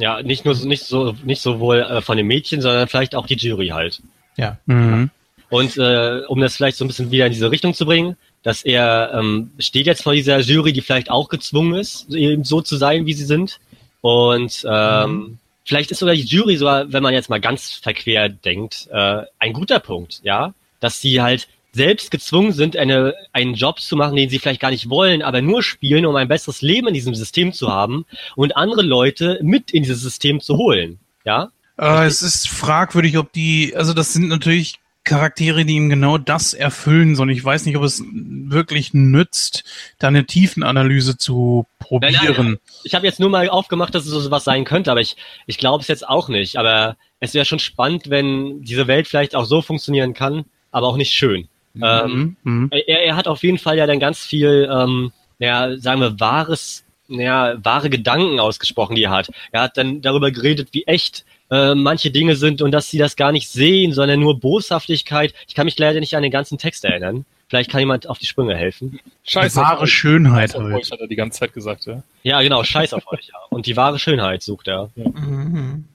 [0.00, 3.36] Ja, nicht nur nicht so nicht sowohl äh, von den Mädchen, sondern vielleicht auch die
[3.36, 4.00] Jury halt.
[4.36, 4.58] Ja.
[4.66, 5.10] Mhm.
[5.50, 8.62] Und äh, um das vielleicht so ein bisschen wieder in diese Richtung zu bringen, dass
[8.62, 12.76] er ähm, steht jetzt vor dieser Jury, die vielleicht auch gezwungen ist, eben so zu
[12.76, 13.58] sein, wie sie sind.
[14.00, 15.38] Und ähm, mhm.
[15.64, 19.52] vielleicht ist sogar die Jury sogar, wenn man jetzt mal ganz verquer denkt, äh, ein
[19.52, 24.28] guter Punkt, ja, dass sie halt selbst gezwungen sind, eine, einen Job zu machen, den
[24.28, 27.52] sie vielleicht gar nicht wollen, aber nur spielen, um ein besseres Leben in diesem System
[27.52, 28.06] zu haben
[28.36, 30.98] und andere Leute mit in dieses System zu holen.
[31.24, 31.50] Ja?
[31.78, 36.52] Äh, es ist fragwürdig, ob die, also das sind natürlich Charaktere, die ihm genau das
[36.52, 37.30] erfüllen sollen.
[37.30, 39.64] Ich weiß nicht, ob es wirklich nützt,
[39.98, 42.14] da eine Tiefenanalyse zu probieren.
[42.22, 45.00] Nein, nein, ich habe jetzt nur mal aufgemacht, dass es so was sein könnte, aber
[45.00, 45.16] ich,
[45.46, 46.56] ich glaube es jetzt auch nicht.
[46.58, 50.96] Aber es wäre schon spannend, wenn diese Welt vielleicht auch so funktionieren kann, aber auch
[50.96, 51.48] nicht schön.
[51.74, 51.84] Mhm.
[51.84, 52.68] Ähm, mhm.
[52.70, 56.84] er, er hat auf jeden Fall ja dann ganz viel, ähm, ja, sagen wir, wahres,
[57.08, 59.30] ja, wahre Gedanken ausgesprochen, die er hat.
[59.52, 63.16] Er hat dann darüber geredet, wie echt äh, manche Dinge sind und dass sie das
[63.16, 65.34] gar nicht sehen, sondern nur Boshaftigkeit.
[65.48, 67.24] Ich kann mich leider nicht an den ganzen Text erinnern.
[67.48, 69.00] Vielleicht kann jemand auf die Sprünge helfen.
[69.24, 69.58] Scheiße.
[69.58, 72.04] Die wahre Schönheit auf euch, hat er die ganze Zeit gesagt, ja.
[72.22, 73.38] Ja, genau, scheiß auf euch, ja.
[73.48, 74.90] Und die wahre Schönheit sucht er.
[74.94, 75.08] Ja.
[75.08, 75.86] Mhm.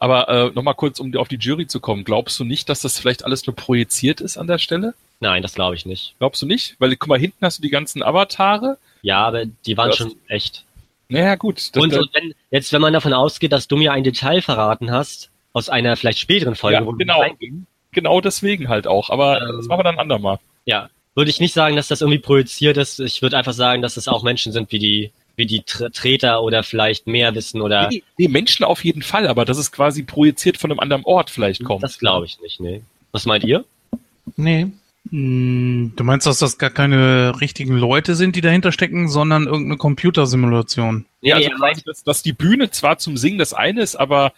[0.00, 2.04] Aber äh, nochmal kurz, um auf die Jury zu kommen.
[2.04, 4.94] Glaubst du nicht, dass das vielleicht alles nur projiziert ist an der Stelle?
[5.20, 6.14] Nein, das glaube ich nicht.
[6.18, 6.76] Glaubst du nicht?
[6.78, 8.78] Weil, guck mal, hinten hast du die ganzen Avatare.
[9.02, 10.64] Ja, aber die waren schon echt.
[11.10, 11.58] Naja, gut.
[11.58, 14.90] Das, und, und wenn, jetzt, wenn man davon ausgeht, dass du mir ein Detail verraten
[14.90, 17.22] hast, aus einer vielleicht späteren Folge, ja, wo genau,
[17.92, 19.10] genau deswegen halt auch.
[19.10, 20.38] Aber ähm, das machen wir dann andermal.
[20.64, 23.00] Ja, würde ich nicht sagen, dass das irgendwie projiziert ist.
[23.00, 25.10] Ich würde einfach sagen, dass es auch Menschen sind wie die
[25.40, 27.88] wie die Treter oder vielleicht mehr wissen oder.
[27.88, 31.30] Nee, nee, Menschen auf jeden Fall, aber das ist quasi projiziert von einem anderen Ort
[31.30, 31.82] vielleicht kommt.
[31.82, 32.82] Das glaube ich nicht, nee.
[33.10, 33.64] Was meint ihr?
[34.36, 34.68] Nee.
[35.10, 39.78] Hm, du meinst, dass das gar keine richtigen Leute sind, die dahinter stecken, sondern irgendeine
[39.78, 41.06] Computersimulation?
[41.22, 44.32] Ja, also quasi, dass, dass die Bühne zwar zum Singen das eine ist, aber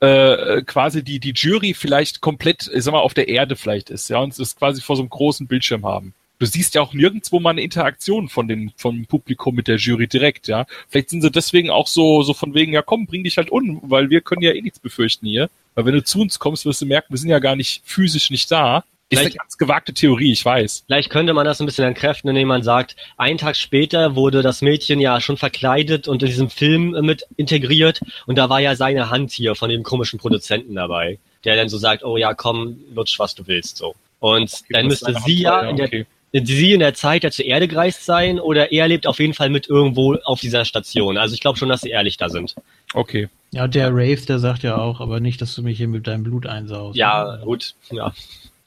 [0.00, 4.10] äh, quasi die, die Jury vielleicht komplett, ich sag mal, auf der Erde vielleicht ist,
[4.10, 7.40] ja, und es quasi vor so einem großen Bildschirm haben du siehst ja auch nirgendwo
[7.40, 10.66] mal eine Interaktion von dem, vom Publikum mit der Jury direkt, ja.
[10.88, 13.80] Vielleicht sind sie deswegen auch so, so von wegen, ja komm, bring dich halt um,
[13.82, 15.50] weil wir können ja eh nichts befürchten hier.
[15.74, 18.30] Weil wenn du zu uns kommst, wirst du merken, wir sind ja gar nicht physisch
[18.30, 18.84] nicht da.
[19.10, 20.84] Ist eine ganz gewagte Theorie, ich weiß.
[20.86, 24.60] Vielleicht könnte man das ein bisschen entkräften, indem man sagt, einen Tag später wurde das
[24.60, 29.08] Mädchen ja schon verkleidet und in diesem Film mit integriert und da war ja seine
[29.08, 33.18] Hand hier von dem komischen Produzenten dabei, der dann so sagt, oh ja, komm, lutsch,
[33.18, 33.94] was du willst, so.
[34.20, 35.88] Und okay, dann müsste sie ja in der,
[36.32, 39.50] sie in der Zeit ja zur Erde gereist sein oder er lebt auf jeden Fall
[39.50, 41.16] mit irgendwo auf dieser Station.
[41.16, 42.54] Also ich glaube schon, dass sie ehrlich da sind.
[42.94, 43.28] Okay.
[43.50, 46.22] Ja, der Rave, der sagt ja auch, aber nicht, dass du mich hier mit deinem
[46.22, 46.96] Blut einsaust.
[46.96, 48.12] Ja, gut, ja.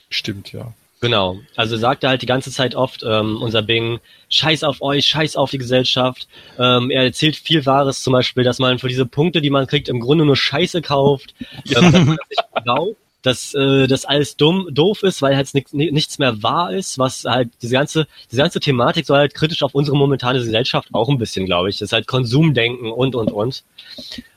[0.09, 0.73] Stimmt, ja.
[1.01, 1.39] Genau.
[1.55, 5.35] Also sagt er halt die ganze Zeit oft, ähm, unser Bing, scheiß auf euch, scheiß
[5.35, 6.27] auf die Gesellschaft.
[6.59, 9.89] Ähm, er erzählt viel Wahres, zum Beispiel, dass man für diese Punkte, die man kriegt,
[9.89, 11.33] im Grunde nur Scheiße kauft.
[11.75, 12.17] Ähm,
[12.63, 12.95] dass
[13.53, 17.49] äh, das alles dumm, doof ist, weil halt nichts, nichts mehr wahr ist, was halt
[17.61, 21.45] diese ganze, diese ganze Thematik soll halt kritisch auf unsere momentane Gesellschaft auch ein bisschen,
[21.45, 21.77] glaube ich.
[21.77, 23.63] Das ist halt Konsumdenken und und und.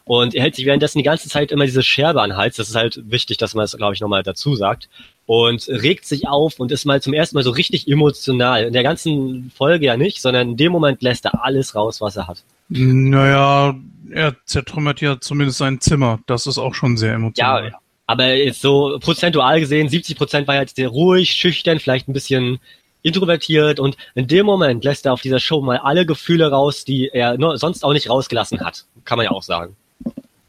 [0.06, 2.56] Und er hält sich währenddessen die ganze Zeit immer diese Scherbe an Hals.
[2.56, 4.90] Das ist halt wichtig, dass man das, glaube ich, nochmal dazu sagt.
[5.24, 8.64] Und regt sich auf und ist mal zum ersten Mal so richtig emotional.
[8.64, 12.16] In der ganzen Folge ja nicht, sondern in dem Moment lässt er alles raus, was
[12.16, 12.44] er hat.
[12.68, 13.74] Naja,
[14.10, 16.18] er zertrümmert ja zumindest sein Zimmer.
[16.26, 17.64] Das ist auch schon sehr emotional.
[17.64, 17.78] Ja, ja.
[18.06, 22.58] Aber jetzt so prozentual gesehen, 70 Prozent war jetzt sehr ruhig, schüchtern, vielleicht ein bisschen
[23.02, 27.08] introvertiert und in dem Moment lässt er auf dieser Show mal alle Gefühle raus, die
[27.08, 28.86] er nur sonst auch nicht rausgelassen hat.
[29.04, 29.76] Kann man ja auch sagen.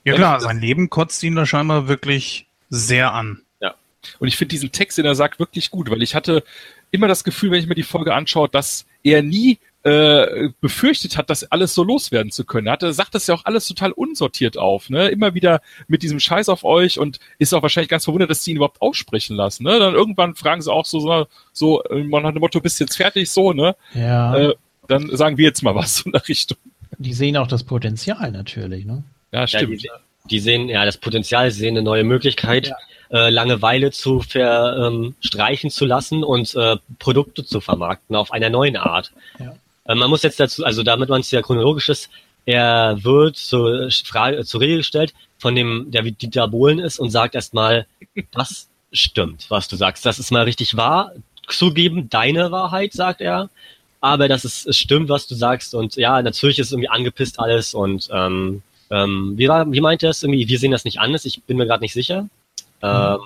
[0.06, 3.42] Ja klar, sein Leben kotzt ihn da scheinbar wirklich sehr an.
[3.60, 3.76] Ja.
[4.20, 6.44] Und ich finde diesen Text, den er sagt, wirklich gut, weil ich hatte
[6.92, 11.30] immer das Gefühl, wenn ich mir die Folge anschaue, dass er nie äh, befürchtet hat,
[11.30, 12.66] das alles so loswerden zu können.
[12.66, 15.10] Er hatte, sagt das ja auch alles total unsortiert auf, ne?
[15.10, 18.52] Immer wieder mit diesem Scheiß auf euch und ist auch wahrscheinlich ganz verwundert, dass sie
[18.52, 19.64] ihn überhaupt aussprechen lassen.
[19.64, 19.78] Ne?
[19.78, 23.30] Dann irgendwann fragen sie auch so, so, so man hat ein Motto, bist jetzt fertig,
[23.30, 23.76] so, ne?
[23.94, 24.36] Ja.
[24.36, 24.56] Äh,
[24.88, 26.58] dann sagen wir jetzt mal was in der Richtung.
[26.98, 29.04] Die sehen auch das Potenzial natürlich, ne?
[29.32, 29.84] Ja, stimmt.
[29.84, 29.92] Ja,
[30.24, 32.70] die, die, sehen, ja, das Potenzial, sie sehen eine neue Möglichkeit.
[32.70, 32.78] Ja.
[33.12, 38.78] Äh, Langeweile zu verstreichen ähm, zu lassen und äh, Produkte zu vermarkten auf einer neuen
[38.78, 39.12] Art.
[39.38, 39.56] Ja.
[39.86, 42.10] Äh, man muss jetzt dazu, also damit man es ja chronologisch ist,
[42.46, 47.10] er wird zur Frage, zur Rede gestellt von dem, der wie Dieter Bohlen ist und
[47.10, 47.88] sagt erstmal,
[48.32, 50.06] das stimmt, was du sagst.
[50.06, 51.12] Das ist mal richtig wahr.
[51.48, 53.50] Zugeben, deine Wahrheit, sagt er.
[54.02, 57.40] aber das ist, es stimmt, was du sagst und ja, natürlich ist es irgendwie angepisst
[57.40, 61.00] alles und ähm, ähm, wie, war, wie meint er es irgendwie, wir sehen das nicht
[61.00, 62.30] anders, ich bin mir gerade nicht sicher.
[62.84, 63.18] Ähm,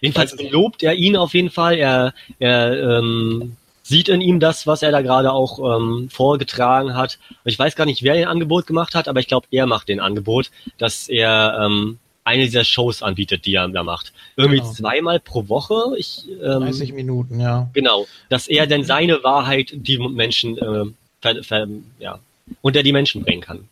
[0.00, 3.56] jedenfalls lobt er ihn auf jeden Fall, er, er ähm,
[3.88, 7.18] sieht in ihm das, was er da gerade auch ähm, vorgetragen hat.
[7.30, 9.88] Und ich weiß gar nicht, wer ein Angebot gemacht hat, aber ich glaube, er macht
[9.88, 14.12] den Angebot, dass er ähm, eine dieser Shows anbietet, die er da macht.
[14.36, 14.72] Irgendwie Genau.
[14.72, 15.94] zweimal pro Woche.
[15.96, 17.70] Ich, ähm, 30 Minuten, ja.
[17.72, 20.84] Genau, dass er denn seine Wahrheit die Menschen äh,
[21.22, 21.66] ver, ver,
[21.98, 22.18] ja,
[22.60, 23.68] unter die Menschen bringen kann.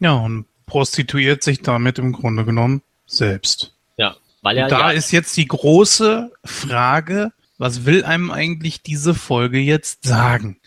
[0.00, 3.72] Ja, und prostituiert sich damit im Grunde genommen selbst.
[3.96, 9.14] Ja, weil er da ja, ist jetzt die große Frage, was will einem eigentlich diese
[9.14, 10.58] Folge jetzt sagen?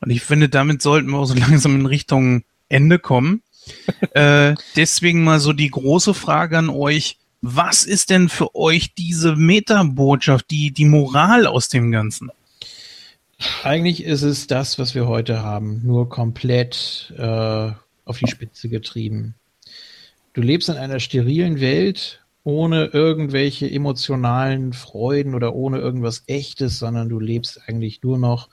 [0.00, 3.42] Und ich finde, damit sollten wir auch so langsam in Richtung Ende kommen.
[4.14, 7.18] äh, deswegen mal so die große Frage an euch.
[7.40, 12.30] Was ist denn für euch diese Metabotschaft, die, die Moral aus dem Ganzen?
[13.64, 17.72] Eigentlich ist es das, was wir heute haben, nur komplett äh,
[18.04, 19.34] auf die Spitze getrieben.
[20.34, 27.08] Du lebst in einer sterilen Welt ohne irgendwelche emotionalen Freuden oder ohne irgendwas Echtes, sondern
[27.08, 28.48] du lebst eigentlich nur noch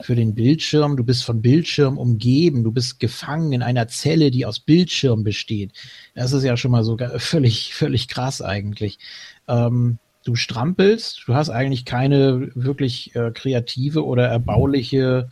[0.00, 0.96] für den Bildschirm.
[0.96, 2.64] Du bist von Bildschirm umgeben.
[2.64, 5.72] Du bist gefangen in einer Zelle, die aus Bildschirm besteht.
[6.14, 8.98] Das ist ja schon mal so völlig, völlig krass eigentlich.
[9.46, 15.30] Ähm, du strampelst, du hast eigentlich keine wirklich äh, kreative oder erbauliche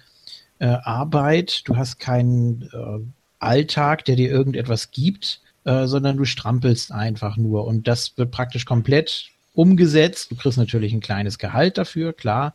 [0.59, 3.01] äh, Arbeit, du hast keinen äh,
[3.39, 8.65] Alltag, der dir irgendetwas gibt, äh, sondern du strampelst einfach nur und das wird praktisch
[8.65, 10.31] komplett umgesetzt.
[10.31, 12.55] Du kriegst natürlich ein kleines Gehalt dafür, klar.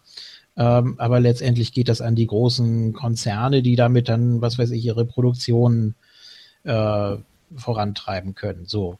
[0.57, 4.83] Ähm, aber letztendlich geht das an die großen Konzerne, die damit dann, was weiß ich,
[4.83, 5.93] ihre Produktion
[6.63, 7.15] äh,
[7.55, 8.65] vorantreiben können.
[8.65, 8.97] So.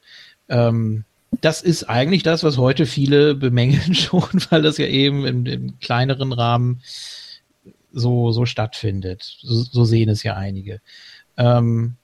[0.49, 1.03] Ähm,
[1.41, 5.79] das ist eigentlich das, was heute viele bemängeln schon, weil das ja eben im, im
[5.79, 6.81] kleineren Rahmen
[7.91, 9.37] so, so stattfindet.
[9.41, 10.79] So, so sehen es ja einige.
[11.37, 11.95] Ähm,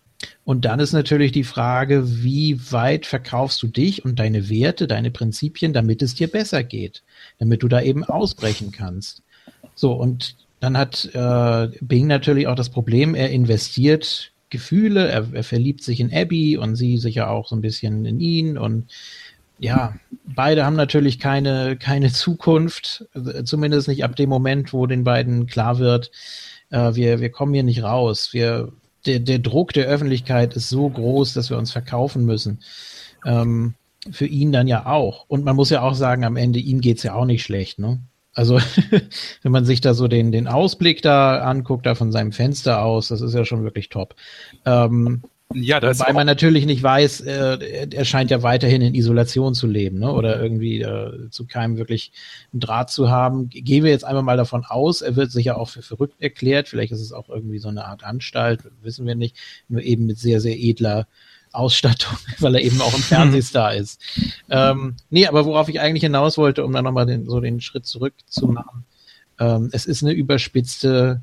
[0.45, 5.11] und dann ist natürlich die Frage, wie weit verkaufst du dich und deine Werte, deine
[5.11, 7.03] Prinzipien, damit es dir besser geht,
[7.39, 9.21] damit du da eben ausbrechen kannst.
[9.75, 15.43] So, und dann hat äh, Bing natürlich auch das Problem, er investiert Gefühle, er, er
[15.43, 18.85] verliebt sich in Abby und sie sicher auch so ein bisschen in ihn und
[19.59, 19.95] ja,
[20.25, 25.47] beide haben natürlich keine, keine Zukunft, äh, zumindest nicht ab dem Moment, wo den beiden
[25.47, 26.11] klar wird,
[26.69, 28.33] äh, wir, wir kommen hier nicht raus.
[28.33, 28.73] Wir,
[29.05, 32.59] der, der Druck der Öffentlichkeit ist so groß, dass wir uns verkaufen müssen.
[33.25, 33.75] Ähm,
[34.11, 35.25] für ihn dann ja auch.
[35.27, 37.99] Und man muss ja auch sagen, am Ende ihm geht's ja auch nicht schlecht, ne?
[38.33, 38.59] Also,
[39.43, 43.09] wenn man sich da so den, den Ausblick da anguckt, da von seinem Fenster aus,
[43.09, 44.15] das ist ja schon wirklich top.
[44.65, 45.21] Ähm,
[45.53, 49.67] Ja, das Wobei man natürlich nicht weiß, äh, er scheint ja weiterhin in Isolation zu
[49.67, 50.11] leben, ne?
[50.11, 52.11] Oder irgendwie äh, zu keinem wirklich
[52.51, 53.49] einen Draht zu haben.
[53.49, 56.67] Gehen wir jetzt einmal mal davon aus, er wird sicher auch für verrückt erklärt.
[56.67, 59.35] Vielleicht ist es auch irgendwie so eine Art Anstalt, wissen wir nicht.
[59.69, 61.07] Nur eben mit sehr, sehr edler
[61.51, 64.01] Ausstattung, weil er eben auch ein Fernsehstar ist.
[64.49, 67.85] Ähm, nee, aber worauf ich eigentlich hinaus wollte, um dann nochmal den, so den Schritt
[67.85, 68.85] zurück zu machen.
[69.39, 71.21] Ähm, es ist eine überspitzte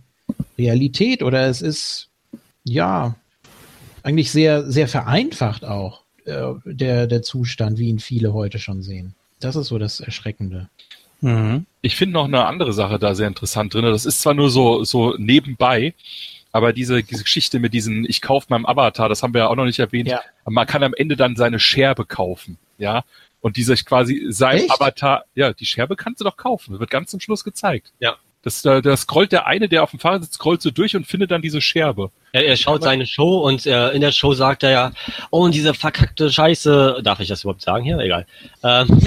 [0.57, 2.09] Realität oder es ist,
[2.65, 3.17] ja,
[4.03, 9.15] eigentlich sehr, sehr vereinfacht auch äh, der, der Zustand, wie ihn viele heute schon sehen.
[9.41, 10.69] Das ist so das Erschreckende.
[11.21, 11.67] Mhm.
[11.83, 13.85] Ich finde noch eine andere Sache da sehr interessant drin.
[13.85, 15.95] Das ist zwar nur so, so nebenbei,
[16.53, 19.57] aber diese, diese Geschichte mit diesen, ich kaufe meinem Avatar, das haben wir ja auch
[19.57, 20.21] noch nicht erwähnt, Ja.
[20.47, 23.05] man kann am Ende dann seine Scherbe kaufen, ja.
[23.43, 24.71] Und diese quasi sein Echt?
[24.71, 26.73] Avatar, ja, die Scherbe kannst du doch kaufen.
[26.73, 27.93] Das wird ganz zum Schluss gezeigt.
[27.99, 28.17] Ja.
[28.43, 31.07] Das, da, da scrollt der eine, der auf dem Fahrrad sitzt, scrollt so durch und
[31.07, 32.11] findet dann diese Scherbe.
[32.33, 34.93] Er, er schaut seine Show und äh, in der Show sagt er ja,
[35.31, 37.99] oh, und diese verkackte Scheiße, darf ich das überhaupt sagen hier?
[37.99, 38.27] Egal.
[38.63, 38.89] Ähm,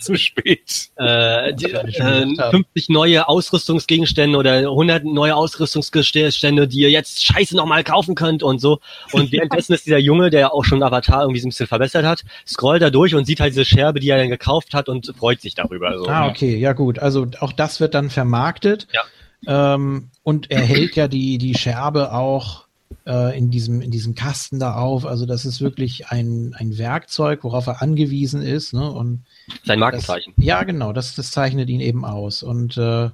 [0.00, 0.90] Zu spät.
[0.96, 2.36] äh, die, äh, gesagt haben.
[2.50, 8.60] 50 neue Ausrüstungsgegenstände oder 100 neue Ausrüstungsgegenstände, die ihr jetzt scheiße nochmal kaufen könnt und
[8.60, 8.80] so.
[9.12, 12.24] Und währenddessen ist dieser Junge, der auch schon Avatar irgendwie so ein bisschen verbessert hat,
[12.46, 15.40] scrollt da durch und sieht halt diese Scherbe, die er dann gekauft hat und freut
[15.40, 15.98] sich darüber.
[15.98, 16.06] So.
[16.06, 16.98] Ah, okay, ja gut.
[16.98, 18.86] Also auch das wird dann vermarktet.
[18.92, 19.02] Ja.
[19.46, 22.64] Ähm, und er hält ja die, die Scherbe auch
[23.06, 25.06] äh, in, diesem, in diesem Kasten da auf.
[25.06, 28.72] Also das ist wirklich ein, ein Werkzeug, worauf er angewiesen ist.
[28.72, 28.90] Ne?
[28.90, 29.24] Und
[29.64, 30.34] Sein das, Markenzeichen.
[30.36, 32.42] ja, genau, das, das zeichnet ihn eben aus.
[32.42, 33.10] Und äh,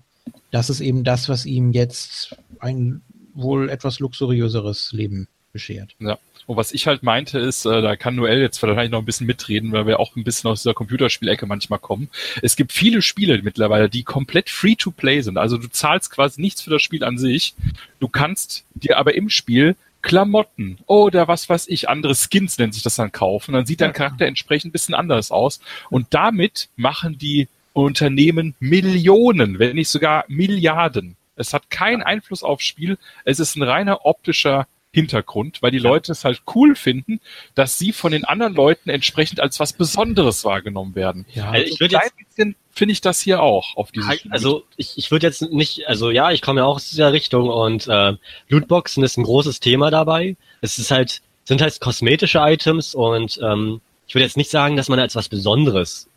[0.51, 3.03] das ist eben das, was ihm jetzt ein
[3.35, 5.95] wohl etwas luxuriöseres Leben beschert.
[5.99, 6.19] Ja.
[6.47, 9.27] Und was ich halt meinte ist, äh, da kann Noel jetzt wahrscheinlich noch ein bisschen
[9.27, 12.09] mitreden, weil wir auch ein bisschen aus dieser Computerspielecke manchmal kommen.
[12.43, 15.39] Es gibt viele Spiele mittlerweile, die komplett free to play sind.
[15.39, 17.55] Also du zahlst quasi nichts für das Spiel an sich.
[18.01, 22.83] Du kannst dir aber im Spiel Klamotten oder was weiß ich, andere Skins nennt sich
[22.83, 23.53] das dann kaufen.
[23.53, 23.93] Dann sieht dein.
[23.93, 25.61] Charakter entsprechend ein bisschen anders aus.
[25.91, 31.17] Und damit machen die Unternehmen Millionen, wenn nicht sogar Milliarden.
[31.37, 32.99] Es hat keinen Einfluss aufs Spiel.
[33.25, 37.21] Es ist ein reiner optischer Hintergrund, weil die Leute es halt cool finden,
[37.55, 41.27] dass sie von den anderen Leuten entsprechend als was Besonderes wahrgenommen werden.
[41.33, 44.11] Ja, also ich würde jetzt bisschen finde ich das hier auch auf diesem.
[44.31, 47.49] Also ich, ich würde jetzt nicht, also ja, ich komme ja auch aus dieser Richtung
[47.49, 48.15] und äh,
[48.49, 50.37] Lootboxen ist ein großes Thema dabei.
[50.61, 54.89] Es ist halt, sind halt kosmetische Items und ähm, ich würde jetzt nicht sagen, dass
[54.89, 56.09] man als was Besonderes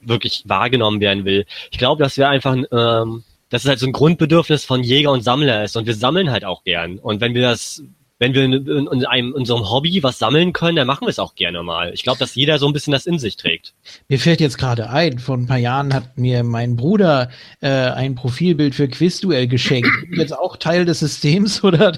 [0.00, 1.44] wirklich wahrgenommen werden will.
[1.70, 3.24] Ich glaube, das wäre einfach ähm,
[3.54, 6.44] dass es halt so ein Grundbedürfnis von Jäger und Sammler ist und wir sammeln halt
[6.44, 6.98] auch gern.
[6.98, 7.84] Und wenn wir das,
[8.18, 11.20] wenn wir in, in, einem, in unserem Hobby was sammeln können, dann machen wir es
[11.20, 11.92] auch gerne mal.
[11.94, 13.72] Ich glaube, dass jeder so ein bisschen das in sich trägt.
[14.08, 18.16] Mir fällt jetzt gerade ein, vor ein paar Jahren hat mir mein Bruder äh, ein
[18.16, 19.88] Profilbild für Quizduell geschenkt.
[20.16, 21.96] jetzt auch Teil des Systems oder?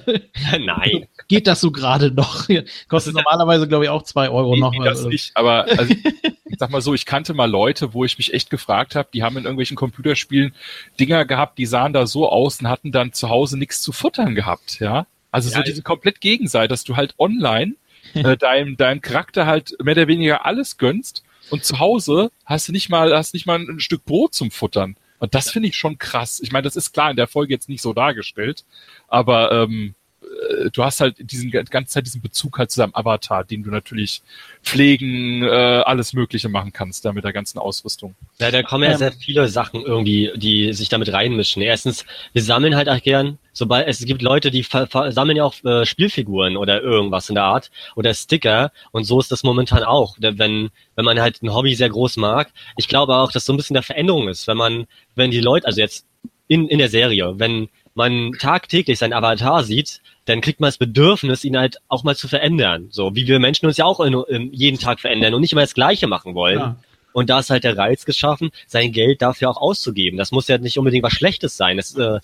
[0.58, 1.06] Nein.
[1.28, 2.48] Geht das so gerade noch?
[2.88, 4.72] Kostet normalerweise, glaube ich, auch zwei Euro nee, noch.
[4.72, 5.94] Nee, das nicht, aber also,
[6.44, 9.22] ich sag mal so, ich kannte mal Leute, wo ich mich echt gefragt habe, die
[9.22, 10.54] haben in irgendwelchen Computerspielen
[11.00, 14.34] Dinger gehabt, die sahen da so aus und hatten dann zu Hause nichts zu futtern
[14.34, 15.06] gehabt, ja.
[15.30, 17.74] Also ja, so diese komplett Gegenseite, dass du halt online
[18.14, 22.72] äh, deinem, deinem Charakter halt mehr oder weniger alles gönnst und zu Hause hast du
[22.72, 24.96] nicht mal, hast nicht mal ein Stück Brot zum Futtern.
[25.18, 26.40] Und das finde ich schon krass.
[26.40, 28.64] Ich meine, das ist klar in der Folge jetzt nicht so dargestellt,
[29.08, 29.94] aber ähm,
[30.36, 33.70] äh, du hast halt diesen ganze Zeit diesen Bezug halt zu deinem Avatar, den du
[33.70, 34.22] natürlich
[34.62, 38.14] pflegen, äh, alles Mögliche machen kannst da mit der ganzen Ausrüstung.
[38.38, 41.62] Ja, da kommen ja ähm, sehr viele Sachen irgendwie, die sich damit reinmischen.
[41.62, 45.86] Erstens, wir sammeln halt auch gern, sobald es gibt Leute, die sammeln ja auch äh,
[45.86, 50.16] Spielfiguren oder irgendwas in der Art oder Sticker und so ist das momentan auch.
[50.18, 53.56] Wenn wenn man halt ein Hobby sehr groß mag, ich glaube auch, dass so ein
[53.56, 56.06] bisschen der Veränderung ist, wenn man wenn die Leute, also jetzt
[56.48, 61.44] in in der Serie, wenn man tagtäglich sein Avatar sieht, dann kriegt man das Bedürfnis,
[61.44, 62.88] ihn halt auch mal zu verändern.
[62.90, 65.62] So wie wir Menschen uns ja auch in, in jeden Tag verändern und nicht immer
[65.62, 66.58] das Gleiche machen wollen.
[66.58, 66.76] Ja.
[67.12, 70.18] Und da ist halt der Reiz geschaffen, sein Geld dafür auch auszugeben.
[70.18, 71.78] Das muss ja nicht unbedingt was Schlechtes sein.
[71.78, 72.20] Das äh,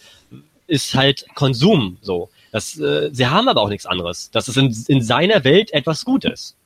[0.67, 1.97] ist halt Konsum.
[2.03, 4.31] So, das, äh, sie haben aber auch nichts anderes.
[4.31, 6.57] Das ist in, in seiner Welt etwas Gutes.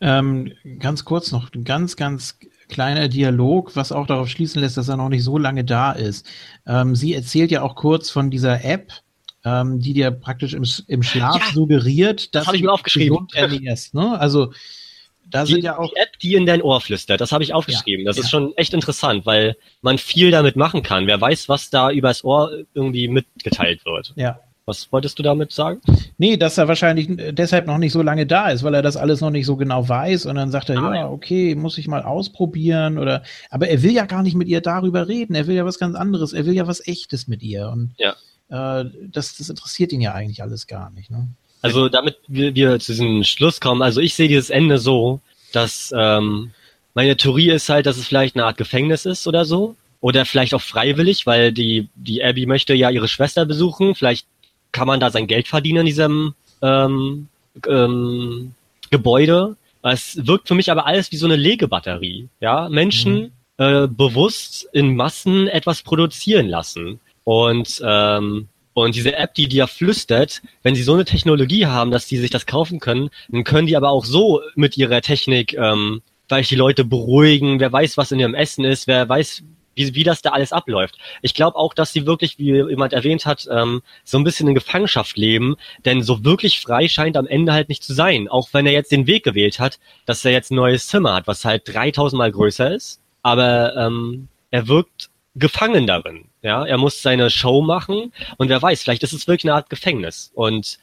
[0.00, 4.96] Ähm, ganz kurz noch, ganz, ganz kleiner Dialog, was auch darauf schließen lässt, dass er
[4.96, 6.26] noch nicht so lange da ist.
[6.66, 8.92] Ähm, sie erzählt ja auch kurz von dieser App,
[9.44, 13.28] ähm, die dir praktisch im, im Schlaf ja, suggeriert, dass das ich mir aufgeschrieben.
[13.30, 13.94] du ernährst.
[13.94, 14.18] Ne?
[14.18, 14.52] Also
[15.26, 17.54] da die, sind ja auch die App, die in dein Ohr flüstert, das habe ich
[17.54, 18.04] aufgeschrieben.
[18.04, 18.24] Ja, das ja.
[18.24, 21.06] ist schon echt interessant, weil man viel damit machen kann.
[21.06, 24.12] Wer weiß, was da übers Ohr irgendwie mitgeteilt wird.
[24.16, 24.40] Ja.
[24.66, 25.80] Was wolltest du damit sagen?
[26.16, 29.20] Nee, dass er wahrscheinlich deshalb noch nicht so lange da ist, weil er das alles
[29.20, 32.02] noch nicht so genau weiß und dann sagt er, ah, ja, okay, muss ich mal
[32.02, 35.66] ausprobieren oder, aber er will ja gar nicht mit ihr darüber reden, er will ja
[35.66, 38.14] was ganz anderes, er will ja was echtes mit ihr und ja.
[38.48, 41.28] äh, das, das interessiert ihn ja eigentlich alles gar nicht, ne?
[41.60, 45.20] Also damit wir, wir zu diesem Schluss kommen, also ich sehe dieses Ende so,
[45.52, 46.52] dass ähm,
[46.94, 49.76] meine Theorie ist halt, dass es vielleicht eine Art Gefängnis ist oder so.
[50.00, 53.94] Oder vielleicht auch freiwillig, weil die, die Abby möchte ja ihre Schwester besuchen.
[53.94, 54.26] Vielleicht
[54.74, 57.28] kann man da sein Geld verdienen in diesem ähm,
[57.66, 58.52] ähm,
[58.90, 59.56] Gebäude.
[59.82, 62.28] Es wirkt für mich aber alles wie so eine Legebatterie.
[62.40, 63.64] Ja, Menschen mhm.
[63.64, 67.00] äh, bewusst in Massen etwas produzieren lassen.
[67.22, 72.08] Und ähm, und diese App, die dir flüstert, wenn sie so eine Technologie haben, dass
[72.08, 76.02] die sich das kaufen können, dann können die aber auch so mit ihrer Technik ähm,
[76.26, 79.44] vielleicht die Leute beruhigen, wer weiß, was in ihrem Essen ist, wer weiß,
[79.74, 80.98] wie, wie das da alles abläuft.
[81.22, 84.54] Ich glaube auch, dass sie wirklich, wie jemand erwähnt hat, ähm, so ein bisschen in
[84.54, 88.28] Gefangenschaft leben, denn so wirklich frei scheint am Ende halt nicht zu sein.
[88.28, 91.26] Auch wenn er jetzt den Weg gewählt hat, dass er jetzt ein neues Zimmer hat,
[91.26, 96.26] was halt 3000 Mal größer ist, aber ähm, er wirkt gefangen darin.
[96.42, 99.70] Ja, er muss seine Show machen und wer weiß, vielleicht ist es wirklich eine Art
[99.70, 100.78] Gefängnis und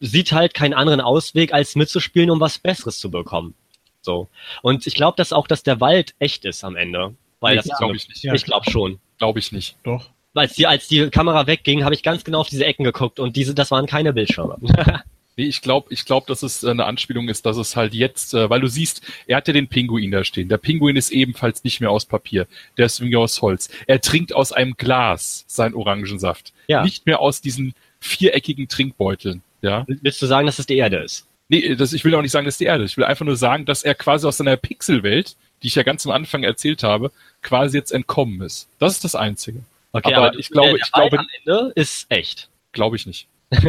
[0.00, 3.54] sieht halt keinen anderen Ausweg, als mitzuspielen, um was Besseres zu bekommen.
[4.02, 4.28] So.
[4.62, 7.14] Und ich glaube, dass auch, dass der Wald echt ist am Ende.
[7.44, 8.24] Weil das glaube ich nicht.
[8.24, 8.98] Ich glaube schon.
[9.18, 9.76] Glaube ich nicht.
[9.84, 10.10] Doch.
[10.34, 13.36] Als die, als die Kamera wegging, habe ich ganz genau auf diese Ecken geguckt und
[13.36, 14.58] diese, das waren keine Bildschirme.
[15.36, 18.48] Nee, ich glaube, ich glaube, dass es eine Anspielung ist, dass es halt jetzt, äh,
[18.50, 20.48] weil du siehst, er hat ja den Pinguin da stehen.
[20.48, 22.46] Der Pinguin ist ebenfalls nicht mehr aus Papier.
[22.78, 23.68] Der ist irgendwie aus Holz.
[23.88, 26.52] Er trinkt aus einem Glas seinen Orangensaft.
[26.68, 26.84] Ja.
[26.84, 29.42] Nicht mehr aus diesen viereckigen Trinkbeuteln.
[29.60, 29.84] Ja.
[29.88, 31.26] Willst du sagen, dass es die Erde ist?
[31.48, 32.92] Nee, das, ich will auch nicht sagen, dass es die Erde ist.
[32.92, 36.06] Ich will einfach nur sagen, dass er quasi aus seiner Pixelwelt, die ich ja ganz
[36.06, 37.10] am Anfang erzählt habe,
[37.44, 38.68] quasi jetzt entkommen ist.
[38.80, 39.60] Das ist das Einzige.
[39.92, 42.48] Okay, aber, aber ich glaube, ich glaube, am Ende ist echt.
[42.72, 43.28] Glaube ich nicht.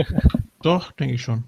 [0.63, 1.43] Doch, denke ich schon.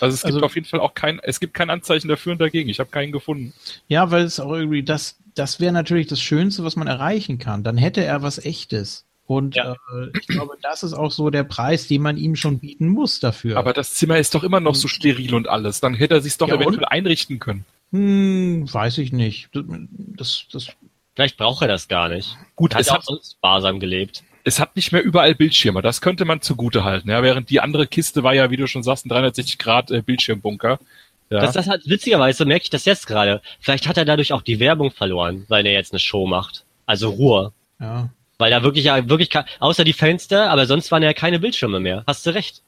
[0.00, 2.40] Also es gibt also, auf jeden Fall auch kein, es gibt kein Anzeichen dafür und
[2.40, 2.68] dagegen.
[2.68, 3.52] Ich habe keinen gefunden.
[3.86, 7.62] Ja, weil es auch irgendwie, das, das wäre natürlich das Schönste, was man erreichen kann.
[7.62, 9.04] Dann hätte er was Echtes.
[9.26, 9.72] Und ja.
[9.72, 13.20] äh, ich glaube, das ist auch so der Preis, den man ihm schon bieten muss
[13.20, 13.56] dafür.
[13.58, 15.80] Aber das Zimmer ist doch immer noch so steril und alles.
[15.80, 16.92] Dann hätte er sich doch ja, eventuell und?
[16.92, 17.64] einrichten können.
[17.92, 19.48] Hm, weiß ich nicht.
[19.52, 20.68] Das, das,
[21.16, 22.36] Vielleicht braucht er das gar nicht.
[22.54, 24.22] Gut, er hat auch sonst sparsam gelebt.
[24.44, 25.80] es hat nicht mehr überall Bildschirme.
[25.80, 27.08] Das könnte man zugute halten.
[27.08, 30.02] Ja, während die andere Kiste war ja, wie du schon sagst, ein 360 Grad äh,
[30.02, 30.78] Bildschirmbunker.
[31.30, 31.40] Ja.
[31.40, 33.40] Das, das hat, witzigerweise merke ich das jetzt gerade.
[33.60, 36.64] Vielleicht hat er dadurch auch die Werbung verloren, weil er jetzt eine Show macht.
[36.84, 37.52] Also Ruhe.
[37.80, 38.10] Ja.
[38.36, 42.04] Weil da wirklich ja wirklich außer die Fenster, aber sonst waren ja keine Bildschirme mehr.
[42.06, 42.60] Hast du recht.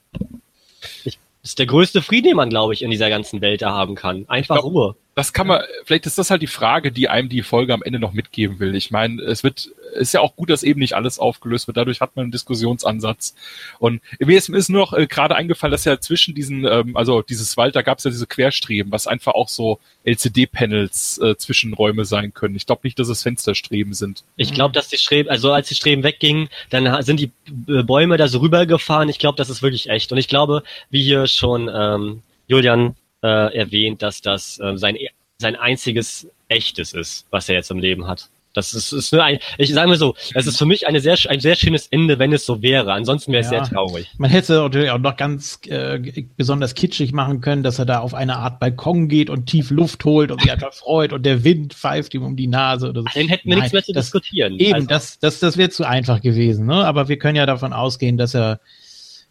[1.05, 3.73] Ich, das ist der größte Frieden, den man, glaube ich, in dieser ganzen Welt da
[3.73, 4.25] haben kann.
[4.27, 7.43] Einfach glaub, Ruhe das kann man, vielleicht ist das halt die Frage, die einem die
[7.43, 8.77] Folge am Ende noch mitgeben will.
[8.77, 11.77] Ich meine, es wird, ist ja auch gut, dass eben nicht alles aufgelöst wird.
[11.77, 13.35] Dadurch hat man einen Diskussionsansatz.
[13.81, 16.97] Und mir ist, mir ist nur noch äh, gerade eingefallen, dass ja zwischen diesen, ähm,
[16.97, 21.37] also dieses Wald, da gab es ja diese Querstreben, was einfach auch so LCD-Panels äh,
[21.37, 22.55] Zwischenräume sein können.
[22.55, 24.23] Ich glaube nicht, dass es Fensterstreben sind.
[24.37, 27.33] Ich glaube, dass die Streben, also als die Streben weggingen, dann sind die
[27.67, 29.09] äh, Bäume da so rübergefahren.
[29.09, 30.13] Ich glaube, das ist wirklich echt.
[30.13, 34.97] Und ich glaube, wie hier schon ähm, Julian äh, erwähnt, dass das äh, sein,
[35.39, 38.29] sein einziges echtes ist, was er jetzt im Leben hat.
[38.55, 41.17] Das ist, ist nur ein, ich sage mal so, es ist für mich eine sehr,
[41.29, 42.93] ein sehr schönes Ende, wenn es so wäre.
[42.93, 44.11] Ansonsten wäre es ja, sehr traurig.
[44.19, 48.15] Man hätte natürlich auch noch ganz äh, besonders kitschig machen können, dass er da auf
[48.15, 51.75] eine Art Balkon geht und tief Luft holt und sich einfach freut und der Wind
[51.75, 53.09] pfeift ihm um die Nase oder so.
[53.15, 54.59] Den hätten wir Nein, nichts mehr zu das, diskutieren.
[54.59, 54.87] Eben, also.
[54.89, 56.67] das, das, das wäre zu einfach gewesen.
[56.67, 56.85] Ne?
[56.85, 58.61] Aber wir können ja davon ausgehen, dass er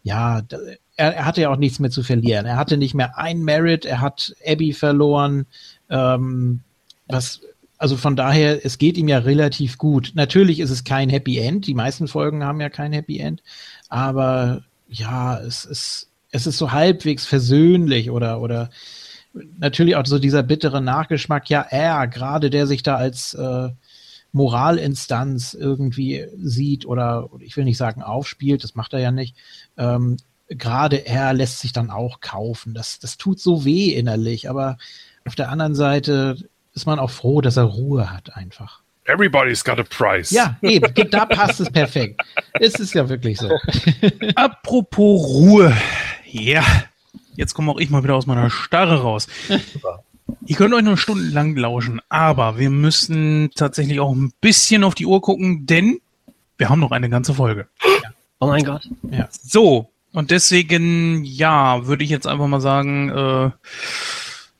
[0.02, 0.42] ja,
[0.96, 2.46] er, er, hatte ja auch nichts mehr zu verlieren.
[2.46, 5.46] Er hatte nicht mehr ein Merit, er hat Abby verloren.
[5.90, 6.60] Ähm,
[7.06, 7.40] was,
[7.78, 10.12] also von daher, es geht ihm ja relativ gut.
[10.14, 11.66] Natürlich ist es kein Happy End.
[11.66, 13.42] Die meisten Folgen haben ja kein Happy End.
[13.88, 18.70] Aber ja, es ist, es ist so halbwegs versöhnlich oder, oder
[19.58, 21.48] natürlich auch so dieser bittere Nachgeschmack.
[21.48, 23.68] Ja, er, gerade der sich da als äh,
[24.38, 29.36] Moralinstanz irgendwie sieht oder ich will nicht sagen aufspielt, das macht er ja nicht,
[29.76, 30.16] ähm,
[30.48, 32.72] gerade er lässt sich dann auch kaufen.
[32.72, 34.78] Das, das tut so weh innerlich, aber
[35.26, 36.36] auf der anderen Seite
[36.72, 38.80] ist man auch froh, dass er Ruhe hat einfach.
[39.04, 40.30] Everybody's got a price.
[40.30, 42.22] Ja, eben, da passt es perfekt.
[42.60, 43.50] Es ist ja wirklich so.
[44.34, 45.76] Apropos Ruhe.
[46.24, 46.62] Ja,
[47.36, 49.26] jetzt komme auch ich mal wieder aus meiner Starre raus.
[50.46, 55.06] Ihr könnt euch noch stundenlang lauschen, aber wir müssen tatsächlich auch ein bisschen auf die
[55.06, 56.00] Uhr gucken, denn
[56.56, 57.68] wir haben noch eine ganze Folge.
[58.40, 58.88] Oh mein Gott.
[59.10, 59.28] Ja.
[59.30, 63.50] So, und deswegen, ja, würde ich jetzt einfach mal sagen, äh,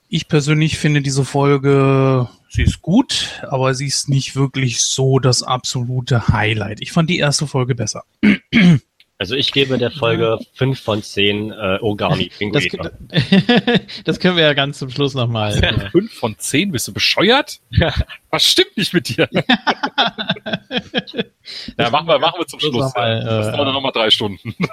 [0.09, 5.43] ich persönlich finde diese Folge, sie ist gut, aber sie ist nicht wirklich so das
[5.43, 6.81] absolute Highlight.
[6.81, 8.05] Ich fand die erste Folge besser.
[9.21, 12.65] Also ich gebe der Folge 5 von 10 äh, Ogami das,
[14.05, 15.55] das können wir ja ganz zum Schluss nochmal.
[15.91, 16.15] 5 äh.
[16.15, 16.71] von 10?
[16.71, 17.59] Bist du bescheuert?
[18.31, 19.29] Was stimmt nicht mit dir?
[19.33, 19.51] ja,
[21.91, 22.95] machen wir, machen wir zum Schluss.
[22.95, 24.55] Mal, das äh, dauert nochmal drei Stunden.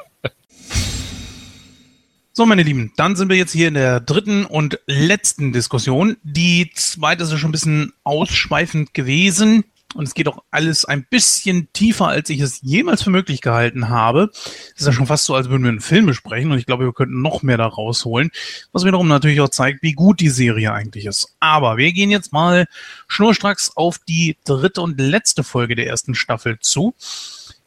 [2.38, 6.18] So, meine Lieben, dann sind wir jetzt hier in der dritten und letzten Diskussion.
[6.22, 9.64] Die zweite ist ja schon ein bisschen ausschweifend gewesen
[9.96, 13.90] und es geht auch alles ein bisschen tiefer, als ich es jemals für möglich gehalten
[13.90, 14.30] habe.
[14.34, 16.86] Es ist ja schon fast so, als würden wir einen Film besprechen und ich glaube,
[16.86, 18.32] wir könnten noch mehr da rausholen,
[18.72, 21.36] was wiederum natürlich auch zeigt, wie gut die Serie eigentlich ist.
[21.40, 22.68] Aber wir gehen jetzt mal
[23.08, 26.94] schnurstracks auf die dritte und letzte Folge der ersten Staffel zu.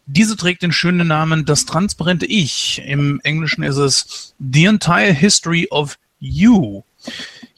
[0.06, 2.82] Diese trägt den schönen Namen Das transparente Ich.
[2.86, 6.82] Im Englischen ist es The Entire History of You.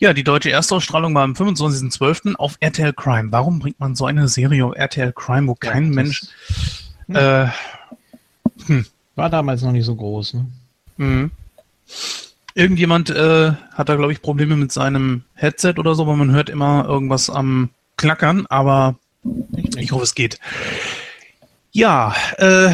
[0.01, 2.37] Ja, die deutsche Erstausstrahlung war am 25.12.
[2.37, 3.31] auf RTL Crime.
[3.33, 6.23] Warum bringt man so eine Serie auf RTL Crime, wo kein ja, Mensch.
[7.07, 7.17] Hm.
[7.17, 7.49] Äh,
[8.65, 8.87] hm.
[9.15, 10.47] War damals noch nicht so groß, ne?
[10.97, 11.31] Mhm.
[12.55, 16.49] Irgendjemand äh, hat da, glaube ich, Probleme mit seinem Headset oder so, weil man hört
[16.49, 18.97] immer irgendwas am Klackern, aber
[19.77, 20.41] ich hoffe, es geht.
[21.73, 22.73] Ja, äh,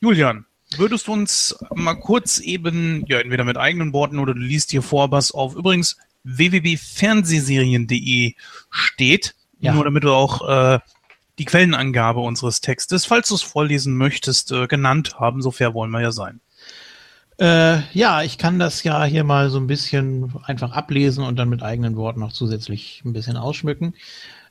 [0.00, 4.70] Julian, würdest du uns mal kurz eben, ja, entweder mit eigenen Worten oder du liest
[4.70, 8.34] hier vor, was auf übrigens www.fernsehserien.de
[8.70, 9.72] steht, ja.
[9.72, 10.78] nur damit du auch äh,
[11.38, 15.42] die Quellenangabe unseres Textes, falls du es vorlesen möchtest, äh, genannt haben.
[15.42, 16.40] So fair wollen wir ja sein.
[17.38, 21.48] Äh, ja, ich kann das ja hier mal so ein bisschen einfach ablesen und dann
[21.48, 23.94] mit eigenen Worten noch zusätzlich ein bisschen ausschmücken.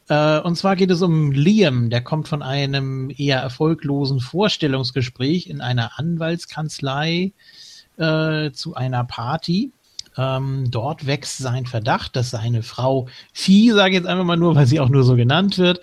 [0.09, 5.61] Äh, und zwar geht es um Liam, der kommt von einem eher erfolglosen Vorstellungsgespräch in
[5.61, 7.31] einer Anwaltskanzlei
[7.97, 9.71] äh, zu einer Party.
[10.17, 14.55] Ähm, dort wächst sein Verdacht, dass seine Frau Vieh, sage ich jetzt einfach mal nur,
[14.55, 15.79] weil sie auch nur so genannt wird,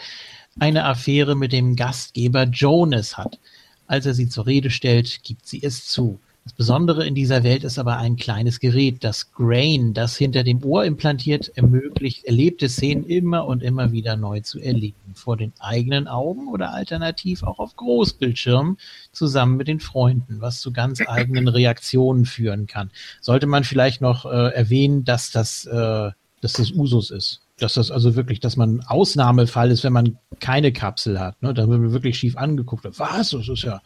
[0.58, 3.38] eine Affäre mit dem Gastgeber Jonas hat.
[3.86, 6.18] Als er sie zur Rede stellt, gibt sie es zu.
[6.47, 10.62] Das Besondere in dieser Welt ist aber ein kleines Gerät, das Grain, das hinter dem
[10.65, 14.94] Ohr implantiert, ermöglicht, erlebte Szenen immer und immer wieder neu zu erleben.
[15.15, 18.76] Vor den eigenen Augen oder alternativ auch auf Großbildschirmen
[19.10, 22.92] zusammen mit den Freunden, was zu ganz eigenen Reaktionen führen kann.
[23.20, 27.41] Sollte man vielleicht noch äh, erwähnen, dass das, äh, dass das Usus ist.
[27.58, 31.42] dass das also wirklich, dass man Ausnahmefall ist, wenn man keine Kapsel hat.
[31.42, 31.52] Ne?
[31.55, 32.84] Da wird man wirklich schief angeguckt.
[33.00, 33.31] Was?
[33.31, 33.83] Das ist ja.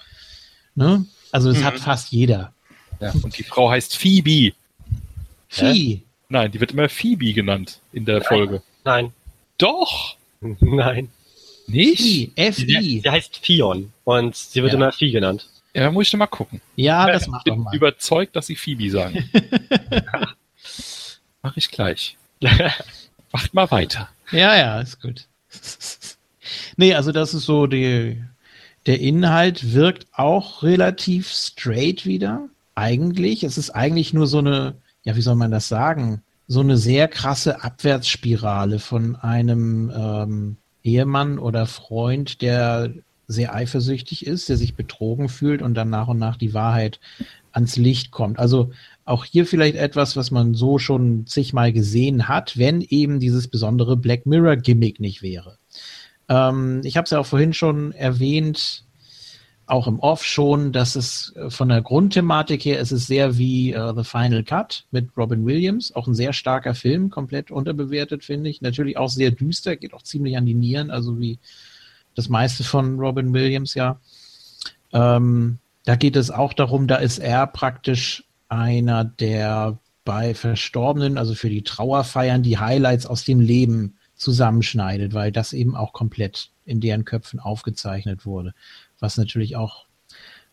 [0.74, 1.06] Ne?
[1.33, 1.65] Also das mhm.
[1.65, 2.52] hat fast jeder.
[3.00, 4.55] Ja, und die Frau heißt Phoebe.
[5.49, 6.02] Phoebe?
[6.28, 8.25] Nein, die wird immer Phoebe genannt in der Nein.
[8.28, 8.62] Folge.
[8.84, 9.12] Nein.
[9.59, 10.17] Doch.
[10.41, 11.09] Nein.
[11.67, 12.33] Nicht?
[12.36, 13.00] F-I.
[13.02, 14.78] Sie heißt Fion und sie wird Ja.
[14.78, 15.49] immer Vieh genannt.
[15.75, 16.60] Ja, da muss ich noch mal gucken.
[16.75, 17.76] Ja, das macht ich doch bin mal.
[17.76, 19.31] überzeugt, dass sie Phoebe sagen.
[21.42, 22.17] Mach ich gleich.
[23.33, 24.09] Macht mal weiter.
[24.33, 25.26] Ja, ja, ist gut.
[26.76, 28.20] nee, also das ist so die,
[28.86, 32.49] der Inhalt wirkt auch relativ straight wieder.
[32.75, 33.44] Eigentlich.
[33.44, 36.23] Es ist eigentlich nur so eine, ja, wie soll man das sagen?
[36.49, 42.92] So eine sehr krasse Abwärtsspirale von einem ähm, Ehemann oder Freund, der
[43.28, 46.99] sehr eifersüchtig ist, der sich betrogen fühlt und dann nach und nach die Wahrheit
[47.52, 48.39] ans Licht kommt.
[48.39, 48.73] Also
[49.05, 53.97] auch hier vielleicht etwas, was man so schon zigmal gesehen hat, wenn eben dieses besondere
[53.97, 55.59] Black Mirror Gimmick nicht wäre.
[56.31, 58.84] Ähm, ich habe es ja auch vorhin schon erwähnt,
[59.67, 63.73] auch im Off schon, dass es äh, von der Grundthematik her, es ist sehr wie
[63.73, 68.49] äh, The Final Cut mit Robin Williams, auch ein sehr starker Film, komplett unterbewertet, finde
[68.49, 68.62] ich.
[68.62, 71.39] Natürlich auch sehr düster, geht auch ziemlich an die Nieren, also wie
[72.15, 74.00] das meiste von Robin Williams ja.
[74.92, 81.34] Ähm, da geht es auch darum, da ist er praktisch einer, der bei Verstorbenen, also
[81.34, 86.81] für die Trauerfeiern, die Highlights aus dem Leben zusammenschneidet, weil das eben auch komplett in
[86.81, 88.55] deren Köpfen aufgezeichnet wurde,
[89.00, 89.86] was natürlich auch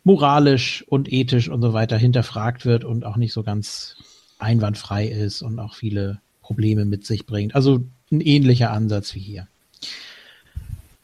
[0.04, 3.96] moralisch und ethisch und so weiter hinterfragt wird und auch nicht so ganz
[4.38, 7.54] einwandfrei ist und auch viele Probleme mit sich bringt.
[7.54, 9.48] Also ein ähnlicher Ansatz wie hier.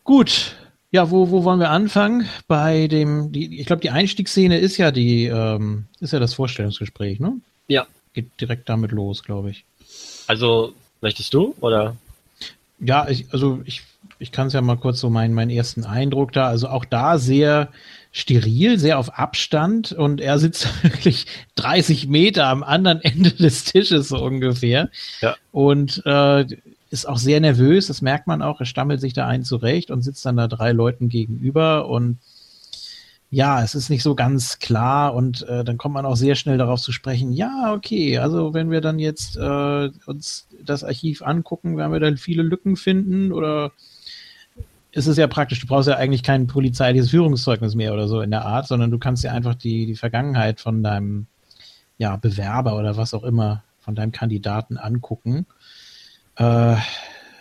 [0.05, 0.57] Gut,
[0.91, 2.29] ja, wo, wo wollen wir anfangen?
[2.47, 7.21] Bei dem, die, ich glaube, die Einstiegsszene ist ja die, ähm, ist ja das Vorstellungsgespräch,
[7.21, 7.41] ne?
[7.69, 7.87] Ja.
[8.13, 9.65] Geht direkt damit los, glaube ich.
[10.29, 11.97] Also, möchtest du oder?
[12.85, 13.83] Ja, ich, also ich,
[14.19, 16.49] ich kann es ja mal kurz so meinen, meinen ersten Eindruck da.
[16.49, 17.71] Also auch da sehr
[18.13, 24.09] steril, sehr auf Abstand und er sitzt wirklich 30 Meter am anderen Ende des Tisches
[24.09, 24.91] so ungefähr.
[25.21, 25.37] Ja.
[25.51, 26.47] Und äh,
[26.91, 28.61] ist auch sehr nervös, das merkt man auch.
[28.61, 32.19] Er stammelt sich da einen zurecht und sitzt dann da drei Leuten gegenüber und
[33.35, 36.57] ja, es ist nicht so ganz klar und äh, dann kommt man auch sehr schnell
[36.57, 41.77] darauf zu sprechen, ja, okay, also wenn wir dann jetzt äh, uns das Archiv angucken,
[41.77, 43.73] werden wir dann viele Lücken finden oder
[44.93, 48.31] ist es ja praktisch, du brauchst ja eigentlich kein polizeiliches Führungszeugnis mehr oder so in
[48.31, 51.27] der Art, sondern du kannst ja einfach die, die Vergangenheit von deinem
[51.99, 55.47] ja, Bewerber oder was auch immer, von deinem Kandidaten angucken.
[56.37, 56.77] Äh,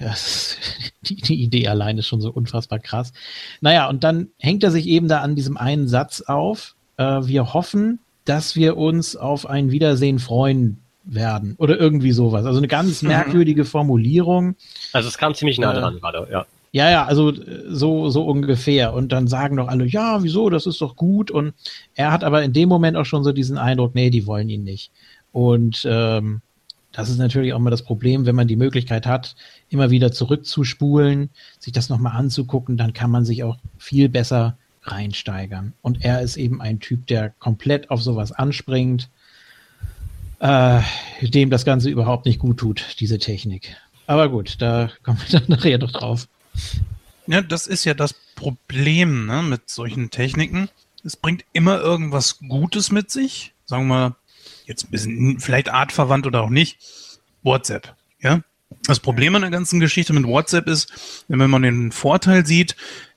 [0.03, 0.57] das,
[1.01, 3.13] die, die Idee allein ist schon so unfassbar krass.
[3.61, 6.75] Naja, und dann hängt er sich eben da an diesem einen Satz auf.
[6.97, 11.55] Äh, wir hoffen, dass wir uns auf ein Wiedersehen freuen werden.
[11.57, 12.45] Oder irgendwie sowas.
[12.45, 14.55] Also eine ganz merkwürdige Formulierung.
[14.93, 16.45] Also es kam ziemlich nah Äh, dran gerade, ja.
[16.71, 18.93] Ja, ja, also äh, so, so ungefähr.
[18.93, 21.29] Und dann sagen doch alle, ja, wieso, das ist doch gut.
[21.29, 21.53] Und
[21.93, 24.63] er hat aber in dem Moment auch schon so diesen Eindruck, nee, die wollen ihn
[24.63, 24.91] nicht.
[25.31, 26.41] Und ähm,
[26.93, 29.35] das ist natürlich auch mal das Problem, wenn man die Möglichkeit hat,
[29.69, 35.73] immer wieder zurückzuspulen, sich das nochmal anzugucken, dann kann man sich auch viel besser reinsteigern.
[35.81, 39.09] Und er ist eben ein Typ, der komplett auf sowas anspringt,
[40.39, 40.81] äh,
[41.21, 43.75] dem das Ganze überhaupt nicht gut tut, diese Technik.
[44.05, 46.27] Aber gut, da kommen wir dann nachher noch drauf.
[47.25, 50.69] Ja, das ist ja das Problem ne, mit solchen Techniken.
[51.03, 53.53] Es bringt immer irgendwas Gutes mit sich.
[53.65, 54.15] Sagen wir mal,
[54.65, 56.79] jetzt ein bisschen vielleicht artverwandt oder auch nicht.
[57.43, 57.95] WhatsApp.
[58.21, 58.41] Ja.
[58.85, 62.75] Das Problem an der ganzen Geschichte mit WhatsApp ist, wenn man den Vorteil sieht,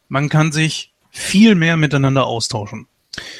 [0.08, 2.86] man kann sich viel mehr miteinander austauschen.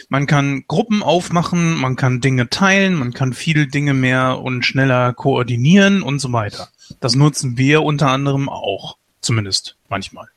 [0.09, 5.13] Man kann Gruppen aufmachen, man kann Dinge teilen, man kann viele Dinge mehr und schneller
[5.13, 6.69] koordinieren und so weiter.
[7.01, 8.97] Das nutzen wir unter anderem auch.
[9.21, 10.29] Zumindest manchmal.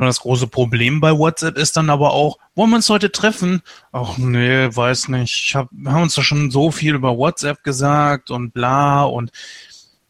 [0.00, 3.60] Nur das große Problem bei WhatsApp ist dann aber auch, wollen wir uns heute treffen?
[3.92, 5.48] Ach nee, weiß nicht.
[5.48, 9.30] Ich hab, wir haben uns doch schon so viel über WhatsApp gesagt und bla und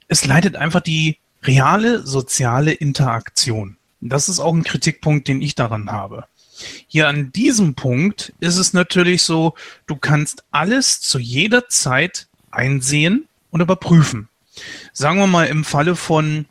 [0.07, 3.78] es leidet einfach die reale soziale Interaktion.
[4.01, 6.27] Das ist auch ein Kritikpunkt, den ich daran habe.
[6.86, 9.55] Hier an diesem Punkt ist es natürlich so,
[9.89, 14.28] du kannst alles zu jeder Zeit einsehen und überprüfen.
[14.93, 16.47] Sagen wir mal im Falle von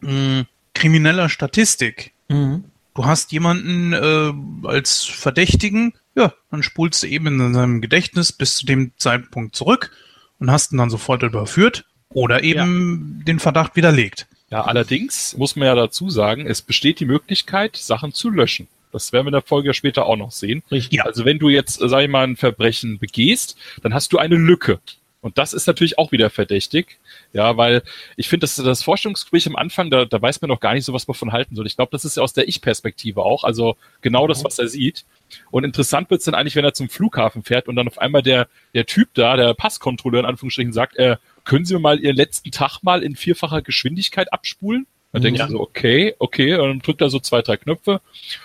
[0.00, 2.12] mh, krimineller Statistik.
[2.28, 2.64] Mhm.
[2.94, 8.56] Du hast jemanden äh, als Verdächtigen, ja, dann spulst du eben in seinem Gedächtnis bis
[8.56, 9.90] zu dem Zeitpunkt zurück
[10.38, 14.26] und hast ihn dann sofort überführt oder eben den Verdacht widerlegt.
[14.50, 18.68] Ja, allerdings muss man ja dazu sagen, es besteht die Möglichkeit, Sachen zu löschen.
[18.92, 20.62] Das werden wir in der Folge ja später auch noch sehen.
[20.70, 20.98] Richtig.
[20.98, 21.04] Ja.
[21.04, 24.36] Also wenn du jetzt, äh, sag ich mal, ein Verbrechen begehst, dann hast du eine
[24.36, 24.80] Lücke.
[25.22, 26.98] Und das ist natürlich auch wieder verdächtig.
[27.32, 27.82] Ja, weil
[28.16, 30.92] ich finde, dass das Forschungsgespräch am Anfang, da, da weiß man noch gar nicht so,
[30.92, 31.66] was man von halten soll.
[31.66, 33.44] Ich glaube, das ist ja aus der Ich-Perspektive auch.
[33.44, 35.04] Also genau das, was er sieht.
[35.52, 38.48] Und interessant wird's dann eigentlich, wenn er zum Flughafen fährt und dann auf einmal der,
[38.74, 42.50] der Typ da, der Passkontrolleur in Anführungsstrichen, sagt, äh, können Sie mir mal Ihren letzten
[42.50, 44.86] Tag mal in vierfacher Geschwindigkeit abspulen?
[45.12, 45.46] Dann denkst Ja.
[45.46, 48.00] du so, okay, okay, und dann drückt er so zwei, drei Knöpfe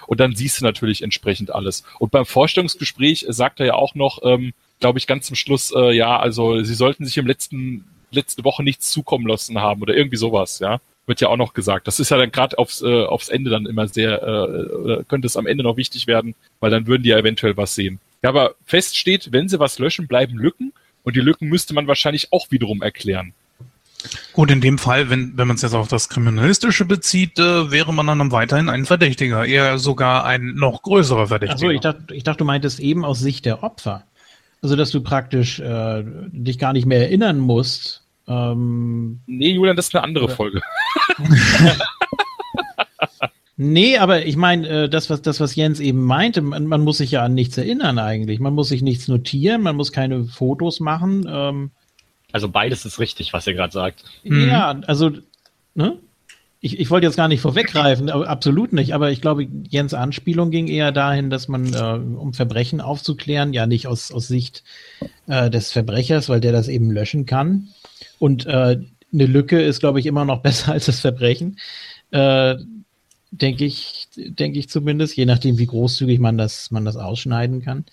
[0.06, 1.84] und dann siehst du natürlich entsprechend alles.
[1.98, 5.92] Und beim Vorstellungsgespräch sagt er ja auch noch, ähm, glaube ich, ganz zum Schluss, äh,
[5.92, 10.18] ja, also sie sollten sich im letzten, letzte Woche nichts zukommen lassen haben oder irgendwie
[10.18, 10.80] sowas, ja.
[11.06, 11.88] Wird ja auch noch gesagt.
[11.88, 15.38] Das ist ja dann gerade aufs, äh, aufs Ende dann immer sehr, äh, könnte es
[15.38, 18.00] am Ende noch wichtig werden, weil dann würden die ja eventuell was sehen.
[18.22, 20.74] Ja, aber fest steht, wenn sie was löschen, bleiben Lücken
[21.04, 23.34] und die Lücken müsste man wahrscheinlich auch wiederum erklären.
[24.34, 27.94] Gut, in dem Fall, wenn, wenn man es jetzt auf das Kriminalistische bezieht, äh, wäre
[27.94, 31.56] man dann weiterhin ein Verdächtiger, eher sogar ein noch größerer Verdächtiger.
[31.56, 34.04] Achso, ich dachte, ich dachte, du meintest eben aus Sicht der Opfer.
[34.62, 38.04] Also, dass du praktisch äh, dich gar nicht mehr erinnern musst.
[38.28, 40.62] Ähm, Nee, Julian, das ist eine andere Folge.
[43.58, 46.98] nee, aber ich meine, äh, das, was, das, was Jens eben meinte, man, man muss
[46.98, 48.40] sich ja an nichts erinnern eigentlich.
[48.40, 51.26] Man muss sich nichts notieren, man muss keine Fotos machen.
[51.30, 51.72] Ähm,
[52.32, 54.04] Also beides ist richtig, was ihr gerade sagt.
[54.24, 54.50] Mhm.
[54.50, 55.12] Ja, also,
[55.76, 55.98] ne?
[56.60, 60.68] Ich, ich wollte jetzt gar nicht vorweggreifen, absolut nicht, aber ich glaube, Jens Anspielung ging
[60.68, 64.64] eher dahin, dass man, äh, um Verbrechen aufzuklären, ja nicht aus, aus Sicht
[65.28, 67.70] äh, des Verbrechers, weil der das eben löschen kann.
[68.18, 68.80] Und äh,
[69.14, 71.60] eine Lücke ist, glaube ich, immer noch besser als das Verbrechen.
[72.12, 72.56] Äh,
[73.32, 77.86] denke ich, denke ich zumindest, je nachdem, wie großzügig man das, man das ausschneiden kann.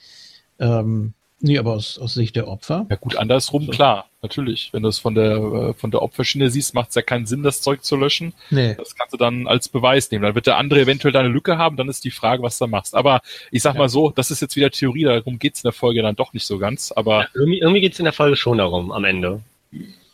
[0.58, 2.86] Ähm, nee, aber aus, aus Sicht der Opfer.
[2.88, 4.70] Ja gut, andersrum, klar, natürlich.
[4.72, 7.44] Wenn du es von der, äh, von der Opferschiene siehst, macht es ja keinen Sinn,
[7.44, 8.32] das Zeug zu löschen.
[8.50, 8.74] Nee.
[8.74, 10.24] Das kannst du dann als Beweis nehmen.
[10.24, 12.66] Dann wird der andere eventuell da eine Lücke haben, dann ist die Frage, was du
[12.66, 12.96] machst.
[12.96, 13.20] Aber
[13.52, 13.80] ich sag Ja.
[13.82, 16.46] mal so, das ist jetzt wieder Theorie, darum geht's in der Folge dann doch nicht
[16.46, 16.90] so ganz.
[16.90, 19.40] Aber Ja, irgendwie irgendwie geht es in der Folge schon darum, am Ende.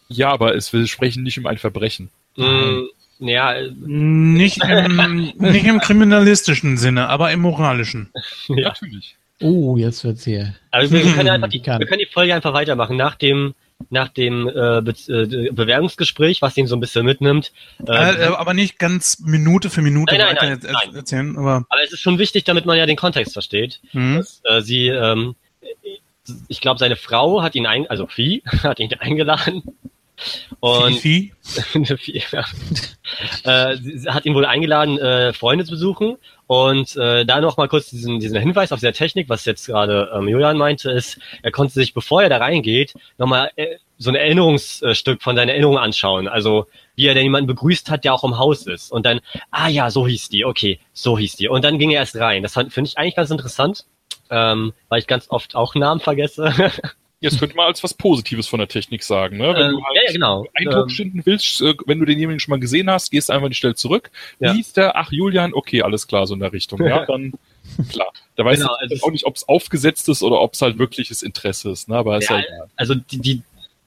[0.09, 2.11] ja, aber es wir sprechen nicht um ein Verbrechen.
[2.37, 2.83] Mm,
[3.21, 8.11] ja, äh, Nicht im, nicht im kriminalistischen Sinne, aber im moralischen.
[8.49, 8.69] ja.
[8.69, 9.17] Natürlich.
[9.43, 10.55] Oh, jetzt wird's hier.
[10.71, 12.97] Also wir, wir, können ja einfach die, wir können die Folge einfach weitermachen.
[12.97, 13.55] Nach dem,
[13.89, 17.53] nach dem äh, Be äh, Bewerbungsgespräch, was ihn so ein bisschen mitnimmt.
[17.87, 20.95] Äh, Äh, äh, aber nicht ganz Minute für Minute Nein, nein, weiter nein, nein.
[20.97, 23.81] erzählen, aber aber es ist schon wichtig, damit man ja den Kontext versteht.
[23.93, 24.17] hm.
[24.19, 25.35] Dass, äh, sie, ähm,
[26.49, 29.63] ich glaube, seine Frau hat ihn ein, also Vieh, hat ihn eingeladen.
[30.61, 31.33] Und Fifi.
[33.43, 36.17] Äh, sie hat ihn wohl eingeladen, äh, Freunde zu besuchen.
[36.47, 40.11] Und äh, da noch mal kurz diesen, diesen Hinweis auf der Technik, was jetzt gerade
[40.15, 44.17] ähm, Julian meinte, ist, er konnte sich, bevor er da reingeht, nochmal äh, so ein
[44.17, 46.29] Erinnerungsstück von seiner Erinnerung anschauen.
[46.29, 46.67] Also
[46.97, 48.93] wie er denn jemanden begrüßt hat, der auch im Haus ist.
[48.93, 51.49] Und dann, ah ja, so hieß die, okay, so hieß die.
[51.49, 52.43] Und dann ging er erst rein.
[52.43, 53.85] Das finde ich eigentlich ganz interessant,
[54.31, 56.53] ähm, weil ich ganz oft auch Namen vergesse.
[57.23, 59.49] Jetzt könnte man als was Positives von der Technik sagen, ne?
[59.55, 60.47] Wenn Ähm, du halt ja, genau.
[60.55, 63.59] Eindruck Ähm, schinden willst, äh, wenn du denjenigen schon mal gesehen hast, gehst einfach nicht
[63.59, 64.11] schnell zurück.
[64.39, 64.53] Wie Ja.
[64.55, 64.97] hieß der?
[64.97, 66.81] Ach, Julian, okay, alles klar, so in der Richtung.
[66.87, 67.33] Ja, dann
[67.91, 68.09] klar.
[68.37, 70.79] Da weiß Genau, ich also auch nicht, ob es aufgesetzt ist oder ob es halt
[70.79, 71.97] wirkliches Interesse ist, ne?
[71.97, 72.69] Aber ist ja, Ja, egal.
[72.77, 73.43] also die, die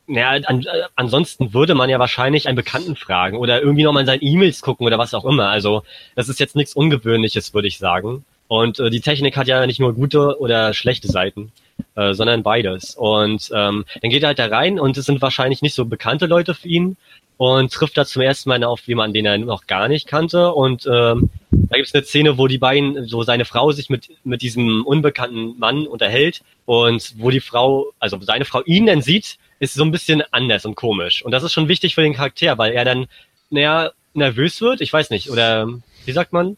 [0.07, 4.07] ja, an, äh, ansonsten würde man ja wahrscheinlich einen Bekannten fragen oder irgendwie nochmal in
[4.07, 5.47] seine E-Mails gucken oder was auch immer.
[5.49, 5.81] Also
[6.15, 8.25] das ist jetzt nichts Ungewöhnliches, würde ich sagen.
[8.49, 11.51] Und äh, die Technik hat ja nicht nur gute oder schlechte Seiten,
[11.95, 12.95] äh, sondern beides.
[12.95, 16.25] Und ähm, dann geht er halt da rein und es sind wahrscheinlich nicht so bekannte
[16.25, 16.97] Leute für ihn
[17.37, 20.53] und trifft da zum ersten Mal auf jemanden, den er noch gar nicht kannte.
[20.53, 24.09] Und ähm, da gibt es eine Szene, wo die beiden, so seine Frau sich mit,
[24.23, 29.37] mit diesem unbekannten Mann unterhält und wo die Frau, also seine Frau ihn dann sieht,
[29.59, 31.23] ist so ein bisschen anders und komisch.
[31.23, 33.07] Und das ist schon wichtig für den Charakter, weil er dann,
[33.49, 35.67] naja, nervös wird, ich weiß nicht, oder
[36.05, 36.57] wie sagt man?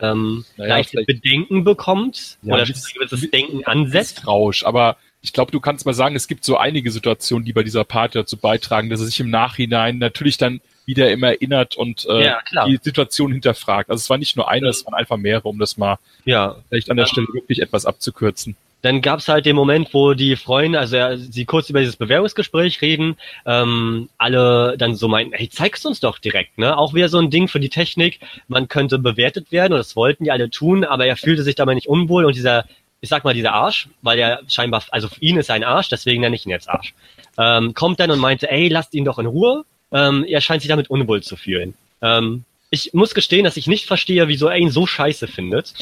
[0.00, 4.16] Ähm, Naja, leicht vielleicht- Bedenken bekommt Ja, oder ein gewisses Denken ansetzt.
[4.16, 7.62] Misstrauisch, aber ich glaube, du kannst mal sagen, es gibt so einige Situationen, die bei
[7.62, 12.06] dieser Party dazu beitragen, dass er sich im Nachhinein natürlich dann wieder immer erinnert und
[12.08, 13.90] äh, Ja, die Situation hinterfragt.
[13.90, 16.90] Also es war nicht nur eine, es waren einfach mehrere, um das mal Ja, vielleicht
[16.90, 18.54] an der Ähm, Stelle wirklich etwas abzukürzen.
[18.86, 22.80] Dann gab's halt den Moment, wo die Freunde, also er, sie kurz über dieses Bewerbungsgespräch
[22.82, 26.78] reden, ähm, alle dann so meinten, hey, zeig's uns doch direkt, ne?
[26.78, 30.24] Auch wieder so ein Ding für die Technik, man könnte bewertet werden und das wollten
[30.24, 32.64] die alle tun, aber er fühlte sich dabei nicht unwohl und dieser,
[33.00, 35.88] ich sag mal, dieser Arsch, weil er scheinbar, also für ihn ist er ein Arsch,
[35.88, 36.94] deswegen nenne ich ihn jetzt Arsch,
[37.38, 40.68] ähm, kommt dann und meinte, ey, lasst ihn doch in Ruhe, ähm, er scheint sich
[40.68, 41.74] damit unwohl zu fühlen.
[42.02, 45.74] Ähm, ich muss gestehen, dass ich nicht verstehe, wieso er ihn so scheiße findet.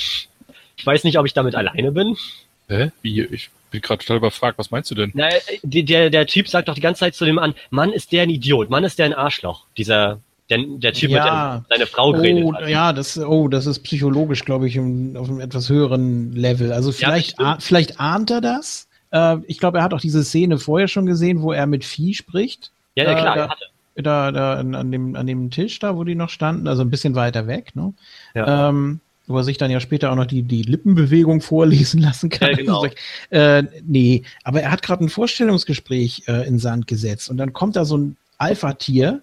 [0.77, 2.17] Ich weiß nicht, ob ich damit alleine bin.
[2.69, 2.91] Hä?
[3.03, 3.23] Wie?
[3.23, 4.59] Ich bin gerade total überfragt.
[4.59, 5.11] Was meinst du denn?
[5.15, 8.13] Na, äh, der, der Typ sagt doch die ganze Zeit zu dem an, Mann, ist
[8.13, 9.65] der ein Idiot, Mann, ist der ein Arschloch.
[9.77, 10.21] Dieser,
[10.51, 11.55] der, der Typ, Ja.
[11.57, 12.69] mit dem seine Frau geredet Oh, hat.
[12.69, 16.73] ja, das, oh, das ist psychologisch, glaube ich, im- auf einem etwas höheren Level.
[16.73, 17.49] Also vielleicht, bestimmt.
[17.49, 18.89] ah, vielleicht ahnt er das.
[19.11, 22.15] Äh, ich glaube, er hat auch diese Szene vorher schon gesehen, wo er mit Vieh
[22.15, 22.71] spricht.
[22.95, 23.65] Ja, ja klar, äh, er hatte.
[23.97, 27.15] Da, da an, dem, an dem Tisch da, wo die noch standen, also ein bisschen
[27.15, 27.93] weiter weg, ne?
[28.35, 28.69] Ja.
[28.71, 32.51] Ähm, wo er sich dann ja später auch noch die, die Lippenbewegung vorlesen lassen kann.
[32.51, 32.87] Ja, genau.
[33.31, 37.77] äh, nee, aber er hat gerade ein Vorstellungsgespräch äh, in Sand gesetzt und dann kommt
[37.77, 39.23] da so ein Alpha-Tier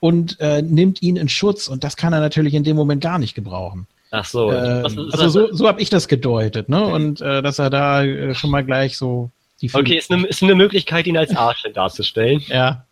[0.00, 3.18] und äh, nimmt ihn in Schutz und das kann er natürlich in dem Moment gar
[3.18, 3.86] nicht gebrauchen.
[4.10, 4.52] Ach so.
[4.52, 6.84] Äh, Was ist also so, so habe ich das gedeutet, ne?
[6.84, 9.30] Und äh, dass er da äh, schon mal gleich so
[9.62, 12.42] die Okay, ist eine, ist eine Möglichkeit, ihn als Arsch darzustellen.
[12.48, 12.84] ja.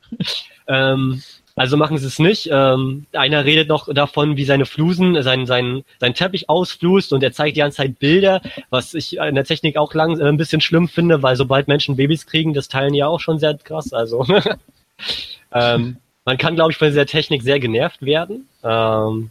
[0.67, 1.23] Ähm,
[1.61, 2.49] also machen sie es nicht.
[2.51, 7.33] Ähm, einer redet noch davon, wie seine Flusen, sein, sein, sein Teppich ausflust und er
[7.33, 8.41] zeigt die ganze Zeit Bilder,
[8.71, 11.97] was ich in der Technik auch lang äh, ein bisschen schlimm finde, weil sobald Menschen
[11.97, 13.93] Babys kriegen, das teilen ja auch schon sehr krass.
[13.93, 14.25] Also
[15.53, 18.49] ähm, man kann, glaube ich, von dieser Technik sehr genervt werden.
[18.65, 19.31] Ähm,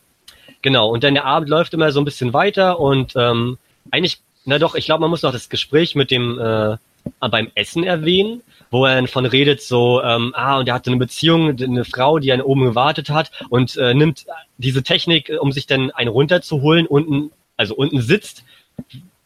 [0.61, 3.57] genau, und dann der Abend läuft immer so ein bisschen weiter und ähm,
[3.89, 6.77] eigentlich, na doch, ich glaube, man muss noch das Gespräch mit dem äh,
[7.19, 11.59] beim Essen erwähnen, wo er von redet so, ähm, ah, und er hatte eine Beziehung,
[11.59, 14.25] eine Frau, die an oben gewartet hat und äh, nimmt
[14.57, 18.43] diese Technik, äh, um sich dann einen runterzuholen, unten, also unten sitzt.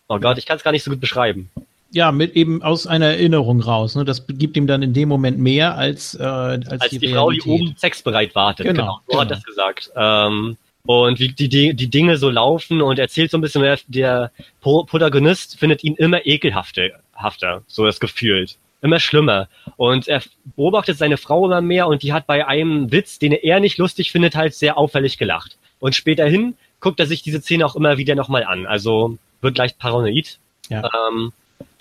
[0.08, 1.50] Oh Gott, ich kann es gar nicht so gut beschreiben.
[1.92, 3.96] Ja, mit eben aus einer Erinnerung raus.
[3.96, 4.04] Ne?
[4.04, 7.42] Das gibt ihm dann in dem Moment mehr als, äh, als, Als die, Frau, die
[7.42, 8.66] oben sexbereit wartet.
[8.66, 9.36] Genau, Genau, so hat genau.
[9.36, 9.92] das gesagt.
[9.96, 13.80] Ähm, und wie die, die, die Dinge so laufen und erzählt so ein bisschen, der,
[13.88, 18.58] der Pro- Protagonist findet ihn immer ekelhafter, hafter, so das gefühlt.
[18.82, 19.48] Immer schlimmer.
[19.78, 20.22] Und er
[20.58, 24.12] beobachtet seine Frau immer mehr und die hat bei einem Witz, den er nicht lustig
[24.12, 25.58] findet, halt sehr auffällig gelacht.
[25.80, 28.66] Und späterhin guckt er sich diese Szene auch immer wieder nochmal an.
[28.66, 30.38] Also wird leicht paranoid.
[30.70, 30.84] Ja.
[31.10, 31.32] Ähm,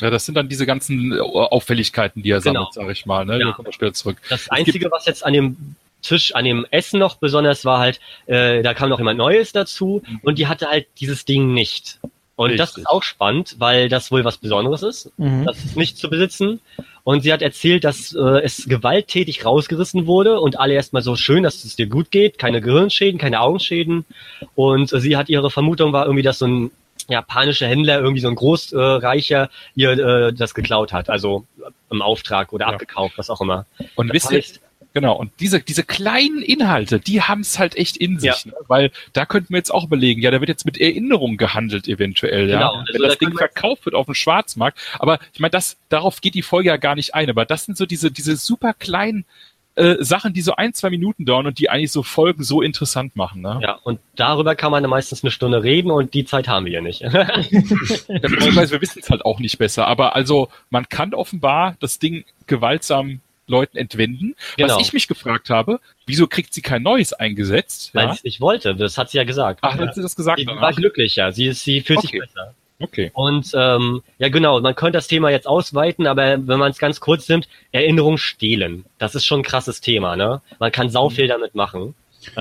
[0.01, 2.71] Ja, das sind dann diese ganzen Auffälligkeiten, die er Genau.
[2.73, 3.25] sammelt, sag ich mal.
[3.25, 3.39] Ne?
[3.41, 3.53] Ja.
[3.53, 4.19] Kommen wir später zurück.
[4.29, 5.57] Das Einzige, was jetzt an dem
[6.03, 10.03] Tisch, an dem Essen noch besonders war halt, äh, da kam noch jemand Neues dazu
[10.23, 11.99] und die hatte halt dieses Ding nicht.
[12.35, 12.85] Und das Richtig.
[12.85, 15.45] ist auch spannend, weil das wohl was Besonderes ist, Mhm.
[15.45, 16.61] das ist nicht zu besitzen.
[17.05, 21.43] Und sie hat erzählt, dass äh, es gewalttätig rausgerissen wurde und alle erstmal so schön,
[21.43, 24.05] dass es dir gut geht, keine Gehirnschäden, keine Augenschäden.
[24.55, 26.71] Und äh, sie hat ihre Vermutung war irgendwie, dass so ein
[27.09, 31.45] japanischer Händler, irgendwie so ein Großreicher, ihr äh, das geklaut hat, also
[31.91, 32.73] im Auftrag oder Ja.
[32.73, 33.67] abgekauft, was auch immer.
[33.97, 34.61] Und Das wisst ihr,
[34.95, 38.51] genau, und diese, diese kleinen Inhalte, die haben es halt echt in sich, Ja.
[38.51, 38.53] ne?
[38.69, 42.49] weil da könnten wir jetzt auch überlegen, ja, da wird jetzt mit Erinnerung gehandelt eventuell,
[42.49, 42.59] ja.
[42.59, 44.79] Genau, also Wenn da das Ding können wir- verkauft wird auf dem Schwarzmarkt.
[44.99, 47.77] Aber ich meine, das, darauf geht die Folge ja gar nicht ein, aber das sind
[47.79, 49.25] so diese, diese super kleinen
[49.75, 53.17] äh, Sachen, die so ein, zwei Minuten dauern und die eigentlich so Folgen so interessant
[53.17, 53.59] machen, ne?
[53.63, 56.81] Ja, und darüber kann man meistens eine Stunde reden und die Zeit haben wir ja
[56.83, 57.01] nicht.
[57.01, 59.87] Ja, wir wissen es halt auch nicht besser.
[59.87, 63.21] Aber also man kann offenbar das Ding gewaltsam
[63.53, 64.35] Leuten entwenden.
[64.57, 64.75] Genau.
[64.75, 67.95] Was ich mich gefragt habe, wieso kriegt sie kein neues eingesetzt?
[67.95, 68.13] Weil Ja?
[68.13, 69.61] sie es nicht wollte, das hat sie ja gesagt.
[69.63, 70.41] Ach, hat sie das gesagt?
[70.41, 70.63] sie danach?
[70.63, 72.09] war glücklicher, sie, ist, sie fühlt Okay.
[72.09, 72.55] sich besser.
[72.81, 73.11] Okay.
[73.15, 76.99] Und ähm, ja genau, man könnte das Thema jetzt ausweiten, aber wenn man es ganz
[76.99, 78.85] kurz nimmt, Erinnerung stehlen.
[78.99, 80.43] Das ist schon ein krasses Thema, ne?
[80.59, 81.95] Man kann sau viel damit machen.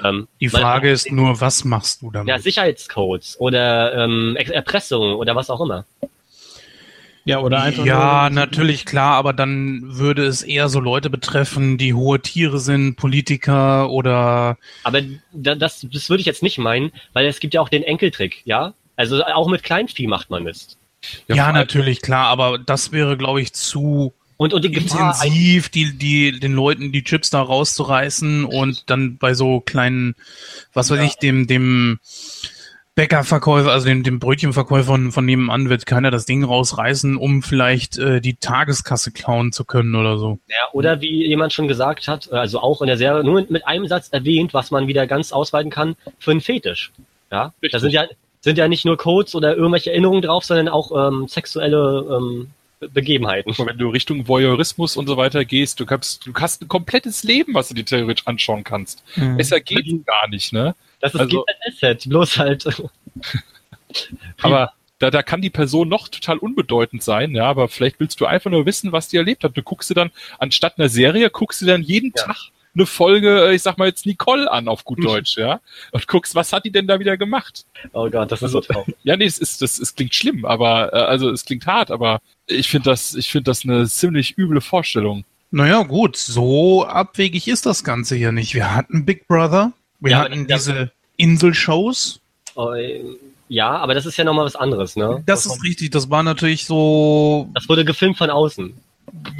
[0.03, 2.27] Ähm, Die man- Frage ist nur, was machst du damit?
[2.29, 5.85] Ja, Sicherheitscodes oder ähm, Er- Erpressung oder was auch immer.
[7.23, 11.77] Ja, oder einfach ja, nur, natürlich, klar, aber dann würde es eher so Leute betreffen,
[11.77, 15.01] die hohe Tiere sind, Politiker oder Aber
[15.31, 18.41] da, das, das würde ich jetzt nicht meinen, weil es gibt ja auch den Enkeltrick,
[18.45, 18.73] ja?
[18.95, 20.77] Also auch mit Kleinvieh macht man das.
[21.27, 25.69] ja, allem- natürlich, klar, aber das wäre, glaube ich, zu Und, und die Gefahr, intensiv,
[25.69, 30.15] die, die, den Leuten die Chips da rauszureißen und dann bei so kleinen,
[30.73, 31.05] was weiß Ja.
[31.05, 31.99] ich, dem, dem
[33.01, 37.97] Bäckerverkäufer, also dem, dem Brötchenverkäufer von, von nebenan wird keiner das Ding rausreißen, um vielleicht
[37.97, 40.37] äh, die Tageskasse klauen zu können oder so.
[40.47, 43.87] Ja, oder wie jemand schon gesagt hat, also auch in der Serie nur mit einem
[43.87, 46.91] Satz erwähnt, was man wieder ganz ausweiten kann, für einen Fetisch.
[47.31, 47.71] Ja, Richtig.
[47.71, 48.05] da sind ja,
[48.41, 52.51] sind ja nicht nur Codes oder irgendwelche Erinnerungen drauf, sondern auch ähm, sexuelle ähm,
[52.87, 53.49] Begebenheiten.
[53.49, 57.23] Und wenn du Richtung Voyeurismus und so weiter gehst, du kannst, du hast ein komplettes
[57.23, 59.03] Leben, was du dir theoretisch anschauen kannst.
[59.15, 59.37] Mhm.
[59.37, 60.75] Besser geht's gar nicht, ne?
[61.01, 61.45] Das ist Also-
[61.79, 62.65] GZSZ, bloß halt.
[64.41, 68.25] Aber da, da kann die Person noch total unbedeutend sein, ja, aber vielleicht willst du
[68.27, 69.57] einfach nur wissen, was die erlebt hat.
[69.57, 72.23] Du guckst dir dann, anstatt einer Serie, guckst du dann jeden Ja.
[72.25, 72.37] Tag
[72.73, 75.59] eine Folge, äh, ich sag mal jetzt Nicole an auf gut Deutsch, ja,
[75.91, 77.65] und guckst, was hat die denn da wieder gemacht?
[77.93, 78.95] Oh Gott, das ist so traurig.
[79.03, 82.21] Ja, nee, es ist, das, es klingt schlimm, aber, äh, also es klingt hart, aber
[82.45, 85.25] ich finde das, ich finde das eine ziemlich üble Vorstellung.
[85.49, 88.53] Naja, gut, so abwegig ist das Ganze hier nicht.
[88.53, 92.19] Wir hatten Big Brother, wir Ja, hatten das- diese Inselshows.
[92.55, 92.73] Oh,
[93.47, 95.23] ja, aber das ist ja nochmal was anderes, ne?
[95.25, 98.73] Das ist richtig, das war natürlich so, Das wurde gefilmt von außen.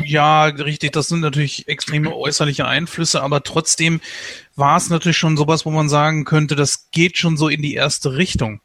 [0.06, 4.00] ja, richtig, das sind natürlich extreme äußerliche Einflüsse, aber trotzdem
[4.56, 7.74] war es natürlich schon sowas, wo man sagen könnte, das geht schon so in die
[7.74, 8.62] erste Richtung.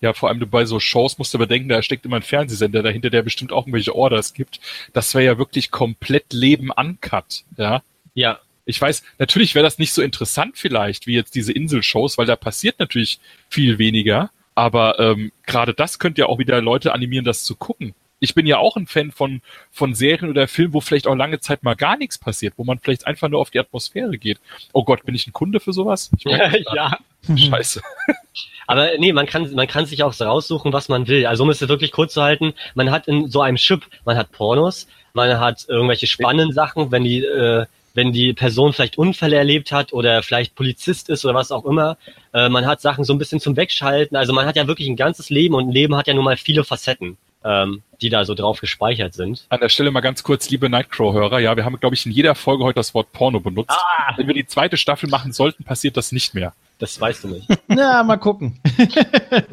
[0.00, 3.10] Ja, vor allem bei so Shows musst du bedenken, da steckt immer ein Fernsehsender dahinter,
[3.10, 4.60] der bestimmt auch irgendwelche Orders gibt.
[4.92, 7.82] Das wäre ja wirklich komplett Leben uncut, ja.
[8.14, 8.38] Ja.
[8.68, 12.36] Ich weiß, natürlich wäre das nicht so interessant vielleicht, wie jetzt diese Inselshows, weil da
[12.36, 14.30] passiert natürlich viel weniger.
[14.54, 17.94] Aber ähm, gerade das könnte ja auch wieder Leute animieren, das zu gucken.
[18.20, 19.40] Ich bin ja auch ein Fan von,
[19.70, 22.78] von Serien oder Filmen, wo vielleicht auch lange Zeit mal gar nichts passiert, wo man
[22.78, 24.38] vielleicht einfach nur auf die Atmosphäre geht.
[24.74, 26.10] Oh Gott, bin ich ein Kunde für sowas?
[26.18, 26.24] Ich
[26.74, 26.98] ja.
[27.34, 27.80] Scheiße.
[28.66, 31.24] Aber nee, man kann, man kann sich auch so raussuchen, was man will.
[31.24, 34.30] Also um es wirklich kurz zu halten, man hat in so einem Chip, man hat
[34.30, 37.64] Pornos, man hat irgendwelche spannenden Sachen, wenn die, äh,
[37.98, 41.98] wenn die Person vielleicht Unfälle erlebt hat oder vielleicht Polizist ist oder was auch immer.
[42.32, 44.16] Äh, man hat Sachen so ein bisschen zum Wegschalten.
[44.16, 46.36] Also man hat ja wirklich ein ganzes Leben und ein Leben hat ja nun mal
[46.36, 49.46] viele Facetten ähm, die da so drauf gespeichert sind.
[49.48, 52.34] An der Stelle mal ganz kurz, liebe Nightcrow-Hörer, ja, wir haben, glaube ich, in jeder
[52.34, 53.70] Folge heute das Wort Porno benutzt.
[53.70, 54.14] Ah.
[54.16, 56.52] Wenn wir die zweite Staffel machen sollten, passiert das nicht mehr.
[56.78, 57.48] Das weißt du nicht.
[57.68, 58.60] Na, mal gucken.
[58.64, 58.94] ich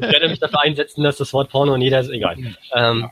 [0.00, 2.36] werde mich dafür einsetzen, dass das Wort Porno in jeder ist egal.
[2.74, 3.10] Ähm.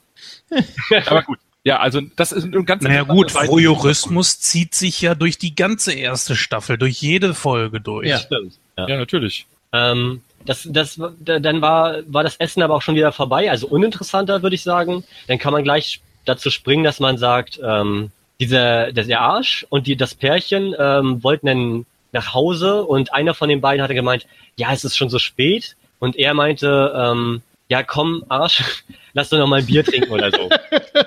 [1.06, 1.38] Aber gut.
[1.64, 5.94] Ja, also das ist ein ganz Naja gut, Voyeurismus zieht sich ja durch die ganze
[5.94, 8.06] erste Staffel, durch jede Folge durch.
[8.06, 8.58] Ja, stimmt.
[8.76, 9.46] Ja, ja natürlich.
[9.72, 14.42] Ähm, das, das, dann war, war das Essen aber auch schon wieder vorbei, also uninteressanter,
[14.42, 15.04] würde ich sagen.
[15.26, 18.10] Dann kann man gleich dazu springen, dass man sagt, ähm,
[18.40, 23.48] dieser, der Arsch und die, das Pärchen ähm, wollten dann nach Hause und einer von
[23.48, 24.26] den beiden hatte gemeint,
[24.56, 25.76] ja, es ist schon so spät.
[25.98, 28.84] Und er meinte, ähm, ja, komm, Arsch,
[29.14, 30.48] lass doch noch mal ein Bier trinken oder so.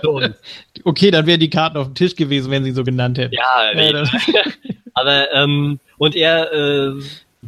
[0.02, 0.22] so
[0.84, 3.36] okay, dann wären die Karten auf dem Tisch gewesen, wenn sie so genannt hätten.
[3.36, 4.03] Ja, ja
[4.94, 6.94] aber ähm, und er äh,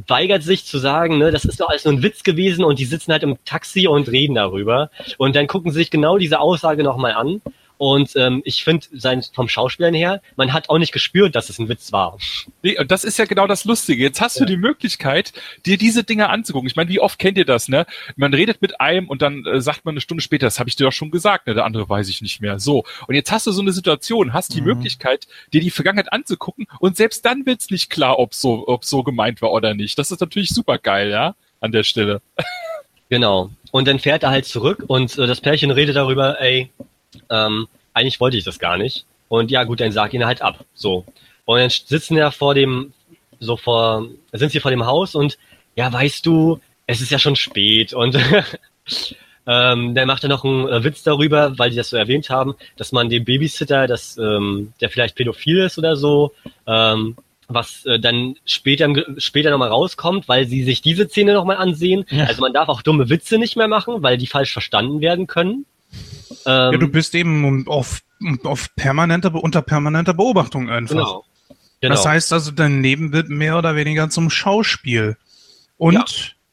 [0.07, 2.85] weigert sich zu sagen, ne, das ist doch alles nur ein Witz gewesen und die
[2.85, 4.91] sitzen halt im Taxi und reden darüber.
[5.17, 7.41] Und dann gucken sie sich genau diese Aussage nochmal an
[7.79, 8.85] und ähm, ich finde,
[9.33, 12.17] vom Schauspielern her, man hat auch nicht gespürt, dass es ein Witz war.
[12.61, 14.03] Nee, und das ist ja genau das Lustige.
[14.03, 14.45] Jetzt hast ja.
[14.45, 15.31] du die Möglichkeit,
[15.65, 16.67] dir diese Dinge anzugucken.
[16.67, 17.85] Ich meine, wie oft kennt ihr das, ne?
[18.17, 20.75] Man redet mit einem und dann äh, sagt man eine Stunde später, das habe ich
[20.75, 21.53] dir doch schon gesagt, ne?
[21.53, 22.59] Der andere weiß ich nicht mehr.
[22.59, 22.83] So.
[23.07, 24.67] Und jetzt hast du so eine Situation, hast die mhm.
[24.67, 29.03] Möglichkeit, dir die Vergangenheit anzugucken und selbst dann wird's nicht klar, ob so, ob so
[29.03, 29.97] gemeint war oder nicht.
[29.97, 32.21] Das ist natürlich super geil, ja, an der Stelle.
[33.11, 33.49] Genau.
[33.71, 36.69] Und dann fährt er halt zurück und äh, das Pärchen redet darüber, ey,
[37.29, 39.05] ähm, eigentlich wollte ich das gar nicht.
[39.27, 40.65] Und ja, gut, dann sag ihn halt ab.
[40.73, 41.05] So.
[41.45, 42.93] Und dann sitzen ja vor dem,
[43.39, 45.37] so vor, sind sie vor dem Haus und
[45.75, 48.15] ja, weißt du, es ist ja schon spät und
[49.47, 52.55] ähm, dann macht er noch einen äh, Witz darüber, weil die das so erwähnt haben,
[52.77, 56.33] dass man dem Babysitter, dass ähm, der vielleicht pädophil ist oder so,
[56.67, 57.15] ähm,
[57.47, 62.05] was äh, dann später später nochmal rauskommt, weil sie sich diese Szene nochmal ansehen.
[62.09, 62.25] Ja.
[62.25, 65.65] Also man darf auch dumme Witze nicht mehr machen, weil die falsch verstanden werden können.
[66.45, 68.01] Ähm, ja, du bist eben auf,
[68.43, 70.95] auf permanenter, unter permanenter Beobachtung einfach.
[70.95, 71.25] Genau.
[71.81, 71.95] genau.
[71.95, 75.17] Das heißt also, dein Leben wird mehr oder weniger zum Schauspiel.
[75.77, 76.05] Und ja.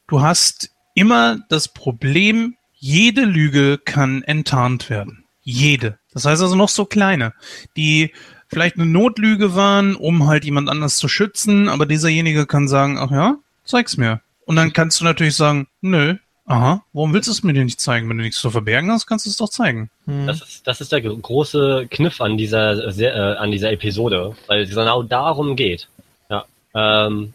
[0.07, 5.25] du hast immer das Problem, jede Lüge kann enttarnt werden.
[5.41, 5.99] Jede.
[6.13, 7.33] Das heißt also noch so kleine,
[7.75, 8.11] die
[8.47, 13.11] vielleicht eine Notlüge waren, um halt jemand anders zu schützen, aber dieserjenige kann sagen, ach
[13.11, 14.21] ja, zeig's mir.
[14.45, 16.15] Und dann kannst du natürlich sagen, nö,
[16.49, 18.09] Aha, warum willst du es mir denn nicht zeigen?
[18.09, 19.89] Wenn du nichts zu verbergen hast, kannst du es doch zeigen.
[20.05, 20.27] Hm.
[20.27, 24.69] Das, ist, das ist der große Kniff an dieser, äh, an dieser Episode, weil es
[24.69, 25.89] genau darum geht.
[26.29, 26.45] Ja.
[26.73, 27.33] Ähm,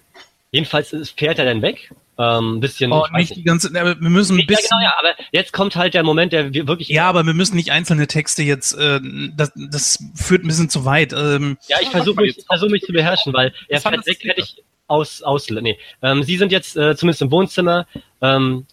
[0.50, 1.92] jedenfalls fährt er dann weg.
[2.18, 2.90] Ähm, bisschen.
[2.90, 3.72] Oh, nicht, nicht die ganze.
[3.72, 4.68] wir müssen ein bisschen.
[4.70, 6.88] Ja, genau, ja, aber jetzt kommt halt der Moment, der wirklich.
[6.88, 8.72] Ja, aber wir müssen nicht einzelne Texte jetzt.
[8.72, 9.00] Äh,
[9.36, 11.12] das, das führt ein bisschen zu weit.
[11.12, 14.62] Ähm, ja, ich versuche mich, versuch mich zu beherrschen, weil er fährt weg, hätte ich
[14.86, 15.78] aus, aus, nee.
[16.02, 17.86] Ähm, Sie sind jetzt äh, zumindest im Wohnzimmer.
[18.20, 18.66] Ähm,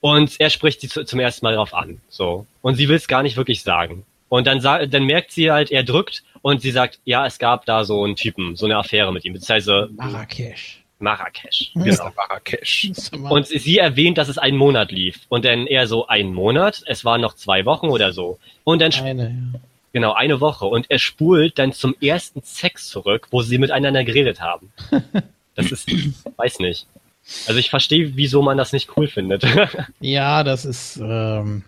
[0.00, 2.00] und er spricht sie zu, zum ersten Mal darauf an.
[2.08, 2.46] So.
[2.62, 4.04] Und sie will es gar nicht wirklich sagen.
[4.28, 7.84] Und dann, dann merkt sie halt, er drückt und sie sagt, ja, es gab da
[7.84, 10.82] so einen Typen, so eine Affäre mit ihm, beziehungsweise Marrakesch.
[11.00, 11.72] Marrakesch.
[11.74, 12.92] Genau, Marrakesch.
[13.12, 15.20] Und sie erwähnt, dass es einen Monat lief.
[15.28, 18.38] Und dann eher so einen Monat, es waren noch zwei Wochen oder so.
[18.64, 19.60] Und dann eine, ja.
[19.92, 20.66] Genau, eine Woche.
[20.66, 24.72] Und er spult dann zum ersten Sex zurück, wo sie miteinander geredet haben.
[25.56, 25.90] Das ist,
[26.36, 26.86] weiß nicht.
[27.46, 29.44] Also ich verstehe, wieso man das nicht cool findet.
[30.00, 31.64] ja, das ist ähm,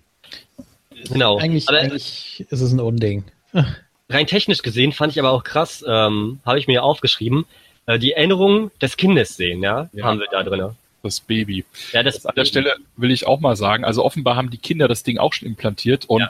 [1.09, 1.39] genau.
[1.39, 3.25] Eigentlich, aber, eigentlich ist es ein Unding.
[4.09, 7.47] rein technisch gesehen fand ich aber auch krass, ähm, habe ich mir aufgeschrieben,
[7.87, 10.05] äh, die Erinnerung des Kindes sehen, ja, ja.
[10.05, 11.65] haben wir da drin das Baby.
[11.93, 14.59] Ja, das, das an der Stelle will ich auch mal sagen, also offenbar haben die
[14.59, 16.29] Kinder das Ding auch schon implantiert und ja.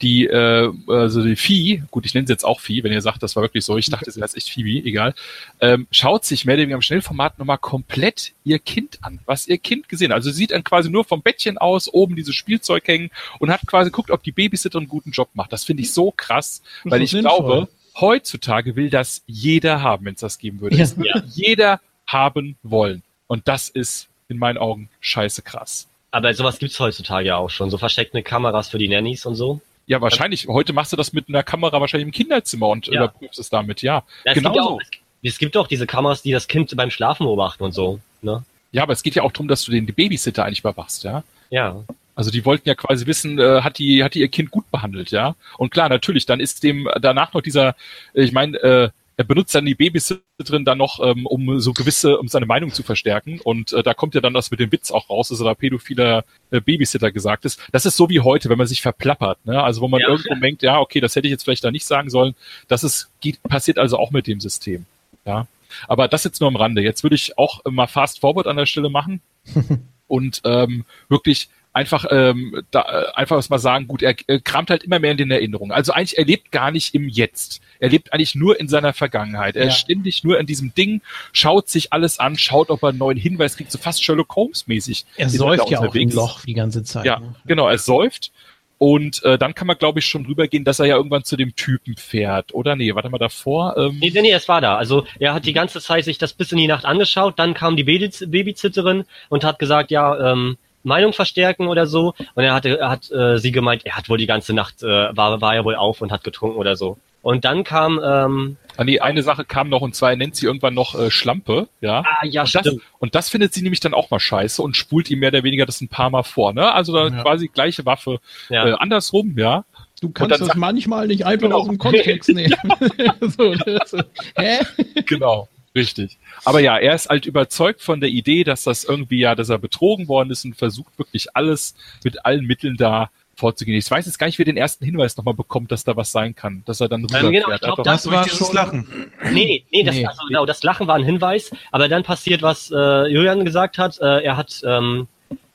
[0.00, 3.22] die, äh, also die Vieh, gut, ich nenne sie jetzt auch Vieh, wenn ihr sagt,
[3.22, 5.14] das war wirklich so, ich dachte, sie heißt echt Phoebe, egal,
[5.60, 9.58] ähm, schaut sich mehr oder weniger im Schnellformat nochmal komplett ihr Kind an, was ihr
[9.58, 10.16] Kind gesehen hat.
[10.16, 13.90] Also sieht dann quasi nur vom Bettchen aus, oben dieses Spielzeug hängen und hat quasi
[13.90, 15.52] guckt, ob die Babysitter einen guten Job macht.
[15.52, 17.36] Das finde ich so krass, weil ich sinnvoll.
[17.38, 17.68] glaube,
[18.00, 20.76] heutzutage will das jeder haben, wenn es das geben würde.
[20.76, 21.22] Ja.
[21.34, 23.02] Jeder haben wollen.
[23.26, 25.88] Und das ist in meinen Augen scheiße krass.
[26.10, 29.60] Aber sowas gibt's heutzutage ja auch schon, so versteckte Kameras für die Nannies und so.
[29.86, 30.46] Ja, wahrscheinlich.
[30.48, 32.94] Heute machst du das mit einer Kamera wahrscheinlich im Kinderzimmer und Ja.
[33.04, 34.04] überprüfst es damit, ja.
[34.24, 34.70] Ja, es, genau gibt so.
[34.70, 34.80] auch,
[35.22, 37.98] es gibt auch diese Kameras, die das Kind beim Schlafen beobachten und so.
[38.20, 38.44] Ne?
[38.72, 41.24] Ja, aber es geht ja auch darum, dass du den Babysitter eigentlich überwachst, ja.
[41.50, 41.82] Ja.
[42.14, 45.10] Also die wollten ja quasi wissen, äh, hat die hat die ihr Kind gut behandelt,
[45.12, 45.34] ja?
[45.56, 47.74] Und klar, natürlich, dann ist dem danach noch dieser,
[48.14, 52.18] äh, ich meine, äh, er benutzt dann die Babysitterin dann noch, ähm, um so gewisse,
[52.18, 53.40] um seine Meinung zu verstärken.
[53.40, 55.54] Und äh, da kommt ja dann das mit dem Witz auch raus, dass er da
[55.54, 57.60] pädophiler äh, Babysitter gesagt ist.
[57.72, 59.62] Das ist so wie heute, wenn man sich verplappert, ne?
[59.62, 60.08] Also wo man Ja.
[60.08, 62.34] irgendwo denkt, ja, okay, das hätte ich jetzt vielleicht da nicht sagen sollen.
[62.68, 64.86] Das ist geht, passiert also auch mit dem System,
[65.26, 65.46] ja.
[65.88, 66.82] Aber das jetzt nur am Rande.
[66.82, 69.20] Jetzt würde ich auch mal Fast Forward an der Stelle machen
[70.06, 74.68] und ähm, wirklich einfach ähm, da, äh, einfach was mal sagen, gut, er, er kramt
[74.70, 75.72] halt immer mehr in den Erinnerungen.
[75.72, 77.62] Also eigentlich, er lebt gar nicht im Jetzt.
[77.80, 79.56] Er lebt eigentlich nur in seiner Vergangenheit.
[79.56, 79.68] Er Ja.
[79.70, 81.00] ist ständig nur in diesem Ding,
[81.32, 84.66] schaut sich alles an, schaut, ob er einen neuen Hinweis kriegt, so fast Sherlock Holmes
[84.66, 85.06] mäßig.
[85.16, 86.10] Er säuft ja auch im.
[86.10, 87.06] Loch die ganze Zeit.
[87.06, 87.34] Ja, ne?
[87.46, 88.32] genau, er säuft.
[88.78, 91.54] Und äh, dann kann man, glaube ich, schon rübergehen, dass er ja irgendwann zu dem
[91.54, 92.52] Typen fährt.
[92.52, 93.76] Oder nee, warte mal davor.
[93.78, 94.76] Ähm, Nee, nee, nee, es war da.
[94.76, 97.76] Also er hat die ganze Zeit sich das bis in die Nacht angeschaut, dann kam
[97.76, 102.14] die Baby- Babysitterin und hat gesagt, ja, ähm, Meinung verstärken oder so.
[102.34, 104.86] Und er hatte, er hat äh, sie gemeint, er hat wohl die ganze Nacht, äh,
[105.16, 106.98] war, war er wohl auf und hat getrunken oder so.
[107.22, 110.46] Und dann kam, ähm, Ah, nee, eine Sache kam noch und zwar er nennt sie
[110.46, 112.00] irgendwann noch äh, Schlampe, ja.
[112.06, 112.82] ah ja, Und das, stimmt.
[113.00, 115.66] und das findet sie nämlich dann auch mal scheiße und spult ihm mehr oder weniger
[115.66, 116.72] das ein paar Mal vor, ne?
[116.72, 117.22] Also da Ja.
[117.22, 118.66] quasi gleiche Waffe Ja.
[118.66, 119.64] äh, andersrum, ja.
[120.00, 121.58] Du kannst das sagt- manchmal nicht einfach Genau.
[121.60, 122.54] aus dem Kontext nehmen.
[123.20, 123.94] so, das,
[124.36, 124.60] hä?
[125.06, 125.48] Genau.
[125.74, 126.18] Richtig.
[126.44, 129.58] Aber ja, er ist halt überzeugt von der Idee, dass das irgendwie ja, dass er
[129.58, 133.78] betrogen worden ist und versucht wirklich alles mit allen Mitteln da vorzugehen.
[133.78, 136.12] Ich weiß jetzt gar nicht, wie er den ersten Hinweis nochmal bekommt, dass da was
[136.12, 137.62] sein kann, dass er dann genau, ich rüberfährt.
[137.62, 139.10] glaub, das durch war dieses schon- Lachen.
[139.32, 140.06] Nee, nee, nee, das, Nee.
[140.06, 143.98] Also, genau, das Lachen war ein Hinweis, aber dann passiert, was äh, Julian gesagt hat.
[144.00, 145.08] Äh, er hat ähm, ähm,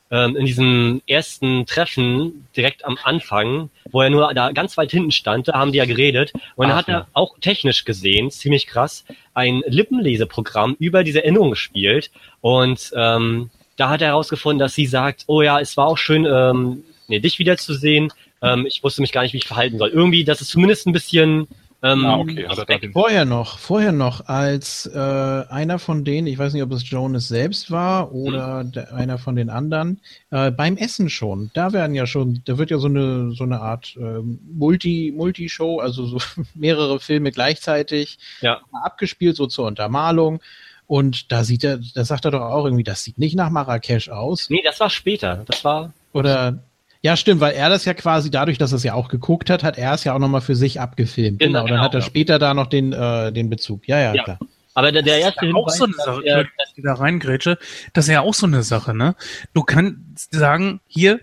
[0.09, 5.49] in diesem ersten Treffen direkt am Anfang, wo er nur da ganz weit hinten stand,
[5.49, 9.03] da haben die ja geredet und dann Ach, hat er auch technisch gesehen, ziemlich krass,
[9.33, 15.23] ein Lippenleseprogramm über diese Erinnerung gespielt und ähm, da hat er herausgefunden, dass sie sagt,
[15.27, 18.11] oh ja, es war auch schön, ähm, nee, dich wiederzusehen.
[18.41, 19.89] Ähm, ich wusste mich gar nicht, wie ich verhalten soll.
[19.89, 21.47] Irgendwie, das ist zumindest ein bisschen
[21.83, 26.37] ähm, Ah, okay, hat er Vorher noch, vorher noch, als äh, einer von denen, ich
[26.37, 30.75] weiß nicht, ob es Jonas selbst war oder der, einer von den anderen, äh, beim
[30.77, 31.51] Essen schon.
[31.53, 35.79] Da werden ja schon, da wird ja so eine so eine Art ähm, Multi Multi-Show,
[35.79, 36.17] also so
[36.55, 38.61] mehrere Filme gleichzeitig Ja.
[38.71, 40.41] abgespielt, so zur Untermalung.
[40.87, 44.07] Und da sieht er, da sagt er doch auch irgendwie, das sieht nicht nach Marrakesch
[44.09, 44.49] aus.
[44.49, 45.43] Nee, das war später.
[45.45, 45.91] Das war.
[46.13, 46.59] Oder
[47.07, 49.63] ja, stimmt, weil er das ja quasi dadurch, dass er es ja auch geguckt hat,
[49.63, 51.39] hat er es ja auch nochmal für sich abgefilmt.
[51.39, 52.05] Genau, Genau, dann hat er genau.
[52.05, 53.87] später da noch den, äh, den Bezug.
[53.87, 54.23] Ja, ja, Ja.
[54.23, 54.39] klar.
[54.73, 57.57] Aber der, der erste ja auch so eine dass Sache, er- dass ich da reingrätsche,
[57.93, 59.15] das ist ja auch so eine Sache, ne?
[59.53, 61.19] Du kannst sagen, hier,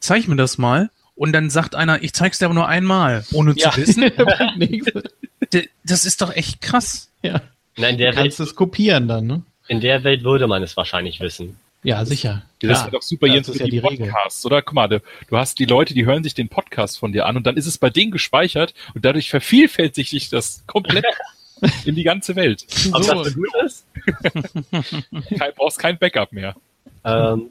[0.00, 0.90] zeig mir das mal.
[1.14, 3.70] Und dann sagt einer, ich zeig's dir aber nur einmal, ohne Ja.
[3.70, 4.04] zu wissen.
[5.84, 7.10] Das ist doch echt krass.
[7.22, 7.40] ja.
[7.76, 9.42] Nein, in Du der, kannst Welt, es kopieren dann, ne?
[9.68, 11.58] in der Welt würde man es wahrscheinlich wissen.
[11.82, 12.42] Ja, sicher.
[12.60, 12.86] Das Klar.
[12.86, 14.06] ist doch super Ja, das für ist ja die, die Regel.
[14.08, 14.60] Podcasts, oder?
[14.62, 17.36] Guck mal, du, du hast die Leute, die hören sich den Podcast von dir an
[17.36, 21.04] und dann ist es bei denen gespeichert und dadurch vervielfältigt sich das komplett
[21.84, 22.66] in die ganze Welt.
[22.92, 23.22] Ob So.
[23.22, 23.86] das so gut ist?
[25.38, 26.54] Kein, brauchst kein Backup mehr.
[27.04, 27.50] Ähm,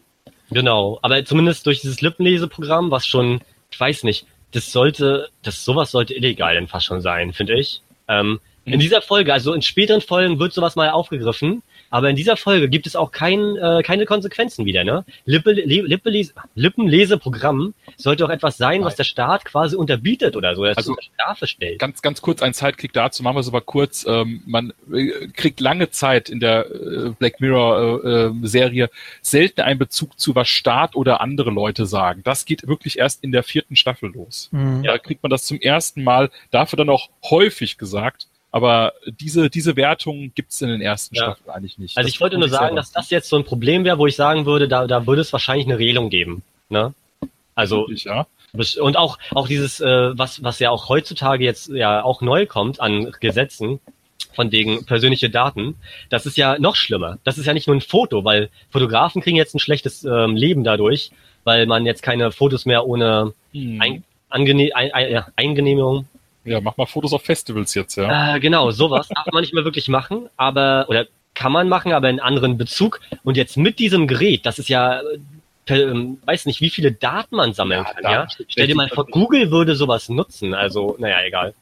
[0.52, 1.00] genau.
[1.02, 6.14] Aber zumindest durch dieses Lippenleseprogramm, was schon, ich weiß nicht, das sollte, das sowas sollte
[6.14, 7.82] illegal dann fast schon sein, finde ich.
[8.08, 8.80] Ähm, in Mhm.
[8.80, 11.62] dieser Folge, also in späteren Folgen wird sowas mal aufgegriffen,
[11.95, 15.06] aber in dieser Folge gibt es auch kein, äh, keine Konsequenzen wieder, ne?
[15.24, 16.11] Lippe, Lippe,
[16.53, 21.48] Lippenleseprogramm sollte auch etwas sein, was der Staat quasi unterbietet oder so, Also- unter Strafe
[21.48, 21.80] stellt.
[21.80, 24.06] Ganz, ganz kurz ein Sidekick dazu, machen wir es aber kurz.
[24.06, 28.90] Ähm, man äh, kriegt lange Zeit in der äh, Black Mirror äh, äh, Serie
[29.22, 32.24] selten einen Bezug zu, was Staat oder andere Leute sagen.
[32.25, 34.49] Das geht wirklich erst in der vierten Staffel los.
[34.51, 34.83] Mhm.
[34.83, 38.27] Da kriegt man das zum ersten Mal, dafür dann auch häufig gesagt.
[38.56, 41.24] Aber diese, diese Wertung gibt's in den ersten Ja.
[41.24, 41.98] Staffeln eigentlich nicht.
[41.98, 44.16] Also Das ich wollte nur sagen, dass das jetzt so ein Problem wäre, wo ich
[44.16, 46.42] sagen würde, da, da würde es wahrscheinlich eine Regelung geben.
[46.69, 46.93] Ne?
[47.53, 48.25] Also ja.
[48.80, 52.80] und auch auch dieses, äh, was was ja auch heutzutage jetzt ja auch neu kommt
[52.80, 53.82] an Gesetzen
[54.34, 55.75] von wegen persönliche Daten,
[56.09, 57.17] das ist ja noch schlimmer.
[57.25, 60.64] Das ist ja nicht nur ein Foto, weil Fotografen kriegen jetzt ein schlechtes ähm, Leben
[60.64, 61.11] dadurch,
[61.43, 63.82] weil man jetzt keine Fotos mehr ohne Hm.
[63.82, 66.08] ein, angene ein, ein, ja, Eingenehmigung
[66.45, 68.35] Ja, mach mal Fotos auf Festivals jetzt, ja.
[68.35, 72.09] äh, genau, sowas darf man nicht mehr wirklich machen, aber, oder kann man machen, aber
[72.09, 73.01] in anderen Bezug.
[73.24, 75.01] Und jetzt mit diesem Gerät, das ist ja,
[75.67, 78.27] äh, ähm, weiß nicht, wie viele Daten man sammeln Ja, kann, ja?
[78.48, 79.06] Stell dir mal vor.
[79.07, 81.53] Google würde sowas nutzen, also, naja, egal.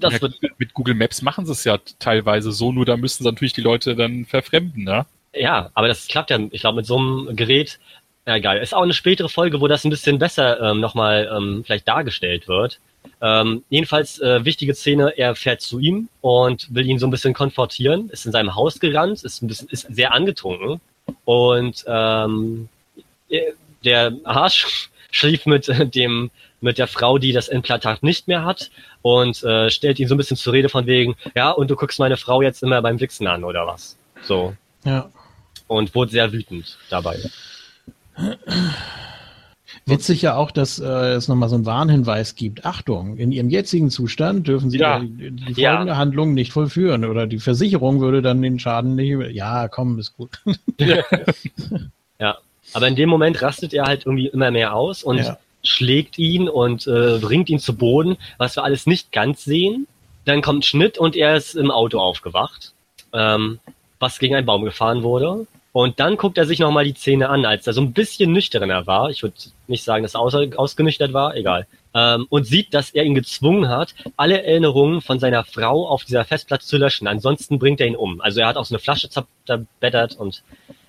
[0.00, 3.22] Das Ja, wird, mit Google Maps machen sie es ja teilweise so, nur da müssen
[3.22, 5.06] sie natürlich die Leute dann verfremden, ne?
[5.34, 7.78] ja, aber das klappt ja, ich glaube, mit so einem Gerät
[8.26, 8.60] Ja, geil.
[8.62, 12.48] Ist auch eine spätere Folge, wo das ein bisschen besser ähm, nochmal ähm, vielleicht dargestellt
[12.48, 12.80] wird.
[13.20, 17.32] Ähm, jedenfalls äh, wichtige Szene, er fährt zu ihm und will ihn so ein bisschen
[17.32, 20.80] konfrontieren, ist in seinem Haus gerannt, ist ein bisschen, ist sehr angetrunken
[21.24, 22.68] und ähm,
[23.84, 26.30] der Arsch schlief mit dem
[26.60, 28.70] mit der Frau, die das Implantat nicht mehr hat
[29.02, 31.98] und äh, stellt ihn so ein bisschen zur Rede von wegen, ja, und du guckst
[31.98, 33.96] meine Frau jetzt immer beim Wichsen an oder was?
[34.22, 34.54] So.
[34.84, 35.10] Ja.
[35.68, 37.18] Und wurde sehr wütend dabei.
[39.88, 42.64] Witzig ja auch, dass äh, es nochmal so einen Warnhinweis gibt.
[42.66, 44.98] Achtung, in Ihrem jetzigen Zustand dürfen Sie Ja.
[44.98, 45.70] die, die Ja.
[45.76, 49.16] folgende Handlung nicht vollführen oder die Versicherung würde dann den Schaden nicht.
[49.32, 50.42] Ja, komm, ist gut.
[52.18, 52.38] Ja.
[52.72, 55.38] Aber in dem Moment rastet er halt irgendwie immer mehr aus und Ja.
[55.62, 59.86] schlägt ihn und äh, bringt ihn zu Boden, was wir alles nicht ganz sehen.
[60.24, 62.72] Dann kommt Schnitt und er ist im Auto aufgewacht,
[63.12, 63.60] ähm,
[64.00, 65.46] was gegen einen Baum gefahren wurde.
[65.76, 68.86] Und dann guckt er sich nochmal die Szene an, als er so ein bisschen nüchterner
[68.86, 69.10] war.
[69.10, 71.66] Ich würde nicht sagen, dass er außer, ausgenüchtert war, egal.
[71.92, 76.24] Ähm, und sieht, dass er ihn gezwungen hat, alle Erinnerungen von seiner Frau auf dieser
[76.24, 77.06] Festplatte zu löschen.
[77.06, 78.22] Ansonsten bringt er ihn um.
[78.22, 79.10] Also er hat auch so eine Flasche
[79.44, 80.42] zerbettert und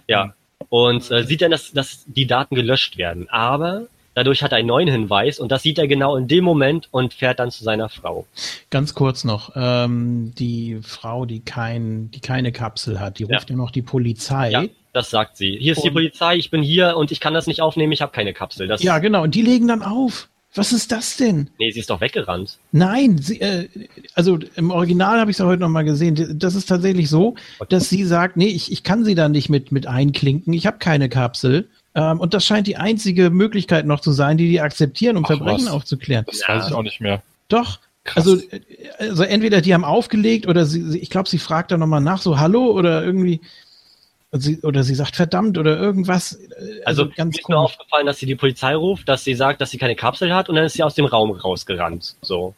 [0.08, 0.34] ja.
[0.70, 3.28] Und äh, sieht dann, dass, dass die Daten gelöscht werden.
[3.30, 3.88] Aber
[4.18, 7.14] dadurch hat er einen neuen Hinweis und das sieht er genau in dem Moment und
[7.14, 8.26] fährt dann zu seiner Frau.
[8.72, 13.38] Ganz kurz noch, ähm, die Frau, die kein, die keine Kapsel hat, die Ja.
[13.38, 14.50] ruft ja, noch die Polizei.
[14.50, 15.56] Ja, das sagt sie.
[15.62, 18.02] Hier ist die Und- Polizei, ich bin hier und ich kann das nicht aufnehmen, ich
[18.02, 18.68] habe keine Kapsel.
[18.68, 19.22] Das, Ja, genau.
[19.22, 20.30] Und die legen dann auf.
[20.56, 21.52] Was ist das denn?
[21.60, 22.58] Nee, sie ist doch weggerannt.
[22.72, 23.68] Nein, sie, äh,
[24.16, 26.40] also im Original habe ich es ja heute noch mal gesehen.
[26.40, 27.36] Das ist tatsächlich so,
[27.70, 30.54] dass sie sagt, nee, ich, ich kann sie da nicht mit, mit einklinken.
[30.54, 31.68] Ich habe keine Kapsel.
[31.98, 35.30] Ähm, und das scheint die einzige Möglichkeit noch zu sein, die die akzeptieren, um Ach,
[35.30, 35.74] Verbrechen was.
[35.74, 36.24] aufzuklären.
[36.28, 36.56] Das Ja.
[36.56, 37.24] weiß ich auch nicht mehr.
[37.50, 37.80] Doch.
[38.04, 38.18] Krass.
[38.28, 38.62] Also, äh,
[39.00, 42.22] also entweder die haben aufgelegt oder sie, sie ich glaube, sie fragt dann nochmal nach,
[42.22, 43.42] so Hallo oder irgendwie.
[44.34, 46.34] Sie, oder sie sagt verdammt oder irgendwas.
[46.34, 49.60] Äh, Also, ganz mir ist nur aufgefallen, dass sie die Polizei ruft, dass sie sagt,
[49.62, 52.16] dass sie keine Kapsel hat und dann ist sie aus dem Raum rausgerannt.
[52.22, 52.54] So.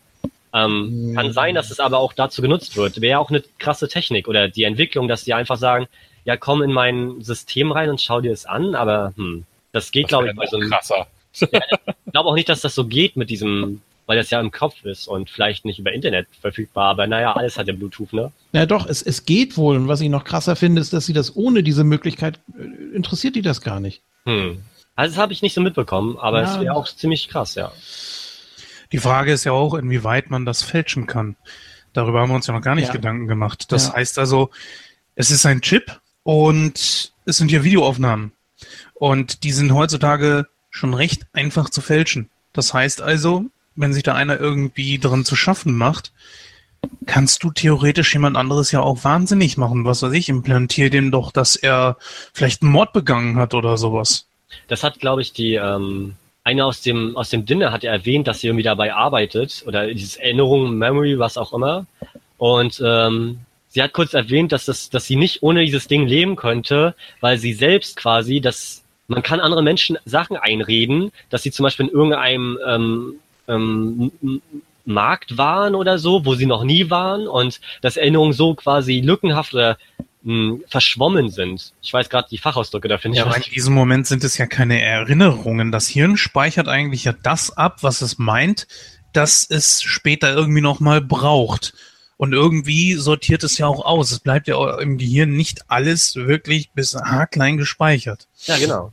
[0.51, 1.15] Ähm, Hm.
[1.15, 2.99] Kann sein, dass es aber auch dazu genutzt wird.
[3.01, 5.87] Wäre auch eine krasse Technik oder die Entwicklung, dass sie einfach sagen,
[6.25, 10.07] ja, komm in mein System rein und schau dir es an, aber hm, das geht,
[10.07, 11.07] glaube ich, bei so einem krasser.
[11.41, 14.83] Ich glaube auch nicht, dass das so geht mit diesem, weil das ja im Kopf
[14.83, 18.31] ist und vielleicht nicht über Internet verfügbar, aber naja, alles hat ja Bluetooth, ne?
[18.51, 19.75] Ja, doch, es, es geht wohl.
[19.75, 23.35] Und was ich noch krasser finde, ist, dass sie das ohne diese Möglichkeit, äh, interessiert
[23.35, 24.01] die das gar nicht.
[24.25, 24.63] Hm.
[24.95, 26.51] Also das habe ich nicht so mitbekommen, aber Ja.
[26.55, 27.71] es wäre auch ziemlich krass, ja.
[28.91, 31.35] Die Frage ist ja auch, inwieweit man das fälschen kann.
[31.93, 32.93] Darüber haben wir uns ja noch gar nicht Ja.
[32.93, 33.71] Gedanken gemacht.
[33.71, 33.93] Das Ja.
[33.93, 34.49] heißt also,
[35.15, 35.99] es ist ein Chip
[36.29, 38.33] und es sind ja Videoaufnahmen.
[38.93, 42.29] Und die sind heutzutage schon recht einfach zu fälschen.
[42.53, 46.11] Das heißt also, wenn sich da einer irgendwie dran zu schaffen macht,
[47.07, 49.85] kannst du theoretisch jemand anderes ja auch wahnsinnig machen.
[49.85, 51.97] Was weiß ich, implantier dem doch, dass er
[52.31, 54.27] vielleicht einen Mord begangen hat oder sowas.
[54.67, 58.41] Das hat, glaube ich, die ähm, eine aus dem aus dem Dinner hat erwähnt, dass
[58.41, 61.87] sie irgendwie dabei arbeitet oder dieses Erinnerung, Memory, was auch immer.
[62.37, 66.35] Und ähm, sie hat kurz erwähnt, dass das, dass sie nicht ohne dieses Ding leben
[66.35, 71.63] könnte, weil sie selbst quasi, dass man kann anderen Menschen Sachen einreden, dass sie zum
[71.63, 73.13] Beispiel in irgendeinem ähm,
[73.47, 74.11] ähm,
[74.85, 79.53] Markt waren oder so, wo sie noch nie waren und dass Erinnerungen so quasi lückenhaft
[79.53, 79.77] oder
[80.23, 81.73] mh, verschwommen sind.
[81.81, 83.19] Ich weiß gerade die Fachausdrücke dafür nicht.
[83.19, 85.71] Ja, aber in diesem Moment sind es ja keine Erinnerungen.
[85.71, 88.67] Das Hirn speichert eigentlich ja das ab, was es meint,
[89.13, 91.73] dass es später irgendwie nochmal braucht.
[92.19, 94.11] Und irgendwie sortiert es ja auch aus.
[94.11, 98.27] Es bleibt ja auch im Gehirn nicht alles wirklich bis haarklein gespeichert.
[98.43, 98.91] Ja, genau.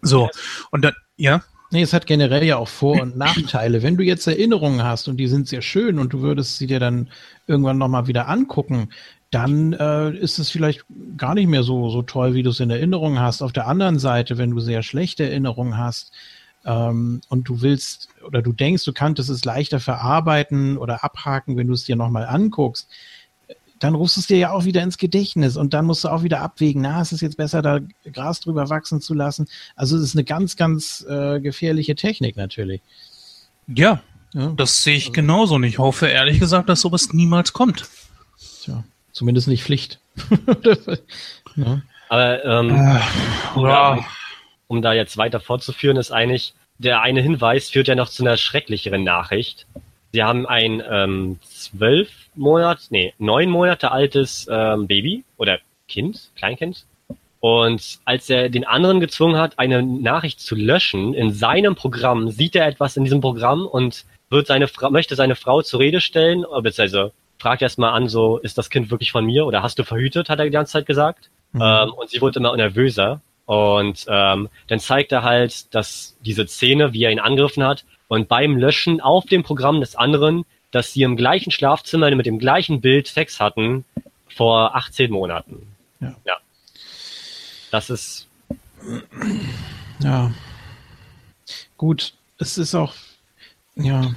[0.00, 0.30] So.
[0.70, 1.42] Und dann, ja,
[1.72, 3.82] Nee, es hat generell ja auch Vor- und Nachteile.
[3.82, 6.78] Wenn du jetzt Erinnerungen hast und die sind sehr schön und du würdest sie dir
[6.78, 7.08] dann
[7.46, 8.90] irgendwann nochmal wieder angucken,
[9.30, 10.84] dann äh, ist es vielleicht
[11.16, 13.40] gar nicht mehr so, so toll, wie du es in Erinnerung hast.
[13.40, 16.12] Auf der anderen Seite, wenn du sehr schlechte Erinnerungen hast
[16.64, 21.66] ähm, und du willst oder du denkst, du könntest es leichter verarbeiten oder abhaken, wenn
[21.66, 22.88] du es dir nochmal anguckst,
[23.78, 26.22] dann rufst du es dir ja auch wieder ins Gedächtnis und dann musst du auch
[26.22, 27.80] wieder abwägen, na, ist es jetzt besser, da
[28.12, 29.48] Gras drüber wachsen zu lassen?
[29.74, 32.80] Also es ist eine ganz, ganz äh, gefährliche Technik natürlich.
[33.66, 34.00] ja,
[34.34, 35.56] Ja, das sehe ich genauso.
[35.56, 37.88] Und ich hoffe ehrlich gesagt, dass sowas niemals kommt.
[38.62, 39.98] tja, zumindest nicht Pflicht.
[41.56, 41.82] ja.
[42.08, 43.98] Aber ähm, Äh, ja,
[44.72, 48.38] um da jetzt weiter fortzuführen, ist eigentlich, der eine Hinweis führt ja noch zu einer
[48.38, 49.66] schrecklicheren Nachricht.
[50.12, 56.86] Sie haben ein ähm, zwölf Monat, nee, neun Monate altes ähm, Baby oder Kind, Kleinkind.
[57.40, 62.56] Und als er den anderen gezwungen hat, eine Nachricht zu löschen, in seinem Programm sieht
[62.56, 66.46] er etwas in diesem Programm und wird seine Frau, möchte seine Frau zur Rede stellen,
[66.62, 69.84] beziehungsweise fragt erst mal an, so, ist das Kind wirklich von mir oder hast du
[69.84, 71.28] verhütet, hat er die ganze Zeit gesagt.
[71.52, 71.60] Mhm.
[71.62, 73.20] Ähm, und sie wurde immer nervöser.
[73.52, 78.26] Und ähm, dann zeigt er halt, dass diese Szene, wie er ihn angegriffen hat, und
[78.26, 82.80] beim Löschen auf dem Programm des anderen, dass sie im gleichen Schlafzimmer mit dem gleichen
[82.80, 83.84] Bild Sex hatten
[84.26, 85.66] vor 18 Monaten.
[86.00, 86.16] Ja.
[86.24, 86.36] ja.
[87.70, 88.26] Das ist.
[90.02, 90.32] Ja.
[91.76, 92.94] Gut, es ist auch.
[93.76, 94.14] Ja.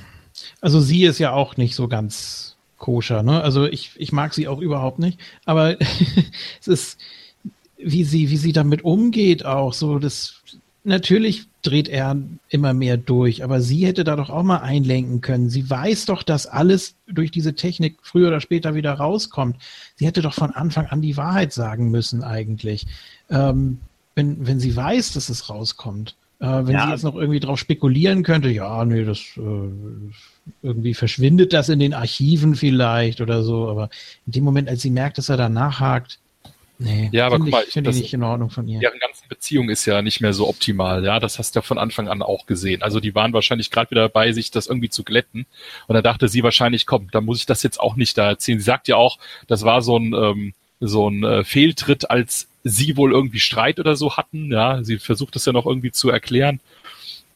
[0.62, 3.42] Also sie ist ja auch nicht so ganz koscher, ne?
[3.42, 5.20] Also ich, ich mag sie auch überhaupt nicht.
[5.44, 5.76] Aber
[6.62, 7.00] es ist,
[7.86, 10.42] wie sie, wie sie damit umgeht, auch so, das
[10.84, 12.18] natürlich dreht er
[12.50, 15.50] immer mehr durch, aber sie hätte da doch auch mal einlenken können.
[15.50, 19.58] Sie weiß doch, dass alles durch diese Technik früher oder später wieder rauskommt.
[19.96, 22.88] Sie hätte doch von Anfang an die Wahrheit sagen müssen, eigentlich.
[23.30, 23.80] Ähm,
[24.16, 26.16] wenn, wenn sie weiß, dass es rauskommt.
[26.40, 26.86] Äh, wenn ja.
[26.86, 31.80] sie jetzt noch irgendwie drauf spekulieren könnte, ja, nee, das äh, irgendwie verschwindet das in
[31.80, 33.90] den Archiven vielleicht oder so, aber
[34.26, 36.20] in dem Moment, als sie merkt, dass er da nachhakt,
[36.78, 38.80] Nee, ja, aber guck mal, ich, finde ich nicht in Ordnung von ihr.
[38.80, 41.78] Deren ganze Beziehung ist ja nicht mehr so optimal, ja, das hast du ja von
[41.78, 42.82] Anfang an auch gesehen.
[42.82, 45.46] Also die waren wahrscheinlich gerade wieder dabei, sich das irgendwie zu glätten.
[45.88, 48.60] Und da dachte sie wahrscheinlich, komm, da muss ich das jetzt auch nicht da erzählen.
[48.60, 52.98] Sie sagt ja auch, das war so ein ähm, so ein äh, Fehltritt, als sie
[52.98, 54.52] wohl irgendwie Streit oder so hatten.
[54.52, 56.60] Ja, sie versucht das ja noch irgendwie zu erklären.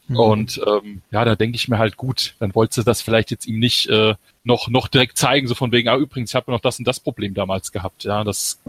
[0.08, 0.16] Mhm.
[0.16, 3.46] Und ähm, ja, da denke ich mir halt gut, dann wollte sie das vielleicht jetzt
[3.46, 6.60] ihm nicht äh, noch noch direkt zeigen, so von wegen, ah übrigens, ich habe noch
[6.60, 8.04] das und das Problem damals gehabt.
[8.04, 8.60] Ja, das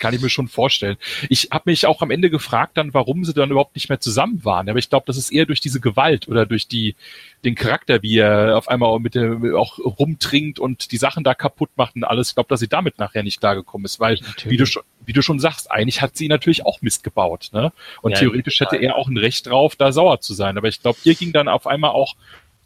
[0.00, 0.96] kann ich mir schon vorstellen.
[1.28, 4.44] Ich habe mich auch am Ende gefragt dann, warum sie dann überhaupt nicht mehr zusammen
[4.44, 4.68] waren.
[4.68, 6.96] Aber ich glaube, das ist eher durch diese Gewalt oder durch die
[7.44, 11.34] den Charakter, wie er auf einmal auch mit dem auch rumtrinkt und die Sachen da
[11.34, 12.30] kaputt macht und alles.
[12.30, 15.22] Ich glaube, dass sie damit nachher nicht klargekommen ist, weil wie du schon wie du
[15.22, 17.72] schon sagst, eigentlich hat sie natürlich auch Mist gebaut, ne?
[18.02, 20.58] Und ja, theoretisch hätte er auch ein Recht drauf, da sauer zu sein.
[20.58, 22.14] Aber ich glaube, hier ging dann auf einmal auch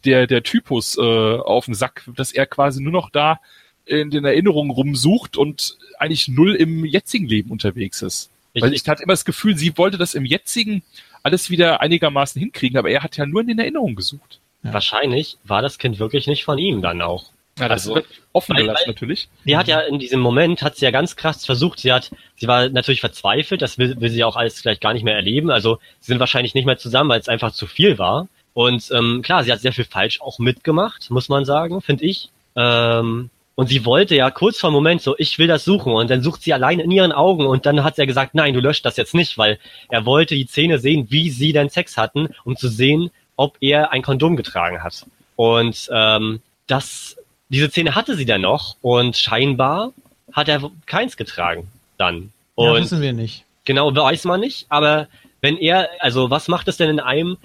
[0.03, 3.39] der der Typus äh, auf den Sack, dass er quasi nur noch da
[3.85, 8.31] in den Erinnerungen rumsucht und eigentlich null im jetzigen Leben unterwegs ist.
[8.53, 10.81] Ich, Weil ich hatte immer das Gefühl, sie wollte das im jetzigen
[11.23, 14.39] alles wieder einigermaßen hinkriegen, aber er hat ja nur in den Erinnerungen gesucht.
[14.63, 14.73] Ja.
[14.73, 17.31] Wahrscheinlich war das Kind wirklich nicht von ihm dann auch.
[17.57, 19.29] Ja, das also, wird offen gelassen natürlich.
[19.45, 22.47] Sie hat ja in diesem Moment, hat sie ja ganz krass versucht, sie hat, sie
[22.47, 25.79] war natürlich verzweifelt, das will, will sie auch alles gleich gar nicht mehr erleben, also
[25.99, 28.27] sie sind wahrscheinlich nicht mehr zusammen, weil es einfach zu viel war.
[28.53, 32.29] Und ähm, klar, sie hat sehr viel falsch auch mitgemacht, muss man sagen, finde ich.
[32.55, 35.93] Ähm, und sie wollte ja kurz vor Moment so, ich will das suchen.
[35.93, 37.45] Und dann sucht sie allein in ihren Augen.
[37.45, 39.59] Und dann hat er gesagt, nein, du löscht das jetzt nicht, weil
[39.89, 43.93] er wollte die Szene sehen, wie sie denn Sex hatten, um zu sehen, ob er
[43.93, 45.05] ein Kondom getragen hat.
[45.37, 47.17] Und ähm, das,
[47.47, 48.75] diese Szene hatte sie dann noch.
[48.81, 49.93] Und scheinbar
[50.33, 52.33] hat er keins getragen dann.
[52.55, 53.45] Und ja, wissen wir nicht.
[53.63, 54.65] Genau, weiß man nicht.
[54.67, 55.07] Aber
[55.39, 57.37] wenn er, also was macht es denn in einem,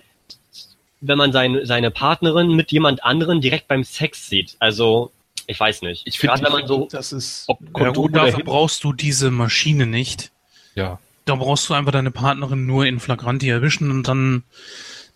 [1.00, 4.56] wenn man seine, seine Partnerin mit jemand anderen direkt beim Sex sieht?
[4.58, 5.12] Also
[5.50, 6.02] ich weiß nicht.
[6.06, 9.84] Ich finde, wenn man so, das ist, ob ja, gut, dafür brauchst du diese Maschine
[9.84, 10.30] nicht.
[10.76, 10.98] Ja.
[11.24, 14.44] Da brauchst du einfach deine Partnerin nur in Flagranti erwischen und dann,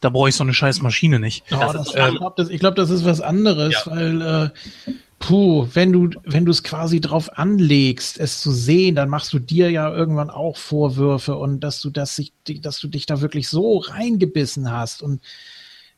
[0.00, 1.48] da brauche ich so eine scheiß Maschine nicht.
[1.50, 3.92] Ja, das das, äh, ich glaube, das, glaub, das, ist was anderes, ja.
[3.92, 9.08] weil, äh, puh, wenn du, wenn du es quasi drauf anlegst, es zu sehen, dann
[9.08, 12.20] machst du dir ja irgendwann auch Vorwürfe und dass du das,
[12.60, 15.22] dass du dich da wirklich so reingebissen hast und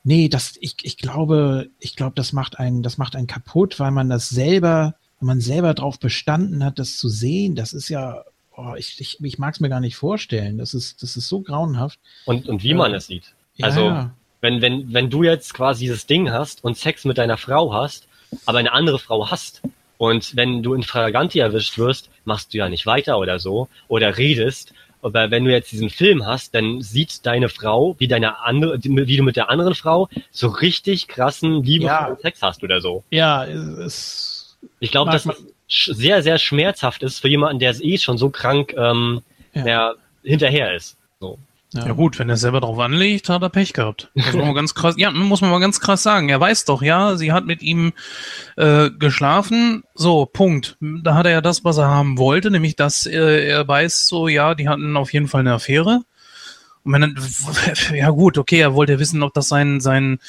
[0.07, 3.91] nee, das, ich, ich glaube, ich glaube, das macht einen, das macht einen kaputt, weil
[3.91, 8.23] man das selber, wenn man selber darauf bestanden hat, das zu sehen, das ist ja,
[8.55, 10.57] oh, ich, ich, ich mag es mir gar nicht vorstellen.
[10.57, 11.99] Das ist, das ist so grauenhaft.
[12.25, 13.33] Und, und wie man es sieht.
[13.61, 14.11] Also, ja.
[14.39, 18.07] wenn, wenn, wenn du jetzt quasi dieses Ding hast und Sex mit deiner Frau hast,
[18.45, 19.61] aber eine andere Frau hast,
[19.97, 24.17] und wenn du in Fraganti erwischt wirst, machst du ja nicht weiter oder so oder
[24.17, 28.79] redest, aber wenn du jetzt diesen Film hast, dann sieht deine Frau, wie deine andere,
[28.81, 32.21] wie du mit der anderen Frau so richtig krassen liebevollen ja.
[32.21, 33.03] Sex hast oder so.
[33.11, 34.57] Ja, es.
[34.79, 38.73] Ich glaube, dass das sehr, sehr schmerzhaft ist für jemanden, der eh schon so krank
[38.75, 39.21] ähm,
[39.53, 39.93] ja.
[40.23, 40.97] hinterher ist.
[41.19, 41.37] So.
[41.73, 41.87] Ja.
[41.87, 41.93] ja.
[41.93, 44.09] gut, wenn er selber drauf anlegt, hat er Pech gehabt.
[44.13, 46.29] Muss mal ganz krass, ja, muss man mal ganz krass sagen.
[46.29, 47.93] Er weiß doch, ja, sie hat mit ihm
[48.55, 49.83] äh, geschlafen.
[49.93, 50.77] So, Punkt.
[50.79, 54.27] Da hat er ja das, was er haben wollte, nämlich dass äh, er weiß, so,
[54.27, 56.01] ja, die hatten auf jeden Fall eine Affäre.
[56.83, 60.19] Und wenn er, ja gut, okay, er wollte wissen, ob das sein, sein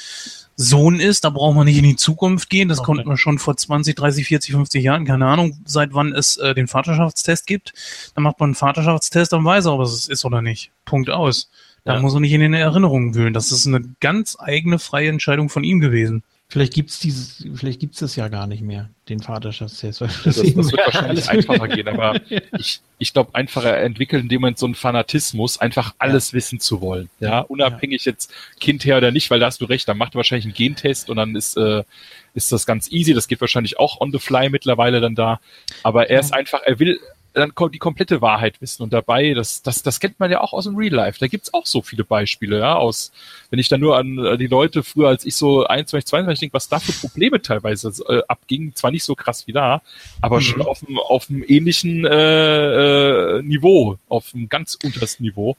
[0.61, 2.69] Sohn ist, da braucht man nicht in die Zukunft gehen.
[2.69, 2.87] Das okay.
[2.87, 6.53] konnte man schon vor 20, 30, 40, 50 Jahren, keine Ahnung, seit wann es äh,
[6.53, 7.73] den Vaterschaftstest gibt.
[8.17, 10.73] Dann macht man einen Vaterschaftstest, dann weiß er, ob es ist oder nicht.
[10.85, 11.49] Punkt aus.
[11.85, 12.01] Da ja.
[12.01, 13.33] muss er nicht in den Erinnerungen wühlen.
[13.33, 16.25] Das ist eine ganz eigene freie Entscheidung von ihm gewesen.
[16.51, 20.01] Vielleicht gibt's dieses, vielleicht gibt's das ja gar nicht mehr, den Vaterschaftstest.
[20.01, 22.19] Das, das, wird wahrscheinlich einfacher gehen, aber
[22.59, 26.37] ich, ich glaube, einfacher entwickelt in dem Moment so einen Fanatismus, einfach alles ja.
[26.39, 27.11] wissen zu wollen.
[27.21, 28.13] Ja, unabhängig ja.
[28.13, 30.55] jetzt Kind her oder nicht, weil da hast du recht, dann macht er wahrscheinlich einen
[30.55, 31.85] Gentest und dann ist, äh,
[32.33, 33.13] ist das ganz easy.
[33.13, 35.41] Das geht wahrscheinlich auch on the fly mittlerweile dann da.
[35.83, 36.99] Aber er ist einfach, er will
[37.39, 40.65] dann die komplette Wahrheit wissen und dabei, das, das, das kennt man ja auch aus
[40.65, 41.19] dem Real Life.
[41.19, 43.13] Da gibt's auch so viele Beispiele, ja, aus,
[43.51, 46.69] wenn ich dann nur an die Leute früher, als ich so 21, 22 denke, was
[46.69, 49.83] da für Probleme teilweise äh, abgingen, zwar nicht so krass wie da,
[50.21, 50.43] aber mhm.
[50.43, 55.57] schon auf einem, auf einem ähnlichen äh, äh, Niveau, auf einem ganz untersten Niveau.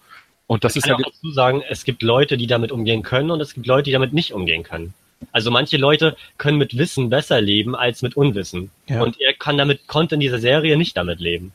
[0.48, 3.32] Und das ich ist ja auch dazu sagen, es gibt Leute, die damit umgehen können
[3.32, 4.94] und es gibt Leute, die damit nicht umgehen können.
[5.32, 8.72] Also manche Leute können mit Wissen besser leben als mit Unwissen.
[8.88, 9.02] Ja.
[9.02, 11.52] Und er kann damit, konnte in dieser Serie nicht damit leben.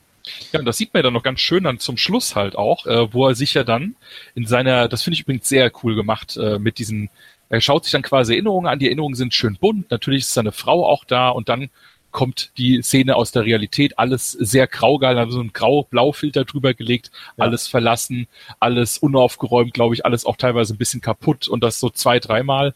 [0.51, 2.85] Ja, und das sieht man ja dann noch ganz schön dann zum Schluss halt auch,
[2.85, 3.95] äh, wo er sich ja dann
[4.33, 7.09] in seiner, das finde ich übrigens sehr cool gemacht, äh, mit diesen,
[7.49, 10.51] er schaut sich dann quasi Erinnerungen an, die Erinnerungen sind schön bunt, natürlich ist seine
[10.51, 11.69] Frau auch da und dann
[12.15, 17.11] kommt die Szene aus der Realität, alles sehr graugeil, also so ein grau-blau-Filter drüber gelegt,
[17.35, 17.43] ja.
[17.43, 18.27] alles verlassen,
[18.61, 22.73] alles unaufgeräumt, glaube ich, alles auch teilweise ein bisschen kaputt und das so zwei, dreimal.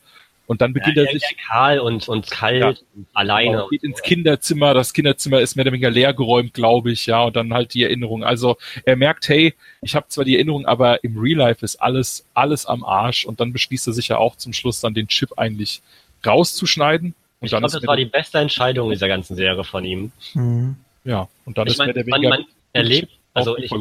[0.49, 1.37] Und dann beginnt ja, er sich.
[1.47, 3.51] kahl und, und kalt ja, und alleine.
[3.51, 4.73] Genau, geht ins Kinderzimmer.
[4.73, 7.23] Das Kinderzimmer ist mehr oder weniger leer geräumt, glaube ich, ja.
[7.25, 8.23] Und dann halt die Erinnerung.
[8.23, 9.53] Also er merkt, hey,
[9.83, 13.25] ich habe zwar die Erinnerung, aber im Real Life ist alles, alles am Arsch.
[13.25, 15.83] Und dann beschließt er sich ja auch zum Schluss dann den Chip eigentlich
[16.25, 17.13] rauszuschneiden.
[17.41, 20.11] Und ich glaube, das war die beste Entscheidung dieser ganzen Serie von ihm.
[20.33, 20.77] Mhm.
[21.03, 23.71] Ja, und dann ich ist mein, mehr der weniger man, man erlebt, also ich,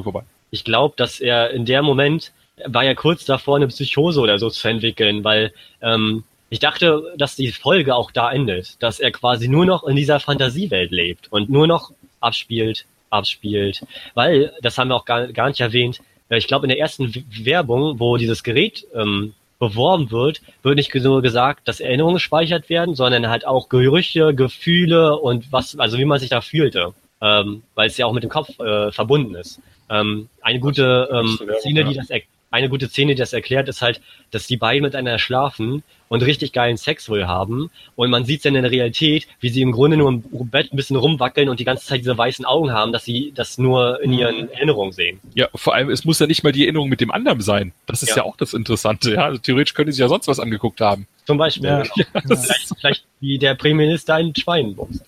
[0.51, 2.31] ich glaube, dass er in der Moment
[2.67, 7.36] war ja kurz davor, eine Psychose oder so zu entwickeln, weil ähm, ich dachte, dass
[7.36, 11.51] die Folge auch da endet, dass er quasi nur noch in dieser Fantasiewelt lebt und
[11.51, 16.47] nur noch abspielt, abspielt, weil, das haben wir auch gar, gar nicht erwähnt, äh, ich
[16.47, 17.12] glaube in der ersten
[17.43, 22.94] Werbung, wo dieses Gerät ähm, beworben wird, wird nicht nur gesagt, dass Erinnerungen gespeichert werden,
[22.94, 27.89] sondern halt auch Gerüche, Gefühle und was, also wie man sich da fühlte, ähm, weil
[27.89, 29.60] es ja auch mit dem Kopf äh, verbunden ist.
[29.91, 32.10] Ähm, eine gute ähm, Szene, die das
[32.51, 36.52] eine gute Szene, die das erklärt, ist halt, dass die beiden miteinander schlafen und richtig
[36.52, 37.70] geilen Sex wohl haben.
[37.94, 40.77] Und man sieht dann in der Realität, wie sie im Grunde nur im Bett ein
[40.77, 44.12] bisschen rumwackeln und die ganze Zeit diese weißen Augen haben, dass sie das nur in
[44.12, 44.49] ihren.
[44.51, 45.20] Erinnerungen sehen.
[45.35, 47.73] Ja, vor allem, es muss ja nicht mal die Erinnerung mit dem anderen sein.
[47.86, 49.15] Das ist ja, ja auch das Interessante.
[49.15, 51.07] Ja, also theoretisch können sie ja sonst was angeguckt haben.
[51.27, 51.68] Zum Beispiel.
[51.68, 51.83] Ja.
[51.85, 55.05] Ja, vielleicht, vielleicht wie der Premierminister ein Schwein bumst.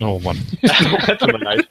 [0.00, 0.38] Oh Mann.
[1.18, 1.68] Tut mir leid.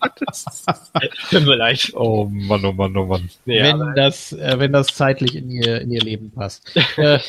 [1.31, 1.91] Tut mir leid.
[1.95, 3.29] Oh Mann, oh Mann, oh Mann.
[3.45, 6.69] Ja, wenn, das, äh, wenn das zeitlich in ihr, in ihr Leben passt.
[6.97, 7.19] Äh,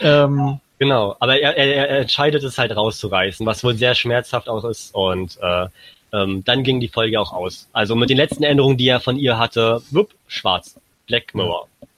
[0.00, 4.64] ähm, genau, aber er, er, er entscheidet es halt rauszureißen, was wohl sehr schmerzhaft auch
[4.64, 4.94] ist.
[4.94, 5.66] Und äh,
[6.12, 7.68] ähm, dann ging die Folge auch aus.
[7.72, 10.78] Also mit den letzten Änderungen, die er von ihr hatte, wupp, schwarz.
[11.06, 11.68] Black Mirror.
[11.80, 11.88] Ja.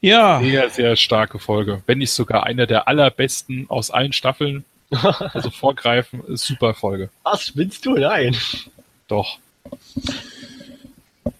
[0.00, 1.82] Sehr, sehr starke Folge.
[1.86, 4.64] Wenn nicht sogar eine der allerbesten aus allen Staffeln.
[5.34, 7.10] Also vorgreifen, ist super Folge.
[7.22, 7.92] Was spinnst du?
[7.92, 8.34] Nein.
[9.06, 9.38] Doch.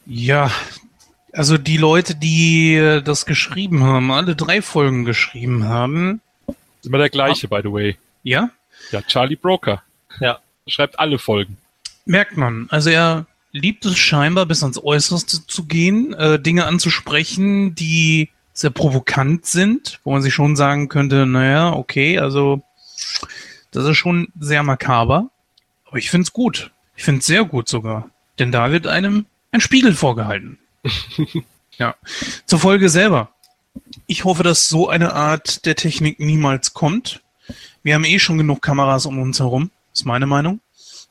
[0.04, 0.50] Ja,
[1.32, 6.20] also die Leute, die das geschrieben haben, alle drei Folgen geschrieben haben.
[6.46, 7.96] Ist immer der gleiche, by the way.
[8.22, 8.50] Ja?
[8.90, 9.82] Ja, Charlie Broker.
[10.20, 10.40] Ja.
[10.66, 11.56] Schreibt alle Folgen.
[12.04, 12.66] Merkt man.
[12.70, 18.28] Also er liebt es scheinbar bis ans Äußerste zu gehen, äh, Dinge anzusprechen, die
[18.58, 22.62] sehr provokant sind, wo man sich schon sagen könnte, naja, okay, also
[23.70, 25.30] das ist schon sehr makaber.
[25.84, 26.72] Aber ich finde es gut.
[26.96, 28.10] Ich finde es sehr gut sogar.
[28.38, 30.58] Denn da wird einem ein Spiegel vorgehalten.
[31.78, 31.94] ja.
[32.46, 33.30] Zur Folge selber.
[34.06, 37.22] Ich hoffe, dass so eine Art der Technik niemals kommt.
[37.84, 40.60] Wir haben eh schon genug Kameras um uns herum, ist meine Meinung.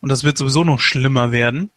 [0.02, 1.72] Und das wird sowieso noch schlimmer werden.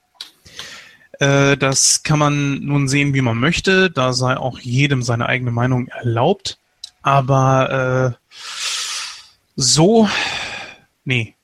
[1.20, 3.90] Äh, das kann man nun sehen, wie man möchte.
[3.90, 6.58] Da sei auch jedem seine eigene Meinung erlaubt.
[7.02, 8.40] Aber äh,
[9.55, 10.08] so,
[11.05, 11.36] nee.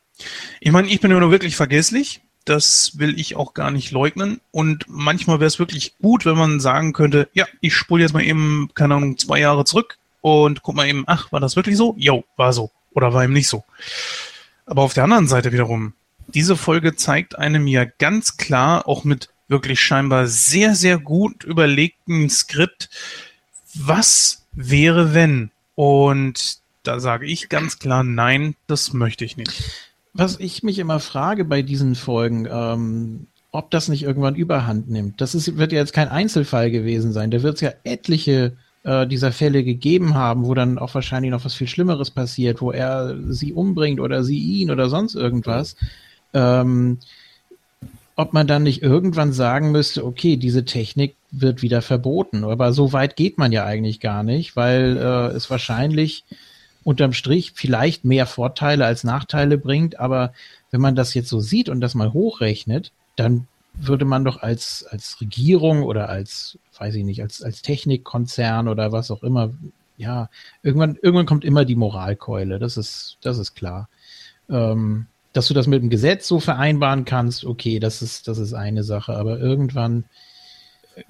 [0.60, 2.22] Ich meine, ich bin ja nur wirklich vergesslich.
[2.46, 4.40] Das will ich auch gar nicht leugnen.
[4.50, 8.24] Und manchmal wäre es wirklich gut, wenn man sagen könnte, ja, ich spule jetzt mal
[8.24, 11.94] eben, keine Ahnung, zwei Jahre zurück und guck mal eben, ach, war das wirklich so?
[11.98, 12.70] Jo, war so.
[12.92, 13.64] Oder war eben nicht so.
[14.64, 15.92] Aber auf der anderen Seite wiederum,
[16.28, 22.28] diese Folge zeigt einem ja ganz klar, auch mit wirklich scheinbar sehr, sehr gut überlegten
[22.30, 22.88] Skript.
[23.74, 25.50] Was wäre, wenn?
[25.74, 29.62] Und da sage ich ganz klar, nein, das möchte ich nicht.
[30.14, 35.20] Was ich mich immer frage bei diesen Folgen, ähm, ob das nicht irgendwann überhand nimmt.
[35.20, 37.30] Das ist, wird ja jetzt kein Einzelfall gewesen sein.
[37.30, 41.44] Da wird es ja etliche äh, dieser Fälle gegeben haben, wo dann auch wahrscheinlich noch
[41.44, 45.76] was viel Schlimmeres passiert, wo er sie umbringt oder sie ihn oder sonst irgendwas.
[46.32, 46.98] Ähm,
[48.16, 52.44] ob man dann nicht irgendwann sagen müsste, okay, diese Technik wird wieder verboten.
[52.44, 56.24] Aber so weit geht man ja eigentlich gar nicht, weil äh, es wahrscheinlich
[56.82, 60.00] unterm Strich vielleicht mehr Vorteile als Nachteile bringt.
[60.00, 60.32] Aber
[60.70, 64.86] wenn man das jetzt so sieht und das mal hochrechnet, dann würde man doch als,
[64.88, 69.52] als Regierung oder als, weiß ich nicht, als, als Technikkonzern oder was auch immer,
[69.98, 70.30] ja,
[70.62, 72.58] irgendwann, irgendwann kommt immer die Moralkeule.
[72.58, 73.90] Das ist, das ist klar.
[74.48, 75.06] Ähm,
[75.36, 78.84] dass du das mit dem Gesetz so vereinbaren kannst, okay, das ist, das ist eine
[78.84, 80.04] Sache, aber irgendwann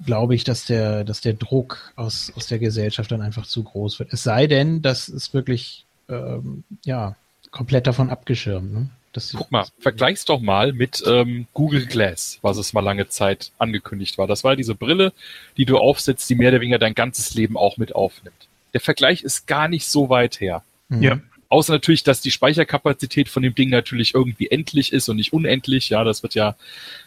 [0.05, 3.99] glaube ich, dass der, dass der Druck aus, aus der Gesellschaft dann einfach zu groß
[3.99, 4.11] wird.
[4.11, 7.15] Es sei denn, das ist wirklich ähm, ja,
[7.51, 8.73] komplett davon abgeschirmt.
[8.73, 8.89] Ne?
[9.13, 13.51] Das Guck mal, vergleich's doch mal mit ähm, Google Glass, was es mal lange Zeit
[13.57, 14.27] angekündigt war.
[14.27, 15.13] Das war diese Brille,
[15.55, 18.47] die du aufsetzt, die mehr oder weniger dein ganzes Leben auch mit aufnimmt.
[18.73, 20.63] Der Vergleich ist gar nicht so weit her.
[20.89, 21.01] Mhm.
[21.01, 21.19] Ja.
[21.49, 25.89] Außer natürlich, dass die Speicherkapazität von dem Ding natürlich irgendwie endlich ist und nicht unendlich.
[25.89, 26.55] Ja, das wird ja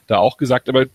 [0.06, 0.68] da auch gesagt.
[0.68, 0.86] Aber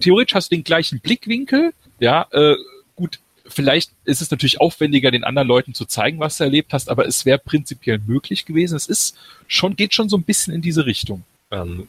[0.00, 1.72] theoretisch hast du den gleichen Blickwinkel.
[1.98, 2.54] Ja, äh,
[2.94, 6.88] gut, vielleicht ist es natürlich aufwendiger, den anderen Leuten zu zeigen, was du erlebt hast,
[6.88, 8.76] aber es wäre prinzipiell möglich gewesen.
[8.76, 9.16] Es ist
[9.48, 11.24] schon, geht schon so ein bisschen in diese Richtung.
[11.50, 11.88] Ähm,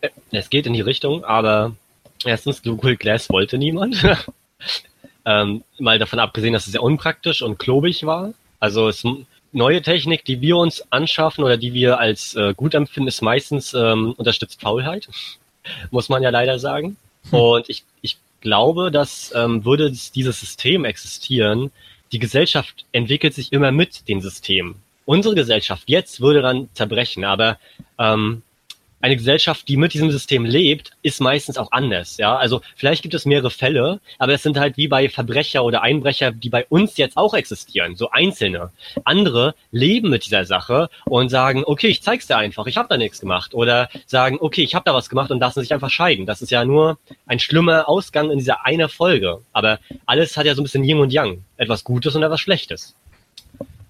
[0.00, 1.74] äh, es geht in die Richtung, aber
[2.24, 4.04] erstens, Google Glass wollte niemand.
[5.24, 8.34] ähm, mal davon abgesehen, dass es sehr unpraktisch und klobig war.
[8.60, 9.04] Also es
[9.54, 13.74] neue Technik, die wir uns anschaffen oder die wir als äh, gut empfinden, ist meistens
[13.74, 15.08] ähm, unterstützt Faulheit,
[15.90, 16.96] muss man ja leider sagen.
[17.30, 17.38] Hm.
[17.38, 21.70] Und ich, ich glaube, dass ähm, würde dieses System existieren,
[22.12, 24.76] die Gesellschaft entwickelt sich immer mit dem System.
[25.06, 27.58] Unsere Gesellschaft jetzt würde dann zerbrechen, aber
[27.98, 28.42] ähm,
[29.04, 32.16] eine Gesellschaft, die mit diesem System lebt, ist meistens auch anders.
[32.16, 35.82] Ja, also vielleicht gibt es mehrere Fälle, aber es sind halt wie bei Verbrecher oder
[35.82, 38.70] Einbrecher, die bei uns jetzt auch existieren, so einzelne.
[39.04, 42.96] Andere leben mit dieser Sache und sagen, okay, ich zeig's dir einfach, ich habe da
[42.96, 46.24] nichts gemacht, oder sagen, okay, ich habe da was gemacht und lassen sich einfach scheiden.
[46.24, 49.40] Das ist ja nur ein schlimmer Ausgang in dieser einer Folge.
[49.52, 52.94] Aber alles hat ja so ein bisschen Yin und Yang, etwas Gutes und etwas Schlechtes.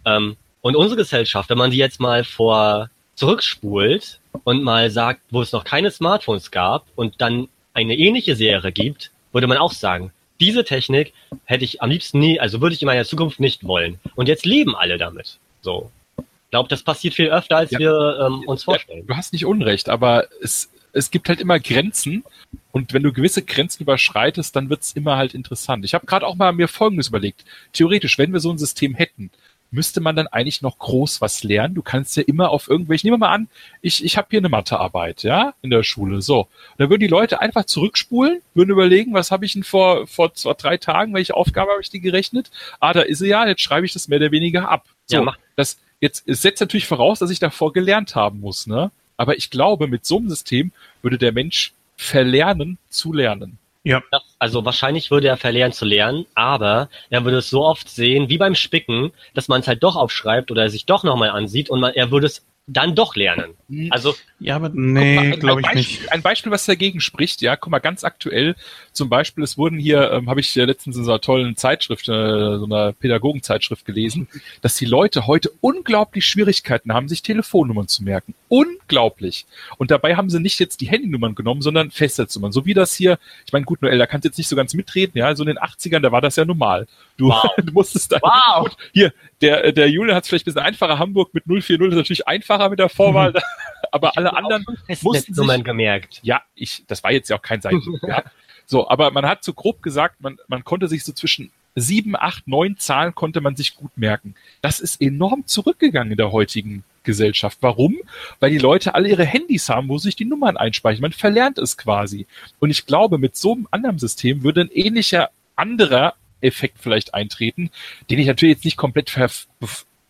[0.04, 5.42] Ähm, und unsere Gesellschaft, wenn man die jetzt mal vor zurückspult und mal sagt, wo
[5.42, 10.12] es noch keine Smartphones gab und dann eine ähnliche Serie gibt, würde man auch sagen,
[10.40, 11.12] diese Technik
[11.44, 13.98] hätte ich am liebsten nie, also würde ich in meiner Zukunft nicht wollen.
[14.14, 15.38] Und jetzt leben alle damit.
[15.62, 15.90] So.
[16.18, 17.78] Ich glaube, das passiert viel öfter, als ja.
[17.78, 19.06] wir ähm, uns vorstellen.
[19.06, 22.24] Du hast nicht Unrecht, aber es, es gibt halt immer Grenzen
[22.72, 25.84] und wenn du gewisse Grenzen überschreitest, dann wird es immer halt interessant.
[25.84, 27.44] Ich habe gerade auch mal mir Folgendes überlegt.
[27.72, 29.30] Theoretisch, wenn wir so ein System hätten,
[29.74, 31.74] müsste man dann eigentlich noch groß was lernen?
[31.74, 33.48] Du kannst ja immer auf irgendwelche, nehmen wir mal an,
[33.82, 36.22] ich, ich habe hier eine Mathearbeit, ja, in der Schule.
[36.22, 36.40] So.
[36.40, 40.34] Und dann würden die Leute einfach zurückspulen, würden überlegen, was habe ich denn vor, vor
[40.34, 42.50] zwei, drei Tagen, welche Aufgabe habe ich die gerechnet?
[42.80, 44.84] Ah, da ist sie ja, jetzt schreibe ich das mehr oder weniger ab.
[45.06, 48.90] So, ja, das jetzt es setzt natürlich voraus, dass ich davor gelernt haben muss, ne?
[49.16, 50.72] Aber ich glaube, mit so einem System
[51.02, 53.58] würde der Mensch verlernen zu lernen.
[53.84, 54.02] Ja.
[54.44, 58.36] Also wahrscheinlich würde er verlernen zu lernen, aber er würde es so oft sehen, wie
[58.36, 61.94] beim Spicken, dass man es halt doch aufschreibt oder sich doch nochmal ansieht und man,
[61.94, 63.54] er würde es dann doch lernen.
[63.70, 63.88] Hm.
[63.90, 66.12] Also ja, aber nee, glaube ich Beispiel, nicht.
[66.12, 68.54] Ein Beispiel, was dagegen spricht, ja, guck mal, ganz aktuell,
[68.92, 72.58] zum Beispiel, es wurden hier, ähm, habe ich letztens in so einer tollen Zeitschrift, äh,
[72.58, 74.28] so einer Pädagogenzeitschrift gelesen,
[74.60, 78.34] dass die Leute heute unglaublich Schwierigkeiten haben, sich Telefonnummern zu merken.
[78.54, 79.46] Unglaublich.
[79.78, 82.52] Und dabei haben sie nicht jetzt die Handynummern genommen, sondern Festnetznummern.
[82.52, 84.74] So wie das hier, ich meine, gut, Noel, da kannst du jetzt nicht so ganz
[84.74, 86.86] mitreden, ja, so in den 80ern, da war das ja normal.
[87.16, 87.50] Du, wow.
[87.56, 88.20] du musstest da.
[88.22, 88.70] Wow.
[88.92, 91.00] Hier, der, der Julian hat es vielleicht ein bisschen einfacher.
[91.00, 93.40] Hamburg mit 040 ist natürlich einfacher mit der Vorwahl, mhm.
[93.90, 94.64] aber alle anderen
[95.02, 96.20] mussten sich, gemerkt.
[96.22, 97.82] Ja, ich, das war jetzt ja auch kein Seiten.
[98.06, 98.22] ja.
[98.66, 102.46] So, aber man hat so grob gesagt, man, man konnte sich so zwischen sieben, acht,
[102.46, 104.36] neun Zahlen konnte man sich gut merken.
[104.62, 107.58] Das ist enorm zurückgegangen in der heutigen Gesellschaft.
[107.60, 107.96] Warum?
[108.40, 111.02] Weil die Leute alle ihre Handys haben, wo sich die Nummern einspeichern.
[111.02, 112.26] Man verlernt es quasi.
[112.58, 117.70] Und ich glaube, mit so einem anderen System würde ein ähnlicher anderer Effekt vielleicht eintreten,
[118.10, 119.16] den ich natürlich jetzt nicht komplett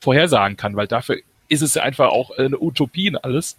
[0.00, 3.56] vorhersagen kann, weil dafür ist es ja einfach auch eine Utopie und alles.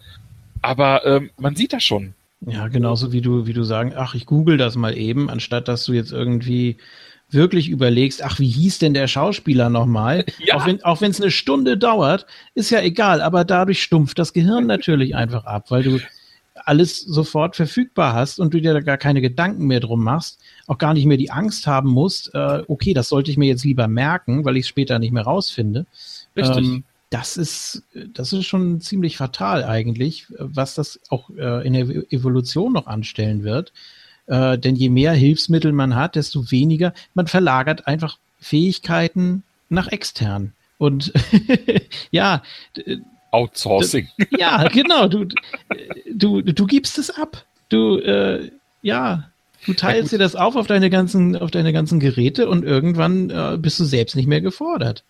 [0.62, 2.16] Aber ähm, man sieht das schon.
[2.42, 5.86] Ja, genauso wie du, wie du sagen, ach, ich google das mal eben, anstatt dass
[5.86, 6.78] du jetzt irgendwie
[7.30, 10.26] wirklich überlegst, ach, wie hieß denn der Schauspieler nochmal?
[10.40, 10.58] Ja.
[10.84, 15.16] Auch wenn es eine Stunde dauert, ist ja egal, aber dadurch stumpft das Gehirn natürlich
[15.16, 16.00] einfach ab, weil du
[16.54, 20.78] alles sofort verfügbar hast und du dir da gar keine Gedanken mehr drum machst, auch
[20.78, 23.88] gar nicht mehr die Angst haben musst, äh, okay, das sollte ich mir jetzt lieber
[23.88, 25.86] merken, weil ich es später nicht mehr rausfinde.
[26.36, 26.66] Richtig.
[26.66, 31.88] Ähm, das ist, das ist schon ziemlich fatal eigentlich, was das auch äh, in der
[32.12, 33.74] Evolution noch anstellen wird.
[34.28, 40.54] Äh, denn je mehr Hilfsmittel man hat, desto weniger, man verlagert einfach Fähigkeiten nach extern.
[40.78, 41.14] Und
[42.12, 42.42] ja,
[43.32, 44.08] Outsourcing.
[44.38, 45.08] Ja, genau.
[45.08, 45.26] Du,
[46.14, 47.45] du, du gibst es ab.
[47.70, 48.50] Du, äh,
[48.82, 49.30] ja,
[49.66, 53.58] du teilst dir das auf auf deine ganzen, auf deine ganzen Geräte und irgendwann äh,
[53.60, 55.04] bist du selbst nicht mehr gefordert.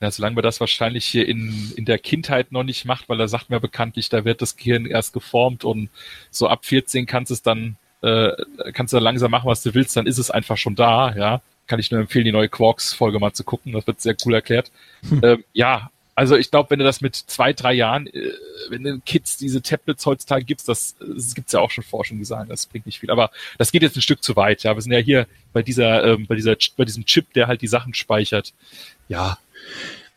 [0.00, 3.28] Ja, solange man das wahrscheinlich hier in, in der Kindheit noch nicht macht, weil da
[3.28, 5.90] sagt man ja bekanntlich, da wird das Gehirn erst geformt und
[6.30, 8.32] so ab 14 kannst es dann, äh,
[8.72, 11.42] kannst du dann langsam machen, was du willst, dann ist es einfach schon da, ja.
[11.66, 14.72] Kann ich nur empfehlen, die neue Quarks-Folge mal zu gucken, das wird sehr cool erklärt.
[15.08, 15.20] Hm.
[15.22, 18.32] Ähm, ja, Also ich glaube, wenn du das mit zwei, drei Jahren, äh,
[18.68, 22.26] wenn du Kids diese Tablets heutzutage gibst, das, das gibt's ja auch schon Forschung, die
[22.26, 23.10] sagen, das bringt nicht viel.
[23.10, 24.62] Aber das geht jetzt ein Stück zu weit.
[24.62, 27.62] Ja, wir sind ja hier bei dieser, ähm, bei dieser, bei diesem Chip, der halt
[27.62, 28.52] die Sachen speichert.
[29.08, 29.38] Ja.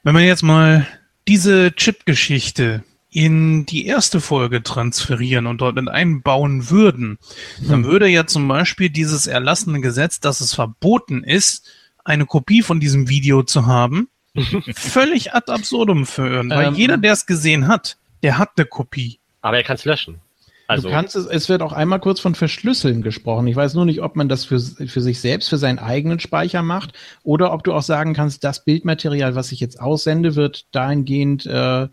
[0.03, 0.85] Wenn man jetzt mal
[1.27, 7.19] diese Chip-Geschichte in die erste Folge transferieren und dort mit einbauen würden,
[7.61, 11.69] dann würde ja zum Beispiel dieses erlassene Gesetz, dass es verboten ist,
[12.03, 14.09] eine Kopie von diesem Video zu haben,
[14.75, 16.49] völlig ad absurdum führen.
[16.49, 16.75] Weil Ähm.
[16.75, 19.19] jeder, der es gesehen hat, der hat eine Kopie.
[19.41, 20.19] Aber er kann es löschen.
[20.65, 23.47] Also, du kannst es, es wird auch einmal kurz von Verschlüsseln gesprochen.
[23.47, 26.63] Ich weiß nur nicht, ob man das für, für sich selbst, für seinen eigenen Speicher
[26.63, 26.93] macht
[27.23, 31.89] oder ob du auch sagen kannst, das Bildmaterial, was ich jetzt aussende, wird dahingehend äh,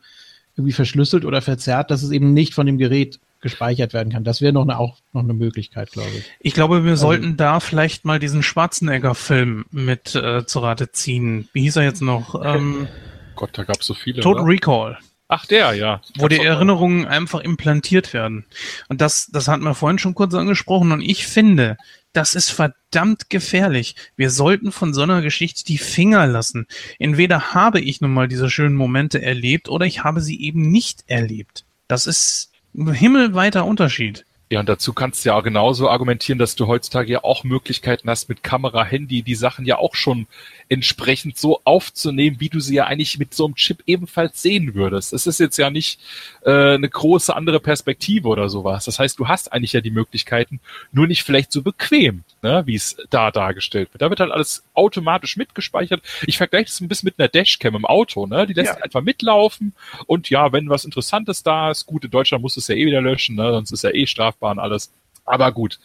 [0.56, 4.24] irgendwie verschlüsselt oder verzerrt, dass es eben nicht von dem Gerät gespeichert werden kann.
[4.24, 6.24] Das wäre noch eine, auch noch eine Möglichkeit, glaube ich.
[6.40, 11.48] Ich glaube, wir sollten da vielleicht mal diesen Schwarzenegger-Film mit äh, zu Rate ziehen.
[11.52, 12.34] Wie hieß er jetzt noch?
[12.44, 12.88] Ähm,
[13.36, 14.20] Gott, da gab's so viele.
[14.20, 14.44] Total?
[14.44, 14.98] Recall.
[15.32, 16.02] Ach, der, ja.
[16.18, 18.44] wo die Erinnerungen einfach implantiert werden.
[18.88, 20.90] Und das, das hatten wir vorhin schon kurz angesprochen.
[20.90, 21.76] Und ich finde,
[22.12, 23.94] das ist verdammt gefährlich.
[24.16, 26.66] Wir sollten von so einer Geschichte die Finger lassen.
[26.98, 31.04] Entweder habe ich nun mal diese schönen Momente erlebt oder ich habe sie eben nicht
[31.06, 31.64] erlebt.
[31.86, 34.24] Das ist ein himmelweiter Unterschied.
[34.52, 38.10] Ja, und dazu kannst du ja auch genauso argumentieren, dass du heutzutage ja auch Möglichkeiten
[38.10, 40.26] hast, mit Kamera, Handy die Sachen ja auch schon
[40.68, 45.12] entsprechend so aufzunehmen, wie du sie ja eigentlich mit so einem Chip ebenfalls sehen würdest.
[45.12, 46.00] Es ist jetzt ja nicht
[46.44, 48.86] äh, eine große andere Perspektive oder sowas.
[48.86, 50.58] Das heißt, du hast eigentlich ja die Möglichkeiten,
[50.90, 54.02] nur nicht vielleicht so bequem, ne, wie es da dargestellt wird.
[54.02, 56.02] Da wird halt alles automatisch mitgespeichert.
[56.26, 58.48] Ich vergleiche das ein bisschen mit einer Dashcam im Auto, ne?
[58.48, 58.82] Die lässt Ja.
[58.82, 59.74] einfach mitlaufen
[60.06, 62.86] und ja, wenn was Interessantes da ist, gut, in Deutschland musst du es ja eh
[62.86, 63.52] wieder löschen, ne?
[63.52, 64.90] sonst ist ja eh strafbar und alles.
[65.24, 65.78] Aber gut.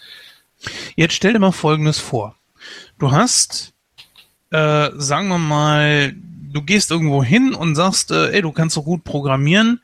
[0.96, 2.36] Jetzt stell dir mal Folgendes vor.
[2.98, 3.74] Du hast,
[4.52, 8.84] äh, sagen wir mal, du gehst irgendwo hin und sagst, äh, ey, du kannst so
[8.84, 9.82] gut programmieren.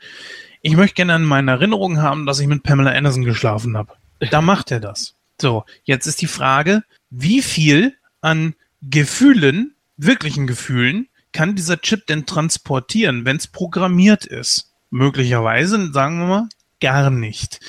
[0.62, 3.94] Ich möchte gerne in meiner Erinnerung haben, dass ich mit Pamela Anderson geschlafen habe.
[4.32, 5.16] Da macht er das.
[5.40, 12.26] So, jetzt ist die Frage, wie viel an Gefühlen, wirklichen Gefühlen, kann dieser Chip denn
[12.26, 14.72] transportieren, wenn es programmiert ist?
[14.90, 17.60] Möglicherweise, sagen wir mal, gar nicht.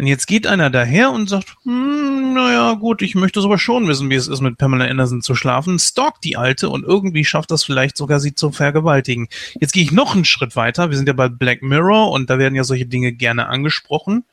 [0.00, 3.86] Und jetzt geht einer daher und sagt, hm, naja, gut, ich möchte es aber schon
[3.86, 7.50] wissen, wie es ist, mit Pamela Anderson zu schlafen, stalkt die Alte und irgendwie schafft
[7.50, 9.28] das vielleicht sogar, sie zu vergewaltigen.
[9.60, 10.88] Jetzt gehe ich noch einen Schritt weiter.
[10.88, 14.24] Wir sind ja bei Black Mirror und da werden ja solche Dinge gerne angesprochen.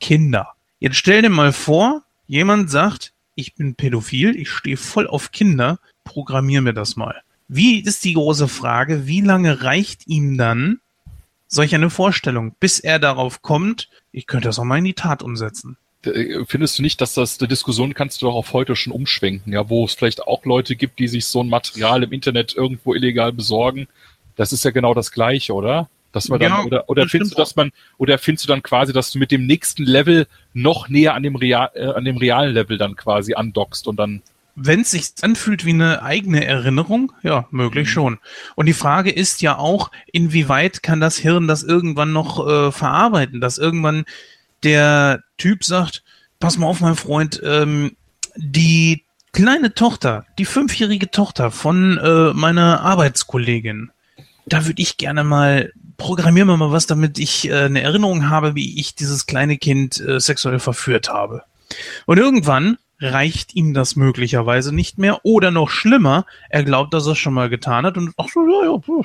[0.00, 0.54] Kinder.
[0.78, 5.80] Jetzt stell dir mal vor, jemand sagt, ich bin pädophil, ich stehe voll auf Kinder,
[6.04, 7.20] programmier mir das mal.
[7.46, 10.80] Wie ist die große Frage, wie lange reicht ihm dann
[11.50, 15.22] solch eine Vorstellung, bis er darauf kommt, ich könnte das auch mal in die Tat
[15.22, 15.76] umsetzen.
[16.04, 19.52] Äh, Findest du nicht, dass das die Diskussion kannst du doch auf heute schon umschwenken,
[19.52, 22.94] ja, wo es vielleicht auch Leute gibt, die sich so ein Material im Internet irgendwo
[22.94, 23.88] illegal besorgen?
[24.36, 25.90] Das ist ja genau das Gleiche, oder?
[26.12, 28.92] Dass man dann, Ja, oder, oder findest du, dass man, oder findest du dann quasi,
[28.92, 32.54] dass du mit dem nächsten Level noch näher an dem real, äh, an dem realen
[32.54, 34.22] Level dann quasi andockst und dann
[34.62, 38.18] Wenn es sich anfühlt wie eine eigene Erinnerung, ja, möglich schon.
[38.56, 43.40] Und die Frage ist ja auch, inwieweit kann das Hirn das irgendwann noch äh, verarbeiten,
[43.40, 44.04] dass irgendwann
[44.62, 46.04] der Typ sagt,
[46.40, 47.96] pass mal auf, mein Freund, ähm,
[48.36, 53.90] die kleine Tochter, die fünfjährige Tochter von äh, meiner Arbeitskollegin,
[54.46, 58.54] da würde ich gerne mal, programmieren wir mal was, damit ich äh, eine Erinnerung habe,
[58.54, 61.44] wie ich dieses kleine Kind äh, sexuell verführt habe.
[62.06, 67.12] Und irgendwann reicht ihm das möglicherweise nicht mehr oder noch schlimmer, er glaubt, dass er
[67.12, 69.02] es schon mal getan hat und ach so, ja, ja,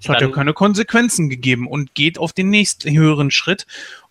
[0.00, 3.66] es hat ja keine Konsequenzen gegeben und geht auf den nächsten höheren Schritt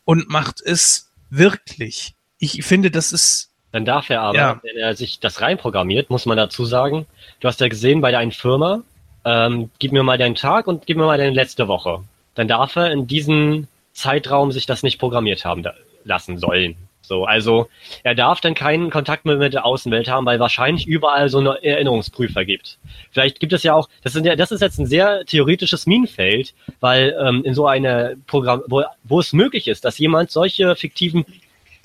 [0.05, 2.15] und macht es wirklich.
[2.39, 4.59] Ich finde, das ist Dann darf er aber, Ja.
[4.63, 7.05] wenn er sich das reinprogrammiert, muss man dazu sagen,
[7.41, 8.81] du hast ja gesehen bei deiner Firma,
[9.25, 12.03] ähm, gib mir mal deinen Tag und gib mir mal deine letzte Woche.
[12.33, 15.63] Dann darf er in diesem Zeitraum sich das nicht programmiert haben
[16.05, 16.75] lassen sollen.
[17.07, 17.69] So, also
[18.03, 21.63] er darf dann keinen Kontakt mehr mit der Außenwelt haben, weil wahrscheinlich überall so eine
[21.63, 22.77] Erinnerungsprüfer gibt.
[23.11, 26.53] Vielleicht gibt es ja auch, das, sind ja, das ist jetzt ein sehr theoretisches Minenfeld,
[26.79, 31.25] weil ähm, in so einer Programm, wo, wo es möglich ist, dass jemand solche fiktiven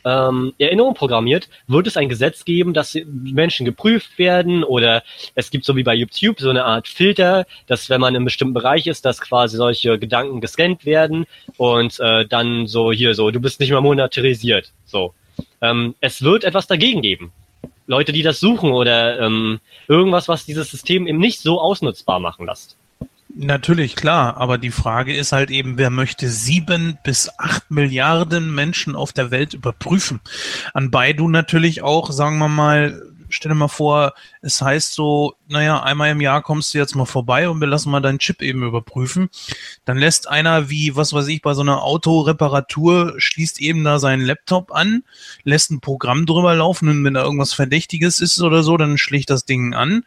[0.04, 5.02] ähm, Erinnerungen programmiert, wird es ein Gesetz geben, dass Menschen geprüft werden oder
[5.34, 8.54] es gibt so wie bei YouTube so eine Art Filter, dass wenn man im bestimmten
[8.54, 13.40] Bereich ist, dass quasi solche Gedanken gescannt werden und äh, dann so hier so, du
[13.40, 14.72] bist nicht mehr monetarisiert.
[14.84, 15.14] So.
[15.60, 17.32] Ähm, es wird etwas dagegen geben.
[17.86, 22.46] Leute, die das suchen oder ähm, irgendwas, was dieses System eben nicht so ausnutzbar machen
[22.46, 22.76] lässt.
[23.34, 28.94] Natürlich, klar, aber die Frage ist halt eben, wer möchte sieben bis acht Milliarden Menschen
[28.94, 30.20] auf der Welt überprüfen?
[30.74, 34.12] Anbei du natürlich auch, sagen wir mal, stell dir mal vor,
[34.42, 37.90] es heißt so, naja, einmal im Jahr kommst du jetzt mal vorbei und wir lassen
[37.90, 39.30] mal deinen Chip eben überprüfen.
[39.86, 44.22] Dann lässt einer wie, was weiß ich, bei so einer Autoreparatur, schließt eben da seinen
[44.22, 45.04] Laptop an,
[45.44, 49.30] lässt ein Programm drüber laufen und wenn da irgendwas Verdächtiges ist oder so, dann schlägt
[49.30, 50.04] das Ding an.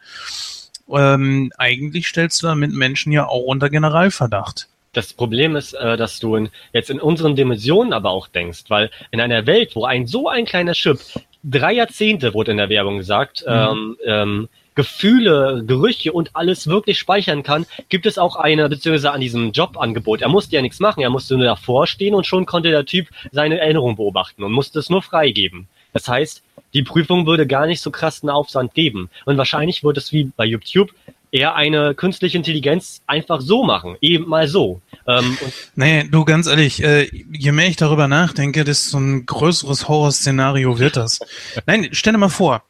[0.88, 4.68] Ähm, eigentlich stellst du damit Menschen ja auch unter Generalverdacht.
[4.92, 8.90] Das Problem ist, äh, dass du in, jetzt in unseren Dimensionen aber auch denkst, weil
[9.10, 10.98] in einer Welt, wo ein so ein kleiner Chip
[11.44, 13.52] drei Jahrzehnte, wurde in der Werbung gesagt, mhm.
[13.52, 19.22] ähm, ähm, Gefühle, Gerüche und alles wirklich speichern kann, gibt es auch eine, beziehungsweise an
[19.22, 20.20] diesem Jobangebot.
[20.20, 23.08] Er musste ja nichts machen, er musste nur davor stehen und schon konnte der Typ
[23.32, 25.66] seine Erinnerung beobachten und musste es nur freigeben.
[25.96, 26.42] Das heißt,
[26.74, 29.08] die Prüfung würde gar nicht so krassen Aufsand geben.
[29.24, 30.90] Und wahrscheinlich wird es wie bei YouTube
[31.30, 34.82] eher eine künstliche Intelligenz einfach so machen, eben mal so.
[35.06, 35.38] Ähm,
[35.74, 40.98] nee, du ganz ehrlich, äh, je mehr ich darüber nachdenke, desto ein größeres Horrorszenario wird
[40.98, 41.20] das.
[41.66, 42.62] Nein, stell dir mal vor,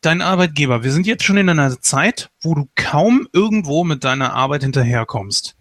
[0.00, 4.32] dein Arbeitgeber, wir sind jetzt schon in einer Zeit, wo du kaum irgendwo mit deiner
[4.32, 5.54] Arbeit hinterherkommst.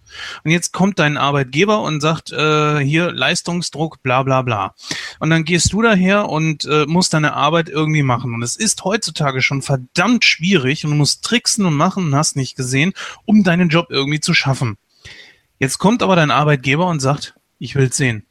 [0.43, 4.75] Und jetzt kommt dein Arbeitgeber und sagt, äh, hier Leistungsdruck, bla bla bla.
[5.19, 8.33] Und dann gehst du daher und äh, musst deine Arbeit irgendwie machen.
[8.33, 12.35] Und es ist heutzutage schon verdammt schwierig und du musst tricksen und machen und hast
[12.35, 12.93] nicht gesehen,
[13.25, 14.77] um deinen Job irgendwie zu schaffen.
[15.59, 18.25] Jetzt kommt aber dein Arbeitgeber und sagt, ich will's sehen.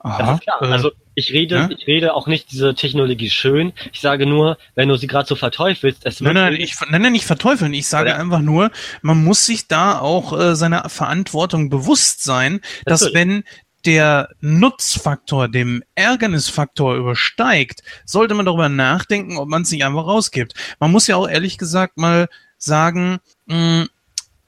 [0.00, 0.40] Aha.
[0.60, 1.68] Äh, also ich rede, ja?
[1.68, 3.72] ich rede auch nicht diese Technologie schön.
[3.92, 6.32] Ich sage nur, wenn du sie gerade so verteufelst, es wird.
[6.32, 7.74] Nein, nein, ich nenne nicht verteufeln.
[7.74, 8.20] Ich sage Oder?
[8.20, 8.70] einfach nur,
[9.02, 13.14] man muss sich da auch äh, seiner Verantwortung bewusst sein, dass Natürlich.
[13.14, 13.44] wenn
[13.84, 20.54] der Nutzfaktor dem Ärgernisfaktor übersteigt, sollte man darüber nachdenken, ob man es nicht einfach rausgibt.
[20.78, 23.86] Man muss ja auch ehrlich gesagt mal sagen, mh,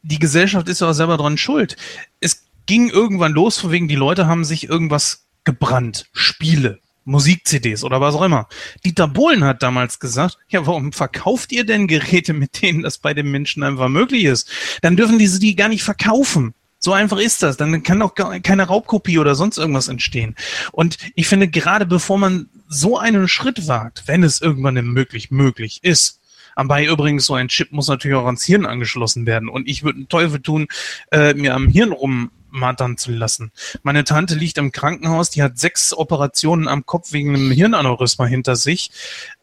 [0.02, 1.76] die Gesellschaft ist ja auch selber dran schuld.
[2.20, 6.06] Es ging irgendwann los, von wegen die Leute haben sich irgendwas gebrannt.
[6.12, 8.48] Spiele, Musik-CDs oder was auch immer.
[8.84, 13.14] Dieter Bohlen hat damals gesagt, ja, warum verkauft ihr denn Geräte, mit denen das bei
[13.14, 14.48] den Menschen einfach möglich ist?
[14.82, 16.54] Dann dürfen diese die gar nicht verkaufen.
[16.78, 17.58] So einfach ist das.
[17.58, 20.34] Dann kann auch keine Raubkopie oder sonst irgendwas entstehen.
[20.72, 25.80] Und ich finde, gerade bevor man so einen Schritt wagt, wenn es irgendwann möglich möglich
[25.82, 26.20] ist,
[26.56, 29.48] Dabei übrigens so ein Chip muss natürlich auch ans Hirn angeschlossen werden.
[29.48, 30.68] Und ich würde einen Teufel tun,
[31.10, 33.52] äh, mir am Hirn rum mattern zu lassen.
[33.82, 38.56] Meine Tante liegt im Krankenhaus, die hat sechs Operationen am Kopf wegen einem Hirnaneurysma hinter
[38.56, 38.90] sich.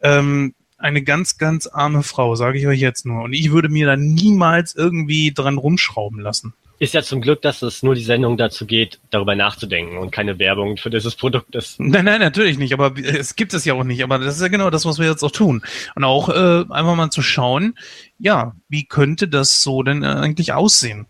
[0.02, 3.22] Ähm, eine ganz, ganz arme Frau, sage ich euch jetzt nur.
[3.22, 6.54] Und ich würde mir da niemals irgendwie dran rumschrauben lassen.
[6.80, 10.38] Ist ja zum Glück, dass es nur die Sendung dazu geht, darüber nachzudenken und keine
[10.38, 11.80] Werbung für dieses Produkt ist.
[11.80, 14.04] Nein, nein, natürlich nicht, aber es gibt es ja auch nicht.
[14.04, 15.62] Aber das ist ja genau das, was wir jetzt auch tun.
[15.96, 17.76] Und auch äh, einfach mal zu schauen,
[18.20, 21.06] ja, wie könnte das so denn eigentlich aussehen?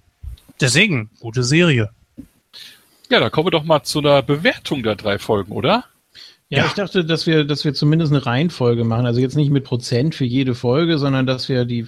[0.61, 1.91] Deswegen, gute Serie.
[3.11, 5.85] Ja, da kommen wir doch mal zu einer Bewertung der drei Folgen, oder?
[6.51, 9.07] Ja, ja, ich dachte, dass wir, dass wir zumindest eine Reihenfolge machen.
[9.07, 11.87] Also jetzt nicht mit Prozent für jede Folge, sondern dass wir die,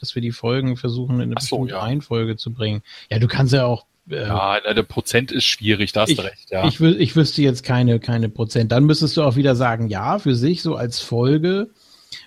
[0.00, 1.80] dass wir die Folgen versuchen, in eine so, bestimmte ja.
[1.80, 2.82] Reihenfolge zu bringen.
[3.10, 3.86] Ja, du kannst ja auch.
[4.08, 6.66] Äh, ja, der Prozent ist schwierig, da hast ich, du recht, ja.
[6.66, 8.72] Ich, ich wüsste jetzt keine, keine Prozent.
[8.72, 11.70] Dann müsstest du auch wieder sagen, ja, für sich so als Folge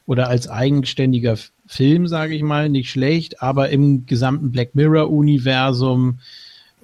[0.05, 1.37] oder als eigenständiger
[1.71, 6.19] Film, sage ich mal, nicht schlecht, aber im gesamten Black Mirror-Universum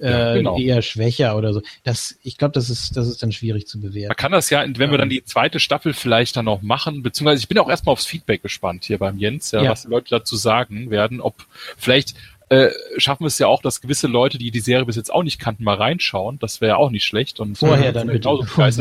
[0.00, 0.58] äh, ja, genau.
[0.58, 1.60] eher schwächer oder so.
[1.82, 4.08] Das, ich glaube, das ist, das ist dann schwierig zu bewerten.
[4.08, 7.40] Man kann das ja, wenn wir dann die zweite Staffel vielleicht dann noch machen, beziehungsweise
[7.40, 9.70] ich bin auch erstmal aufs Feedback gespannt hier beim Jens, ja, ja.
[9.70, 11.34] was die Leute dazu sagen werden, ob
[11.76, 12.14] vielleicht
[12.50, 15.22] äh, schaffen wir es ja auch, dass gewisse Leute, die die Serie bis jetzt auch
[15.22, 16.38] nicht kannten, mal reinschauen.
[16.38, 17.40] Das wäre ja auch nicht schlecht.
[17.40, 18.28] Und vorher dann bitte.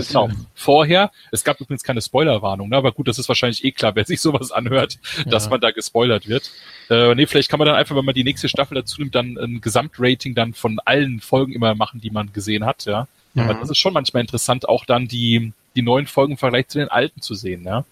[0.07, 0.29] Genau.
[0.53, 1.11] Vorher.
[1.31, 2.77] Es gab übrigens keine Spoilerwarnung, ne?
[2.77, 5.23] aber gut, das ist wahrscheinlich eh klar, wer sich sowas anhört, ja.
[5.25, 6.51] dass man da gespoilert wird.
[6.89, 9.37] Äh, nee, vielleicht kann man dann einfach, wenn man die nächste Staffel dazu nimmt, dann
[9.37, 12.85] ein Gesamtrating dann von allen Folgen immer machen, die man gesehen hat.
[12.85, 13.43] Ja, mhm.
[13.43, 16.79] aber das ist schon manchmal interessant, auch dann die die neuen Folgen im Vergleich zu
[16.79, 17.63] den alten zu sehen.
[17.63, 17.85] Ja.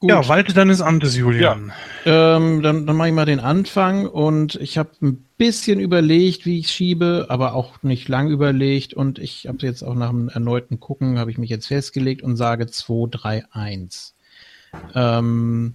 [0.00, 0.08] Gut.
[0.08, 1.72] Ja, walte deines Amtes, Julian.
[2.06, 2.36] Ja.
[2.36, 6.58] Ähm, dann, dann mache ich mal den Anfang und ich habe ein bisschen überlegt, wie
[6.58, 10.80] ich schiebe, aber auch nicht lang überlegt und ich habe jetzt auch nach einem erneuten
[10.80, 14.14] Gucken, habe ich mich jetzt festgelegt und sage 2, 3, 1.
[14.94, 15.74] Ähm,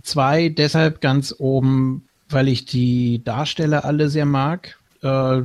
[0.00, 4.78] zwei deshalb ganz oben, weil ich die Darsteller alle sehr mag.
[5.02, 5.42] Äh,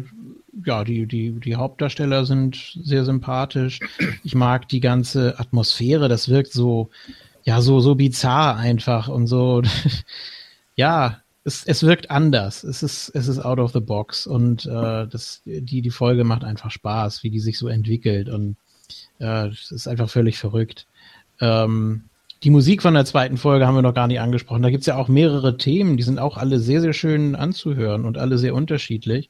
[0.66, 3.80] ja, die, die, die Hauptdarsteller sind sehr sympathisch.
[4.24, 6.92] Ich mag die ganze Atmosphäre, das wirkt so,
[7.44, 9.62] ja, so, so bizarr einfach und so,
[10.76, 12.64] ja, es, es wirkt anders.
[12.64, 16.44] Es ist, es ist out of the box und äh, das, die, die Folge macht
[16.44, 18.58] einfach Spaß, wie die sich so entwickelt und
[19.20, 20.88] äh, ist einfach völlig verrückt.
[21.40, 22.04] Ähm,
[22.44, 24.64] die Musik von der zweiten Folge haben wir noch gar nicht angesprochen.
[24.64, 28.18] Da gibt's ja auch mehrere Themen, die sind auch alle sehr, sehr schön anzuhören und
[28.18, 29.30] alle sehr unterschiedlich.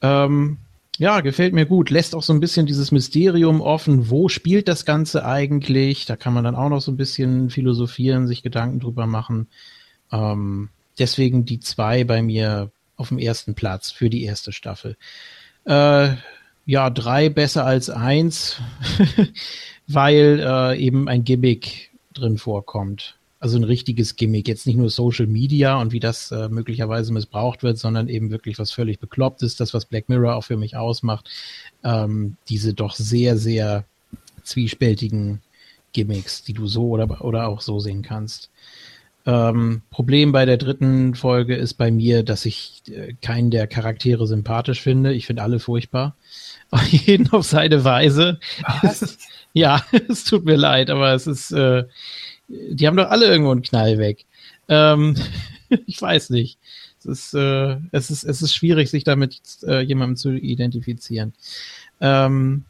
[0.00, 0.58] Ähm,
[0.98, 1.90] Ja, gefällt mir gut.
[1.90, 4.10] Lässt auch so ein bisschen dieses Mysterium offen.
[4.10, 6.04] Wo spielt das Ganze eigentlich?
[6.06, 9.48] Da kann man dann auch noch so ein bisschen philosophieren, sich Gedanken drüber machen.
[10.10, 14.96] Ähm, deswegen die zwei bei mir auf dem ersten Platz für die erste Staffel.
[15.64, 16.14] Äh,
[16.66, 18.60] ja, drei besser als eins,
[19.86, 23.16] weil äh, eben ein Gimmick drin vorkommt.
[23.42, 27.64] Also ein richtiges Gimmick, jetzt nicht nur Social Media und wie das äh, möglicherweise missbraucht
[27.64, 30.76] wird, sondern eben wirklich was völlig bekloppt ist, das, was Black Mirror auch für mich
[30.76, 31.28] ausmacht.
[31.82, 33.84] Ähm, diese doch sehr, sehr
[34.44, 35.40] zwiespältigen
[35.92, 38.48] Gimmicks, die du so oder, oder auch so sehen kannst.
[39.24, 44.28] Ähm, Problem bei der dritten Folge ist bei mir, dass ich äh, keinen der Charaktere
[44.28, 45.12] sympathisch finde.
[45.12, 46.14] Ich finde alle furchtbar.
[46.90, 48.38] Jeden auf seine Weise.
[48.82, 49.18] Was?
[49.52, 51.84] ja, es tut mir leid, aber es ist, äh,
[52.52, 54.24] die haben doch alle irgendwo einen Knall weg.
[54.68, 55.16] Ähm,
[55.86, 56.58] ich weiß nicht.
[56.98, 61.32] Es ist, äh, es ist, es ist schwierig, sich damit äh, jemandem zu identifizieren.
[62.00, 62.64] Ähm,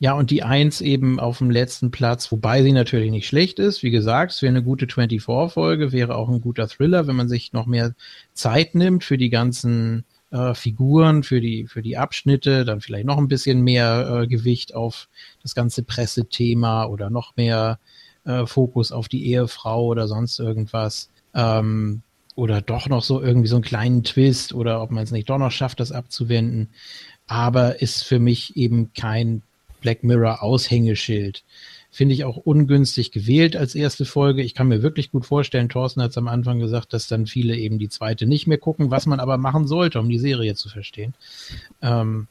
[0.00, 3.82] ja, und die Eins eben auf dem letzten Platz, wobei sie natürlich nicht schlecht ist.
[3.82, 7.52] Wie gesagt, es wäre eine gute 24-Folge, wäre auch ein guter Thriller, wenn man sich
[7.52, 7.94] noch mehr
[8.32, 13.18] Zeit nimmt für die ganzen äh, Figuren, für die, für die Abschnitte, dann vielleicht noch
[13.18, 15.08] ein bisschen mehr äh, Gewicht auf
[15.42, 17.80] das ganze Pressethema oder noch mehr
[18.28, 21.08] äh, Fokus auf die Ehefrau oder sonst irgendwas.
[21.34, 22.02] Ähm,
[22.36, 25.38] oder doch noch so irgendwie so einen kleinen Twist oder ob man es nicht doch
[25.38, 26.68] noch schafft, das abzuwenden.
[27.26, 29.42] Aber ist für mich eben kein
[29.80, 31.42] Black Mirror Aushängeschild.
[31.90, 34.42] Finde ich auch ungünstig gewählt als erste Folge.
[34.42, 37.56] Ich kann mir wirklich gut vorstellen, Thorsten hat es am Anfang gesagt, dass dann viele
[37.56, 40.68] eben die zweite nicht mehr gucken, was man aber machen sollte, um die Serie zu
[40.68, 41.14] verstehen.
[41.82, 42.28] Ähm,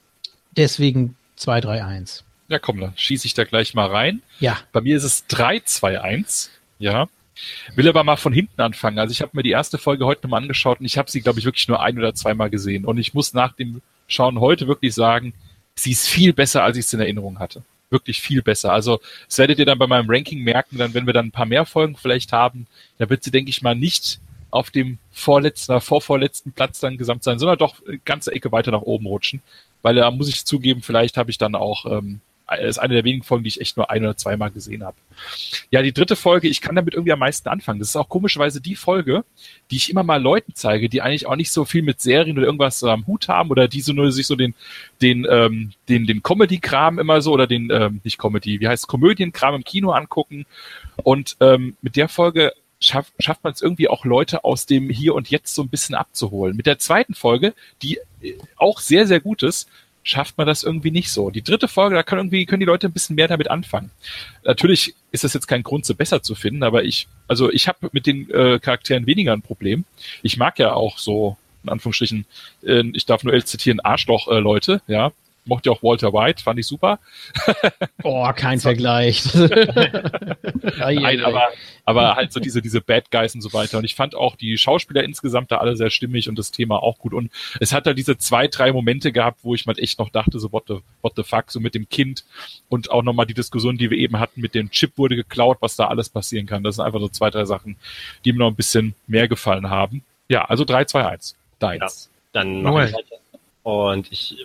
[0.55, 2.23] deswegen 2, 3, 1.
[2.49, 4.21] Ja, komm, dann schieße ich da gleich mal rein.
[4.39, 4.57] Ja.
[4.71, 6.51] Bei mir ist es 3, 2, 1.
[6.79, 7.07] Ja.
[7.75, 8.99] Will aber mal von hinten anfangen.
[8.99, 11.39] Also ich habe mir die erste Folge heute nochmal angeschaut und ich habe sie, glaube
[11.39, 12.85] ich, wirklich nur ein oder zweimal gesehen.
[12.85, 15.33] Und ich muss nach dem Schauen heute wirklich sagen,
[15.75, 17.63] sie ist viel besser, als ich es in Erinnerung hatte.
[17.89, 18.71] Wirklich viel besser.
[18.73, 21.45] Also das werdet ihr dann bei meinem Ranking merken, dann wenn wir dann ein paar
[21.45, 22.67] mehr Folgen vielleicht haben,
[22.97, 24.19] da wird sie, denke ich mal, nicht
[24.49, 28.71] auf dem vorletzten oder vorvorletzten Platz dann gesamt sein, sondern doch eine ganze Ecke weiter
[28.71, 29.41] nach oben rutschen.
[29.81, 32.21] Weil da muss ich zugeben, vielleicht habe ich dann auch ähm,
[32.55, 34.97] ist eine der wenigen Folgen, die ich echt nur ein oder zweimal gesehen habe.
[35.69, 37.79] Ja, die dritte Folge, ich kann damit irgendwie am meisten anfangen.
[37.79, 39.25] Das ist auch komischerweise die Folge,
[39.69, 42.45] die ich immer mal Leuten zeige, die eigentlich auch nicht so viel mit Serien oder
[42.45, 44.55] irgendwas am Hut haben oder die so nur sich so den,
[45.01, 49.55] den, ähm, den, den Comedy-Kram immer so oder den, ähm, nicht Comedy, wie heißt Komödienkram
[49.55, 50.45] im Kino angucken.
[51.03, 55.15] Und ähm, mit der Folge schafft, schafft man es irgendwie auch Leute aus dem Hier
[55.15, 56.55] und Jetzt so ein bisschen abzuholen.
[56.55, 59.69] Mit der zweiten Folge, die äh, auch sehr, sehr gut ist,
[60.07, 61.29] schafft man das irgendwie nicht so.
[61.29, 63.91] Die dritte Folge, da können irgendwie, können die Leute ein bisschen mehr damit anfangen.
[64.43, 67.89] Natürlich ist das jetzt kein Grund, sie besser zu finden, aber ich, also ich habe
[67.91, 69.83] mit den äh, Charakteren weniger ein Problem.
[70.23, 72.25] Ich mag ja auch so, in Anführungsstrichen,
[72.63, 75.11] äh, ich darf nur zitieren, Arschloch-Leute, äh, ja
[75.47, 76.99] mochte auch Walter White, fand ich super.
[78.01, 79.23] Boah, kein Vergleich.
[80.77, 81.49] Nein, aber,
[81.85, 83.77] aber halt so diese, diese Bad Guys und so weiter.
[83.77, 86.99] Und ich fand auch die Schauspieler insgesamt da alle sehr stimmig und das Thema auch
[86.99, 87.13] gut.
[87.13, 90.39] Und es hat da diese zwei, drei Momente gehabt, wo ich mal echt noch dachte,
[90.39, 92.25] so what the, what the fuck, so mit dem Kind
[92.69, 95.75] und auch nochmal die Diskussion, die wir eben hatten, mit dem Chip wurde geklaut, was
[95.75, 96.63] da alles passieren kann.
[96.63, 97.77] Das sind einfach so zwei, drei Sachen,
[98.25, 100.03] die mir noch ein bisschen mehr gefallen haben.
[100.29, 101.35] Ja, also 3, 2, 1.
[101.59, 102.09] Deins.
[102.11, 103.15] Ja, dann mache ich weiter.
[103.63, 104.37] Und ich,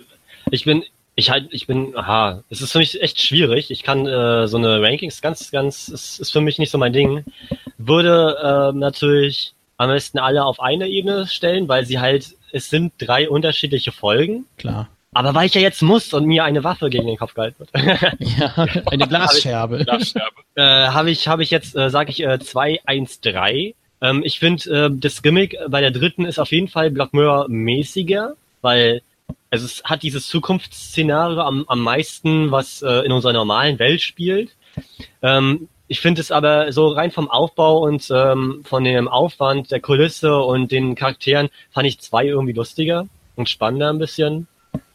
[0.51, 0.83] ich bin
[1.15, 3.69] ich halt, ich bin, aha, es ist für mich echt schwierig.
[3.71, 6.93] Ich kann äh, so eine Rankings ganz, ganz, es ist für mich nicht so mein
[6.93, 7.23] Ding.
[7.77, 12.93] Würde äh, natürlich am besten alle auf eine Ebene stellen, weil sie halt, es sind
[12.97, 14.45] drei unterschiedliche Folgen.
[14.57, 14.89] Klar.
[15.13, 17.69] Aber weil ich ja jetzt muss und mir eine Waffe gegen den Kopf gehalten wird.
[18.19, 19.83] ja, eine Glasscherbe.
[19.83, 20.41] Glasscherbe.
[20.55, 23.75] äh, habe ich, habe ich jetzt, äh, sage ich, äh, 2, 1, 3.
[24.01, 27.47] Ähm, ich finde, äh, das Gimmick bei der dritten ist auf jeden Fall Black Mirror
[27.47, 29.01] mäßiger, weil
[29.53, 34.55] also es hat dieses Zukunftsszenario am, am meisten, was äh, in unserer normalen Welt spielt.
[35.21, 39.79] Ähm, ich finde es aber so rein vom Aufbau und ähm, von dem Aufwand der
[39.79, 44.47] Kulisse und den Charakteren fand ich zwei irgendwie lustiger und spannender ein bisschen.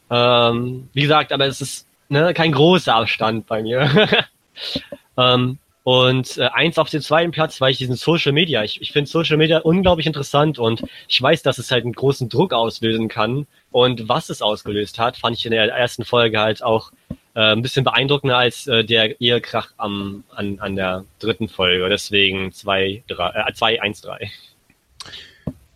[0.09, 3.89] Ähm, wie gesagt, aber es ist ne, kein großer Abstand bei mir.
[5.17, 5.57] ähm,
[5.89, 9.09] und äh, eins auf dem zweiten Platz, weil ich diesen Social Media, ich, ich finde
[9.09, 13.47] Social Media unglaublich interessant und ich weiß, dass es halt einen großen Druck auslösen kann.
[13.71, 16.91] Und was es ausgelöst hat, fand ich in der ersten Folge halt auch
[17.33, 21.89] äh, ein bisschen beeindruckender als äh, der Ehekrach am, an, an der dritten Folge.
[21.89, 24.31] Deswegen 2, 3, äh, 2, 1, 3.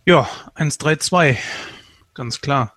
[0.06, 1.38] Ja, 1, 3, 2.
[2.14, 2.76] Ganz klar.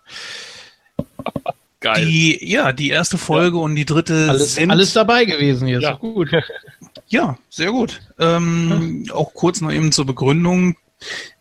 [1.81, 2.03] Geil.
[2.03, 3.63] Die, ja, die erste Folge ja.
[3.63, 5.79] und die dritte alles, sind alles dabei gewesen hier.
[5.79, 5.91] Ja.
[5.91, 6.31] Ist gut.
[7.09, 8.01] Ja, sehr gut.
[8.19, 10.75] Ähm, auch kurz noch eben zur Begründung.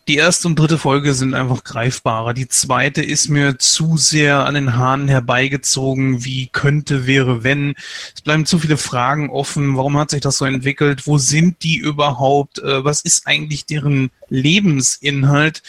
[0.09, 2.33] die erste und dritte Folge sind einfach greifbarer.
[2.33, 6.25] Die zweite ist mir zu sehr an den Haaren herbeigezogen.
[6.25, 7.75] Wie könnte, wäre, wenn.
[8.15, 9.77] Es bleiben zu viele Fragen offen.
[9.77, 11.09] Warum hat sich das so entwickelt?
[11.09, 12.61] Wo sind die überhaupt?
[12.61, 15.63] Äh, was ist eigentlich deren Lebensinhalt?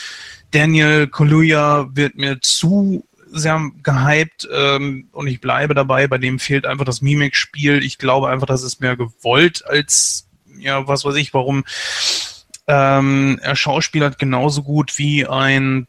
[0.52, 3.04] Daniel Kaluuya wird mir zu
[3.38, 6.08] sehr gehypt ähm, und ich bleibe dabei.
[6.08, 7.84] Bei dem fehlt einfach das Mimik-Spiel.
[7.84, 11.64] Ich glaube einfach, das ist mehr gewollt als, ja, was weiß ich, warum
[12.68, 15.88] ähm, er schauspielert genauso gut wie ein,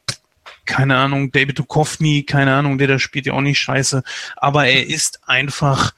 [0.64, 4.02] keine Ahnung, David Duchovny, keine Ahnung, der, der spielt ja auch nicht scheiße,
[4.36, 5.92] aber er ist einfach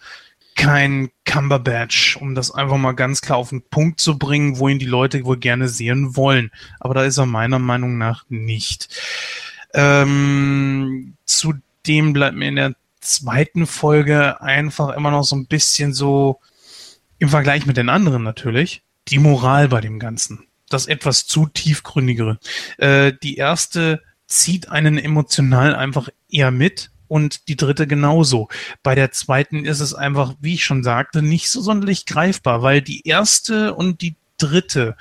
[0.56, 4.78] kein Cumberbatch, um das einfach mal ganz klar auf den Punkt zu bringen, wo ihn
[4.78, 6.50] die Leute wohl gerne sehen wollen.
[6.80, 8.88] Aber da ist er meiner Meinung nach nicht.
[9.74, 16.40] Ähm, zudem bleibt mir in der zweiten Folge einfach immer noch so ein bisschen so,
[17.18, 22.38] im Vergleich mit den anderen natürlich, die Moral bei dem Ganzen das etwas zu tiefgründigere.
[22.78, 28.48] Äh, die erste zieht einen emotional einfach eher mit und die dritte genauso.
[28.82, 32.80] Bei der zweiten ist es einfach, wie ich schon sagte, nicht so sonderlich greifbar, weil
[32.80, 34.96] die erste und die dritte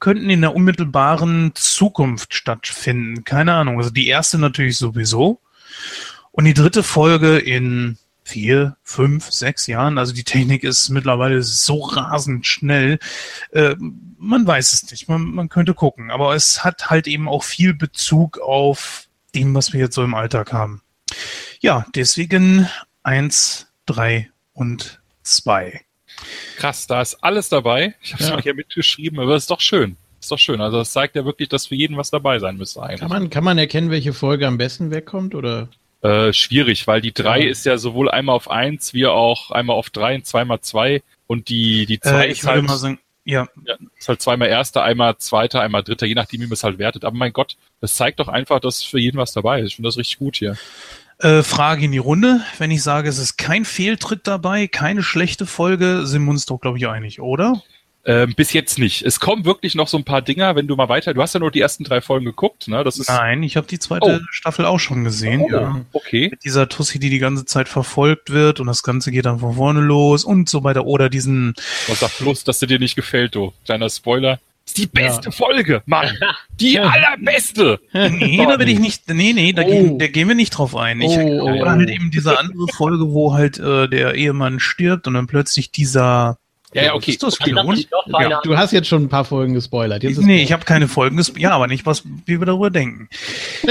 [0.00, 3.24] könnten in der unmittelbaren Zukunft stattfinden.
[3.24, 3.78] Keine Ahnung.
[3.78, 5.40] Also die erste natürlich sowieso.
[6.32, 9.98] Und die dritte Folge in vier, fünf, sechs Jahren.
[9.98, 12.98] Also die Technik ist mittlerweile so rasend schnell.
[13.52, 13.76] Äh,
[14.18, 15.08] man weiß es nicht.
[15.08, 16.10] Man, man könnte gucken.
[16.10, 20.14] Aber es hat halt eben auch viel Bezug auf dem, was wir jetzt so im
[20.14, 20.82] Alltag haben.
[21.60, 22.68] Ja, deswegen
[23.02, 25.82] eins, drei und zwei.
[26.56, 27.94] Krass, da ist alles dabei.
[28.02, 28.36] Ich habe es ja.
[28.36, 29.96] mal hier mitgeschrieben, aber es ist doch schön.
[30.20, 30.60] Ist doch schön.
[30.60, 33.00] Also das zeigt ja wirklich, dass für jeden was dabei sein müsste eigentlich.
[33.00, 35.68] Kann man, kann man erkennen, welche Folge am besten wegkommt, oder?
[36.02, 37.50] Äh, schwierig, weil die drei ja.
[37.50, 41.02] ist ja sowohl einmal auf eins wie auch einmal auf drei und zweimal zwei.
[41.26, 43.46] Und die, die zwei äh, ist halt, sagen, ja.
[43.66, 43.76] ja.
[43.98, 47.04] Ist halt zweimal erster, einmal zweiter, einmal dritter, je nachdem, wie man es halt wertet.
[47.04, 49.68] Aber mein Gott, das zeigt doch einfach, dass für jeden was dabei ist.
[49.68, 50.56] Ich finde das richtig gut hier.
[51.20, 52.40] Äh, Frage in die Runde.
[52.58, 56.60] Wenn ich sage, es ist kein Fehltritt dabei, keine schlechte Folge, sind wir uns doch,
[56.60, 57.62] glaube ich, einig, oder?
[58.06, 59.02] Ähm, bis jetzt nicht.
[59.02, 61.12] Es kommen wirklich noch so ein paar Dinger, wenn du mal weiter.
[61.12, 62.82] Du hast ja nur die ersten drei Folgen geguckt, ne?
[62.82, 64.26] Das ist Nein, ich habe die zweite oh.
[64.30, 65.42] Staffel auch schon gesehen.
[65.42, 65.80] Oh, ja.
[65.92, 66.28] Okay.
[66.30, 69.56] Mit dieser Tussi, die die ganze Zeit verfolgt wird und das Ganze geht dann von
[69.56, 70.86] vorne los und so weiter.
[70.86, 71.54] Oder diesen.
[71.88, 74.40] Was sagt bloß, dass sie dir nicht gefällt, du kleiner Spoiler.
[74.70, 75.30] Das ist die beste ja.
[75.32, 76.16] Folge, Mann.
[76.52, 76.84] Die ja.
[76.84, 77.80] allerbeste.
[77.92, 79.08] Nee, da will ich nicht.
[79.08, 79.66] Nee, nee, da, oh.
[79.66, 81.00] gehen, da gehen wir nicht drauf ein.
[81.00, 85.14] Ich, oh, oder halt eben diese andere Folge, wo halt äh, der Ehemann stirbt und
[85.14, 86.38] dann plötzlich dieser
[86.72, 87.10] ja, ja, okay.
[87.10, 88.40] Ist das ja.
[88.42, 90.04] Du hast jetzt schon ein paar Folgen gespoilert.
[90.04, 91.42] Jetzt nee, ich habe keine Folgen gespoilert.
[91.42, 93.08] Ja, aber nicht, was, wie wir darüber denken.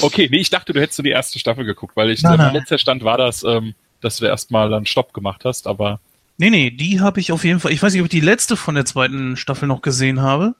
[0.00, 2.52] okay, nee, ich dachte, du hättest so die erste Staffel geguckt, weil ich, nein, der
[2.52, 6.00] letzte Stand war das, ähm, dass du erstmal dann Stopp gemacht hast, aber.
[6.38, 7.72] Nee, nee, die habe ich auf jeden Fall.
[7.72, 10.54] Ich weiß nicht, ob ich die letzte von der zweiten Staffel noch gesehen habe.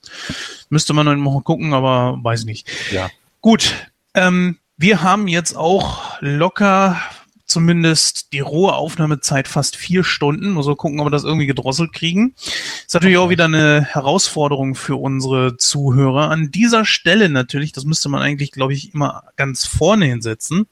[0.69, 2.69] Müsste man noch mal gucken, aber weiß nicht.
[2.91, 3.09] Ja.
[3.41, 3.73] Gut.
[4.13, 7.01] Ähm, wir haben jetzt auch locker
[7.45, 10.51] zumindest die rohe Aufnahmezeit fast vier Stunden.
[10.51, 12.33] Muss so gucken, ob wir das irgendwie gedrosselt kriegen.
[12.35, 16.31] Ist natürlich auch wieder eine Herausforderung für unsere Zuhörer.
[16.31, 20.65] An dieser Stelle natürlich, das müsste man eigentlich, glaube ich, immer ganz vorne hinsetzen.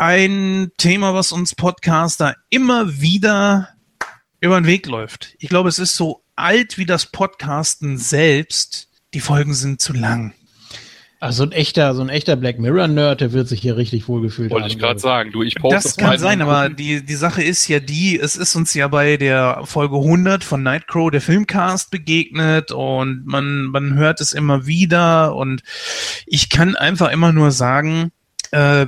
[0.00, 3.70] Ein Thema, was uns Podcaster immer wieder
[4.40, 5.34] über den Weg läuft.
[5.40, 8.90] Ich glaube, es ist so alt wie das Podcasten selbst.
[9.12, 10.34] Die Folgen sind zu lang.
[11.18, 14.52] Also ein echter, so ein echter Black Mirror Nerd, der wird sich hier richtig wohlgefühlt
[14.52, 15.82] Wollte ich gerade sagen, du, ich poste das.
[15.82, 19.16] Das kann sein, aber die, die Sache ist ja die, es ist uns ja bei
[19.16, 25.34] der Folge 100 von Nightcrow der Filmcast begegnet und man, man hört es immer wieder
[25.34, 25.62] und
[26.24, 28.12] ich kann einfach immer nur sagen,
[28.52, 28.86] äh,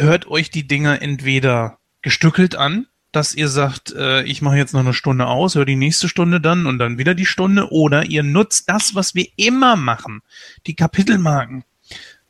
[0.00, 4.80] hört euch die Dinger entweder gestückelt an, dass ihr sagt, äh, ich mache jetzt noch
[4.80, 8.22] eine Stunde aus, höre die nächste Stunde dann und dann wieder die Stunde, oder ihr
[8.22, 10.20] nutzt das, was wir immer machen,
[10.66, 11.64] die Kapitelmarken.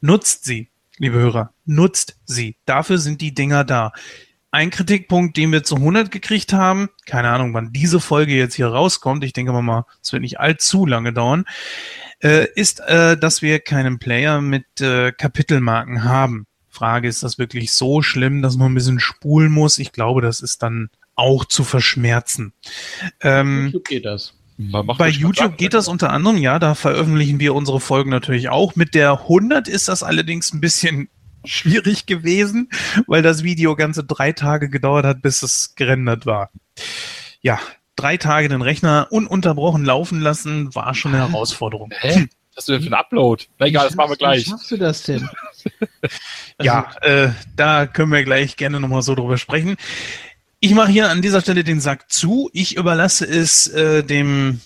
[0.00, 2.56] Nutzt sie, liebe Hörer, nutzt sie.
[2.64, 3.92] Dafür sind die Dinger da.
[4.50, 8.68] Ein Kritikpunkt, den wir zu 100 gekriegt haben, keine Ahnung, wann diese Folge jetzt hier
[8.68, 11.44] rauskommt, ich denke mal, es wird nicht allzu lange dauern,
[12.20, 16.46] äh, ist, äh, dass wir keinen Player mit äh, Kapitelmarken haben.
[16.78, 19.78] Frage, ist das wirklich so schlimm, dass man ein bisschen spulen muss?
[19.78, 22.52] Ich glaube, das ist dann auch zu verschmerzen.
[23.20, 24.34] Ähm, YouTube geht das.
[24.58, 28.74] Bei YouTube geht das unter anderem, ja, da veröffentlichen wir unsere Folgen natürlich auch.
[28.74, 31.08] Mit der 100 ist das allerdings ein bisschen
[31.44, 32.68] schwierig gewesen,
[33.06, 36.50] weil das Video ganze drei Tage gedauert hat, bis es gerendert war.
[37.40, 37.60] Ja,
[37.94, 41.92] drei Tage den Rechner ununterbrochen laufen lassen, war schon eine Herausforderung.
[41.96, 42.26] Hä?
[42.54, 43.44] Was hast du denn für einen Upload?
[43.60, 44.46] Na egal, das machen wir gleich.
[44.46, 45.28] Wie schaffst du das denn?
[46.60, 49.76] Ja, äh, da können wir gleich gerne nochmal so drüber sprechen.
[50.60, 52.50] Ich mache hier an dieser Stelle den Sack zu.
[52.52, 54.60] Ich überlasse es äh, dem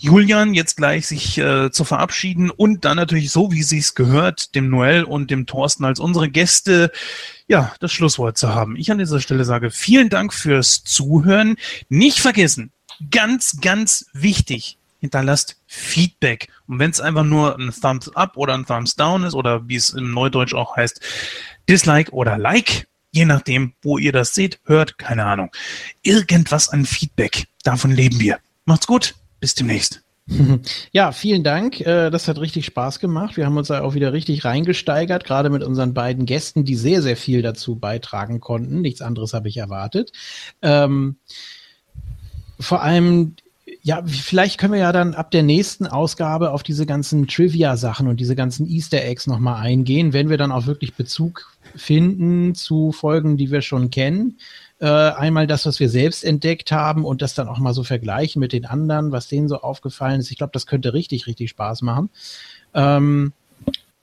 [0.00, 4.54] Julian jetzt gleich sich äh, zu verabschieden und dann natürlich so, wie sie es gehört,
[4.54, 6.92] dem Noel und dem Thorsten als unsere Gäste,
[7.48, 8.76] ja, das Schlusswort zu haben.
[8.76, 11.56] Ich an dieser Stelle sage vielen Dank fürs Zuhören.
[11.88, 12.70] Nicht vergessen,
[13.10, 16.48] ganz, ganz wichtig, hinterlasst Feedback.
[16.66, 19.76] Und wenn es einfach nur ein Thumbs up oder ein Thumbs down ist oder wie
[19.76, 21.00] es im Neudeutsch auch heißt,
[21.68, 25.50] Dislike oder Like, je nachdem, wo ihr das seht, hört, keine Ahnung.
[26.02, 27.46] Irgendwas an Feedback.
[27.62, 28.38] Davon leben wir.
[28.64, 29.14] Macht's gut.
[29.40, 30.02] Bis demnächst.
[30.92, 31.80] Ja, vielen Dank.
[31.80, 33.38] Äh, das hat richtig Spaß gemacht.
[33.38, 37.00] Wir haben uns da auch wieder richtig reingesteigert, gerade mit unseren beiden Gästen, die sehr,
[37.00, 38.82] sehr viel dazu beitragen konnten.
[38.82, 40.12] Nichts anderes habe ich erwartet.
[40.60, 41.16] Ähm,
[42.60, 43.36] vor allem
[43.82, 48.18] ja, vielleicht können wir ja dann ab der nächsten Ausgabe auf diese ganzen Trivia-Sachen und
[48.18, 53.36] diese ganzen Easter Eggs nochmal eingehen, wenn wir dann auch wirklich Bezug finden zu Folgen,
[53.36, 54.38] die wir schon kennen.
[54.80, 58.40] Äh, einmal das, was wir selbst entdeckt haben und das dann auch mal so vergleichen
[58.40, 60.30] mit den anderen, was denen so aufgefallen ist.
[60.30, 62.10] Ich glaube, das könnte richtig, richtig Spaß machen.
[62.74, 63.32] Ähm,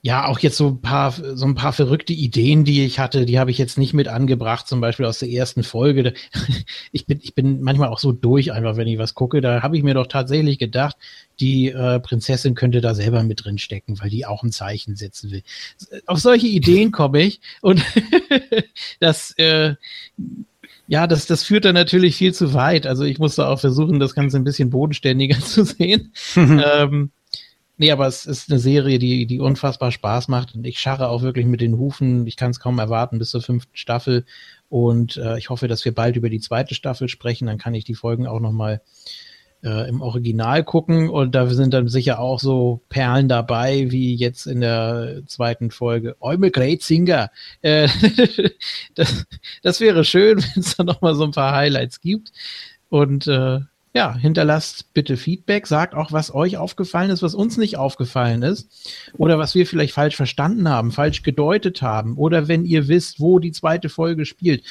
[0.06, 3.40] ja, auch jetzt so ein paar, so ein paar verrückte Ideen, die ich hatte, die
[3.40, 6.14] habe ich jetzt nicht mit angebracht, zum Beispiel aus der ersten Folge.
[6.92, 9.40] Ich bin, ich bin manchmal auch so durch einfach, wenn ich was gucke.
[9.40, 10.96] Da habe ich mir doch tatsächlich gedacht,
[11.40, 15.32] die äh, Prinzessin könnte da selber mit drin stecken, weil die auch ein Zeichen setzen
[15.32, 15.42] will.
[16.06, 17.82] Auf solche Ideen komme ich und
[19.00, 19.74] das, äh,
[20.86, 22.86] ja, das, das führt dann natürlich viel zu weit.
[22.86, 26.12] Also ich musste auch versuchen, das Ganze ein bisschen bodenständiger zu sehen.
[26.36, 27.10] ähm,
[27.78, 31.22] Nee, aber es ist eine Serie, die, die unfassbar Spaß macht und ich scharre auch
[31.22, 32.26] wirklich mit den Hufen.
[32.26, 34.24] Ich kann es kaum erwarten bis zur fünften Staffel
[34.70, 37.46] und äh, ich hoffe, dass wir bald über die zweite Staffel sprechen.
[37.46, 38.80] Dann kann ich die Folgen auch nochmal
[39.62, 44.46] äh, im Original gucken und da sind dann sicher auch so Perlen dabei, wie jetzt
[44.46, 46.16] in der zweiten Folge.
[46.20, 47.30] Eumel Great Singer.
[47.60, 47.88] Äh,
[48.94, 49.26] das,
[49.62, 52.32] das wäre schön, wenn es da nochmal so ein paar Highlights gibt
[52.88, 53.60] und äh,
[53.96, 58.92] ja, hinterlasst bitte Feedback, sagt auch, was euch aufgefallen ist, was uns nicht aufgefallen ist
[59.16, 63.38] oder was wir vielleicht falsch verstanden haben, falsch gedeutet haben oder wenn ihr wisst, wo
[63.38, 64.62] die zweite Folge spielt,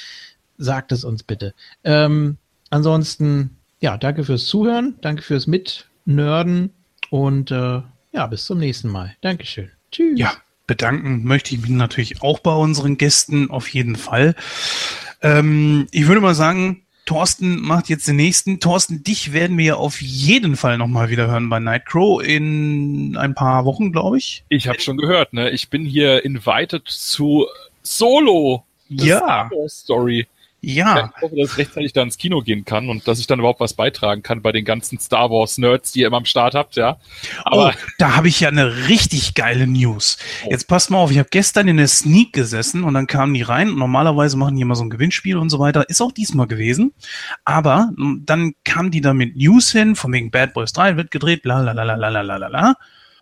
[0.60, 1.56] sagt es uns bitte.
[1.84, 2.38] Ähm,
[2.70, 6.70] ansonsten, ja, danke fürs Zuhören, danke fürs Mitnörden
[7.10, 7.82] und äh,
[8.12, 9.16] ja, bis zum nächsten Mal.
[9.22, 9.72] Dankeschön.
[9.92, 10.20] Tschüss.
[10.20, 10.34] Ja,
[10.68, 14.36] bedanken möchte ich mich natürlich auch bei unseren Gästen auf jeden Fall.
[15.24, 18.59] Ähm, ich würde mal sagen, Thorsten macht jetzt den nächsten.
[18.59, 23.66] Thorsten, dich werden wir auf jeden Fall nochmal wieder hören bei Nightcrow in ein paar
[23.66, 24.43] Wochen, glaube ich.
[24.50, 25.51] Ich habe schon gehört, ne?
[25.51, 27.45] Ich bin hier invited zu
[27.84, 28.64] Solo.
[28.90, 29.50] Ja.
[29.67, 30.27] Story.
[30.66, 31.14] Ja.
[31.16, 33.60] Ich hoffe, dass ich rechtzeitig da ins Kino gehen kann und dass ich dann überhaupt
[33.60, 36.76] was beitragen kann bei den ganzen Star Wars Nerds, die ihr immer am Start habt,
[36.76, 36.98] ja.
[37.44, 40.18] Aber oh, da habe ich ja eine richtig geile News.
[40.44, 40.50] Oh.
[40.50, 43.44] Jetzt passt mal auf, ich habe gestern in der Sneak gesessen und dann kamen die
[43.44, 43.69] rein.
[43.69, 45.88] Und normalerweise machen die immer so ein Gewinnspiel und so weiter.
[45.88, 46.94] Ist auch diesmal gewesen.
[47.44, 51.44] Aber dann kamen die da mit News hin, von wegen Bad Boys 3 wird gedreht,
[51.44, 52.76] bla la la la la la la la.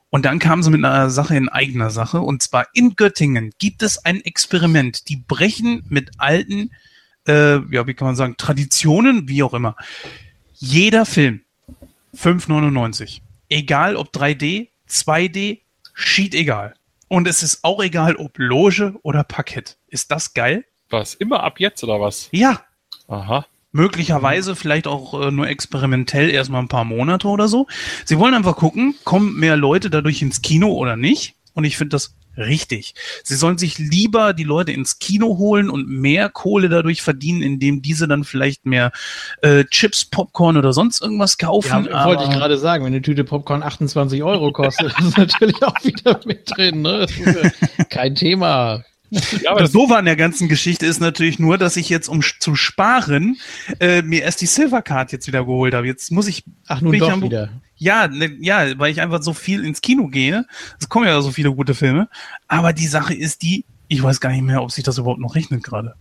[0.09, 2.21] Und dann kamen sie mit einer Sache in eigener Sache.
[2.21, 5.09] Und zwar in Göttingen gibt es ein Experiment.
[5.09, 6.69] Die brechen mit alten
[7.27, 9.75] äh, ja, wie kann man sagen, Traditionen, wie auch immer.
[10.53, 11.41] Jeder Film
[12.15, 13.21] 5,99.
[13.49, 15.59] Egal ob 3D, 2D,
[15.93, 16.75] schied egal.
[17.07, 19.77] Und es ist auch egal, ob Loge oder Parkett.
[19.87, 20.65] Ist das geil?
[20.89, 21.13] Was?
[21.13, 22.29] Immer ab jetzt oder was?
[22.31, 22.61] Ja.
[23.07, 23.45] Aha.
[23.71, 27.67] Möglicherweise vielleicht auch äh, nur experimentell erstmal ein paar Monate oder so.
[28.05, 31.35] Sie wollen einfach gucken, kommen mehr Leute dadurch ins Kino oder nicht.
[31.53, 32.95] Und ich finde das Richtig.
[33.23, 37.81] Sie sollen sich lieber die Leute ins Kino holen und mehr Kohle dadurch verdienen, indem
[37.81, 38.91] diese dann vielleicht mehr
[39.41, 41.87] äh, Chips, Popcorn oder sonst irgendwas kaufen.
[41.89, 45.83] Ja, wollte ich gerade sagen, wenn eine Tüte Popcorn 28 Euro kostet, ist natürlich auch
[45.83, 46.81] wieder mit drin.
[46.81, 46.99] Ne?
[46.99, 47.43] Das ist
[47.77, 48.83] ja kein Thema.
[49.43, 52.21] Ja, aber das Doofe an der ganzen Geschichte ist natürlich nur, dass ich jetzt, um
[52.21, 53.37] zu sparen,
[53.79, 55.85] äh, mir erst die Silver Card jetzt wieder geholt habe.
[55.85, 56.43] Jetzt muss ich.
[56.67, 57.49] Ach, nun doch wieder.
[57.83, 60.45] Ja, ne, ja, weil ich einfach so viel ins Kino gehe.
[60.79, 62.07] Es kommen ja so viele gute Filme.
[62.47, 65.35] Aber die Sache ist die, ich weiß gar nicht mehr, ob sich das überhaupt noch
[65.35, 65.93] rechnet gerade.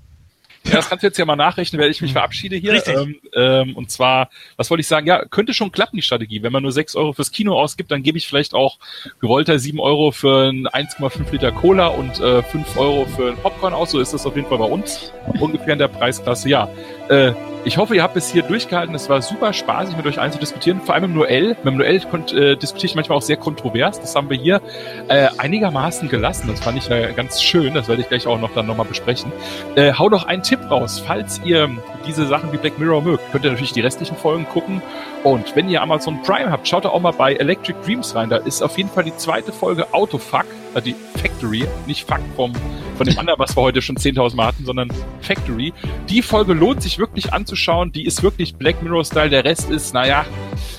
[0.65, 2.15] Ja, das kannst du jetzt ja mal nachrechnen, wenn ich mich hm.
[2.15, 2.75] verabschiede hier.
[2.75, 2.95] Richtig.
[2.95, 5.09] Ähm, ähm, und zwar, was wollte ich sagen?
[5.09, 6.45] Ja, könnte schon klappen, die Strategie.
[6.45, 8.79] Wenn man nur sechs Euro fürs Kino ausgibt, dann gebe ich vielleicht auch
[9.19, 13.75] gewollter sieben Euro für ein 1,5 Liter Cola und äh, 5 Euro für ein Popcorn
[13.75, 13.91] aus.
[13.91, 15.13] So ist das auf jeden Fall bei uns.
[15.41, 16.49] Ungefähr in der Preisklasse.
[16.49, 16.71] Ja,
[17.09, 17.33] äh,
[17.65, 18.95] ich hoffe, ihr habt bis hier durchgehalten.
[18.95, 20.81] Es war super spaßig, mit euch allen zu diskutieren.
[20.81, 21.57] Vor allem im Noel.
[21.63, 24.01] Mit Noel äh, diskutiere ich manchmal auch sehr kontrovers.
[24.01, 24.61] Das haben wir hier
[25.09, 26.49] äh, einigermaßen gelassen.
[26.49, 27.75] Das fand ich äh, ganz schön.
[27.75, 29.31] Das werde ich gleich auch noch dann nochmal besprechen.
[29.77, 31.03] Äh, hau doch einen Tipp raus.
[31.07, 31.71] Falls ihr
[32.07, 34.83] diese Sachen wie Black Mirror mögt, könnt ihr natürlich die restlichen Folgen gucken.
[35.25, 38.29] Und wenn ihr Amazon Prime habt, schaut auch mal bei Electric Dreams rein.
[38.29, 42.53] Da ist auf jeden Fall die zweite Folge Autofuck, äh, die Factory, nicht Fuck vom
[42.97, 44.89] von dem anderen, was wir heute schon 10.000 Mal hatten, sondern
[45.21, 45.73] Factory.
[46.09, 47.91] Die Folge lohnt sich wirklich anzuschauen.
[47.91, 49.31] Die ist wirklich Black Mirror-Style.
[49.31, 50.25] Der Rest ist, naja,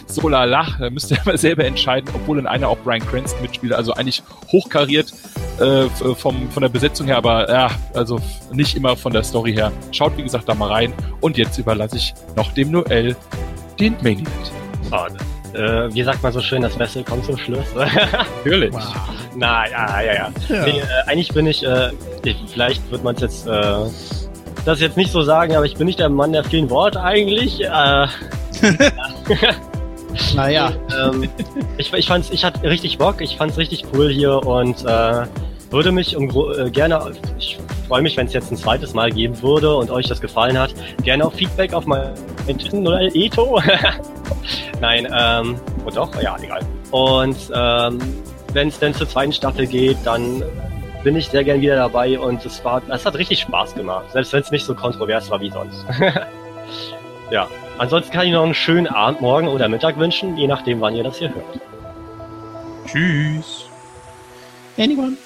[0.06, 3.74] so lala, da müsst ihr aber selber entscheiden, obwohl in einer auch Brian Cranston mitspielt,
[3.74, 5.14] also eigentlich hochkariert
[5.60, 8.20] äh, vom, von der Besetzung her, aber ja, also
[8.52, 9.72] nicht immer von der Story her.
[9.92, 13.16] Schaut, wie gesagt, da mal rein und jetzt überlasse ich noch dem Noel
[13.80, 14.52] den Main Event.
[14.92, 17.66] Oh, äh, wie sagt man so schön, das Beste kommt zum Schluss.
[17.76, 18.74] Natürlich.
[18.74, 18.82] Wow.
[19.36, 20.32] Na, ja, ja, ja.
[20.50, 20.66] ja.
[20.66, 21.92] Nee, äh, eigentlich bin ich, äh,
[22.52, 23.86] vielleicht wird man es jetzt äh,
[24.66, 27.62] das jetzt nicht so sagen, aber ich bin nicht der Mann der vielen Worte eigentlich.
[27.64, 27.68] Äh,
[30.36, 30.72] naja.
[31.04, 31.30] ähm,
[31.78, 35.26] ich, ich, fand's, ich hatte richtig Bock, ich fand's richtig cool hier und äh,
[35.70, 39.42] würde mich um, äh, gerne, ich freue mich, wenn es jetzt ein zweites Mal geben
[39.42, 42.14] würde und euch das gefallen hat, gerne auch Feedback auf mein
[42.46, 43.62] Twitter oder Eto.
[44.82, 46.62] Nein, ähm, oh doch, ja, egal.
[46.92, 48.00] Und ähm,
[48.54, 50.44] wenn es denn zur zweiten Staffel geht, dann
[51.04, 54.32] bin ich sehr gern wieder dabei und es war, es hat richtig Spaß gemacht, selbst
[54.34, 55.86] wenn es nicht so kontrovers war wie sonst.
[57.32, 57.48] ja,
[57.78, 61.04] ansonsten kann ich noch einen schönen Abend, Morgen oder Mittag wünschen, je nachdem, wann ihr
[61.04, 61.60] das hier hört.
[62.88, 63.66] Tschüss.
[64.78, 65.18] Anyone?